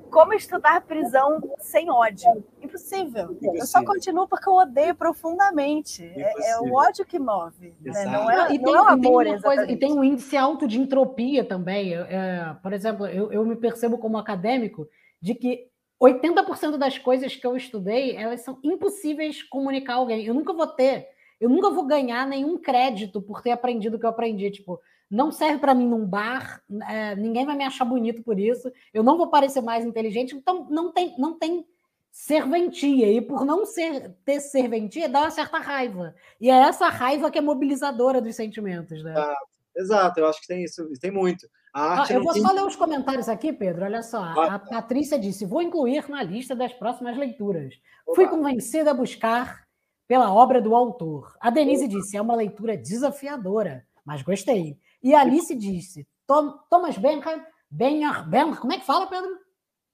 como 0.09 0.34
estudar 0.34 0.80
prisão 0.82 1.40
sem 1.59 1.90
ódio? 1.90 2.44
Impossível. 2.62 3.32
Impossível. 3.32 3.54
Eu 3.54 3.66
só 3.66 3.84
continuo 3.84 4.26
porque 4.26 4.48
eu 4.48 4.54
odeio 4.54 4.94
profundamente. 4.94 6.04
É, 6.04 6.50
é, 6.50 6.59
o 6.61 6.74
ódio 6.74 7.04
que 7.04 7.18
move. 7.18 7.74
Né? 7.80 8.04
Não 8.06 8.30
é, 8.30 8.46
e 8.46 8.59
tem, 8.59 8.61
não 8.61 8.76
é 8.76 8.82
o 8.82 8.88
amor, 8.88 9.26
e 9.26 9.30
tem, 9.30 9.40
coisa, 9.40 9.72
e 9.72 9.76
tem 9.76 9.92
um 9.92 10.04
índice 10.04 10.36
alto 10.36 10.66
de 10.66 10.80
entropia 10.80 11.44
também. 11.44 11.94
É, 11.94 12.56
por 12.62 12.72
exemplo, 12.72 13.06
eu, 13.06 13.32
eu 13.32 13.44
me 13.44 13.56
percebo 13.56 13.98
como 13.98 14.18
acadêmico 14.18 14.88
de 15.20 15.34
que 15.34 15.68
80% 16.02 16.76
das 16.76 16.98
coisas 16.98 17.34
que 17.34 17.46
eu 17.46 17.56
estudei, 17.56 18.16
elas 18.16 18.42
são 18.42 18.59
impossíveis 18.62 19.42
comunicar 19.42 19.94
a 19.94 19.96
alguém. 19.96 20.24
Eu 20.24 20.34
nunca 20.34 20.52
vou 20.52 20.66
ter 20.66 21.09
eu 21.40 21.48
nunca 21.48 21.70
vou 21.70 21.86
ganhar 21.86 22.26
nenhum 22.26 22.59
crédito 22.59 23.22
por 23.22 23.42
ter 23.42 23.52
aprendido 23.52 23.96
o 23.96 24.00
que 24.00 24.04
eu 24.04 24.11
aprendi. 24.11 24.50
Tipo, 24.50 24.80
não 25.11 25.30
serve 25.30 25.59
para 25.59 25.74
mim 25.74 25.86
num 25.86 26.06
bar, 26.06 26.62
é, 26.88 27.16
ninguém 27.16 27.46
vai 27.46 27.56
me 27.56 27.64
achar 27.64 27.84
bonito 27.84 28.22
por 28.22 28.38
isso, 28.38 28.70
eu 28.92 29.02
não 29.02 29.16
vou 29.16 29.28
parecer 29.28 29.61
mais 29.61 29.84
inteligente, 29.84 30.34
então 30.34 30.66
não 30.70 30.92
tem, 30.92 31.14
não 31.18 31.38
tem 31.38 31.64
serventia. 32.11 33.11
E 33.12 33.20
por 33.20 33.44
não 33.44 33.64
ser, 33.64 34.14
ter 34.24 34.40
serventia, 34.40 35.09
dá 35.09 35.20
uma 35.20 35.30
certa 35.30 35.59
raiva. 35.59 36.14
E 36.40 36.50
é 36.50 36.54
essa 36.54 36.88
raiva 36.88 37.30
que 37.30 37.38
é 37.38 37.40
mobilizadora 37.40 38.20
dos 38.20 38.34
sentimentos, 38.34 39.02
né? 39.02 39.12
Exato, 39.12 39.48
exato. 39.76 40.20
eu 40.20 40.26
acho 40.26 40.40
que 40.40 40.48
tem 40.48 40.64
isso, 40.64 40.86
tem 41.00 41.11
muito. 41.11 41.48
Ah, 41.72 42.04
eu 42.11 42.22
vou 42.22 42.32
tem... 42.32 42.42
só 42.42 42.52
ler 42.52 42.64
os 42.64 42.74
comentários 42.74 43.28
aqui, 43.28 43.52
Pedro. 43.52 43.84
Olha 43.84 44.02
só. 44.02 44.22
A 44.22 44.59
Patrícia 44.59 45.18
disse: 45.18 45.46
vou 45.46 45.62
incluir 45.62 46.09
na 46.09 46.22
lista 46.22 46.56
das 46.56 46.72
próximas 46.72 47.16
leituras. 47.16 47.74
Fui 48.14 48.26
convencida 48.26 48.90
a 48.90 48.94
buscar 48.94 49.64
pela 50.09 50.32
obra 50.32 50.61
do 50.61 50.74
autor. 50.74 51.36
A 51.40 51.50
Denise 51.50 51.86
disse: 51.86 52.16
é 52.16 52.22
uma 52.22 52.34
leitura 52.34 52.76
desafiadora, 52.76 53.86
mas 54.04 54.22
gostei. 54.22 54.78
E 55.09 55.14
Alice 55.14 55.54
disse: 55.54 56.06
Tom, 56.26 56.59
Thomas 56.68 56.98
Bernhard, 56.98 57.42
Bernhard, 57.70 58.28
Bernhard, 58.28 58.61
como 58.61 58.74
é 58.74 58.78
que 58.78 58.84
fala, 58.84 59.06
Pedro? 59.06 59.38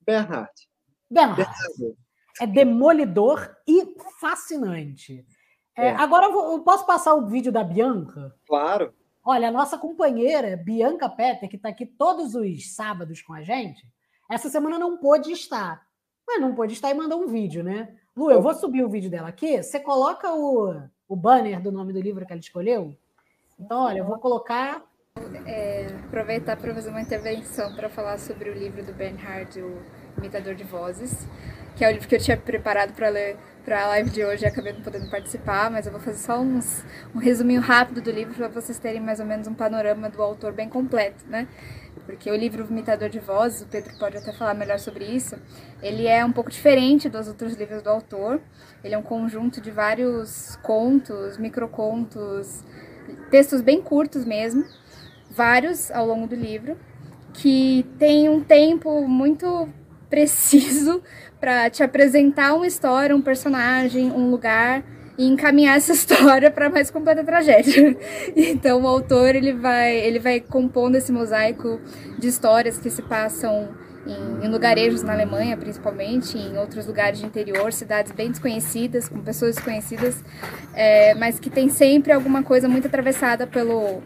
Bernhard. 0.04 0.50
Bernhard. 1.08 1.46
É 2.40 2.48
demolidor 2.48 3.56
e 3.64 3.94
fascinante. 4.20 5.24
É, 5.76 5.86
é. 5.86 5.90
Agora 5.94 6.26
eu, 6.26 6.32
vou, 6.32 6.52
eu, 6.54 6.62
posso 6.64 6.84
passar 6.84 7.14
o 7.14 7.28
vídeo 7.28 7.52
da 7.52 7.62
Bianca? 7.62 8.34
Claro. 8.44 8.92
Olha, 9.24 9.50
a 9.50 9.52
nossa 9.52 9.78
companheira, 9.78 10.56
Bianca 10.56 11.08
Petter, 11.08 11.48
que 11.48 11.54
está 11.54 11.68
aqui 11.68 11.86
todos 11.86 12.34
os 12.34 12.74
sábados 12.74 13.22
com 13.22 13.34
a 13.34 13.42
gente, 13.42 13.86
essa 14.28 14.48
semana 14.48 14.80
não 14.80 14.96
pôde 14.96 15.30
estar. 15.30 15.86
Mas 16.26 16.40
não 16.40 16.56
pôde 16.56 16.72
estar 16.72 16.90
e 16.90 16.94
mandou 16.94 17.22
um 17.22 17.28
vídeo, 17.28 17.62
né? 17.62 17.96
Lu, 18.16 18.32
eu 18.32 18.42
vou 18.42 18.52
subir 18.52 18.82
o 18.82 18.90
vídeo 18.90 19.08
dela 19.08 19.28
aqui. 19.28 19.62
Você 19.62 19.78
coloca 19.78 20.34
o, 20.34 20.74
o 21.06 21.14
banner 21.14 21.62
do 21.62 21.70
nome 21.70 21.92
do 21.92 22.00
livro 22.00 22.26
que 22.26 22.32
ela 22.32 22.40
escolheu? 22.40 22.96
Então, 23.60 23.82
olha, 23.82 23.98
eu 23.98 24.04
vou 24.04 24.18
colocar. 24.18 24.82
É, 25.46 25.86
aproveitar 26.06 26.56
para 26.56 26.74
fazer 26.74 26.90
uma 26.90 27.00
intervenção 27.00 27.72
para 27.76 27.88
falar 27.88 28.18
sobre 28.18 28.50
o 28.50 28.52
livro 28.52 28.82
do 28.82 28.92
Bernhard, 28.92 29.60
o 29.60 29.80
Imitador 30.18 30.56
de 30.56 30.64
Vozes, 30.64 31.28
que 31.76 31.84
é 31.84 31.88
o 31.88 31.92
livro 31.92 32.08
que 32.08 32.16
eu 32.16 32.18
tinha 32.18 32.36
preparado 32.36 32.92
para 32.94 33.10
ler 33.10 33.36
para 33.64 33.84
a 33.84 33.86
live 33.90 34.10
de 34.10 34.24
hoje 34.24 34.44
e 34.44 34.48
acabei 34.48 34.72
não 34.72 34.80
podendo 34.80 35.08
participar, 35.08 35.70
mas 35.70 35.86
eu 35.86 35.92
vou 35.92 36.00
fazer 36.00 36.18
só 36.18 36.40
uns, 36.40 36.84
um 37.14 37.18
resuminho 37.18 37.60
rápido 37.60 38.00
do 38.00 38.10
livro 38.10 38.34
para 38.34 38.48
vocês 38.48 38.76
terem 38.76 39.00
mais 39.00 39.20
ou 39.20 39.26
menos 39.26 39.46
um 39.46 39.54
panorama 39.54 40.10
do 40.10 40.20
autor 40.20 40.52
bem 40.52 40.68
completo, 40.68 41.24
né? 41.28 41.46
porque 42.06 42.30
o 42.30 42.36
livro 42.36 42.66
Imitador 42.68 43.08
de 43.08 43.20
Vozes, 43.20 43.62
o 43.62 43.66
Pedro 43.66 43.96
pode 43.98 44.16
até 44.16 44.32
falar 44.32 44.54
melhor 44.54 44.80
sobre 44.80 45.04
isso, 45.04 45.36
ele 45.80 46.08
é 46.08 46.24
um 46.24 46.32
pouco 46.32 46.50
diferente 46.50 47.08
dos 47.08 47.28
outros 47.28 47.54
livros 47.54 47.82
do 47.82 47.88
autor. 47.88 48.40
Ele 48.82 48.94
é 48.94 48.98
um 48.98 49.02
conjunto 49.02 49.60
de 49.60 49.70
vários 49.70 50.56
contos, 50.56 51.38
microcontos, 51.38 52.62
textos 53.30 53.62
bem 53.62 53.80
curtos 53.80 54.24
mesmo, 54.24 54.64
vários 55.34 55.90
ao 55.90 56.06
longo 56.06 56.26
do 56.26 56.34
livro, 56.34 56.76
que 57.32 57.84
tem 57.98 58.28
um 58.28 58.40
tempo 58.40 59.06
muito 59.06 59.68
preciso 60.08 61.02
para 61.40 61.68
te 61.68 61.82
apresentar 61.82 62.54
uma 62.54 62.66
história, 62.66 63.14
um 63.14 63.20
personagem, 63.20 64.10
um 64.12 64.30
lugar 64.30 64.84
e 65.18 65.26
encaminhar 65.26 65.76
essa 65.76 65.92
história 65.94 66.50
para 66.50 66.70
mais 66.70 66.90
completa 66.90 67.24
tragédia. 67.24 67.96
Então 68.36 68.82
o 68.82 68.86
autor 68.86 69.34
ele 69.34 69.52
vai 69.52 69.96
ele 69.96 70.18
vai 70.18 70.40
compondo 70.40 70.96
esse 70.96 71.12
mosaico 71.12 71.80
de 72.18 72.28
histórias 72.28 72.78
que 72.78 72.90
se 72.90 73.02
passam 73.02 73.68
em, 74.06 74.46
em 74.46 74.48
lugarejos 74.48 75.02
na 75.02 75.12
Alemanha, 75.12 75.56
principalmente, 75.56 76.36
em 76.36 76.58
outros 76.58 76.86
lugares 76.86 77.18
de 77.18 77.26
interior, 77.26 77.72
cidades 77.72 78.12
bem 78.12 78.30
desconhecidas, 78.30 79.08
com 79.08 79.20
pessoas 79.20 79.56
desconhecidas, 79.56 80.22
é, 80.74 81.14
mas 81.14 81.38
que 81.40 81.48
tem 81.48 81.68
sempre 81.68 82.12
alguma 82.12 82.42
coisa 82.42 82.68
muito 82.68 82.86
atravessada 82.86 83.46
pelo 83.46 84.02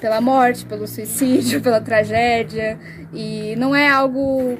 pela 0.00 0.20
morte, 0.20 0.64
pelo 0.66 0.86
suicídio, 0.86 1.60
pela 1.62 1.80
tragédia, 1.80 2.78
e 3.12 3.54
não 3.56 3.74
é 3.74 3.88
algo 3.88 4.58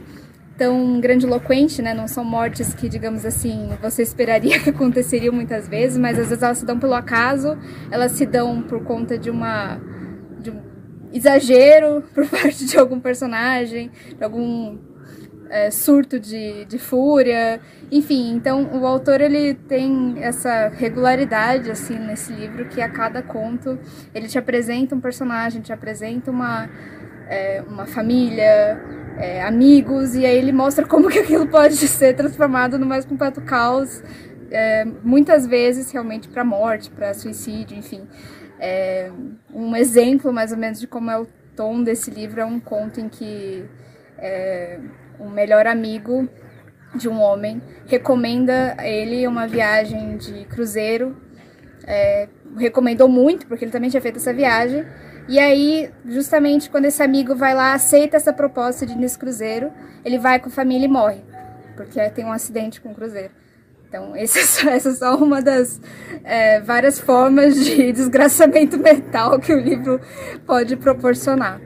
tão 0.56 1.00
grandiloquente, 1.00 1.82
né? 1.82 1.94
Não 1.94 2.06
são 2.06 2.24
mortes 2.24 2.74
que, 2.74 2.88
digamos 2.88 3.24
assim, 3.24 3.70
você 3.80 4.02
esperaria 4.02 4.58
que 4.62 4.70
aconteceriam 4.70 5.34
muitas 5.34 5.68
vezes, 5.68 5.98
mas 5.98 6.18
às 6.18 6.28
vezes 6.28 6.42
elas 6.42 6.58
se 6.58 6.66
dão 6.66 6.78
pelo 6.78 6.94
acaso, 6.94 7.58
elas 7.90 8.12
se 8.12 8.26
dão 8.26 8.62
por 8.62 8.82
conta 8.84 9.18
de 9.18 9.30
uma 9.30 9.80
de 10.40 10.50
um 10.50 10.60
exagero 11.12 12.02
por 12.14 12.26
parte 12.30 12.64
de 12.64 12.78
algum 12.78 13.00
personagem, 13.00 13.90
de 14.16 14.22
algum 14.22 14.78
é, 15.52 15.70
surto 15.70 16.18
de, 16.18 16.64
de 16.64 16.78
fúria, 16.78 17.60
enfim. 17.90 18.32
Então 18.34 18.70
o 18.72 18.86
autor 18.86 19.20
ele 19.20 19.52
tem 19.52 20.14
essa 20.22 20.68
regularidade 20.68 21.70
assim 21.70 21.98
nesse 21.98 22.32
livro 22.32 22.64
que 22.64 22.80
a 22.80 22.88
cada 22.88 23.22
conto 23.22 23.78
ele 24.14 24.26
te 24.26 24.38
apresenta 24.38 24.94
um 24.94 25.00
personagem, 25.00 25.60
te 25.60 25.72
apresenta 25.72 26.30
uma 26.30 26.70
é, 27.28 27.62
uma 27.68 27.86
família, 27.86 28.80
é, 29.18 29.42
amigos 29.42 30.14
e 30.14 30.24
aí 30.24 30.36
ele 30.36 30.52
mostra 30.52 30.86
como 30.86 31.10
que 31.10 31.18
aquilo 31.18 31.46
pode 31.46 31.76
ser 31.86 32.16
transformado 32.16 32.78
no 32.78 32.86
mais 32.86 33.04
completo 33.04 33.42
caos, 33.42 34.02
é, 34.50 34.86
muitas 35.04 35.46
vezes 35.46 35.90
realmente 35.92 36.28
para 36.28 36.44
morte, 36.44 36.90
para 36.90 37.12
suicídio, 37.12 37.76
enfim. 37.76 38.08
É, 38.58 39.10
um 39.52 39.76
exemplo 39.76 40.32
mais 40.32 40.50
ou 40.50 40.56
menos 40.56 40.80
de 40.80 40.86
como 40.86 41.10
é 41.10 41.18
o 41.18 41.26
tom 41.54 41.82
desse 41.82 42.10
livro 42.10 42.40
é 42.40 42.44
um 42.44 42.58
conto 42.58 43.00
em 43.00 43.08
que 43.08 43.64
é, 44.16 44.78
um 45.18 45.28
melhor 45.30 45.66
amigo 45.66 46.28
de 46.94 47.08
um 47.08 47.20
homem 47.20 47.62
recomenda 47.86 48.74
a 48.78 48.86
ele 48.86 49.26
uma 49.26 49.46
viagem 49.46 50.16
de 50.16 50.44
cruzeiro. 50.44 51.16
É, 51.84 52.28
recomendou 52.56 53.08
muito, 53.08 53.46
porque 53.46 53.64
ele 53.64 53.72
também 53.72 53.90
tinha 53.90 54.00
feito 54.00 54.18
essa 54.18 54.32
viagem. 54.32 54.84
E 55.28 55.38
aí, 55.38 55.90
justamente 56.06 56.68
quando 56.68 56.86
esse 56.86 57.02
amigo 57.02 57.34
vai 57.34 57.54
lá, 57.54 57.74
aceita 57.74 58.16
essa 58.16 58.32
proposta 58.32 58.84
de 58.84 58.92
ir 58.92 58.96
nesse 58.96 59.18
cruzeiro, 59.18 59.72
ele 60.04 60.18
vai 60.18 60.38
com 60.38 60.48
a 60.48 60.52
família 60.52 60.86
e 60.86 60.88
morre, 60.88 61.22
porque 61.76 62.00
tem 62.10 62.24
um 62.24 62.32
acidente 62.32 62.80
com 62.80 62.90
o 62.90 62.94
cruzeiro. 62.94 63.30
Então, 63.88 64.14
essa 64.16 64.38
é 64.40 64.42
só, 64.42 64.68
essa 64.70 64.88
é 64.88 64.94
só 64.94 65.16
uma 65.16 65.40
das 65.40 65.80
é, 66.24 66.60
várias 66.60 66.98
formas 66.98 67.54
de 67.54 67.92
desgraçamento 67.92 68.78
mental 68.78 69.38
que 69.38 69.52
o 69.52 69.60
livro 69.60 70.00
pode 70.46 70.76
proporcionar. 70.76 71.60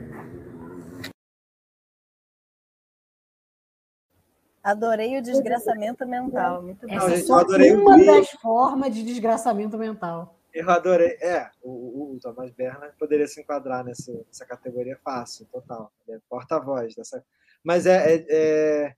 Adorei 4.66 5.16
o 5.16 5.22
desgraçamento 5.22 6.04
mental. 6.04 6.60
Muito 6.60 6.88
bom. 6.88 6.92
Essa 6.92 7.14
é 7.14 7.16
só 7.18 7.44
uma 7.44 8.04
das 8.04 8.30
formas 8.32 8.92
de 8.92 9.04
desgraçamento 9.04 9.78
mental. 9.78 10.36
Eu 10.52 10.68
adorei. 10.68 11.16
É, 11.22 11.48
o, 11.62 12.14
o 12.14 12.18
Thomas 12.20 12.50
Bernard 12.50 12.92
poderia 12.98 13.28
se 13.28 13.40
enquadrar 13.40 13.84
nessa, 13.84 14.12
nessa 14.12 14.44
categoria 14.44 14.98
fácil, 15.04 15.46
total. 15.52 15.92
é 16.08 16.18
porta-voz 16.28 16.96
dessa. 16.96 17.24
Mas 17.62 17.86
é, 17.86 18.12
é, 18.12 18.26
é, 18.28 18.94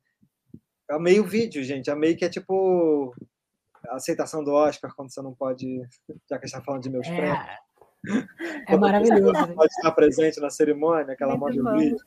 é 0.91 0.99
meio 0.99 1.23
vídeo, 1.23 1.63
gente. 1.63 1.91
É 1.91 1.95
meio 1.95 2.17
que 2.17 2.25
é 2.25 2.31
tipo 2.31 3.15
a 3.89 3.97
aceitação 3.97 4.43
do 4.43 4.55
Oscar 4.55 4.95
quando 4.97 5.13
você 5.13 5.21
não 5.21 5.35
pode. 5.35 5.83
Já 6.31 6.39
que 6.39 6.47
a 6.47 6.47
gente 6.47 6.47
está 6.47 6.63
falando 6.63 6.83
de 6.83 6.89
meus 6.89 7.07
é. 7.07 7.15
prêmios. 7.15 8.29
É 8.67 8.75
maravilhoso. 8.75 9.35
Você 9.35 9.53
pode 9.53 9.73
estar 9.75 9.93
presente 9.93 10.41
na 10.41 10.49
cerimônia, 10.49 11.13
aquela 11.13 11.37
mão 11.37 11.51
de 11.51 11.61
vídeo. 11.61 11.99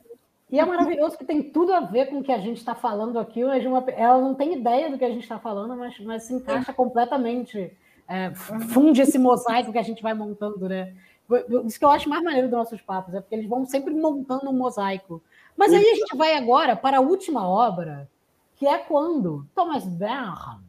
E 0.52 0.60
é 0.60 0.66
maravilhoso 0.66 1.16
que 1.16 1.24
tem 1.24 1.42
tudo 1.42 1.72
a 1.72 1.80
ver 1.80 2.10
com 2.10 2.18
o 2.18 2.22
que 2.22 2.30
a 2.30 2.36
gente 2.36 2.58
está 2.58 2.74
falando 2.74 3.18
aqui. 3.18 3.42
Mas 3.42 3.64
uma, 3.64 3.82
ela 3.96 4.20
não 4.20 4.34
tem 4.34 4.52
ideia 4.52 4.90
do 4.90 4.98
que 4.98 5.04
a 5.04 5.08
gente 5.08 5.22
está 5.22 5.38
falando, 5.38 5.74
mas, 5.74 5.98
mas 6.00 6.24
se 6.24 6.34
encaixa 6.34 6.70
é. 6.70 6.74
completamente. 6.74 7.72
É, 8.06 8.34
funde 8.34 9.00
esse 9.00 9.18
mosaico 9.18 9.72
que 9.72 9.78
a 9.78 9.82
gente 9.82 10.02
vai 10.02 10.12
montando, 10.12 10.68
né? 10.68 10.92
Isso 11.64 11.78
que 11.78 11.84
eu 11.84 11.88
acho 11.88 12.10
mais 12.10 12.22
maneiro 12.22 12.48
dos 12.48 12.58
nossos 12.58 12.82
papos, 12.82 13.14
é 13.14 13.20
porque 13.20 13.34
eles 13.34 13.48
vão 13.48 13.64
sempre 13.64 13.94
montando 13.94 14.50
um 14.50 14.52
mosaico. 14.52 15.22
Mas 15.56 15.72
aí 15.72 15.88
a 15.88 15.94
gente 15.94 16.14
vai 16.14 16.34
agora 16.34 16.76
para 16.76 16.98
a 16.98 17.00
última 17.00 17.48
obra, 17.48 18.06
que 18.56 18.66
é 18.66 18.76
quando 18.76 19.46
Thomas 19.54 19.86
Bernhard 19.86 20.62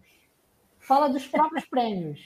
fala 0.79 1.09
dos 1.09 1.27
próprios 1.27 1.65
prêmios. 1.67 2.21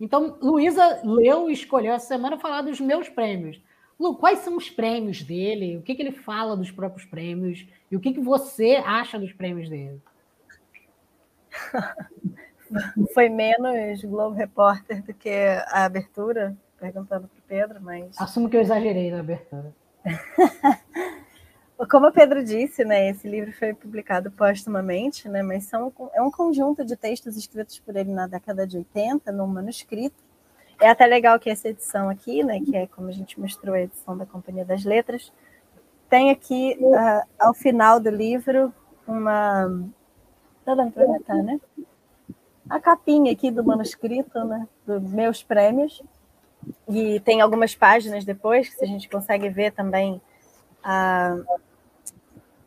Então, 0.00 0.38
Luísa 0.40 1.02
leu 1.04 1.50
e 1.50 1.52
escolheu 1.52 1.92
essa 1.92 2.06
semana 2.06 2.38
falar 2.38 2.62
dos 2.62 2.80
meus 2.80 3.10
prêmios. 3.10 3.60
Lu, 3.98 4.16
quais 4.16 4.40
são 4.40 4.56
os 4.56 4.68
prêmios 4.68 5.22
dele? 5.22 5.78
O 5.78 5.82
que, 5.82 5.94
que 5.94 6.02
ele 6.02 6.12
fala 6.12 6.56
dos 6.56 6.70
próprios 6.70 7.06
prêmios? 7.06 7.66
E 7.90 7.96
o 7.96 8.00
que, 8.00 8.12
que 8.12 8.20
você 8.20 8.82
acha 8.84 9.18
dos 9.18 9.32
prêmios 9.32 9.68
dele? 9.68 10.00
Foi 13.14 13.28
menos 13.28 14.02
Globo 14.02 14.34
Repórter 14.34 15.02
do 15.02 15.14
que 15.14 15.30
a 15.30 15.84
abertura, 15.84 16.56
perguntando 16.78 17.28
para 17.28 17.38
o 17.38 17.42
Pedro, 17.48 17.80
mas. 17.80 18.20
Assumo 18.20 18.50
que 18.50 18.56
eu 18.56 18.60
exagerei 18.60 19.10
na 19.10 19.20
abertura. 19.20 19.72
Como 21.90 22.08
o 22.08 22.12
Pedro 22.12 22.42
disse, 22.42 22.84
né, 22.84 23.10
esse 23.10 23.28
livro 23.28 23.52
foi 23.52 23.74
publicado 23.74 24.30
póstumamente, 24.30 25.28
né, 25.28 25.42
mas 25.42 25.64
são, 25.64 25.92
é 26.14 26.22
um 26.22 26.30
conjunto 26.30 26.82
de 26.82 26.96
textos 26.96 27.36
escritos 27.36 27.78
por 27.78 27.94
ele 27.94 28.12
na 28.12 28.26
década 28.26 28.66
de 28.66 28.78
80, 28.78 29.30
num 29.30 29.46
manuscrito, 29.46 30.16
é 30.80 30.88
até 30.88 31.06
legal 31.06 31.38
que 31.38 31.50
essa 31.50 31.68
edição 31.68 32.08
aqui, 32.08 32.42
né, 32.42 32.60
que 32.60 32.76
é 32.76 32.86
como 32.86 33.08
a 33.08 33.12
gente 33.12 33.40
mostrou 33.40 33.74
a 33.74 33.80
edição 33.80 34.16
da 34.16 34.26
Companhia 34.26 34.64
das 34.64 34.84
Letras, 34.84 35.32
tem 36.08 36.30
aqui 36.30 36.76
uh, 36.80 37.26
ao 37.38 37.54
final 37.54 37.98
do 37.98 38.10
livro 38.10 38.72
uma. 39.06 39.88
Tá 40.64 40.74
dando 40.74 40.92
para 40.92 41.06
botar, 41.06 41.42
né? 41.42 41.60
A 42.68 42.80
capinha 42.80 43.32
aqui 43.32 43.50
do 43.50 43.64
manuscrito, 43.64 44.44
né? 44.44 44.68
Dos 44.86 45.02
meus 45.02 45.42
prêmios. 45.42 46.02
E 46.88 47.20
tem 47.20 47.40
algumas 47.40 47.74
páginas 47.74 48.24
depois, 48.24 48.74
que 48.74 48.84
a 48.84 48.88
gente 48.88 49.08
consegue 49.08 49.48
ver 49.48 49.72
também 49.72 50.20
uh, 50.84 51.60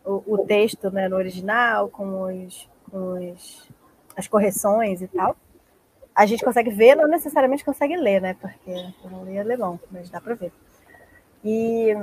o, 0.05 0.35
o, 0.35 0.45
texto 0.45 0.89
né, 0.89 1.09
no 1.09 1.17
original, 1.17 1.89
com, 1.89 2.21
os, 2.23 2.69
com 2.89 3.31
os, 3.31 3.69
as 4.15 4.25
correções 4.27 5.01
e 5.01 5.07
tal 5.07 5.35
a 6.15 6.25
gente 6.25 6.43
consegue 6.43 6.69
ver, 6.69 6.95
não 6.95 7.07
necessariamente 7.07 7.63
consegue 7.63 7.95
ler, 7.95 8.21
né? 8.21 8.35
Porque 8.39 8.71
eu 9.03 9.09
não 9.09 9.25
li 9.25 9.37
alemão, 9.37 9.79
mas 9.91 10.09
dá 10.09 10.19
para 10.19 10.35
ver. 10.35 10.51
E, 11.43 11.93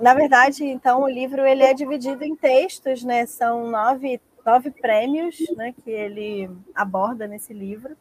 na 0.00 0.12
verdade, 0.14 0.64
então, 0.64 1.02
o 1.02 1.08
livro 1.08 1.46
ele 1.46 1.62
é 1.62 1.72
dividido 1.72 2.24
em 2.24 2.36
textos, 2.36 3.02
né? 3.02 3.24
São 3.26 3.70
nove, 3.70 4.20
nove 4.44 4.70
prêmios 4.70 5.38
né, 5.56 5.74
que 5.82 5.90
ele 5.90 6.50
aborda 6.74 7.26
nesse 7.26 7.52
livro. 7.52 7.96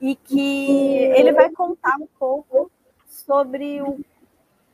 E 0.00 0.16
que 0.16 0.96
ele 1.14 1.32
vai 1.32 1.50
contar 1.50 1.96
um 2.00 2.08
pouco 2.18 2.70
sobre 3.06 3.82
o 3.82 4.00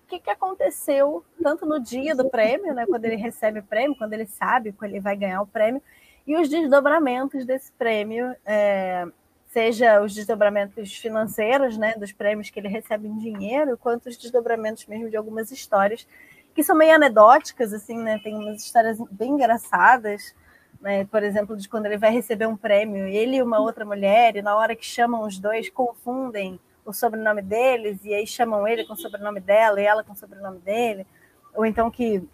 que, 0.06 0.20
que 0.20 0.30
aconteceu, 0.30 1.24
tanto 1.42 1.66
no 1.66 1.80
dia 1.80 2.14
do 2.14 2.30
prêmio, 2.30 2.72
né, 2.72 2.86
quando 2.86 3.04
ele 3.06 3.16
recebe 3.16 3.58
o 3.58 3.64
prêmio, 3.64 3.98
quando 3.98 4.12
ele 4.12 4.26
sabe 4.26 4.72
que 4.72 4.84
ele 4.84 5.00
vai 5.00 5.16
ganhar 5.16 5.42
o 5.42 5.46
prêmio, 5.46 5.82
e 6.26 6.36
os 6.36 6.48
desdobramentos 6.48 7.44
desse 7.44 7.70
prêmio, 7.72 8.34
é, 8.44 9.06
seja 9.46 10.02
os 10.02 10.14
desdobramentos 10.14 10.92
financeiros, 10.94 11.78
né, 11.78 11.94
dos 11.94 12.12
prêmios 12.12 12.50
que 12.50 12.58
ele 12.58 12.68
recebe 12.68 13.06
em 13.06 13.16
dinheiro, 13.18 13.78
quanto 13.78 14.08
os 14.08 14.16
desdobramentos 14.16 14.86
mesmo 14.86 15.08
de 15.08 15.16
algumas 15.16 15.50
histórias 15.50 16.06
que 16.54 16.64
são 16.64 16.74
meio 16.74 16.94
anedóticas, 16.94 17.72
assim, 17.74 17.98
né, 17.98 18.18
tem 18.22 18.34
umas 18.34 18.64
histórias 18.64 18.98
bem 19.10 19.32
engraçadas, 19.32 20.34
né, 20.80 21.04
por 21.04 21.22
exemplo, 21.22 21.54
de 21.54 21.68
quando 21.68 21.86
ele 21.86 21.98
vai 21.98 22.10
receber 22.10 22.46
um 22.46 22.56
prêmio, 22.56 23.06
ele 23.06 23.36
e 23.36 23.42
uma 23.42 23.58
outra 23.58 23.84
mulher, 23.84 24.36
e 24.36 24.42
na 24.42 24.56
hora 24.56 24.74
que 24.74 24.84
chamam 24.84 25.22
os 25.26 25.38
dois, 25.38 25.68
confundem 25.68 26.58
o 26.84 26.92
sobrenome 26.92 27.42
deles, 27.42 28.02
e 28.04 28.14
aí 28.14 28.26
chamam 28.26 28.66
ele 28.66 28.86
com 28.86 28.94
o 28.94 28.96
sobrenome 28.96 29.38
dela 29.40 29.80
e 29.80 29.84
ela 29.84 30.02
com 30.02 30.14
o 30.14 30.16
sobrenome 30.16 30.58
dele, 30.60 31.06
ou 31.54 31.66
então 31.66 31.90
que 31.90 32.26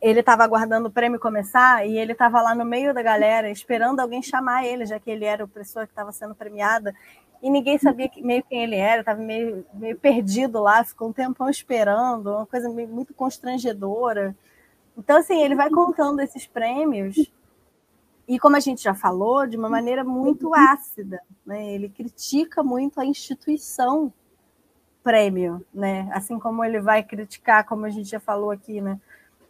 ele 0.00 0.20
estava 0.20 0.44
aguardando 0.44 0.88
o 0.88 0.90
prêmio 0.90 1.18
começar 1.18 1.86
e 1.86 1.98
ele 1.98 2.12
estava 2.12 2.42
lá 2.42 2.54
no 2.54 2.64
meio 2.64 2.92
da 2.92 3.02
galera 3.02 3.50
esperando 3.50 4.00
alguém 4.00 4.22
chamar 4.22 4.64
ele, 4.66 4.86
já 4.86 5.00
que 5.00 5.10
ele 5.10 5.24
era 5.24 5.44
a 5.44 5.48
pessoa 5.48 5.86
que 5.86 5.92
estava 5.92 6.12
sendo 6.12 6.34
premiada 6.34 6.94
e 7.42 7.50
ninguém 7.50 7.78
sabia 7.78 8.10
meio 8.18 8.42
quem 8.44 8.62
ele 8.62 8.76
era, 8.76 9.00
estava 9.00 9.20
meio, 9.20 9.64
meio 9.74 9.96
perdido 9.96 10.60
lá, 10.60 10.82
ficou 10.82 11.08
um 11.08 11.12
tempão 11.12 11.48
esperando, 11.48 12.30
uma 12.30 12.46
coisa 12.46 12.68
meio, 12.68 12.88
muito 12.88 13.14
constrangedora. 13.14 14.34
Então, 14.96 15.18
assim, 15.18 15.42
ele 15.42 15.54
vai 15.54 15.70
contando 15.70 16.20
esses 16.20 16.46
prêmios 16.46 17.30
e, 18.26 18.38
como 18.38 18.56
a 18.56 18.60
gente 18.60 18.82
já 18.82 18.94
falou, 18.94 19.46
de 19.46 19.56
uma 19.56 19.68
maneira 19.68 20.02
muito 20.02 20.54
ácida. 20.54 21.20
Né? 21.44 21.74
Ele 21.74 21.88
critica 21.88 22.62
muito 22.62 22.98
a 23.00 23.04
instituição 23.04 24.12
prêmio, 25.02 25.64
né? 25.72 26.08
assim 26.12 26.38
como 26.38 26.64
ele 26.64 26.80
vai 26.80 27.02
criticar, 27.04 27.64
como 27.64 27.84
a 27.84 27.90
gente 27.90 28.08
já 28.10 28.18
falou 28.18 28.50
aqui, 28.50 28.80
né? 28.80 28.98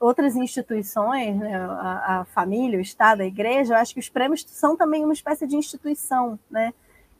Outras 0.01 0.37
instituições, 0.37 1.37
né, 1.37 1.57
a, 1.57 2.21
a, 2.21 2.25
família, 2.27 2.79
o 2.79 2.83
Estado, 2.83 3.23
a 3.23 3.27
igreja, 3.27 3.75
eu 3.75 3.79
acho 3.79 3.95
que 3.95 4.01
os 4.01 4.09
prêmios 4.09 4.45
são 4.47 4.77
também 4.77 5.05
uma 5.05 5.13
espécie 5.13 5.47
de 5.47 5.57
instituição, 5.57 6.39
né? 6.51 6.73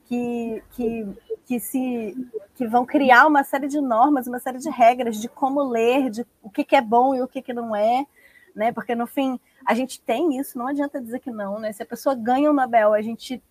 Que, 0.05 0.63
que, 0.71 1.07
que, 1.45 1.59
se, 1.59 2.15
que 2.55 2.65
vão 2.65 2.85
criar 2.85 3.27
uma 3.27 3.43
série 3.43 3.67
de 3.67 3.81
normas, 3.81 4.25
uma 4.25 4.39
série 4.39 4.57
de 4.57 4.69
regras 4.69 5.17
de 5.17 5.27
como 5.27 5.61
ler, 5.61 6.09
de 6.09 6.25
o 6.41 6.49
que, 6.49 6.63
que 6.63 6.77
é 6.77 6.81
bom 6.81 7.13
e 7.13 7.21
o 7.21 7.27
que, 7.27 7.41
que 7.41 7.51
não 7.51 7.75
é, 7.75 8.05
né? 8.55 8.71
Porque 8.71 8.95
no 8.95 9.05
fim 9.05 9.37
a 9.65 9.73
gente 9.73 9.99
tem 9.99 10.39
isso, 10.39 10.57
não 10.57 10.67
adianta 10.67 11.01
dizer 11.01 11.19
que 11.19 11.29
não, 11.29 11.59
né? 11.59 11.73
Se 11.73 11.83
a 11.83 11.85
pessoa 11.85 12.15
ganha 12.15 12.49
o 12.49 12.53
Nobel, 12.53 12.93
a 12.93 13.01
gente 13.01 13.41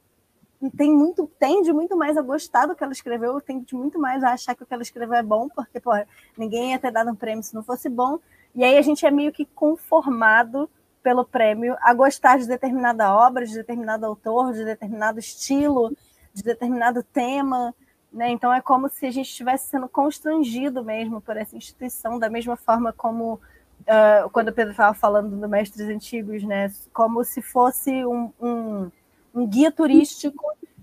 tem 0.76 0.90
muito, 0.92 1.30
tende 1.38 1.72
muito 1.72 1.96
mais 1.96 2.16
a 2.16 2.22
gostar 2.22 2.66
do 2.66 2.74
que 2.74 2.82
ela 2.82 2.92
escreveu, 2.92 3.40
tende 3.40 3.74
muito 3.74 3.98
mais 3.98 4.24
a 4.24 4.32
achar 4.32 4.54
que 4.54 4.62
o 4.62 4.66
que 4.66 4.72
ela 4.72 4.82
escreveu 4.82 5.14
é 5.14 5.22
bom, 5.22 5.48
porque 5.48 5.78
pô, 5.78 5.90
ninguém 6.36 6.70
ia 6.70 6.78
ter 6.78 6.90
dado 6.90 7.10
um 7.10 7.14
prêmio 7.14 7.42
se 7.42 7.54
não 7.54 7.62
fosse 7.62 7.88
bom. 7.88 8.18
E 8.56 8.64
aí 8.64 8.78
a 8.78 8.82
gente 8.82 9.04
é 9.04 9.10
meio 9.10 9.30
que 9.30 9.44
conformado 9.44 10.68
pelo 11.02 11.26
prêmio 11.26 11.76
a 11.82 11.92
gostar 11.92 12.38
de 12.38 12.48
determinada 12.48 13.14
obra, 13.14 13.44
de 13.44 13.52
determinado 13.52 14.06
autor, 14.06 14.54
de 14.54 14.64
determinado 14.64 15.20
estilo, 15.20 15.94
de 16.32 16.42
determinado 16.42 17.02
tema. 17.02 17.74
Né? 18.10 18.30
Então 18.30 18.50
é 18.52 18.62
como 18.62 18.88
se 18.88 19.04
a 19.04 19.10
gente 19.10 19.28
estivesse 19.28 19.68
sendo 19.68 19.86
constrangido 19.86 20.82
mesmo 20.82 21.20
por 21.20 21.36
essa 21.36 21.54
instituição, 21.54 22.18
da 22.18 22.30
mesma 22.30 22.56
forma 22.56 22.94
como 22.94 23.34
uh, 23.34 24.30
quando 24.32 24.48
o 24.48 24.52
Pedro 24.54 24.70
estava 24.70 24.94
falando 24.94 25.36
do 25.36 25.48
Mestres 25.48 25.90
Antigos, 25.90 26.42
né? 26.42 26.72
como 26.94 27.22
se 27.24 27.42
fosse 27.42 28.06
um, 28.06 28.32
um, 28.40 28.90
um 29.34 29.46
guia 29.46 29.70
turístico 29.70 30.42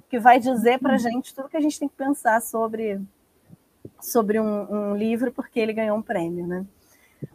que 0.09 0.19
vai 0.19 0.39
dizer 0.39 0.77
para 0.77 0.93
a 0.93 0.97
gente 0.99 1.33
tudo 1.33 1.49
que 1.49 1.57
a 1.57 1.61
gente 1.61 1.79
tem 1.79 1.89
que 1.89 1.95
pensar 1.95 2.39
sobre, 2.39 3.01
sobre 3.99 4.39
um, 4.39 4.91
um 4.91 4.95
livro, 4.95 5.31
porque 5.31 5.59
ele 5.59 5.73
ganhou 5.73 5.97
um 5.97 6.03
prêmio. 6.03 6.45
Né? 6.45 6.63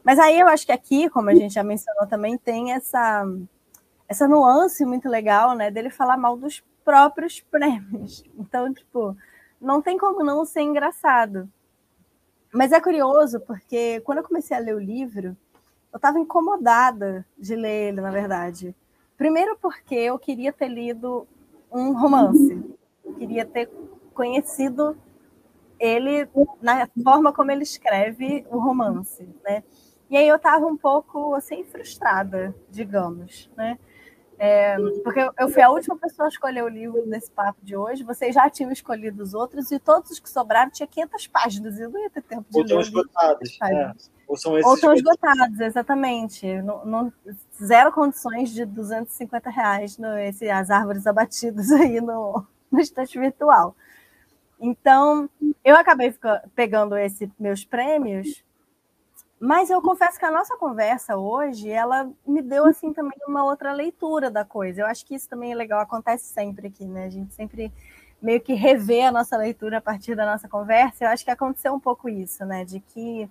Mas 0.02 0.18
aí 0.18 0.38
eu 0.38 0.48
acho 0.48 0.66
que 0.66 0.72
aqui, 0.72 1.08
como 1.10 1.30
a 1.30 1.34
gente 1.34 1.54
já 1.54 1.62
mencionou 1.62 2.06
também, 2.06 2.36
tem 2.38 2.72
essa, 2.72 3.24
essa 4.08 4.26
nuance 4.28 4.84
muito 4.84 5.08
legal, 5.08 5.54
né, 5.54 5.70
dele 5.70 5.90
falar 5.90 6.16
mal 6.16 6.36
dos 6.36 6.62
próprios 6.84 7.40
prêmios. 7.50 8.24
Então, 8.38 8.72
tipo, 8.72 9.16
não 9.60 9.82
tem 9.82 9.98
como 9.98 10.24
não 10.24 10.44
ser 10.44 10.62
engraçado. 10.62 11.48
Mas 12.52 12.72
é 12.72 12.80
curioso, 12.80 13.40
porque 13.40 14.00
quando 14.00 14.18
eu 14.18 14.24
comecei 14.24 14.56
a 14.56 14.60
ler 14.60 14.74
o 14.74 14.80
livro, 14.80 15.36
eu 15.92 15.96
estava 15.96 16.18
incomodada 16.18 17.26
de 17.36 17.54
ler 17.54 17.88
ele, 17.88 18.00
na 18.00 18.10
verdade. 18.10 18.74
Primeiro 19.16 19.58
porque 19.60 19.94
eu 19.94 20.18
queria 20.18 20.52
ter 20.52 20.68
lido 20.68 21.26
um 21.70 21.92
romance. 21.92 22.64
Eu 23.04 23.14
queria 23.14 23.44
ter 23.44 23.70
conhecido 24.14 24.96
ele 25.78 26.28
na 26.60 26.88
forma 27.02 27.32
como 27.32 27.50
ele 27.50 27.62
escreve 27.62 28.46
o 28.50 28.58
romance, 28.58 29.28
né? 29.44 29.62
E 30.10 30.16
aí 30.16 30.26
eu 30.26 30.36
estava 30.36 30.66
um 30.66 30.76
pouco 30.76 31.34
assim 31.34 31.64
frustrada, 31.64 32.54
digamos, 32.70 33.50
né? 33.56 33.78
É, 34.40 34.76
porque 35.02 35.18
eu 35.36 35.48
fui 35.48 35.60
a 35.60 35.68
última 35.68 35.96
pessoa 35.98 36.26
a 36.26 36.28
escolher 36.28 36.62
o 36.62 36.68
livro 36.68 37.04
nesse 37.06 37.30
papo 37.30 37.58
de 37.62 37.76
hoje. 37.76 38.04
Vocês 38.04 38.32
já 38.34 38.48
tinham 38.48 38.70
escolhido 38.70 39.20
os 39.22 39.34
outros 39.34 39.72
e 39.72 39.80
todos 39.80 40.12
os 40.12 40.20
que 40.20 40.30
sobraram 40.30 40.70
tinham 40.70 40.88
500 40.88 41.26
páginas. 41.26 41.78
E 41.78 41.82
eu 41.82 41.90
não 41.90 42.00
ia 42.00 42.08
ter 42.08 42.22
tempo 42.22 42.46
de 42.48 42.56
Ou 42.56 42.64
ler. 42.64 42.74
Ou 42.74 42.80
esgotados. 42.80 43.58
É. 43.60 43.92
Ou 44.28 44.36
são 44.36 44.56
esses 44.56 44.70
Ou 44.70 44.76
são 44.76 44.94
esgotados, 44.94 45.58
exatamente. 45.58 46.62
Não, 46.62 46.84
não, 46.86 47.12
zero 47.60 47.90
condições 47.90 48.50
de 48.50 48.64
250 48.64 49.50
reais 49.50 49.98
no, 49.98 50.16
esse, 50.18 50.48
as 50.48 50.70
árvores 50.70 51.06
abatidas 51.06 51.72
aí 51.72 52.00
no, 52.00 52.46
no 52.70 52.78
estante 52.78 53.18
virtual. 53.18 53.74
Então, 54.60 55.28
eu 55.64 55.76
acabei 55.76 56.14
pegando 56.54 56.96
esses 56.96 57.28
meus 57.38 57.64
prêmios, 57.64 58.44
mas 59.40 59.70
eu 59.70 59.80
confesso 59.80 60.18
que 60.18 60.24
a 60.24 60.32
nossa 60.32 60.56
conversa 60.56 61.16
hoje, 61.16 61.70
ela 61.70 62.10
me 62.26 62.42
deu 62.42 62.66
assim 62.66 62.92
também 62.92 63.18
uma 63.26 63.44
outra 63.44 63.72
leitura 63.72 64.30
da 64.30 64.44
coisa. 64.44 64.80
Eu 64.80 64.86
acho 64.86 65.06
que 65.06 65.14
isso 65.14 65.28
também 65.28 65.52
é 65.52 65.54
legal, 65.54 65.80
acontece 65.80 66.24
sempre 66.24 66.66
aqui, 66.66 66.84
né? 66.84 67.04
A 67.04 67.10
gente 67.10 67.32
sempre 67.34 67.72
meio 68.20 68.40
que 68.40 68.52
revê 68.54 69.02
a 69.02 69.12
nossa 69.12 69.36
leitura 69.36 69.78
a 69.78 69.80
partir 69.80 70.16
da 70.16 70.26
nossa 70.26 70.48
conversa. 70.48 71.04
Eu 71.04 71.08
acho 71.10 71.24
que 71.24 71.30
aconteceu 71.30 71.72
um 71.72 71.78
pouco 71.78 72.08
isso, 72.08 72.44
né? 72.44 72.64
De 72.64 72.80
que 72.80 73.30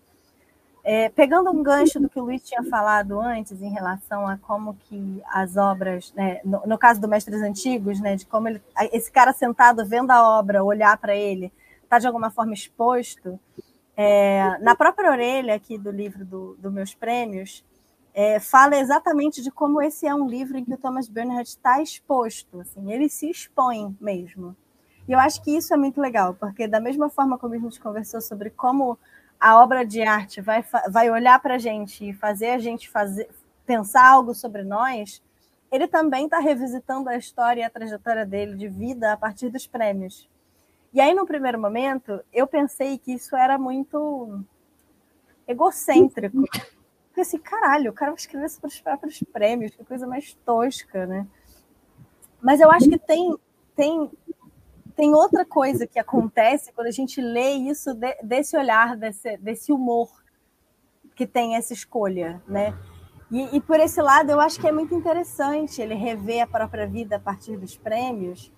é, 0.90 1.10
pegando 1.10 1.52
um 1.52 1.62
gancho 1.62 2.00
do 2.00 2.08
que 2.08 2.18
o 2.18 2.24
Luiz 2.24 2.42
tinha 2.42 2.64
falado 2.64 3.20
antes 3.20 3.62
em 3.62 3.70
relação 3.70 4.26
a 4.26 4.38
como 4.38 4.74
que 4.74 5.22
as 5.28 5.58
obras, 5.58 6.14
né, 6.14 6.40
no, 6.46 6.66
no, 6.66 6.78
caso 6.78 7.02
do 7.02 7.10
Mestres 7.10 7.42
Antigos, 7.42 8.00
né, 8.00 8.16
de 8.16 8.26
como 8.26 8.48
ele, 8.48 8.62
esse 8.94 9.12
cara 9.12 9.34
sentado 9.34 9.86
vendo 9.86 10.12
a 10.12 10.40
obra, 10.40 10.64
olhar 10.64 10.98
para 10.98 11.14
ele, 11.14 11.52
está 11.84 12.00
de 12.00 12.08
alguma 12.08 12.32
forma 12.32 12.54
exposto, 12.54 13.38
é, 13.98 14.58
na 14.62 14.78
própria 14.78 15.12
orelha 15.12 15.56
aqui 15.56 15.78
do 15.78 15.92
livro 15.92 16.24
do, 16.24 16.56
do 16.58 16.72
Meus 16.72 16.96
Prêmios, 16.96 17.66
é, 18.14 18.40
fala 18.40 18.78
exatamente 18.78 19.44
de 19.44 19.52
como 19.52 19.82
esse 19.82 20.08
é 20.08 20.16
um 20.16 20.26
livro 20.26 20.58
em 20.58 20.64
que 20.64 20.74
o 20.74 20.78
Thomas 20.78 21.10
Bernhard 21.10 21.50
está 21.50 21.82
exposto, 21.82 22.62
assim, 22.62 22.94
ele 22.94 23.10
se 23.10 23.30
expõe 23.30 23.94
mesmo. 24.00 24.56
E 25.06 25.12
eu 25.12 25.20
acho 25.20 25.44
que 25.44 25.52
isso 25.52 25.74
é 25.74 25.78
muito 25.78 26.00
legal, 26.00 26.34
porque 26.34 26.66
da 26.66 26.80
mesma 26.80 27.10
forma 27.10 27.38
como 27.38 27.56
a 27.56 27.58
gente 27.58 27.78
conversou 27.78 28.22
sobre 28.22 28.50
como 28.50 28.98
a 29.40 29.62
obra 29.62 29.86
de 29.86 30.02
arte 30.02 30.42
vai, 30.42 30.64
vai 30.90 31.10
olhar 31.10 31.40
para 31.40 31.56
a 31.56 31.60
gente 31.60 32.10
e 32.10 32.14
fazer 32.14 32.50
a 32.50 32.60
gente 32.60 32.90
fazer, 32.90 33.30
pensar 33.66 34.08
algo 34.08 34.34
sobre 34.34 34.64
nós, 34.64 35.22
ele 35.72 35.88
também 35.88 36.26
está 36.26 36.40
revisitando 36.40 37.10
a 37.10 37.18
história 37.18 37.62
e 37.62 37.64
a 37.64 37.70
trajetória 37.70 38.26
dele 38.26 38.56
de 38.56 38.68
vida 38.68 39.14
a 39.14 39.18
partir 39.18 39.50
dos 39.50 39.68
prêmios. 39.68 40.30
E 40.94 41.02
aí, 41.02 41.14
no 41.14 41.26
primeiro 41.26 41.60
momento, 41.60 42.22
eu 42.34 42.48
pensei 42.48 42.98
que 42.98 43.14
isso 43.14 43.36
era 43.36 43.58
muito 43.58 44.44
egocêntrico. 45.48 46.38
Porque 47.08 47.22
assim, 47.22 47.38
caralho, 47.40 47.92
o 47.92 47.94
cara 47.94 48.12
vai 48.12 48.20
escrever 48.20 48.50
sobre 48.50 48.70
os 48.70 48.80
próprios 48.80 49.24
prêmios, 49.34 49.76
que 49.76 49.84
coisa 49.84 50.08
mais 50.08 50.34
tosca, 50.46 51.06
né? 51.06 51.28
Mas 52.42 52.62
eu 52.62 52.70
acho 52.72 52.88
que 52.88 52.98
tem, 52.98 53.36
tem 53.76 54.12
tem 54.98 55.14
outra 55.14 55.46
coisa 55.46 55.86
que 55.86 56.00
acontece 56.00 56.74
quando 56.74 56.88
a 56.88 56.92
gente 56.92 57.22
lê 57.22 57.52
isso 57.52 57.94
de, 57.94 58.16
desse 58.24 58.58
olhar, 58.58 58.98
desse, 58.98 59.38
desse 59.38 59.72
humor 59.72 60.10
que 61.16 61.28
tem 61.28 61.56
essa 61.56 61.72
escolha, 61.72 62.42
né? 62.48 62.76
E, 63.32 63.58
e, 63.58 63.62
por 63.62 63.80
esse 63.80 64.02
lado, 64.02 64.32
eu 64.32 64.40
acho 64.40 64.60
que 64.60 64.68
é 64.68 64.72
muito 64.72 64.96
interessante 64.96 65.82
ele 65.82 65.94
rever 65.94 66.42
a 66.42 66.48
própria 66.48 66.88
vida 66.88 67.18
a 67.18 67.20
partir 67.20 67.58
dos 67.58 67.78
prêmios, 67.78 68.52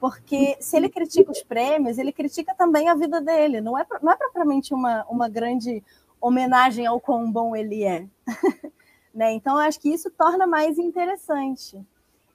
porque 0.00 0.56
se 0.60 0.76
ele 0.76 0.88
critica 0.88 1.30
os 1.30 1.42
prêmios, 1.42 1.98
ele 1.98 2.12
critica 2.12 2.54
também 2.54 2.88
a 2.88 2.94
vida 2.94 3.20
dele. 3.20 3.60
Não 3.60 3.76
é, 3.76 3.84
não 4.00 4.12
é 4.12 4.16
propriamente 4.16 4.72
uma, 4.72 5.04
uma 5.08 5.28
grande 5.28 5.82
homenagem 6.20 6.86
ao 6.86 7.00
quão 7.00 7.30
bom 7.30 7.54
ele 7.54 7.84
é. 7.84 8.06
né? 9.12 9.32
Então, 9.32 9.56
eu 9.56 9.60
acho 9.60 9.78
que 9.78 9.92
isso 9.92 10.10
torna 10.10 10.46
mais 10.46 10.78
interessante. 10.78 11.84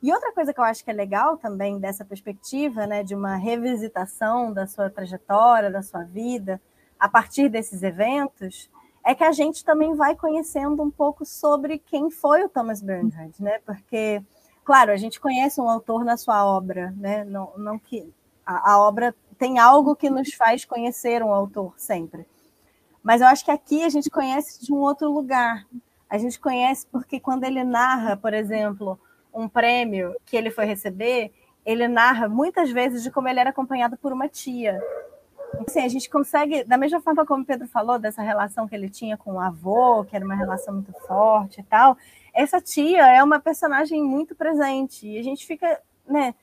E 0.01 0.13
outra 0.13 0.31
coisa 0.31 0.53
que 0.53 0.59
eu 0.59 0.63
acho 0.63 0.83
que 0.83 0.91
é 0.91 0.93
legal 0.93 1.37
também 1.37 1.79
dessa 1.79 2.05
perspectiva, 2.05 2.85
né, 2.85 3.03
de 3.03 3.15
uma 3.15 3.35
revisitação 3.35 4.53
da 4.53 4.67
sua 4.67 4.89
trajetória, 4.89 5.71
da 5.71 5.81
sua 5.81 6.03
vida, 6.03 6.61
a 6.99 7.09
partir 7.09 7.49
desses 7.49 7.81
eventos, 7.81 8.69
é 9.03 9.15
que 9.15 9.23
a 9.23 9.31
gente 9.31 9.63
também 9.63 9.95
vai 9.95 10.15
conhecendo 10.15 10.83
um 10.83 10.91
pouco 10.91 11.25
sobre 11.25 11.79
quem 11.79 12.11
foi 12.11 12.43
o 12.43 12.49
Thomas 12.49 12.81
Bernhard, 12.81 13.33
né? 13.41 13.59
Porque, 13.65 14.21
claro, 14.65 14.91
a 14.91 14.97
gente 14.97 15.19
conhece 15.19 15.61
um 15.61 15.69
autor 15.69 16.03
na 16.03 16.17
sua 16.17 16.45
obra, 16.45 16.93
né? 16.97 17.23
Não, 17.23 17.53
não 17.57 17.79
que 17.79 18.13
a, 18.45 18.73
a 18.73 18.79
obra 18.79 19.15
tem 19.37 19.59
algo 19.59 19.95
que 19.95 20.09
nos 20.09 20.33
faz 20.33 20.65
conhecer 20.65 21.23
um 21.23 21.31
autor 21.31 21.73
sempre. 21.77 22.27
Mas 23.01 23.21
eu 23.21 23.27
acho 23.27 23.45
que 23.45 23.51
aqui 23.51 23.83
a 23.83 23.89
gente 23.89 24.09
conhece 24.09 24.65
de 24.65 24.73
um 24.73 24.77
outro 24.77 25.09
lugar. 25.09 25.65
A 26.09 26.17
gente 26.17 26.37
conhece 26.37 26.85
porque 26.91 27.19
quando 27.19 27.45
ele 27.45 27.63
narra, 27.63 28.17
por 28.17 28.33
exemplo, 28.33 28.99
um 29.33 29.47
prêmio 29.47 30.15
que 30.25 30.35
ele 30.35 30.49
foi 30.49 30.65
receber, 30.65 31.31
ele 31.65 31.87
narra 31.87 32.27
muitas 32.29 32.71
vezes 32.71 33.03
de 33.03 33.11
como 33.11 33.27
ele 33.27 33.39
era 33.39 33.49
acompanhado 33.49 33.97
por 33.97 34.13
uma 34.13 34.27
tia. 34.27 34.81
Assim, 35.65 35.81
a 35.81 35.87
gente 35.87 36.09
consegue, 36.09 36.63
da 36.63 36.77
mesma 36.77 37.01
forma 37.01 37.25
como 37.25 37.43
o 37.43 37.45
Pedro 37.45 37.67
falou, 37.67 37.97
dessa 37.97 38.21
relação 38.21 38.67
que 38.67 38.75
ele 38.75 38.89
tinha 38.89 39.17
com 39.17 39.33
o 39.33 39.39
avô, 39.39 40.03
que 40.05 40.15
era 40.15 40.23
uma 40.23 40.35
relação 40.35 40.73
muito 40.73 40.91
forte 41.07 41.61
e 41.61 41.63
tal, 41.63 41.97
essa 42.33 42.61
tia 42.61 43.05
é 43.07 43.23
uma 43.23 43.39
personagem 43.39 44.01
muito 44.03 44.35
presente. 44.35 45.07
E 45.07 45.17
a 45.17 45.23
gente 45.23 45.45
fica, 45.45 45.81
né? 46.07 46.35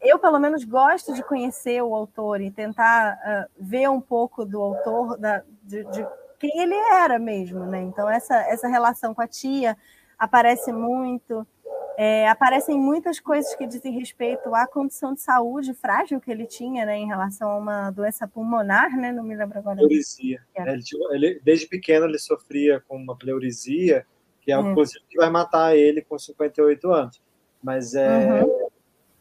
Eu, 0.00 0.18
pelo 0.18 0.38
menos, 0.38 0.64
gosto 0.64 1.14
de 1.14 1.22
conhecer 1.22 1.82
o 1.82 1.94
autor 1.94 2.40
e 2.40 2.50
tentar 2.50 3.14
uh, 3.14 3.50
ver 3.58 3.88
um 3.88 4.00
pouco 4.00 4.44
do 4.44 4.60
autor, 4.60 5.18
da, 5.18 5.42
de, 5.62 5.84
de 5.84 6.06
quem 6.38 6.58
ele 6.60 6.74
era 6.74 7.18
mesmo, 7.18 7.66
né? 7.66 7.82
Então, 7.82 8.08
essa, 8.08 8.34
essa 8.48 8.68
relação 8.68 9.14
com 9.14 9.20
a 9.20 9.26
tia 9.26 9.76
aparece 10.18 10.72
muito. 10.72 11.46
É, 11.96 12.28
aparecem 12.28 12.78
muitas 12.78 13.20
coisas 13.20 13.54
que 13.54 13.66
dizem 13.66 13.92
respeito 13.92 14.54
à 14.54 14.66
condição 14.66 15.12
de 15.12 15.20
saúde 15.20 15.74
frágil 15.74 16.20
que 16.20 16.30
ele 16.30 16.46
tinha, 16.46 16.86
né, 16.86 16.96
em 16.96 17.06
relação 17.06 17.50
a 17.50 17.56
uma 17.56 17.90
doença 17.90 18.26
pulmonar, 18.26 18.96
né, 18.96 19.12
não 19.12 19.22
me 19.22 19.36
lembro 19.36 19.58
agora. 19.58 19.76
Pleurisia. 19.76 20.40
É. 20.54 20.72
Ele, 20.72 20.82
ele, 21.10 21.40
desde 21.44 21.66
pequeno 21.66 22.06
ele 22.06 22.18
sofria 22.18 22.82
com 22.88 22.96
uma 22.96 23.16
pleurisia, 23.16 24.06
que 24.40 24.52
é, 24.52 24.56
é. 24.56 24.74
que 25.08 25.16
vai 25.16 25.30
matar 25.30 25.76
ele 25.76 26.02
com 26.02 26.18
58 26.18 26.90
anos. 26.90 27.22
Mas 27.62 27.94
é, 27.94 28.42
uhum. 28.42 28.68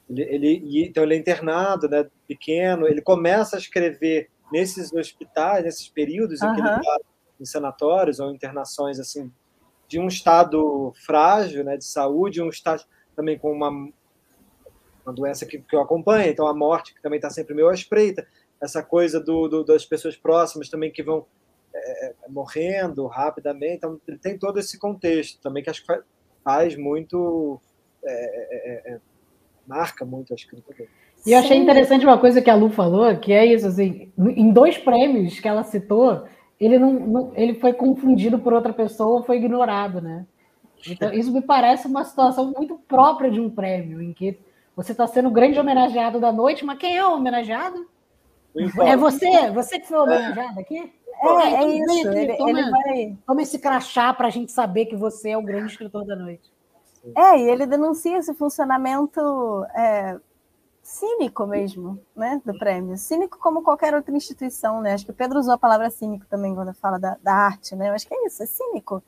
ele, 0.09 0.23
ele, 0.23 0.87
então 0.87 1.03
ele 1.03 1.15
é 1.15 1.17
internado, 1.17 1.89
né, 1.89 2.09
pequeno. 2.27 2.87
Ele 2.87 3.01
começa 3.01 3.57
a 3.57 3.59
escrever 3.59 4.29
nesses 4.51 4.93
hospitais, 4.93 5.63
nesses 5.63 5.89
períodos 5.89 6.41
uhum. 6.41 6.51
em 6.51 6.55
que 6.55 6.61
ele 6.61 6.69
está 6.69 6.97
em 7.39 7.45
sanatórios 7.45 8.19
ou 8.19 8.31
internações 8.31 8.99
assim 8.99 9.31
de 9.89 9.99
um 9.99 10.07
estado 10.07 10.93
frágil, 11.03 11.63
né, 11.63 11.75
de 11.75 11.83
saúde, 11.83 12.41
um 12.41 12.49
estado 12.49 12.83
também 13.15 13.39
com 13.39 13.51
uma, 13.51 13.69
uma 15.03 15.13
doença 15.13 15.47
que, 15.47 15.57
que 15.57 15.75
eu 15.75 15.81
acompanho, 15.81 16.29
então 16.29 16.47
a 16.47 16.53
morte 16.53 16.93
que 16.93 17.01
também 17.01 17.17
está 17.17 17.29
sempre 17.31 17.55
meio 17.55 17.67
à 17.67 17.73
espreita, 17.73 18.25
essa 18.61 18.83
coisa 18.83 19.19
do, 19.19 19.47
do, 19.47 19.63
das 19.63 19.85
pessoas 19.85 20.15
próximas 20.15 20.69
também 20.69 20.91
que 20.91 21.01
vão 21.01 21.25
é, 21.73 22.05
é 22.09 22.13
morrendo 22.29 23.07
rapidamente, 23.07 23.77
então 23.77 23.99
tem 24.21 24.37
todo 24.37 24.59
esse 24.59 24.77
contexto 24.77 25.41
também 25.41 25.63
que 25.63 25.71
acho 25.71 25.83
que 25.83 26.01
faz 26.43 26.75
muito, 26.75 27.59
é, 28.05 28.13
é, 28.13 28.93
é, 28.93 28.99
marca 29.67 30.05
muito 30.05 30.33
a 30.33 30.35
escrita 30.35 30.71
dele. 30.71 30.89
E 31.25 31.31
eu 31.31 31.39
achei 31.39 31.57
interessante 31.57 32.05
uma 32.05 32.17
coisa 32.17 32.41
que 32.41 32.49
a 32.49 32.55
Lu 32.55 32.69
falou, 32.69 33.17
que 33.17 33.33
é 33.33 33.45
isso, 33.45 33.67
assim, 33.67 34.11
em 34.17 34.53
dois 34.53 34.77
prêmios 34.77 35.39
que 35.39 35.47
ela 35.47 35.63
citou, 35.63 36.25
ele 36.59 36.77
não, 36.77 36.93
não, 36.93 37.31
ele 37.35 37.55
foi 37.55 37.73
confundido 37.73 38.37
por 38.39 38.53
outra 38.53 38.73
pessoa, 38.73 39.23
foi 39.23 39.37
ignorado, 39.37 40.01
né? 40.01 40.25
Então, 40.87 41.13
isso 41.13 41.31
me 41.31 41.41
parece 41.41 41.87
uma 41.87 42.03
situação 42.03 42.53
muito 42.55 42.75
própria 42.87 43.29
de 43.29 43.39
um 43.39 43.49
prêmio, 43.49 44.01
em 44.01 44.13
que 44.13 44.39
você 44.75 44.91
está 44.91 45.05
sendo 45.07 45.29
o 45.29 45.31
grande 45.31 45.59
homenageado 45.59 46.19
da 46.19 46.31
noite, 46.31 46.65
mas 46.65 46.77
quem 46.77 46.97
é 46.97 47.05
o 47.05 47.15
homenageado? 47.15 47.87
É 48.81 48.95
você? 48.95 49.51
Você 49.51 49.79
que 49.79 49.87
foi 49.87 49.99
homenageado 49.99 50.59
aqui? 50.59 50.91
É, 51.21 51.27
é, 51.27 51.63
é 51.63 51.67
isso. 51.67 52.07
Ele, 52.07 52.37
toma, 52.37 52.49
ele 52.49 52.71
vai... 52.71 53.17
toma 53.27 53.41
esse 53.41 53.59
crachá 53.59 54.13
para 54.13 54.27
a 54.27 54.31
gente 54.31 54.51
saber 54.51 54.85
que 54.85 54.95
você 54.95 55.31
é 55.31 55.37
o 55.37 55.43
grande 55.43 55.71
escritor 55.71 56.05
da 56.05 56.15
noite. 56.15 56.49
É, 57.15 57.37
e 57.39 57.49
ele 57.49 57.65
denuncia 57.65 58.17
esse 58.17 58.33
funcionamento 58.33 59.65
é, 59.75 60.17
cínico 60.89 61.45
mesmo, 61.45 62.03
né, 62.15 62.41
do 62.43 62.57
prêmio. 62.57 62.97
Cínico 62.97 63.37
como 63.37 63.61
qualquer 63.61 63.93
outra 63.93 64.15
instituição, 64.15 64.81
né? 64.81 64.93
Acho 64.93 65.05
que 65.05 65.11
o 65.11 65.15
Pedro 65.15 65.37
usou 65.37 65.53
a 65.53 65.57
palavra 65.57 65.89
cínico 65.91 66.25
também 66.25 66.55
quando 66.55 66.73
fala 66.73 66.97
da, 66.97 67.15
da 67.21 67.31
arte, 67.31 67.75
né? 67.75 67.89
Eu 67.89 67.93
acho 67.93 68.07
que 68.07 68.15
é 68.15 68.25
isso, 68.25 68.41
é 68.41 68.45
cínico. 68.47 69.03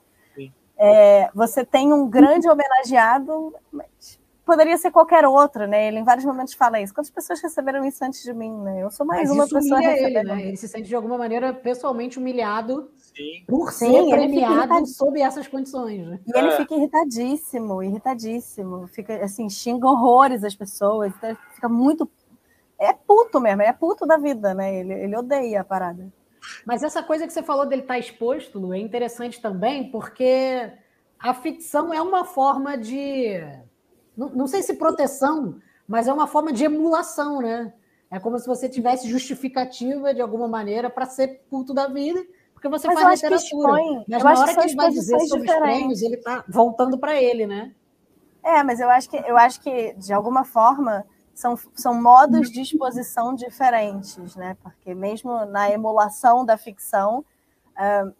É, 0.77 1.29
você 1.33 1.65
tem 1.65 1.91
um 1.91 2.07
grande 2.07 2.47
homenageado, 2.47 3.53
mas 3.71 4.19
poderia 4.51 4.77
ser 4.77 4.91
qualquer 4.91 5.25
outro, 5.25 5.65
né? 5.65 5.87
Ele 5.87 5.99
em 5.99 6.03
vários 6.03 6.25
momentos 6.25 6.53
fala 6.53 6.81
isso. 6.81 6.93
Quantas 6.93 7.09
pessoas 7.09 7.41
receberam 7.41 7.85
isso 7.85 8.03
antes 8.03 8.21
de 8.21 8.33
mim, 8.33 8.51
né? 8.51 8.83
Eu 8.83 8.91
sou 8.91 9.05
mais 9.05 9.29
Mas 9.29 9.31
uma 9.31 9.47
pessoa 9.47 9.81
ele, 9.81 10.23
né? 10.23 10.47
Ele 10.47 10.57
se 10.57 10.67
sente 10.67 10.89
de 10.89 10.95
alguma 10.95 11.17
maneira 11.17 11.53
pessoalmente 11.53 12.19
humilhado 12.19 12.91
Sim. 12.97 13.45
por 13.47 13.71
ser 13.71 13.85
Sim, 13.85 14.09
premiado 14.09 14.85
sob 14.87 15.21
essas 15.21 15.47
condições. 15.47 16.05
Né? 16.05 16.19
E 16.27 16.37
ele 16.37 16.49
é. 16.49 16.57
fica 16.57 16.75
irritadíssimo, 16.75 17.81
irritadíssimo. 17.81 18.87
Fica 18.87 19.23
assim, 19.23 19.49
xinga 19.49 19.87
horrores 19.87 20.43
as 20.43 20.53
pessoas, 20.53 21.13
então 21.15 21.37
fica 21.55 21.69
muito 21.69 22.11
é 22.77 22.91
puto 22.91 23.39
mesmo, 23.39 23.61
é 23.61 23.71
puto 23.71 24.05
da 24.05 24.17
vida, 24.17 24.53
né? 24.53 24.75
Ele, 24.75 24.93
ele 24.93 25.15
odeia 25.15 25.61
a 25.61 25.63
parada. 25.63 26.11
Mas 26.65 26.83
essa 26.83 27.01
coisa 27.01 27.25
que 27.25 27.31
você 27.31 27.41
falou 27.41 27.65
dele 27.65 27.83
estar 27.83 27.93
tá 27.93 27.99
exposto, 27.99 28.59
Lu, 28.59 28.73
é 28.73 28.79
interessante 28.79 29.39
também, 29.39 29.89
porque 29.89 30.73
a 31.17 31.33
ficção 31.33 31.93
é 31.93 32.01
uma 32.01 32.25
forma 32.25 32.77
de 32.77 33.39
não, 34.21 34.29
não 34.29 34.47
sei 34.47 34.61
se 34.61 34.75
proteção, 34.75 35.55
mas 35.87 36.07
é 36.07 36.13
uma 36.13 36.27
forma 36.27 36.53
de 36.53 36.63
emulação, 36.63 37.41
né? 37.41 37.73
É 38.09 38.19
como 38.19 38.37
se 38.37 38.45
você 38.45 38.69
tivesse 38.69 39.09
justificativa 39.09 40.13
de 40.13 40.21
alguma 40.21 40.47
maneira 40.47 40.89
para 40.89 41.07
ser 41.07 41.41
culto 41.49 41.73
da 41.73 41.87
vida, 41.87 42.23
porque 42.53 42.69
você 42.69 42.87
mas 42.87 42.99
faz 42.99 43.21
literatura. 43.21 43.81
Expõe, 43.81 44.05
mas 44.07 44.23
na 44.23 44.39
hora 44.39 44.53
que, 44.53 44.61
que 44.61 44.67
ele 44.67 44.75
vai 44.75 44.89
dizer 44.91 45.19
sobre 45.21 45.47
diferentes. 45.47 45.55
os 45.55 45.59
prêmios, 45.61 46.01
ele 46.03 46.15
está 46.15 46.43
voltando 46.47 46.99
para 46.99 47.19
ele, 47.19 47.47
né? 47.47 47.73
É, 48.43 48.61
mas 48.61 48.79
eu 48.79 48.89
acho 48.89 49.09
que 49.09 49.17
eu 49.17 49.37
acho 49.37 49.59
que 49.61 49.93
de 49.93 50.13
alguma 50.13 50.43
forma 50.43 51.05
são, 51.33 51.57
são 51.73 51.99
modos 51.99 52.51
de 52.51 52.61
exposição 52.61 53.33
diferentes, 53.33 54.35
né? 54.35 54.55
Porque 54.61 54.93
mesmo 54.93 55.45
na 55.45 55.71
emulação 55.71 56.45
da 56.45 56.57
ficção, 56.57 57.25
uh, 57.75 58.13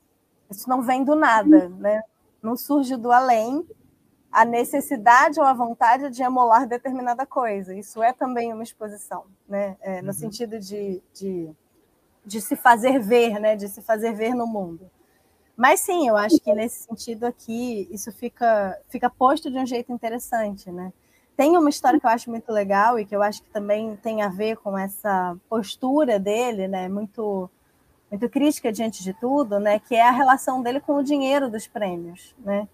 isso 0.50 0.68
não 0.68 0.82
vem 0.82 1.04
do 1.04 1.16
nada, 1.16 1.70
né? 1.70 2.02
Não 2.42 2.58
surge 2.58 2.96
do 2.98 3.12
além, 3.12 3.68
a 4.32 4.46
necessidade 4.46 5.40
ou 5.40 5.46
a 5.46 5.54
vontade 5.54 6.10
de 6.10 6.24
emular 6.24 6.66
determinada 6.66 7.26
coisa. 7.26 7.76
Isso 7.76 8.02
é 8.02 8.14
também 8.14 8.54
uma 8.54 8.64
exposição, 8.64 9.26
né? 9.48 9.76
É, 9.82 10.02
no 10.02 10.08
uhum. 10.08 10.14
sentido 10.14 10.58
de, 10.58 11.02
de, 11.14 11.50
de, 12.26 12.40
se 12.40 12.56
fazer 12.56 13.00
ver, 13.00 13.40
né? 13.40 13.56
de 13.56 13.68
se 13.68 13.82
fazer 13.82 14.14
ver 14.14 14.34
no 14.34 14.48
mundo. 14.48 14.90
Mas 15.56 15.82
sim, 15.82 16.08
eu 16.08 16.16
acho 16.16 16.40
que 16.40 16.54
nesse 16.54 16.86
sentido 16.86 17.26
aqui, 17.26 17.88
isso 17.92 18.12
fica, 18.12 18.80
fica 18.88 19.10
posto 19.10 19.52
de 19.52 19.58
um 19.60 19.66
jeito 19.66 19.92
interessante. 19.92 20.72
Né? 20.72 20.94
Tem 21.36 21.58
uma 21.58 21.70
história 21.70 22.00
que 22.00 22.06
eu 22.06 22.10
acho 22.10 22.30
muito 22.30 22.52
legal 22.54 22.98
e 22.98 23.06
que 23.06 23.16
eu 23.16 23.22
acho 23.22 23.44
que 23.44 23.50
também 23.50 23.98
tem 23.98 24.22
a 24.22 24.30
ver 24.30 24.56
com 24.58 24.78
essa 24.78 25.36
postura 25.50 26.18
dele, 26.18 26.70
né? 26.70 26.88
muito, 26.88 27.50
muito 28.10 28.30
crítica 28.30 28.72
diante 28.72 29.04
de 29.04 29.14
tudo, 29.14 29.60
né? 29.60 29.78
que 29.78 29.94
é 29.94 30.08
a 30.08 30.12
relação 30.12 30.64
dele 30.64 30.80
com 30.80 30.96
o 30.96 31.04
dinheiro 31.04 31.50
dos 31.50 31.68
prêmios. 31.68 32.34
Né? 32.40 32.66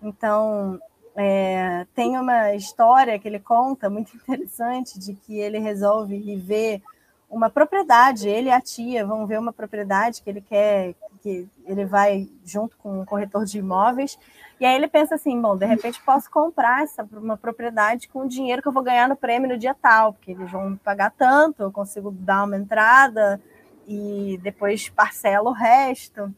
Então, 0.00 0.80
é, 1.16 1.86
tem 1.94 2.18
uma 2.18 2.54
história 2.54 3.18
que 3.18 3.28
ele 3.28 3.38
conta 3.38 3.90
muito 3.90 4.14
interessante 4.16 4.98
de 4.98 5.14
que 5.14 5.38
ele 5.38 5.58
resolve 5.58 6.16
ir 6.16 6.38
ver 6.38 6.82
uma 7.28 7.48
propriedade, 7.48 8.28
ele 8.28 8.48
e 8.48 8.52
a 8.52 8.60
tia 8.60 9.06
vão 9.06 9.26
ver 9.26 9.38
uma 9.38 9.54
propriedade 9.54 10.20
que 10.20 10.28
ele 10.28 10.42
quer, 10.42 10.94
que 11.22 11.48
ele 11.64 11.86
vai 11.86 12.28
junto 12.44 12.76
com 12.76 13.00
um 13.00 13.04
corretor 13.06 13.46
de 13.46 13.58
imóveis, 13.58 14.18
e 14.60 14.66
aí 14.66 14.74
ele 14.74 14.86
pensa 14.86 15.14
assim, 15.14 15.40
bom, 15.40 15.56
de 15.56 15.64
repente 15.64 16.02
posso 16.04 16.30
comprar 16.30 16.82
essa 16.82 17.02
uma 17.12 17.36
propriedade 17.36 18.06
com 18.08 18.20
o 18.20 18.28
dinheiro 18.28 18.60
que 18.60 18.68
eu 18.68 18.72
vou 18.72 18.82
ganhar 18.82 19.08
no 19.08 19.16
prêmio 19.16 19.48
no 19.48 19.56
dia 19.56 19.74
tal, 19.74 20.12
porque 20.12 20.32
eles 20.32 20.50
vão 20.50 20.70
me 20.70 20.76
pagar 20.76 21.10
tanto, 21.10 21.62
eu 21.62 21.72
consigo 21.72 22.10
dar 22.10 22.44
uma 22.44 22.56
entrada 22.56 23.40
e 23.88 24.38
depois 24.42 24.90
parcelo 24.90 25.50
o 25.50 25.54
resto. 25.54 26.32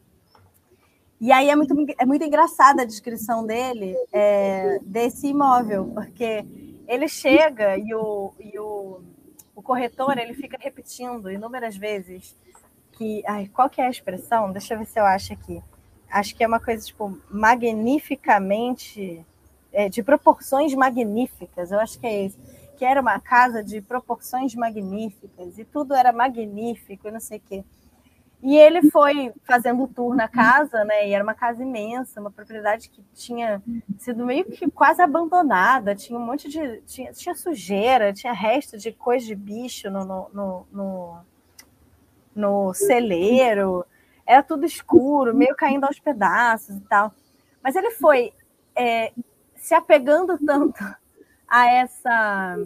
E 1.25 1.31
aí 1.31 1.49
é 1.49 1.55
muito, 1.55 1.73
é 1.97 2.05
muito 2.05 2.23
engraçada 2.23 2.83
a 2.83 2.85
descrição 2.85 3.43
dele 3.43 3.95
é, 4.13 4.77
desse 4.83 5.25
imóvel, 5.25 5.91
porque 5.91 6.45
ele 6.87 7.07
chega 7.07 7.75
e 7.79 7.95
o, 7.95 8.31
e 8.39 8.59
o, 8.59 9.01
o 9.55 9.61
corretor 9.63 10.19
ele 10.19 10.35
fica 10.35 10.55
repetindo 10.61 11.31
inúmeras 11.31 11.75
vezes 11.75 12.37
que. 12.91 13.23
Ai, 13.25 13.49
qual 13.51 13.67
que 13.71 13.81
é 13.81 13.87
a 13.87 13.89
expressão? 13.89 14.51
Deixa 14.51 14.75
eu 14.75 14.77
ver 14.77 14.85
se 14.85 14.99
eu 14.99 15.03
acho 15.03 15.33
aqui. 15.33 15.63
Acho 16.11 16.35
que 16.35 16.43
é 16.43 16.47
uma 16.47 16.59
coisa 16.59 16.85
tipo 16.85 17.19
magnificamente. 17.27 19.25
É, 19.73 19.89
de 19.89 20.03
proporções 20.03 20.75
magníficas, 20.75 21.71
eu 21.71 21.79
acho 21.79 21.99
que 21.99 22.05
é 22.05 22.25
isso. 22.27 22.37
Que 22.77 22.85
era 22.85 23.01
uma 23.01 23.19
casa 23.19 23.63
de 23.63 23.81
proporções 23.81 24.53
magníficas, 24.53 25.57
e 25.57 25.65
tudo 25.65 25.95
era 25.95 26.13
magnífico, 26.13 27.07
e 27.07 27.11
não 27.11 27.19
sei 27.19 27.39
o 27.39 27.41
quê. 27.41 27.63
E 28.45 28.55
ele 28.55 28.91
foi 28.91 29.33
fazendo 29.43 29.81
o 29.81 29.87
tour 29.87 30.13
na 30.13 30.27
casa, 30.27 30.85
né? 30.85 31.09
E 31.09 31.13
era 31.13 31.23
uma 31.23 31.33
casa 31.33 31.63
imensa, 31.63 32.21
uma 32.21 32.29
propriedade 32.29 32.89
que 32.89 33.03
tinha 33.11 33.59
sido 33.97 34.23
meio 34.23 34.45
que 34.45 34.69
quase 34.69 35.01
abandonada, 35.01 35.95
tinha 35.95 36.19
um 36.19 36.23
monte 36.23 36.47
de. 36.47 36.79
tinha, 36.81 37.11
tinha 37.11 37.33
sujeira, 37.33 38.13
tinha 38.13 38.31
resto 38.31 38.77
de 38.77 38.91
coisa 38.91 39.25
de 39.25 39.33
bicho 39.33 39.89
no, 39.89 40.05
no, 40.05 40.29
no, 40.31 40.67
no, 40.71 41.17
no 42.35 42.73
celeiro, 42.75 43.83
era 44.27 44.43
tudo 44.43 44.63
escuro, 44.63 45.33
meio 45.33 45.55
caindo 45.55 45.85
aos 45.85 45.99
pedaços 45.99 46.77
e 46.77 46.81
tal. 46.81 47.11
Mas 47.63 47.75
ele 47.75 47.89
foi 47.89 48.31
é, 48.75 49.11
se 49.55 49.73
apegando 49.73 50.37
tanto 50.37 50.83
a 51.47 51.65
essa, 51.65 52.59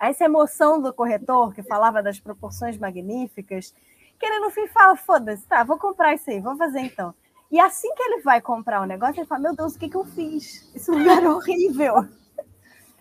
a 0.00 0.08
essa 0.10 0.24
emoção 0.24 0.82
do 0.82 0.92
corretor, 0.92 1.54
que 1.54 1.62
falava 1.62 2.02
das 2.02 2.18
proporções 2.18 2.76
magníficas 2.76 3.72
que 4.18 4.26
ele 4.26 4.40
no 4.40 4.50
fim 4.50 4.66
fala, 4.68 4.96
foda-se, 4.96 5.46
tá, 5.46 5.62
vou 5.64 5.78
comprar 5.78 6.14
isso 6.14 6.30
aí, 6.30 6.40
vou 6.40 6.56
fazer 6.56 6.80
então. 6.80 7.14
E 7.50 7.60
assim 7.60 7.92
que 7.94 8.02
ele 8.02 8.22
vai 8.22 8.40
comprar 8.40 8.82
o 8.82 8.86
negócio, 8.86 9.20
ele 9.20 9.26
fala, 9.26 9.42
meu 9.42 9.56
Deus, 9.56 9.74
o 9.74 9.78
que, 9.78 9.88
que 9.88 9.96
eu 9.96 10.04
fiz? 10.04 10.70
Esse 10.74 10.90
lugar 10.90 11.22
é 11.22 11.28
horrível. 11.28 11.94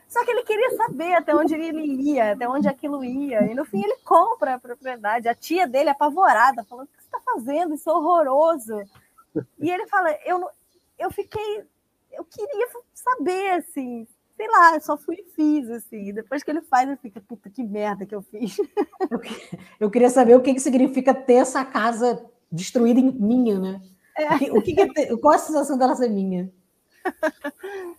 Só 0.07 0.23
que 0.23 0.31
ele 0.31 0.43
queria 0.43 0.77
saber 0.77 1.13
até 1.13 1.35
onde 1.35 1.53
ele 1.55 1.83
ia, 2.11 2.31
até 2.31 2.47
onde 2.47 2.67
aquilo 2.67 3.03
ia. 3.03 3.51
E 3.51 3.55
no 3.55 3.65
fim 3.65 3.83
ele 3.83 3.97
compra 3.97 4.53
a 4.53 4.59
propriedade. 4.59 5.27
A 5.27 5.35
tia 5.35 5.67
dele, 5.67 5.89
apavorada, 5.89 6.63
falando: 6.63 6.85
O 6.85 6.89
que 6.89 7.01
você 7.01 7.07
está 7.07 7.19
fazendo? 7.19 7.73
Isso 7.73 7.89
é 7.89 7.93
horroroso. 7.93 8.81
E 9.59 9.69
ele 9.69 9.85
fala: 9.87 10.11
Eu, 10.23 10.47
eu 10.97 11.11
fiquei. 11.11 11.65
Eu 12.13 12.23
queria 12.23 12.67
saber, 12.93 13.49
assim, 13.55 14.07
sei 14.35 14.47
lá, 14.47 14.79
só 14.79 14.97
fui 14.97 15.15
e 15.15 15.31
fiz, 15.35 15.69
assim. 15.69 16.13
Depois 16.13 16.43
que 16.43 16.51
ele 16.51 16.61
faz, 16.61 16.89
eu 16.89 16.97
fico, 16.97 17.21
puta, 17.21 17.49
que 17.49 17.63
merda 17.63 18.05
que 18.05 18.13
eu 18.13 18.21
fiz. 18.21 18.57
Eu, 19.11 19.21
eu 19.81 19.91
queria 19.91 20.09
saber 20.09 20.35
o 20.35 20.41
que, 20.41 20.53
que 20.53 20.59
significa 20.59 21.13
ter 21.13 21.35
essa 21.35 21.63
casa 21.63 22.25
destruída 22.51 22.99
em 22.99 23.11
minha, 23.11 23.59
né? 23.59 23.81
É. 24.17 24.33
O 24.33 24.39
que, 24.39 24.51
o 24.51 24.61
que, 24.61 24.73
que 24.73 25.01
é, 25.01 25.17
qual 25.17 25.35
a 25.35 25.37
sensação 25.37 25.77
dela 25.77 25.95
ser 25.95 26.09
minha? 26.09 26.51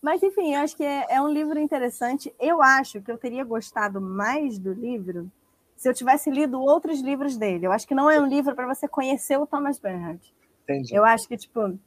Mas, 0.00 0.22
enfim, 0.22 0.54
eu 0.54 0.60
acho 0.60 0.76
que 0.76 0.84
é, 0.84 1.06
é, 1.08 1.20
um 1.20 1.28
livro 1.28 1.58
interessante. 1.58 2.32
Eu 2.38 2.62
acho 2.62 3.00
que 3.00 3.10
eu 3.10 3.18
teria 3.18 3.42
gostado 3.42 4.00
mais 4.00 4.58
do 4.58 4.72
livro 4.72 5.30
se 5.76 5.88
eu 5.88 5.94
tivesse 5.94 6.30
lido 6.30 6.60
outros 6.60 7.00
livros 7.00 7.36
dele. 7.36 7.66
Eu 7.66 7.72
acho 7.72 7.88
que 7.88 7.94
não 7.94 8.10
é 8.10 8.20
um 8.20 8.26
livro 8.26 8.54
para 8.54 8.66
você 8.66 8.86
conhecer 8.86 9.38
o 9.38 9.46
Thomas 9.46 9.78
Bernhard. 9.78 10.20
Entendi. 10.64 10.94
Eu 10.94 11.04
acho 11.04 11.26
que, 11.26 11.36
tipo, 11.36 11.78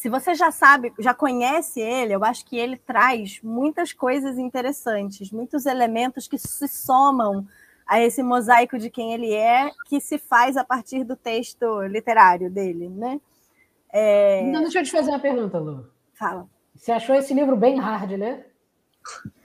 se 0.00 0.08
você 0.08 0.34
já 0.34 0.50
sabe, 0.50 0.94
já 0.98 1.12
conhece 1.12 1.78
ele, 1.78 2.14
eu 2.14 2.24
acho 2.24 2.46
que 2.46 2.56
ele 2.56 2.78
traz 2.78 3.38
muitas 3.42 3.92
coisas 3.92 4.38
interessantes, 4.38 5.30
muitos 5.30 5.66
elementos 5.66 6.26
que 6.26 6.38
se 6.38 6.66
somam 6.68 7.46
a 7.86 8.00
esse 8.00 8.22
mosaico 8.22 8.78
de 8.78 8.88
quem 8.88 9.12
ele 9.12 9.30
é, 9.34 9.70
que 9.84 10.00
se 10.00 10.16
faz 10.16 10.56
a 10.56 10.64
partir 10.64 11.04
do 11.04 11.14
texto 11.14 11.82
literário 11.82 12.50
dele, 12.50 12.88
né? 12.88 13.20
É... 13.92 14.40
Então, 14.48 14.62
deixa 14.62 14.78
eu 14.78 14.84
te 14.84 14.90
fazer 14.90 15.10
uma 15.10 15.18
pergunta, 15.18 15.58
Lu. 15.58 15.86
Fala. 16.14 16.48
Você 16.74 16.92
achou 16.92 17.14
esse 17.14 17.34
livro 17.34 17.54
bem 17.54 17.78
hard, 17.78 18.12
né? 18.12 18.46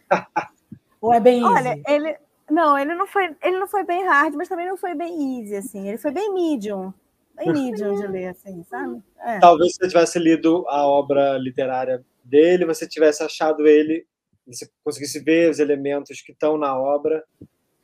Ou 1.01 1.13
é 1.13 1.19
bem 1.19 1.41
easy? 1.41 1.53
Olha, 1.53 1.81
ele. 1.85 2.17
Não, 2.49 2.79
ele 2.79 2.95
não, 2.95 3.07
foi, 3.07 3.35
ele 3.43 3.59
não 3.59 3.67
foi 3.67 3.83
bem 3.83 4.05
hard, 4.05 4.33
mas 4.35 4.47
também 4.47 4.69
não 4.69 4.77
foi 4.77 4.95
bem 4.95 5.41
easy, 5.41 5.57
assim. 5.57 5.85
Ele 5.89 5.97
foi 5.97 6.11
bem 6.11 6.33
medium. 6.33 6.93
Bem 7.35 7.51
medium 7.51 7.95
de 7.95 8.07
ler, 8.07 8.27
assim, 8.27 8.63
sabe? 8.63 9.01
É. 9.19 9.39
Talvez 9.39 9.73
se 9.73 9.79
você 9.79 9.87
tivesse 9.87 10.19
lido 10.19 10.65
a 10.69 10.87
obra 10.87 11.37
literária 11.37 12.03
dele, 12.23 12.65
você 12.65 12.87
tivesse 12.87 13.23
achado 13.23 13.67
ele, 13.67 14.05
você 14.47 14.69
conseguisse 14.83 15.19
ver 15.19 15.49
os 15.49 15.59
elementos 15.59 16.21
que 16.21 16.31
estão 16.31 16.57
na 16.57 16.77
obra 16.77 17.23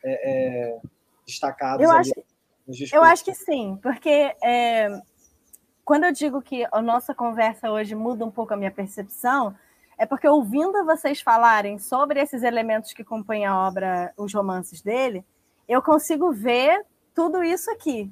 é, 0.04 0.70
é, 0.74 0.80
destacados. 1.26 1.84
Eu 1.84 1.92
acho, 1.92 2.12
eu 2.94 3.04
acho 3.04 3.26
que 3.26 3.34
sim, 3.34 3.78
porque 3.82 4.34
é, 4.44 4.88
quando 5.84 6.06
eu 6.06 6.12
digo 6.12 6.42
que 6.42 6.66
a 6.72 6.82
nossa 6.82 7.14
conversa 7.14 7.72
hoje 7.72 7.96
muda 7.96 8.26
um 8.26 8.32
pouco 8.32 8.54
a 8.54 8.58
minha 8.58 8.72
percepção, 8.72 9.56
é 9.98 10.06
porque 10.06 10.28
ouvindo 10.28 10.86
vocês 10.86 11.22
falarem 11.22 11.78
sobre 11.78 12.20
esses 12.20 12.44
elementos 12.44 12.94
que 12.94 13.04
compõem 13.04 13.46
a 13.46 13.58
obra, 13.58 14.14
os 14.18 14.34
romances 14.34 14.82
dele, 14.82 15.24
eu 15.68 15.82
consigo 15.82 16.32
ver 16.32 16.86
tudo 17.14 17.44
isso 17.44 17.70
aqui. 17.70 18.12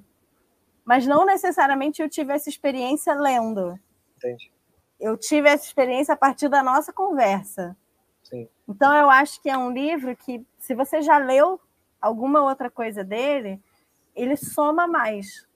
Mas 0.90 1.06
não 1.06 1.24
necessariamente 1.24 2.02
eu 2.02 2.10
tive 2.10 2.34
essa 2.34 2.50
experiência 2.50 3.14
lendo. 3.14 3.80
Entendi. 4.18 4.52
Eu 5.00 5.16
tive 5.16 5.48
essa 5.48 5.64
experiência 5.64 6.16
a 6.16 6.18
partir 6.18 6.50
da 6.50 6.64
nossa 6.64 6.92
conversa. 6.92 7.78
Sim. 8.24 8.50
Então 8.68 8.92
eu 8.98 9.08
acho 9.08 9.40
que 9.40 9.52
é 9.52 9.56
um 9.56 9.72
livro 9.72 10.16
que, 10.16 10.44
se 10.58 10.74
você 10.74 11.00
já 11.04 11.20
leu 11.20 11.62
alguma 12.02 12.44
outra 12.44 12.72
coisa 12.72 13.04
dele, 13.04 13.62
ele 14.16 14.36
soma 14.36 14.88
mais. 14.88 15.48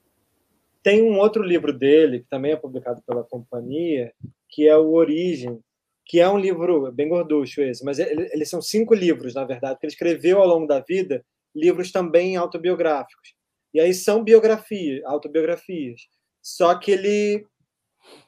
Tem 0.84 1.02
um 1.02 1.18
outro 1.18 1.42
livro 1.42 1.76
dele, 1.76 2.20
que 2.20 2.28
também 2.28 2.52
é 2.52 2.56
publicado 2.56 3.02
pela 3.02 3.24
companhia, 3.24 4.14
que 4.48 4.68
é 4.68 4.76
o 4.76 4.92
Origem, 4.92 5.58
que 6.06 6.20
é 6.20 6.28
um 6.28 6.38
livro 6.38 6.92
bem 6.92 7.08
gorducho 7.08 7.60
esse, 7.60 7.84
mas 7.84 7.98
eles 7.98 8.48
são 8.48 8.62
cinco 8.62 8.94
livros, 8.94 9.34
na 9.34 9.44
verdade, 9.44 9.80
que 9.80 9.86
ele 9.86 9.92
escreveu 9.92 10.38
ao 10.40 10.46
longo 10.46 10.68
da 10.68 10.78
vida, 10.78 11.24
livros 11.52 11.90
também 11.90 12.36
autobiográficos. 12.36 13.34
E 13.74 13.80
aí 13.80 13.92
são 13.92 14.22
biografias, 14.22 15.04
autobiografias. 15.04 16.02
Só 16.40 16.78
que 16.78 16.92
ele 16.92 17.44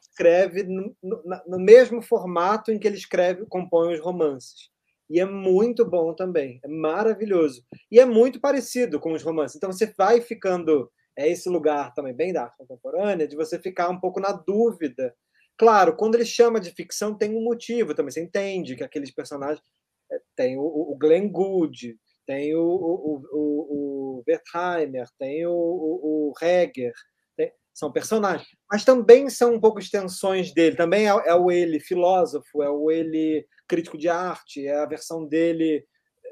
escreve 0.01 0.65
no, 0.65 0.97
no, 1.03 1.23
no 1.47 1.59
mesmo 1.59 2.03
formato 2.03 2.73
em 2.73 2.79
que 2.79 2.87
ele 2.87 2.97
escreve, 2.97 3.47
compõe 3.47 3.95
os 3.95 4.01
romances. 4.01 4.71
E 5.09 5.21
é 5.21 5.25
muito 5.25 5.85
bom 5.85 6.13
também, 6.13 6.59
é 6.65 6.69
maravilhoso. 6.69 7.65
E 7.91 8.01
é 8.01 8.05
muito 8.05 8.41
parecido 8.41 8.99
com 8.99 9.13
os 9.13 9.23
romances. 9.23 9.57
Então 9.57 9.71
você 9.71 9.87
vai 9.97 10.21
ficando 10.21 10.91
é 11.17 11.31
esse 11.31 11.49
lugar 11.49 11.95
também 11.95 12.13
bem 12.13 12.33
da 12.33 12.45
arte 12.45 12.59
contemporânea, 12.59 13.27
de 13.27 13.35
você 13.35 13.59
ficar 13.59 13.89
um 13.89 13.99
pouco 13.99 14.21
na 14.21 14.33
dúvida. 14.33 15.15
Claro, 15.57 15.97
quando 15.97 16.15
ele 16.15 16.27
chama 16.27 16.61
de 16.61 16.71
ficção, 16.71 17.17
tem 17.17 17.35
um 17.35 17.43
motivo 17.43 17.95
também. 17.95 18.13
Você 18.13 18.23
entende 18.23 18.77
que 18.77 18.85
aqueles 18.85 19.11
personagens. 19.11 19.65
É, 20.13 20.21
tem 20.37 20.57
o, 20.57 20.63
o 20.63 20.97
Glenn 20.97 21.29
Gould, 21.29 21.99
tem 22.27 22.55
o, 22.55 22.61
o, 22.61 23.23
o, 23.33 24.19
o 24.19 24.25
Wertheimer, 24.29 25.07
tem 25.19 25.47
o, 25.47 25.53
o, 25.53 26.31
o 26.31 26.33
Heger, 26.43 26.93
tem, 27.37 27.53
são 27.73 27.93
personagens. 27.93 28.49
Mas 28.71 28.85
também 28.85 29.31
são 29.31 29.55
um 29.55 29.61
pouco 29.61 29.79
extensões 29.79 30.53
dele. 30.53 30.77
Também 30.77 31.07
é, 31.07 31.11
é 31.11 31.35
o 31.35 31.51
ele 31.51 31.79
filósofo, 31.79 32.63
é 32.63 32.69
o 32.69 32.91
ele 32.91 33.47
crítico 33.69 33.97
de 33.97 34.09
arte, 34.09 34.67
é 34.67 34.77
a 34.77 34.87
versão 34.87 35.25
dele 35.25 35.87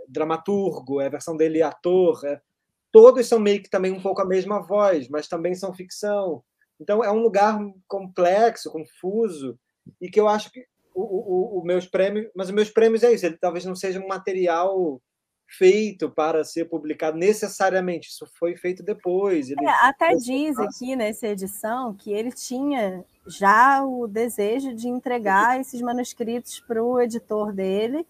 dramaturgo, 0.09 1.01
é 1.01 1.07
a 1.07 1.11
versão 1.11 1.37
dele 1.37 1.63
ator. 1.63 2.21
É, 2.25 2.41
todos 2.93 3.27
são 3.27 3.39
meio 3.39 3.63
que 3.63 3.71
também 3.71 3.93
um 3.93 4.03
pouco 4.03 4.21
a 4.21 4.27
mesma 4.27 4.61
voz, 4.61 5.09
mas 5.09 5.29
também 5.29 5.55
são 5.55 5.73
ficção. 5.73 6.43
Então 6.81 7.05
é 7.05 7.11
um 7.11 7.23
lugar 7.23 7.59
complexo, 7.87 8.71
confuso, 8.71 9.59
e 10.01 10.11
que 10.11 10.19
eu 10.19 10.29
acho 10.29 10.51
que 10.51 10.65
o, 10.95 11.03
o, 11.03 11.61
o 11.61 11.65
meus 11.65 11.87
prêmios, 11.87 12.31
mas 12.35 12.49
os 12.49 12.55
meus 12.55 12.71
prêmios 12.71 13.03
é 13.03 13.13
isso, 13.13 13.27
ele 13.27 13.37
talvez 13.37 13.65
não 13.65 13.75
seja 13.75 14.01
um 14.01 14.07
material 14.07 15.01
feito 15.47 16.11
para 16.11 16.45
ser 16.45 16.65
publicado 16.67 17.17
necessariamente, 17.17 18.09
isso 18.09 18.27
foi 18.39 18.57
feito 18.57 18.83
depois. 18.83 19.51
É, 19.51 19.69
até 19.83 20.15
diz 20.17 20.59
aqui 20.59 20.97
nessa 20.97 21.29
edição 21.29 21.95
que 21.95 22.13
ele 22.13 22.33
tinha 22.33 23.05
já 23.27 23.85
o 23.85 24.07
desejo 24.07 24.75
de 24.75 24.89
entregar 24.89 25.61
esses 25.61 25.81
manuscritos 25.81 26.61
para 26.61 26.83
o 26.83 27.01
editor 27.01 27.53
dele, 27.53 28.07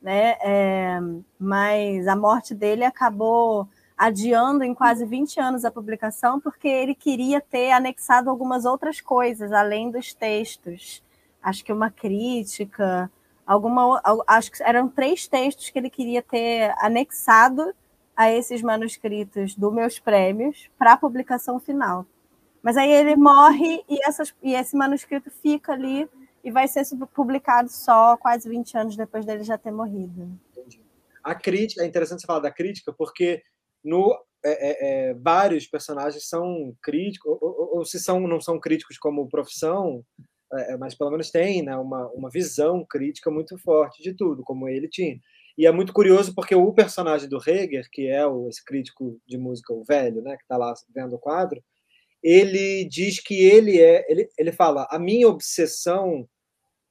né? 0.00 0.36
É, 0.40 0.98
mas 1.38 2.06
a 2.06 2.16
morte 2.16 2.54
dele 2.54 2.84
acabou 2.84 3.68
adiando 3.96 4.62
em 4.62 4.72
quase 4.72 5.04
20 5.04 5.40
anos 5.40 5.64
a 5.64 5.72
publicação, 5.72 6.40
porque 6.40 6.68
ele 6.68 6.94
queria 6.94 7.40
ter 7.40 7.72
anexado 7.72 8.30
algumas 8.30 8.64
outras 8.64 9.00
coisas, 9.00 9.52
além 9.52 9.90
dos 9.90 10.14
textos. 10.14 11.02
Acho 11.42 11.64
que 11.64 11.72
uma 11.72 11.90
crítica, 11.90 13.10
alguma. 13.48 14.00
Acho 14.26 14.52
que 14.52 14.62
eram 14.62 14.88
três 14.88 15.26
textos 15.26 15.70
que 15.70 15.78
ele 15.78 15.88
queria 15.88 16.22
ter 16.22 16.74
anexado 16.78 17.74
a 18.14 18.30
esses 18.30 18.60
manuscritos 18.62 19.54
dos 19.54 19.72
meus 19.72 19.98
prêmios 19.98 20.68
para 20.78 20.92
a 20.92 20.96
publicação 20.96 21.58
final. 21.58 22.04
Mas 22.62 22.76
aí 22.76 22.92
ele 22.92 23.16
morre 23.16 23.82
e, 23.88 23.98
essas, 24.06 24.34
e 24.42 24.54
esse 24.54 24.76
manuscrito 24.76 25.30
fica 25.30 25.72
ali 25.72 26.08
e 26.44 26.50
vai 26.50 26.68
ser 26.68 26.84
publicado 27.14 27.70
só 27.70 28.16
quase 28.16 28.48
20 28.48 28.76
anos 28.76 28.96
depois 28.96 29.24
dele 29.24 29.44
já 29.44 29.56
ter 29.56 29.70
morrido. 29.70 30.38
Entendi. 30.50 30.82
A 31.22 31.34
crítica, 31.34 31.82
é 31.82 31.86
interessante 31.86 32.20
você 32.20 32.26
falar 32.26 32.40
da 32.40 32.50
crítica, 32.50 32.92
porque 32.92 33.42
no 33.84 34.12
é, 34.44 34.50
é, 34.50 35.10
é, 35.10 35.14
vários 35.14 35.66
personagens 35.66 36.28
são 36.28 36.74
críticos, 36.82 37.30
ou, 37.30 37.38
ou, 37.40 37.78
ou, 37.78 37.84
se 37.84 37.98
são, 37.98 38.20
não 38.20 38.40
são 38.40 38.58
críticos 38.58 38.96
como 38.98 39.28
profissão, 39.28 40.04
é, 40.52 40.72
é, 40.72 40.76
mas 40.76 40.94
pelo 40.94 41.10
menos 41.10 41.30
tem 41.30 41.62
né, 41.62 41.76
uma, 41.76 42.08
uma 42.08 42.30
visão 42.30 42.84
crítica 42.88 43.30
muito 43.30 43.58
forte 43.58 44.02
de 44.02 44.14
tudo, 44.14 44.42
como 44.42 44.68
ele 44.68 44.88
tinha. 44.88 45.18
E 45.56 45.66
é 45.66 45.72
muito 45.72 45.92
curioso 45.92 46.34
porque 46.34 46.54
o 46.54 46.72
personagem 46.72 47.28
do 47.28 47.38
Heger, 47.38 47.88
que 47.90 48.06
é 48.08 48.26
o, 48.26 48.48
esse 48.48 48.64
crítico 48.64 49.20
de 49.26 49.36
música, 49.36 49.72
o 49.72 49.84
velho, 49.84 50.22
né, 50.22 50.36
que 50.36 50.42
está 50.42 50.56
lá 50.56 50.72
vendo 50.94 51.16
o 51.16 51.18
quadro, 51.18 51.62
ele 52.22 52.84
diz 52.84 53.20
que 53.20 53.44
ele 53.44 53.80
é, 53.80 54.04
ele, 54.08 54.28
ele 54.38 54.52
fala, 54.52 54.86
a 54.90 54.98
minha 54.98 55.28
obsessão, 55.28 56.28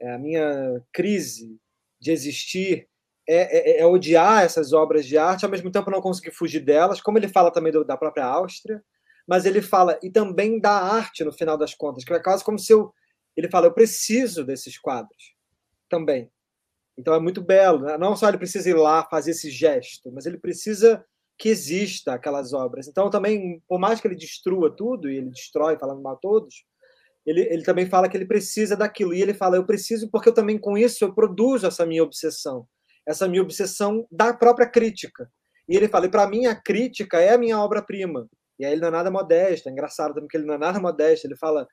a 0.01 0.17
minha 0.17 0.81
crise 0.93 1.57
de 1.99 2.11
existir 2.11 2.87
é, 3.27 3.79
é, 3.79 3.81
é, 3.81 3.85
odiar 3.85 4.43
essas 4.43 4.71
obras 4.71 5.05
de 5.05 5.17
arte, 5.17 5.43
ao 5.43 5.51
mesmo 5.51 5.69
tempo 5.69 5.91
não 5.91 6.01
conseguir 6.01 6.31
fugir 6.31 6.61
delas, 6.61 7.01
como 7.01 7.17
ele 7.17 7.27
fala 7.27 7.51
também 7.51 7.73
do, 7.73 7.83
da 7.83 7.97
própria 7.97 8.25
Áustria, 8.25 8.81
mas 9.27 9.45
ele 9.45 9.61
fala 9.61 9.99
e 10.01 10.09
também 10.09 10.59
da 10.59 10.71
arte 10.71 11.25
no 11.25 11.33
final 11.33 11.57
das 11.57 11.73
contas, 11.73 12.05
que 12.05 12.13
é 12.13 12.19
quase 12.19 12.43
como 12.43 12.57
se 12.57 12.71
eu. 12.71 12.93
Ele 13.37 13.49
fala, 13.49 13.67
eu 13.67 13.73
preciso 13.73 14.43
desses 14.43 14.77
quadros 14.77 15.35
também. 15.89 16.29
Então 16.97 17.13
é 17.13 17.19
muito 17.19 17.41
belo. 17.41 17.85
Né? 17.85 17.97
Não 17.97 18.15
só 18.15 18.27
ele 18.27 18.37
precisa 18.37 18.69
ir 18.69 18.73
lá 18.73 19.03
fazer 19.03 19.31
esse 19.31 19.49
gesto, 19.49 20.11
mas 20.11 20.25
ele 20.25 20.37
precisa 20.37 21.05
que 21.37 21.49
exista 21.49 22.13
aquelas 22.13 22.51
obras. 22.51 22.87
Então 22.87 23.09
também, 23.09 23.61
por 23.67 23.79
mais 23.79 24.01
que 24.01 24.07
ele 24.07 24.15
destrua 24.15 24.75
tudo, 24.75 25.09
e 25.09 25.17
ele 25.17 25.29
destrói 25.29 25.77
falando 25.77 26.01
mal 26.01 26.17
todos, 26.17 26.65
ele, 27.25 27.41
ele 27.41 27.63
também 27.63 27.85
fala 27.85 28.09
que 28.09 28.17
ele 28.17 28.25
precisa 28.25 28.75
daquilo. 28.75 29.13
E 29.13 29.21
ele 29.21 29.35
fala, 29.35 29.55
eu 29.55 29.65
preciso 29.65 30.09
porque 30.09 30.29
eu 30.29 30.33
também 30.33 30.57
com 30.57 30.77
isso 30.77 31.05
eu 31.05 31.13
produzo 31.13 31.67
essa 31.67 31.85
minha 31.85 32.03
obsessão 32.03 32.67
essa 33.07 33.27
minha 33.27 33.41
obsessão 33.41 34.05
da 34.11 34.33
própria 34.33 34.67
crítica. 34.67 35.31
E 35.67 35.75
ele 35.75 35.87
fala, 35.87 36.09
para 36.09 36.27
mim 36.27 36.45
a 36.45 36.55
crítica 36.55 37.19
é 37.19 37.33
a 37.33 37.37
minha 37.37 37.57
obra-prima. 37.57 38.27
E 38.59 38.65
aí 38.65 38.73
ele 38.73 38.81
não 38.81 38.89
é 38.89 38.91
nada 38.91 39.09
modesto, 39.09 39.69
é 39.69 39.71
engraçado 39.71 40.13
também 40.13 40.27
que 40.27 40.35
ele 40.35 40.45
não 40.45 40.55
é 40.55 40.57
nada 40.57 40.79
modesto, 40.79 41.25
ele 41.25 41.37
fala, 41.37 41.65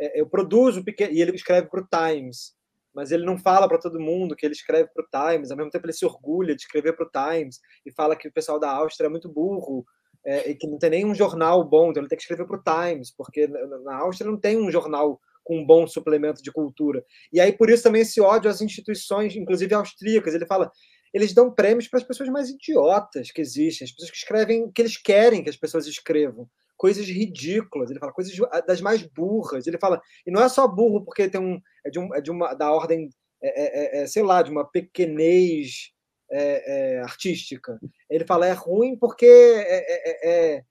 é, 0.00 0.20
eu 0.20 0.26
produzo, 0.26 0.84
pequeno... 0.84 1.12
e 1.12 1.20
ele 1.20 1.34
escreve 1.34 1.68
para 1.68 1.80
o 1.80 1.86
Times, 1.86 2.54
mas 2.94 3.10
ele 3.10 3.24
não 3.24 3.38
fala 3.38 3.68
para 3.68 3.78
todo 3.78 4.00
mundo 4.00 4.36
que 4.36 4.44
ele 4.44 4.54
escreve 4.54 4.90
para 4.92 5.04
o 5.04 5.30
Times, 5.30 5.50
ao 5.50 5.56
mesmo 5.56 5.70
tempo 5.70 5.86
ele 5.86 5.92
se 5.92 6.04
orgulha 6.04 6.54
de 6.54 6.62
escrever 6.62 6.94
para 6.94 7.06
o 7.06 7.10
Times, 7.10 7.58
e 7.86 7.92
fala 7.92 8.16
que 8.16 8.28
o 8.28 8.32
pessoal 8.32 8.58
da 8.58 8.70
Áustria 8.70 9.06
é 9.06 9.10
muito 9.10 9.28
burro, 9.28 9.84
é, 10.24 10.50
e 10.50 10.54
que 10.54 10.66
não 10.66 10.78
tem 10.78 10.90
nenhum 10.90 11.14
jornal 11.14 11.64
bom, 11.64 11.90
então 11.90 12.02
ele 12.02 12.08
tem 12.08 12.16
que 12.16 12.22
escrever 12.22 12.46
para 12.46 12.58
o 12.58 12.62
Times, 12.62 13.10
porque 13.10 13.46
na 13.46 13.96
Áustria 13.96 14.30
não 14.30 14.38
tem 14.38 14.56
um 14.56 14.70
jornal 14.70 15.20
com 15.44 15.58
um 15.58 15.66
bom 15.66 15.86
suplemento 15.86 16.42
de 16.42 16.52
cultura. 16.52 17.04
E 17.32 17.40
aí, 17.40 17.52
por 17.52 17.68
isso, 17.68 17.82
também 17.82 18.02
esse 18.02 18.20
ódio 18.20 18.50
às 18.50 18.60
instituições, 18.60 19.34
inclusive 19.34 19.74
austríacas. 19.74 20.34
Ele 20.34 20.46
fala, 20.46 20.70
eles 21.12 21.34
dão 21.34 21.52
prêmios 21.52 21.88
para 21.88 21.98
as 21.98 22.06
pessoas 22.06 22.28
mais 22.28 22.48
idiotas 22.48 23.30
que 23.30 23.40
existem, 23.40 23.84
as 23.84 23.92
pessoas 23.92 24.10
que 24.10 24.16
escrevem 24.16 24.64
o 24.64 24.72
que 24.72 24.80
eles 24.80 24.96
querem 24.96 25.42
que 25.42 25.50
as 25.50 25.56
pessoas 25.56 25.86
escrevam. 25.86 26.48
Coisas 26.82 27.06
ridículas, 27.06 27.90
ele 27.90 28.00
fala 28.00 28.12
coisas 28.12 28.36
das 28.66 28.80
mais 28.80 29.04
burras. 29.04 29.68
Ele 29.68 29.78
fala, 29.78 30.02
e 30.26 30.32
não 30.32 30.42
é 30.42 30.48
só 30.48 30.66
burro 30.66 31.04
porque 31.04 31.28
tem 31.28 31.40
um 31.40 31.60
é 31.84 31.90
de, 31.90 32.00
um, 32.00 32.12
é 32.12 32.20
de 32.20 32.28
uma 32.28 32.54
da 32.54 32.72
ordem, 32.72 33.08
é, 33.40 34.00
é, 34.00 34.02
é 34.02 34.06
sei 34.08 34.24
lá, 34.24 34.42
de 34.42 34.50
uma 34.50 34.68
pequenez 34.68 35.92
é, 36.28 36.96
é, 36.96 37.00
artística. 37.02 37.78
Ele 38.10 38.26
fala 38.26 38.48
é 38.48 38.52
ruim 38.52 38.96
porque 38.98 39.24
é, 39.24 40.64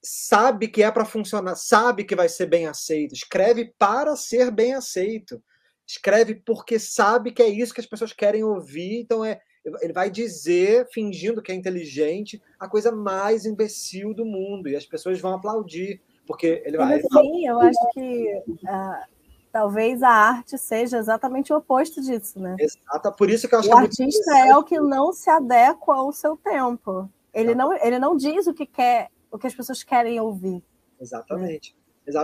sabe 0.00 0.68
que 0.68 0.84
é 0.84 0.90
para 0.92 1.04
funcionar, 1.04 1.56
sabe 1.56 2.04
que 2.04 2.14
vai 2.14 2.28
ser 2.28 2.46
bem 2.46 2.68
aceito, 2.68 3.12
escreve 3.12 3.74
para 3.76 4.14
ser 4.14 4.52
bem 4.52 4.72
aceito, 4.72 5.42
escreve 5.84 6.36
porque 6.46 6.78
sabe 6.78 7.32
que 7.32 7.42
é 7.42 7.48
isso 7.48 7.74
que 7.74 7.80
as 7.80 7.88
pessoas 7.88 8.12
querem 8.12 8.44
ouvir, 8.44 9.00
então 9.00 9.24
é 9.24 9.40
ele 9.80 9.92
vai 9.92 10.10
dizer, 10.10 10.86
fingindo 10.92 11.40
que 11.40 11.50
é 11.50 11.54
inteligente, 11.54 12.42
a 12.58 12.68
coisa 12.68 12.92
mais 12.92 13.46
imbecil 13.46 14.12
do 14.12 14.24
mundo 14.24 14.68
e 14.68 14.76
as 14.76 14.84
pessoas 14.84 15.20
vão 15.20 15.34
aplaudir 15.34 16.00
porque 16.26 16.62
ele 16.64 16.76
vai. 16.76 17.00
Sim, 17.00 17.46
eu 17.46 17.60
acho 17.60 17.90
que 17.92 18.42
uh, 18.48 19.14
talvez 19.52 20.02
a 20.02 20.10
arte 20.10 20.58
seja 20.58 20.98
exatamente 20.98 21.52
o 21.52 21.56
oposto 21.56 22.00
disso, 22.00 22.38
né? 22.38 22.56
Exato, 22.58 23.12
por 23.12 23.30
isso 23.30 23.48
que 23.48 23.54
eu 23.54 23.58
acho 23.58 23.68
o 23.68 23.72
que 23.72 23.78
é 23.78 23.80
artista 23.80 24.38
é 24.38 24.56
o 24.56 24.64
que 24.64 24.80
não 24.80 25.12
se 25.12 25.30
adequa 25.30 25.94
ao 25.94 26.12
seu 26.12 26.36
tempo. 26.36 27.08
Ele 27.32 27.54
não, 27.54 27.72
ele 27.72 27.98
não 27.98 28.16
diz 28.16 28.46
o 28.46 28.54
que 28.54 28.64
quer, 28.64 29.10
o 29.30 29.38
que 29.38 29.46
as 29.46 29.54
pessoas 29.54 29.82
querem 29.82 30.20
ouvir. 30.20 30.62
Exatamente. 31.00 31.76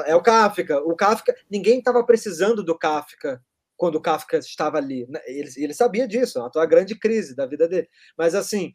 É 0.06 0.14
o 0.14 0.22
Kafka. 0.22 0.78
O 0.80 0.94
Kafka, 0.94 1.34
ninguém 1.50 1.78
estava 1.78 2.04
precisando 2.04 2.62
do 2.62 2.78
Kafka 2.78 3.42
quando 3.80 3.98
Kafka 3.98 4.36
estava 4.36 4.76
ali. 4.76 5.06
Né? 5.08 5.18
Ele, 5.24 5.50
ele 5.56 5.72
sabia 5.72 6.06
disso, 6.06 6.38
uma 6.38 6.66
grande 6.66 6.94
crise 6.94 7.34
da 7.34 7.46
vida 7.46 7.66
dele. 7.66 7.88
Mas 8.14 8.34
assim, 8.34 8.74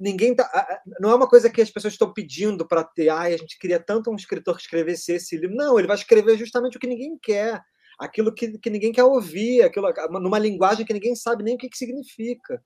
ninguém 0.00 0.34
tá. 0.34 0.50
Não 0.98 1.10
é 1.10 1.14
uma 1.14 1.28
coisa 1.28 1.50
que 1.50 1.60
as 1.60 1.70
pessoas 1.70 1.92
estão 1.92 2.14
pedindo 2.14 2.66
para 2.66 2.82
ter. 2.82 3.10
Ai, 3.10 3.34
a 3.34 3.36
gente 3.36 3.58
queria 3.58 3.78
tanto 3.78 4.10
um 4.10 4.16
escritor 4.16 4.56
que 4.56 4.62
escrevesse 4.62 5.12
esse 5.12 5.36
livro. 5.36 5.54
Não, 5.54 5.78
ele 5.78 5.86
vai 5.86 5.96
escrever 5.96 6.38
justamente 6.38 6.78
o 6.78 6.80
que 6.80 6.86
ninguém 6.86 7.18
quer, 7.20 7.60
aquilo 7.98 8.34
que, 8.34 8.56
que 8.56 8.70
ninguém 8.70 8.90
quer 8.90 9.04
ouvir, 9.04 9.60
aquilo 9.60 9.92
numa 10.18 10.38
linguagem 10.38 10.86
que 10.86 10.94
ninguém 10.94 11.14
sabe 11.14 11.44
nem 11.44 11.54
o 11.54 11.58
que, 11.58 11.68
que 11.68 11.76
significa. 11.76 12.58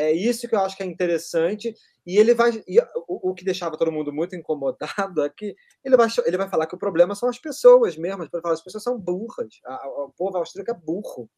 É 0.00 0.12
isso 0.12 0.48
que 0.48 0.54
eu 0.54 0.60
acho 0.60 0.76
que 0.76 0.82
é 0.82 0.86
interessante. 0.86 1.74
E 2.06 2.16
ele 2.16 2.34
vai. 2.34 2.62
E 2.66 2.80
o, 3.06 3.30
o, 3.30 3.34
que 3.34 3.44
deixava 3.44 3.76
todo 3.76 3.92
mundo 3.92 4.12
muito 4.12 4.34
incomodado 4.34 5.22
é 5.22 5.28
que 5.28 5.54
ele 5.84 5.96
vai, 5.96 6.08
ele 6.24 6.36
vai 6.38 6.48
falar 6.48 6.66
que 6.66 6.74
o 6.74 6.78
problema 6.78 7.14
são 7.14 7.28
as 7.28 7.38
pessoas 7.38 7.96
mesmo. 7.96 8.22
Ele 8.22 8.30
falar 8.30 8.54
as 8.54 8.64
pessoas 8.64 8.82
são 8.82 8.98
burras. 8.98 9.60
A, 9.64 9.74
a, 9.74 10.04
o 10.06 10.12
povo 10.16 10.38
austríaco 10.38 10.70
é 10.70 10.74
burro. 10.74 11.28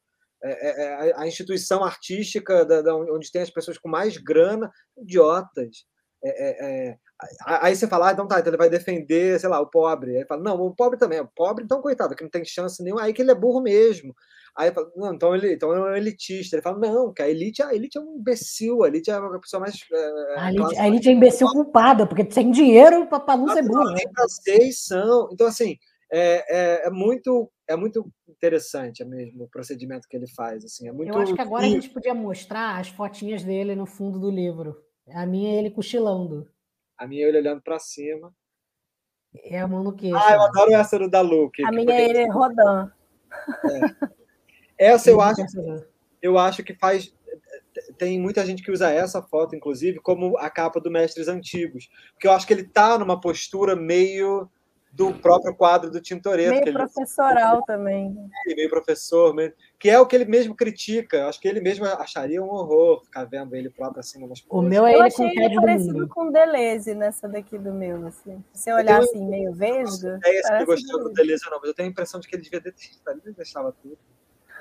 É, 0.41 0.51
é, 0.51 1.09
é 1.09 1.13
a 1.15 1.27
instituição 1.27 1.83
artística 1.83 2.65
da, 2.65 2.81
da, 2.81 2.95
onde 2.95 3.31
tem 3.31 3.41
as 3.41 3.49
pessoas 3.49 3.77
com 3.77 3.89
mais 3.89 4.17
grana, 4.17 4.71
idiotas. 4.97 5.85
É, 6.23 6.29
é, 6.29 6.89
é 6.89 6.97
aí 7.45 7.75
você 7.75 7.87
fala, 7.87 8.09
ah, 8.09 8.11
então 8.11 8.27
tá, 8.27 8.39
então 8.39 8.49
ele 8.49 8.57
vai 8.57 8.69
defender, 8.69 9.39
sei 9.39 9.49
lá, 9.49 9.59
o 9.59 9.69
pobre. 9.69 10.17
Aí 10.17 10.25
fala, 10.25 10.41
não, 10.41 10.55
o 10.61 10.75
pobre 10.75 10.97
também, 10.97 11.19
o 11.19 11.29
pobre, 11.35 11.63
então, 11.63 11.81
coitado, 11.81 12.15
que 12.15 12.23
não 12.23 12.29
tem 12.29 12.43
chance 12.45 12.83
nenhuma, 12.83 13.03
aí 13.03 13.13
que 13.13 13.21
ele 13.21 13.31
é 13.31 13.35
burro 13.35 13.61
mesmo. 13.61 14.13
Aí 14.55 14.71
fala, 14.71 14.91
não, 14.95 15.13
então 15.13 15.35
ele 15.35 15.53
então 15.53 15.73
é 15.73 15.81
um 15.81 15.95
elitista. 15.95 16.55
Ele 16.55 16.61
fala, 16.61 16.77
não, 16.77 17.11
que 17.11 17.23
a 17.23 17.29
elite, 17.29 17.63
a 17.63 17.73
elite 17.73 17.97
é 17.97 18.01
um 18.01 18.17
imbecil, 18.17 18.83
a 18.83 18.87
elite 18.87 19.09
é 19.09 19.13
a 19.13 19.39
pessoa 19.39 19.61
mais. 19.61 19.75
É, 19.91 20.39
a, 20.39 20.49
elite, 20.53 20.77
a 20.77 20.87
elite 20.87 21.09
é 21.09 21.11
imbecil 21.11 21.47
culpada, 21.47 22.05
porque 22.05 22.23
tem 22.23 22.51
dinheiro 22.51 23.07
para 23.07 23.37
não 23.37 23.47
ser 23.49 23.63
burro. 23.63 23.95
Vocês 24.15 24.83
são. 24.85 25.29
Então, 25.31 25.47
assim, 25.47 25.77
é, 26.11 26.83
é, 26.83 26.87
é, 26.87 26.89
muito, 26.91 27.51
é 27.67 27.75
muito 27.75 28.07
interessante 28.29 29.03
mesmo 29.03 29.45
o 29.45 29.49
procedimento 29.49 30.07
que 30.07 30.15
ele 30.15 30.27
faz. 30.35 30.63
Assim, 30.63 30.87
é 30.87 30.91
muito... 30.91 31.11
Eu 31.11 31.17
acho 31.17 31.33
que 31.33 31.41
agora 31.41 31.65
a 31.65 31.69
gente 31.69 31.89
podia 31.89 32.13
mostrar 32.13 32.79
as 32.79 32.89
fotinhas 32.89 33.43
dele 33.43 33.75
no 33.75 33.87
fundo 33.87 34.19
do 34.19 34.29
livro. 34.29 34.75
A 35.11 35.25
minha 35.25 35.53
é 35.53 35.59
ele 35.59 35.71
cochilando. 35.71 36.49
A 36.97 37.07
minha 37.07 37.25
é 37.25 37.29
ele 37.29 37.39
olhando 37.39 37.61
para 37.61 37.79
cima. 37.79 38.33
É 39.43 39.59
a 39.59 39.67
mão 39.67 39.83
no 39.83 39.95
queixo. 39.95 40.15
Ah, 40.15 40.33
eu 40.33 40.41
adoro 40.41 40.73
essa 40.73 40.99
do 40.99 41.09
Dalu. 41.09 41.51
a 41.65 41.71
minha 41.71 41.93
é 41.93 42.09
ele 42.09 42.29
rodando. 42.29 42.91
É. 44.77 44.91
Essa 44.91 45.09
eu 45.09 45.21
acho, 45.21 45.41
eu 46.21 46.37
acho 46.37 46.63
que 46.63 46.73
faz. 46.73 47.13
Tem 47.97 48.19
muita 48.19 48.45
gente 48.45 48.61
que 48.61 48.71
usa 48.71 48.91
essa 48.91 49.21
foto, 49.21 49.55
inclusive, 49.55 49.99
como 49.99 50.37
a 50.37 50.49
capa 50.49 50.79
do 50.79 50.91
Mestres 50.91 51.27
Antigos. 51.27 51.89
Porque 52.13 52.27
eu 52.27 52.31
acho 52.31 52.45
que 52.45 52.53
ele 52.53 52.61
está 52.61 52.97
numa 52.97 53.19
postura 53.19 53.75
meio 53.75 54.49
do 54.93 55.11
próprio 55.11 55.55
quadro 55.55 55.89
do 55.89 55.99
Tintoretto. 55.99 56.51
Meio 56.51 56.73
professoral 56.73 57.57
ele... 57.57 57.65
também. 57.65 58.15
É, 58.47 58.55
meio 58.55 58.69
professor, 58.69 59.33
que 59.79 59.89
é 59.89 59.99
o 59.99 60.05
que 60.05 60.15
ele 60.15 60.25
mesmo 60.25 60.55
critica. 60.55 61.27
Acho 61.27 61.41
que 61.41 61.47
ele 61.47 61.59
mesmo 61.59 61.85
acharia 61.85 62.41
um 62.41 62.49
horror 62.49 63.03
ficar 63.03 63.25
vendo 63.25 63.55
ele 63.55 63.71
próprio 63.71 63.99
assim 63.99 64.23
umas 64.23 64.43
O 64.47 64.61
meu 64.61 64.85
é 64.85 64.93
eu 64.93 64.97
ele 64.97 65.07
achei 65.07 65.33
com 65.33 65.41
ele 65.41 65.55
parecido 65.55 66.07
com 66.07 66.27
o 66.27 66.31
Deleuze 66.31 66.93
nessa 66.93 67.27
daqui 67.27 67.57
do 67.57 67.73
meu. 67.73 68.05
Assim. 68.05 68.43
Se 68.53 68.65
você 68.65 68.73
olhar 68.73 68.99
assim, 68.99 69.27
meio 69.27 69.51
vesgo. 69.51 70.19
É 70.23 70.39
esse 70.39 70.57
que 70.57 70.65
gostou 70.65 71.03
do 71.03 71.11
Deleuze, 71.11 71.43
não, 71.49 71.57
mas 71.57 71.69
eu 71.69 71.73
tenho 71.73 71.89
a 71.89 71.91
impressão 71.91 72.19
de 72.19 72.27
que 72.27 72.35
ele 72.35 72.43
devia 72.43 72.61
detestar, 72.61 73.15
ele 73.15 73.33
deixava 73.33 73.73
tudo. 73.81 73.97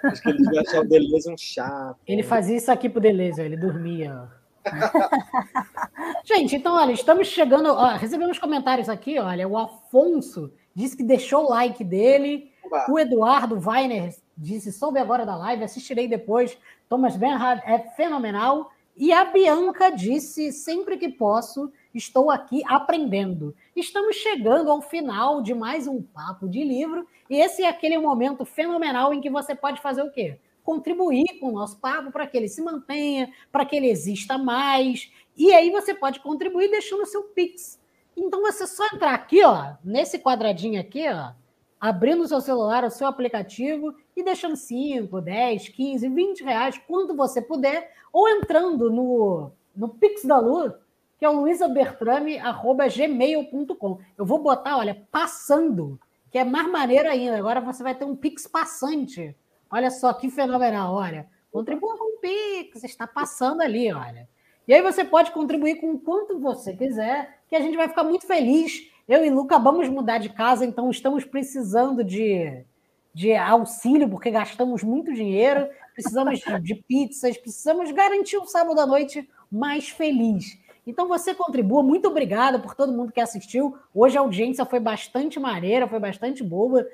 Acho 0.02 0.22
que 0.22 0.30
ele 0.30 0.38
devia 0.38 0.62
achar 0.62 0.80
o 0.80 0.88
Deleuze 0.88 1.30
um 1.30 1.36
chato. 1.36 1.98
Ele 2.06 2.22
fazia 2.22 2.56
isso 2.56 2.72
aqui 2.72 2.88
pro 2.88 3.00
Deleuze, 3.00 3.40
ele 3.42 3.56
dormia. 3.56 4.28
Gente, 6.24 6.56
então, 6.56 6.74
olha, 6.74 6.92
estamos 6.92 7.28
chegando. 7.28 7.66
Ó, 7.66 7.88
recebemos 7.96 8.38
comentários 8.38 8.88
aqui, 8.88 9.18
olha. 9.18 9.48
O 9.48 9.58
Afonso 9.58 10.52
disse 10.74 10.96
que 10.96 11.02
deixou 11.02 11.44
o 11.44 11.50
like 11.50 11.82
dele. 11.82 12.50
Oba. 12.64 12.86
O 12.88 12.98
Eduardo 12.98 13.58
Weiner 13.58 14.14
disse: 14.36 14.72
soube 14.72 14.98
agora 14.98 15.26
da 15.26 15.36
live, 15.36 15.64
assistirei 15.64 16.08
depois. 16.08 16.56
Thomas 16.88 17.16
Bernhard 17.16 17.62
é 17.66 17.78
fenomenal. 17.78 18.70
E 18.96 19.12
a 19.12 19.24
Bianca 19.24 19.90
disse: 19.90 20.52
sempre 20.52 20.96
que 20.96 21.08
posso, 21.08 21.72
estou 21.94 22.30
aqui 22.30 22.62
aprendendo. 22.66 23.54
Estamos 23.74 24.16
chegando 24.16 24.70
ao 24.70 24.82
final 24.82 25.42
de 25.42 25.54
mais 25.54 25.86
um 25.86 26.02
papo 26.02 26.48
de 26.48 26.62
livro, 26.62 27.06
e 27.28 27.36
esse 27.40 27.62
é 27.62 27.68
aquele 27.68 27.98
momento 27.98 28.44
fenomenal 28.44 29.12
em 29.12 29.20
que 29.20 29.30
você 29.30 29.54
pode 29.54 29.80
fazer 29.80 30.02
o 30.02 30.10
quê? 30.10 30.38
Contribuir 30.62 31.40
com 31.40 31.48
o 31.48 31.52
nosso 31.52 31.78
papo 31.78 32.12
para 32.12 32.26
que 32.26 32.36
ele 32.36 32.48
se 32.48 32.62
mantenha, 32.62 33.32
para 33.50 33.64
que 33.64 33.76
ele 33.76 33.90
exista 33.90 34.36
mais. 34.38 35.10
E 35.36 35.52
aí 35.52 35.70
você 35.70 35.94
pode 35.94 36.20
contribuir 36.20 36.70
deixando 36.70 37.02
o 37.02 37.06
seu 37.06 37.24
Pix. 37.24 37.80
Então 38.16 38.40
você 38.42 38.64
só 38.66 38.86
entrar 38.86 39.12
aqui, 39.14 39.44
ó, 39.44 39.74
nesse 39.82 40.18
quadradinho 40.18 40.80
aqui, 40.80 41.04
ó, 41.08 41.32
abrindo 41.80 42.22
o 42.22 42.28
seu 42.28 42.40
celular, 42.40 42.84
o 42.84 42.90
seu 42.90 43.08
aplicativo 43.08 43.92
e 44.16 44.22
deixando 44.22 44.54
5, 44.54 45.20
10, 45.20 45.68
15, 45.70 46.08
20 46.08 46.44
reais, 46.44 46.80
quanto 46.86 47.16
você 47.16 47.42
puder, 47.42 47.92
ou 48.12 48.28
entrando 48.28 48.88
no, 48.90 49.50
no 49.74 49.88
Pix 49.88 50.24
da 50.24 50.38
Lu, 50.38 50.72
que 51.18 51.24
é 51.24 51.28
o 51.28 51.40
luisabertrame.gmail.com. 51.40 53.98
Eu 54.16 54.24
vou 54.24 54.40
botar, 54.40 54.76
olha, 54.76 55.04
passando, 55.10 55.98
que 56.30 56.38
é 56.38 56.44
mais 56.44 56.70
maneiro 56.70 57.08
ainda. 57.08 57.36
Agora 57.38 57.60
você 57.60 57.82
vai 57.82 57.92
ter 57.94 58.04
um 58.04 58.14
Pix 58.14 58.46
passante. 58.46 59.34
Olha 59.72 59.90
só 59.90 60.12
que 60.12 60.30
fenomenal, 60.30 60.94
olha. 60.94 61.26
Contribua 61.50 61.96
com 61.96 62.16
o 62.16 62.20
Pix, 62.20 62.84
está 62.84 63.06
passando 63.06 63.62
ali, 63.62 63.90
olha. 63.90 64.28
E 64.68 64.74
aí 64.74 64.82
você 64.82 65.02
pode 65.02 65.30
contribuir 65.32 65.76
com 65.76 65.92
o 65.92 65.98
quanto 65.98 66.38
você 66.38 66.76
quiser, 66.76 67.40
que 67.48 67.56
a 67.56 67.60
gente 67.60 67.76
vai 67.76 67.88
ficar 67.88 68.04
muito 68.04 68.26
feliz. 68.26 68.86
Eu 69.08 69.24
e 69.24 69.30
Lu 69.30 69.42
acabamos 69.42 69.86
de 69.86 69.90
mudar 69.90 70.18
de 70.18 70.28
casa, 70.28 70.66
então 70.66 70.90
estamos 70.90 71.24
precisando 71.24 72.04
de, 72.04 72.64
de 73.14 73.34
auxílio, 73.34 74.08
porque 74.10 74.30
gastamos 74.30 74.82
muito 74.82 75.12
dinheiro, 75.12 75.66
precisamos 75.94 76.40
de 76.62 76.74
pizzas, 76.74 77.38
precisamos 77.38 77.90
garantir 77.92 78.36
um 78.36 78.46
sábado 78.46 78.78
à 78.78 78.86
noite 78.86 79.26
mais 79.50 79.88
feliz. 79.88 80.58
Então 80.86 81.06
você 81.06 81.34
contribua. 81.34 81.82
Muito 81.82 82.08
obrigada 82.08 82.58
por 82.58 82.74
todo 82.74 82.92
mundo 82.92 83.12
que 83.12 83.20
assistiu. 83.20 83.76
Hoje 83.94 84.16
a 84.16 84.20
audiência 84.20 84.64
foi 84.64 84.80
bastante 84.80 85.38
maneira, 85.38 85.86
foi 85.86 86.00
bastante 86.00 86.42
boa. 86.42 86.86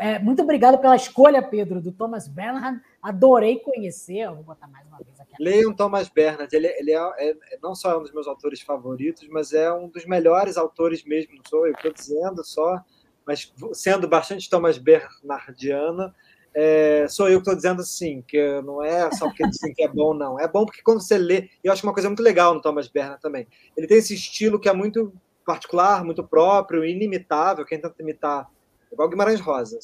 É, 0.00 0.18
muito 0.18 0.42
obrigado 0.42 0.78
pela 0.78 0.96
escolha, 0.96 1.40
Pedro, 1.40 1.80
do 1.80 1.92
Thomas 1.92 2.26
Bernhard. 2.26 2.80
Adorei 3.00 3.60
conhecer. 3.60 4.18
Eu 4.18 4.34
vou 4.34 4.44
botar 4.44 4.66
mais 4.66 4.84
uma 4.88 4.98
vez 4.98 5.20
aqui. 5.20 5.34
Leiam 5.38 5.72
Thomas 5.72 6.08
Bernhard. 6.08 6.52
Ele, 6.54 6.66
ele 6.66 6.90
é, 6.90 6.96
é, 6.96 7.30
é, 7.30 7.58
não 7.62 7.74
só 7.74 7.92
é 7.92 7.96
um 7.96 8.02
dos 8.02 8.12
meus 8.12 8.26
autores 8.26 8.60
favoritos, 8.60 9.28
mas 9.28 9.52
é 9.52 9.72
um 9.72 9.88
dos 9.88 10.04
melhores 10.04 10.56
autores 10.56 11.04
mesmo. 11.04 11.36
Não 11.36 11.42
sou 11.48 11.66
eu 11.66 11.72
estou 11.72 11.92
dizendo 11.92 12.42
só, 12.42 12.82
mas 13.24 13.52
sendo 13.72 14.08
bastante 14.08 14.50
Thomas 14.50 14.76
Bernardiana 14.76 16.12
é, 16.58 17.06
sou 17.06 17.28
eu 17.28 17.34
que 17.34 17.42
estou 17.42 17.54
dizendo 17.54 17.82
assim, 17.82 18.24
que 18.26 18.62
não 18.62 18.82
é 18.82 19.10
só 19.12 19.26
porque 19.26 19.46
dizem 19.46 19.74
que 19.74 19.82
é 19.82 19.88
bom, 19.88 20.14
não. 20.14 20.40
É 20.40 20.48
bom 20.48 20.64
porque 20.64 20.80
quando 20.82 21.02
você 21.02 21.18
lê, 21.18 21.50
eu 21.62 21.70
acho 21.70 21.86
uma 21.86 21.92
coisa 21.92 22.08
muito 22.08 22.22
legal 22.22 22.54
no 22.54 22.62
Thomas 22.62 22.88
Bernard 22.88 23.20
também, 23.20 23.46
ele 23.76 23.86
tem 23.86 23.98
esse 23.98 24.14
estilo 24.14 24.58
que 24.58 24.66
é 24.66 24.72
muito 24.72 25.12
particular, 25.44 26.02
muito 26.02 26.24
próprio, 26.26 26.82
inimitável. 26.82 27.66
Quem 27.66 27.78
tenta 27.78 27.94
imitar, 28.00 28.50
igual 28.90 29.06
Guimarães 29.10 29.38
Rosa, 29.38 29.78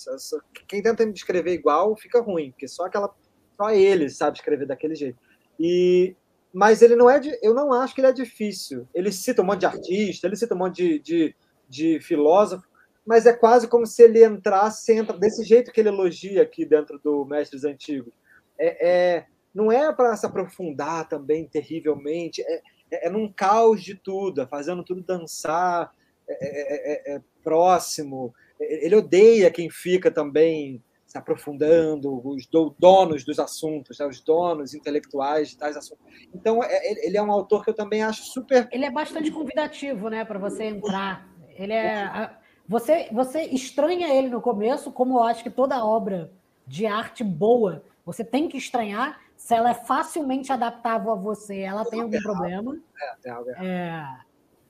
quem 0.66 0.82
tenta 0.82 1.04
escrever 1.04 1.52
igual 1.52 1.94
fica 1.94 2.22
ruim, 2.22 2.52
porque 2.52 2.66
só 2.66 2.86
aquela, 2.86 3.14
só 3.54 3.70
ele 3.70 4.08
sabe 4.08 4.38
escrever 4.38 4.66
daquele 4.66 4.94
jeito. 4.94 5.18
E 5.60 6.16
mas 6.54 6.80
ele 6.80 6.96
não 6.96 7.08
é 7.08 7.20
eu 7.42 7.54
não 7.54 7.72
acho 7.72 7.94
que 7.94 8.00
ele 8.00 8.08
é 8.08 8.12
difícil. 8.12 8.88
Ele 8.94 9.12
cita 9.12 9.42
um 9.42 9.44
monte 9.44 9.60
de 9.60 9.66
artista, 9.66 10.26
ele 10.26 10.36
cita 10.36 10.54
um 10.54 10.58
monte 10.58 10.76
de, 10.76 10.98
de, 10.98 11.36
de 11.68 12.00
filósofo, 12.00 12.66
mas 13.06 13.26
é 13.26 13.32
quase 13.32 13.68
como 13.68 13.86
se 13.86 14.02
ele 14.02 14.24
entrasse, 14.24 14.92
entra 14.92 15.16
desse 15.16 15.44
jeito 15.44 15.72
que 15.72 15.80
ele 15.80 15.88
elogia 15.88 16.42
aqui 16.42 16.64
dentro 16.64 16.98
do 16.98 17.24
Mestres 17.24 17.64
Antigos. 17.64 18.12
É, 18.58 18.88
é 18.88 19.26
não 19.54 19.70
é 19.70 19.92
para 19.92 20.16
se 20.16 20.24
aprofundar 20.24 21.08
também 21.08 21.46
terrivelmente, 21.46 22.42
é, 22.42 22.62
é, 22.90 23.06
é, 23.06 23.10
num 23.10 23.30
caos 23.30 23.82
de 23.82 23.94
tudo, 23.94 24.40
é 24.40 24.46
fazendo 24.46 24.82
tudo 24.84 25.02
dançar, 25.02 25.92
é, 26.28 27.12
é, 27.12 27.14
é, 27.14 27.20
próximo. 27.42 28.34
Ele 28.58 28.96
odeia 28.96 29.50
quem 29.50 29.68
fica 29.68 30.10
também 30.10 30.82
se 31.06 31.18
aprofundando, 31.18 32.26
os 32.26 32.48
donos 32.78 33.22
dos 33.24 33.38
assuntos, 33.38 33.98
né? 33.98 34.06
os 34.06 34.20
donos 34.20 34.72
intelectuais 34.72 35.50
de 35.50 35.58
tais 35.58 35.76
assuntos. 35.76 36.02
Então, 36.34 36.60
ele 37.02 37.18
é 37.18 37.22
um 37.22 37.30
autor 37.30 37.62
que 37.62 37.70
eu 37.70 37.74
também 37.74 38.02
acho 38.02 38.22
super. 38.22 38.66
Ele 38.72 38.86
é 38.86 38.90
bastante 38.90 39.30
convidativo, 39.30 40.08
né, 40.08 40.24
para 40.24 40.38
você 40.38 40.64
entrar. 40.64 41.28
Ele 41.54 41.74
é. 41.74 42.30
Você, 42.68 43.08
você 43.12 43.42
estranha 43.44 44.08
ele 44.14 44.28
no 44.28 44.40
começo, 44.40 44.92
como 44.92 45.18
eu 45.18 45.22
acho 45.22 45.42
que 45.42 45.50
toda 45.50 45.84
obra 45.84 46.32
de 46.66 46.86
arte 46.86 47.22
boa, 47.24 47.84
você 48.04 48.24
tem 48.24 48.48
que 48.48 48.56
estranhar. 48.56 49.20
Se 49.36 49.54
ela 49.54 49.70
é 49.70 49.74
facilmente 49.74 50.52
adaptável 50.52 51.12
a 51.12 51.16
você, 51.16 51.60
ela 51.60 51.84
tem 51.84 52.00
algum 52.00 52.20
problema. 52.20 52.78
É, 53.00 53.14
tem 53.20 53.32
algo. 53.32 53.50
É, 53.50 54.06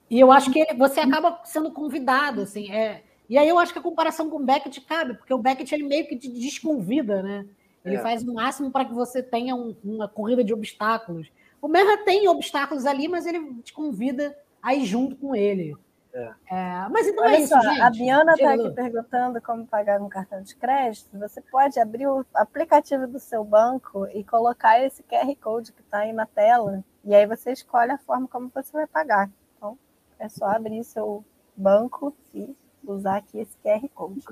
e 0.09 0.19
eu 0.19 0.31
acho 0.31 0.51
que 0.51 0.59
ele, 0.59 0.73
você 0.77 0.99
acaba 0.99 1.39
sendo 1.43 1.71
convidado, 1.71 2.41
assim, 2.41 2.71
é, 2.71 3.03
E 3.29 3.37
aí 3.37 3.47
eu 3.47 3.59
acho 3.59 3.71
que 3.71 3.79
a 3.79 3.83
comparação 3.83 4.29
com 4.29 4.37
o 4.37 4.45
Beckett 4.45 4.81
cabe, 4.81 5.13
porque 5.15 5.33
o 5.33 5.37
Beckett 5.37 5.73
ele 5.73 5.83
meio 5.83 6.07
que 6.07 6.17
te 6.17 6.27
desconvida, 6.27 7.21
né? 7.21 7.45
Ele 7.85 7.95
é. 7.95 7.99
faz 7.99 8.23
o 8.23 8.33
máximo 8.33 8.71
para 8.71 8.85
que 8.85 8.93
você 8.93 9.21
tenha 9.21 9.55
um, 9.55 9.75
uma 9.83 10.07
corrida 10.07 10.43
de 10.43 10.53
obstáculos. 10.53 11.29
O 11.61 11.67
Merra 11.67 11.97
tem 12.03 12.27
obstáculos 12.27 12.85
ali, 12.85 13.07
mas 13.07 13.25
ele 13.25 13.55
te 13.63 13.73
convida 13.73 14.37
a 14.61 14.73
ir 14.73 14.85
junto 14.85 15.15
com 15.15 15.35
ele. 15.35 15.75
É. 16.13 16.33
É, 16.51 16.87
mas 16.89 17.07
então 17.07 17.23
Olha 17.23 17.35
é 17.35 17.39
isso, 17.41 17.49
só, 17.49 17.59
gente. 17.59 17.81
A 17.81 17.89
Biana 17.89 18.33
está 18.33 18.53
aqui 18.53 18.69
perguntando 18.69 19.41
como 19.41 19.65
pagar 19.65 19.99
um 19.99 20.07
cartão 20.07 20.41
de 20.43 20.55
crédito. 20.55 21.17
Você 21.17 21.41
pode 21.41 21.79
abrir 21.79 22.07
o 22.07 22.23
aplicativo 22.35 23.07
do 23.07 23.19
seu 23.19 23.43
banco 23.43 24.05
e 24.13 24.23
colocar 24.23 24.79
esse 24.79 25.01
QR 25.03 25.35
Code 25.41 25.73
que 25.73 25.81
está 25.81 25.99
aí 25.99 26.13
na 26.13 26.27
tela, 26.27 26.83
e 27.03 27.15
aí 27.15 27.25
você 27.25 27.51
escolhe 27.51 27.91
a 27.91 27.97
forma 27.97 28.27
como 28.27 28.51
você 28.53 28.71
vai 28.71 28.85
pagar. 28.85 29.29
Então, 29.57 29.77
é 30.19 30.29
só 30.29 30.45
abrir 30.45 30.83
seu 30.83 31.25
banco 31.55 32.15
e 32.33 32.55
usar 32.85 33.17
aqui 33.17 33.39
esse 33.39 33.57
QR 33.57 33.87
Code. 33.95 34.23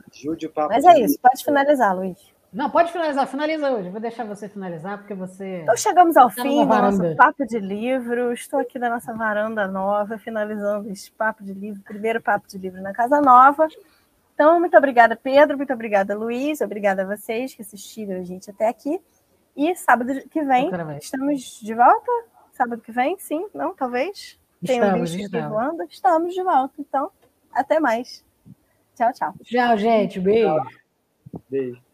Mas 0.69 0.85
é 0.85 0.99
isso, 0.99 1.19
pode 1.19 1.43
finalizar, 1.43 1.95
Luiz. 1.95 2.31
Não, 2.53 2.69
pode 2.69 2.91
finalizar, 2.91 3.25
finaliza 3.27 3.71
hoje. 3.71 3.89
Vou 3.89 4.01
deixar 4.01 4.25
você 4.25 4.49
finalizar, 4.49 4.97
porque 4.97 5.13
você. 5.13 5.61
Então 5.61 5.77
chegamos 5.77 6.17
ao 6.17 6.29
tá 6.29 6.41
fim 6.41 6.65
do 6.65 6.65
nosso 6.65 7.15
papo 7.15 7.45
de 7.45 7.59
livro. 7.59 8.33
Estou 8.33 8.59
aqui 8.59 8.77
na 8.77 8.89
nossa 8.89 9.13
varanda 9.13 9.67
nova, 9.67 10.17
finalizando 10.17 10.89
esse 10.89 11.09
papo 11.11 11.43
de 11.43 11.53
livro, 11.53 11.81
primeiro 11.83 12.21
papo 12.21 12.47
de 12.49 12.57
livro 12.57 12.81
na 12.81 12.91
Casa 12.91 13.21
Nova. 13.21 13.69
Então, 14.33 14.59
muito 14.59 14.75
obrigada, 14.75 15.15
Pedro, 15.15 15.55
muito 15.55 15.71
obrigada, 15.71 16.17
Luiz, 16.17 16.61
obrigada 16.61 17.03
a 17.03 17.05
vocês 17.05 17.53
que 17.53 17.61
assistiram 17.61 18.19
a 18.19 18.23
gente 18.23 18.49
até 18.49 18.67
aqui. 18.67 18.99
E 19.55 19.73
sábado 19.75 20.13
que 20.29 20.41
vem 20.43 20.69
estamos 20.97 21.59
de 21.61 21.73
volta? 21.73 22.11
Sábado 22.51 22.81
que 22.81 22.91
vem, 22.91 23.17
sim? 23.17 23.47
Não, 23.53 23.73
talvez? 23.73 24.39
Tem 24.65 24.81
um? 24.83 25.03
Estamos 25.89 26.33
de 26.33 26.43
volta, 26.43 26.73
então. 26.79 27.11
Até 27.53 27.79
mais. 27.79 28.25
Tchau, 28.95 29.11
tchau. 29.13 29.33
Tchau, 29.43 29.77
gente. 29.77 30.19
Beijo. 30.19 30.61
Beijo. 31.49 31.90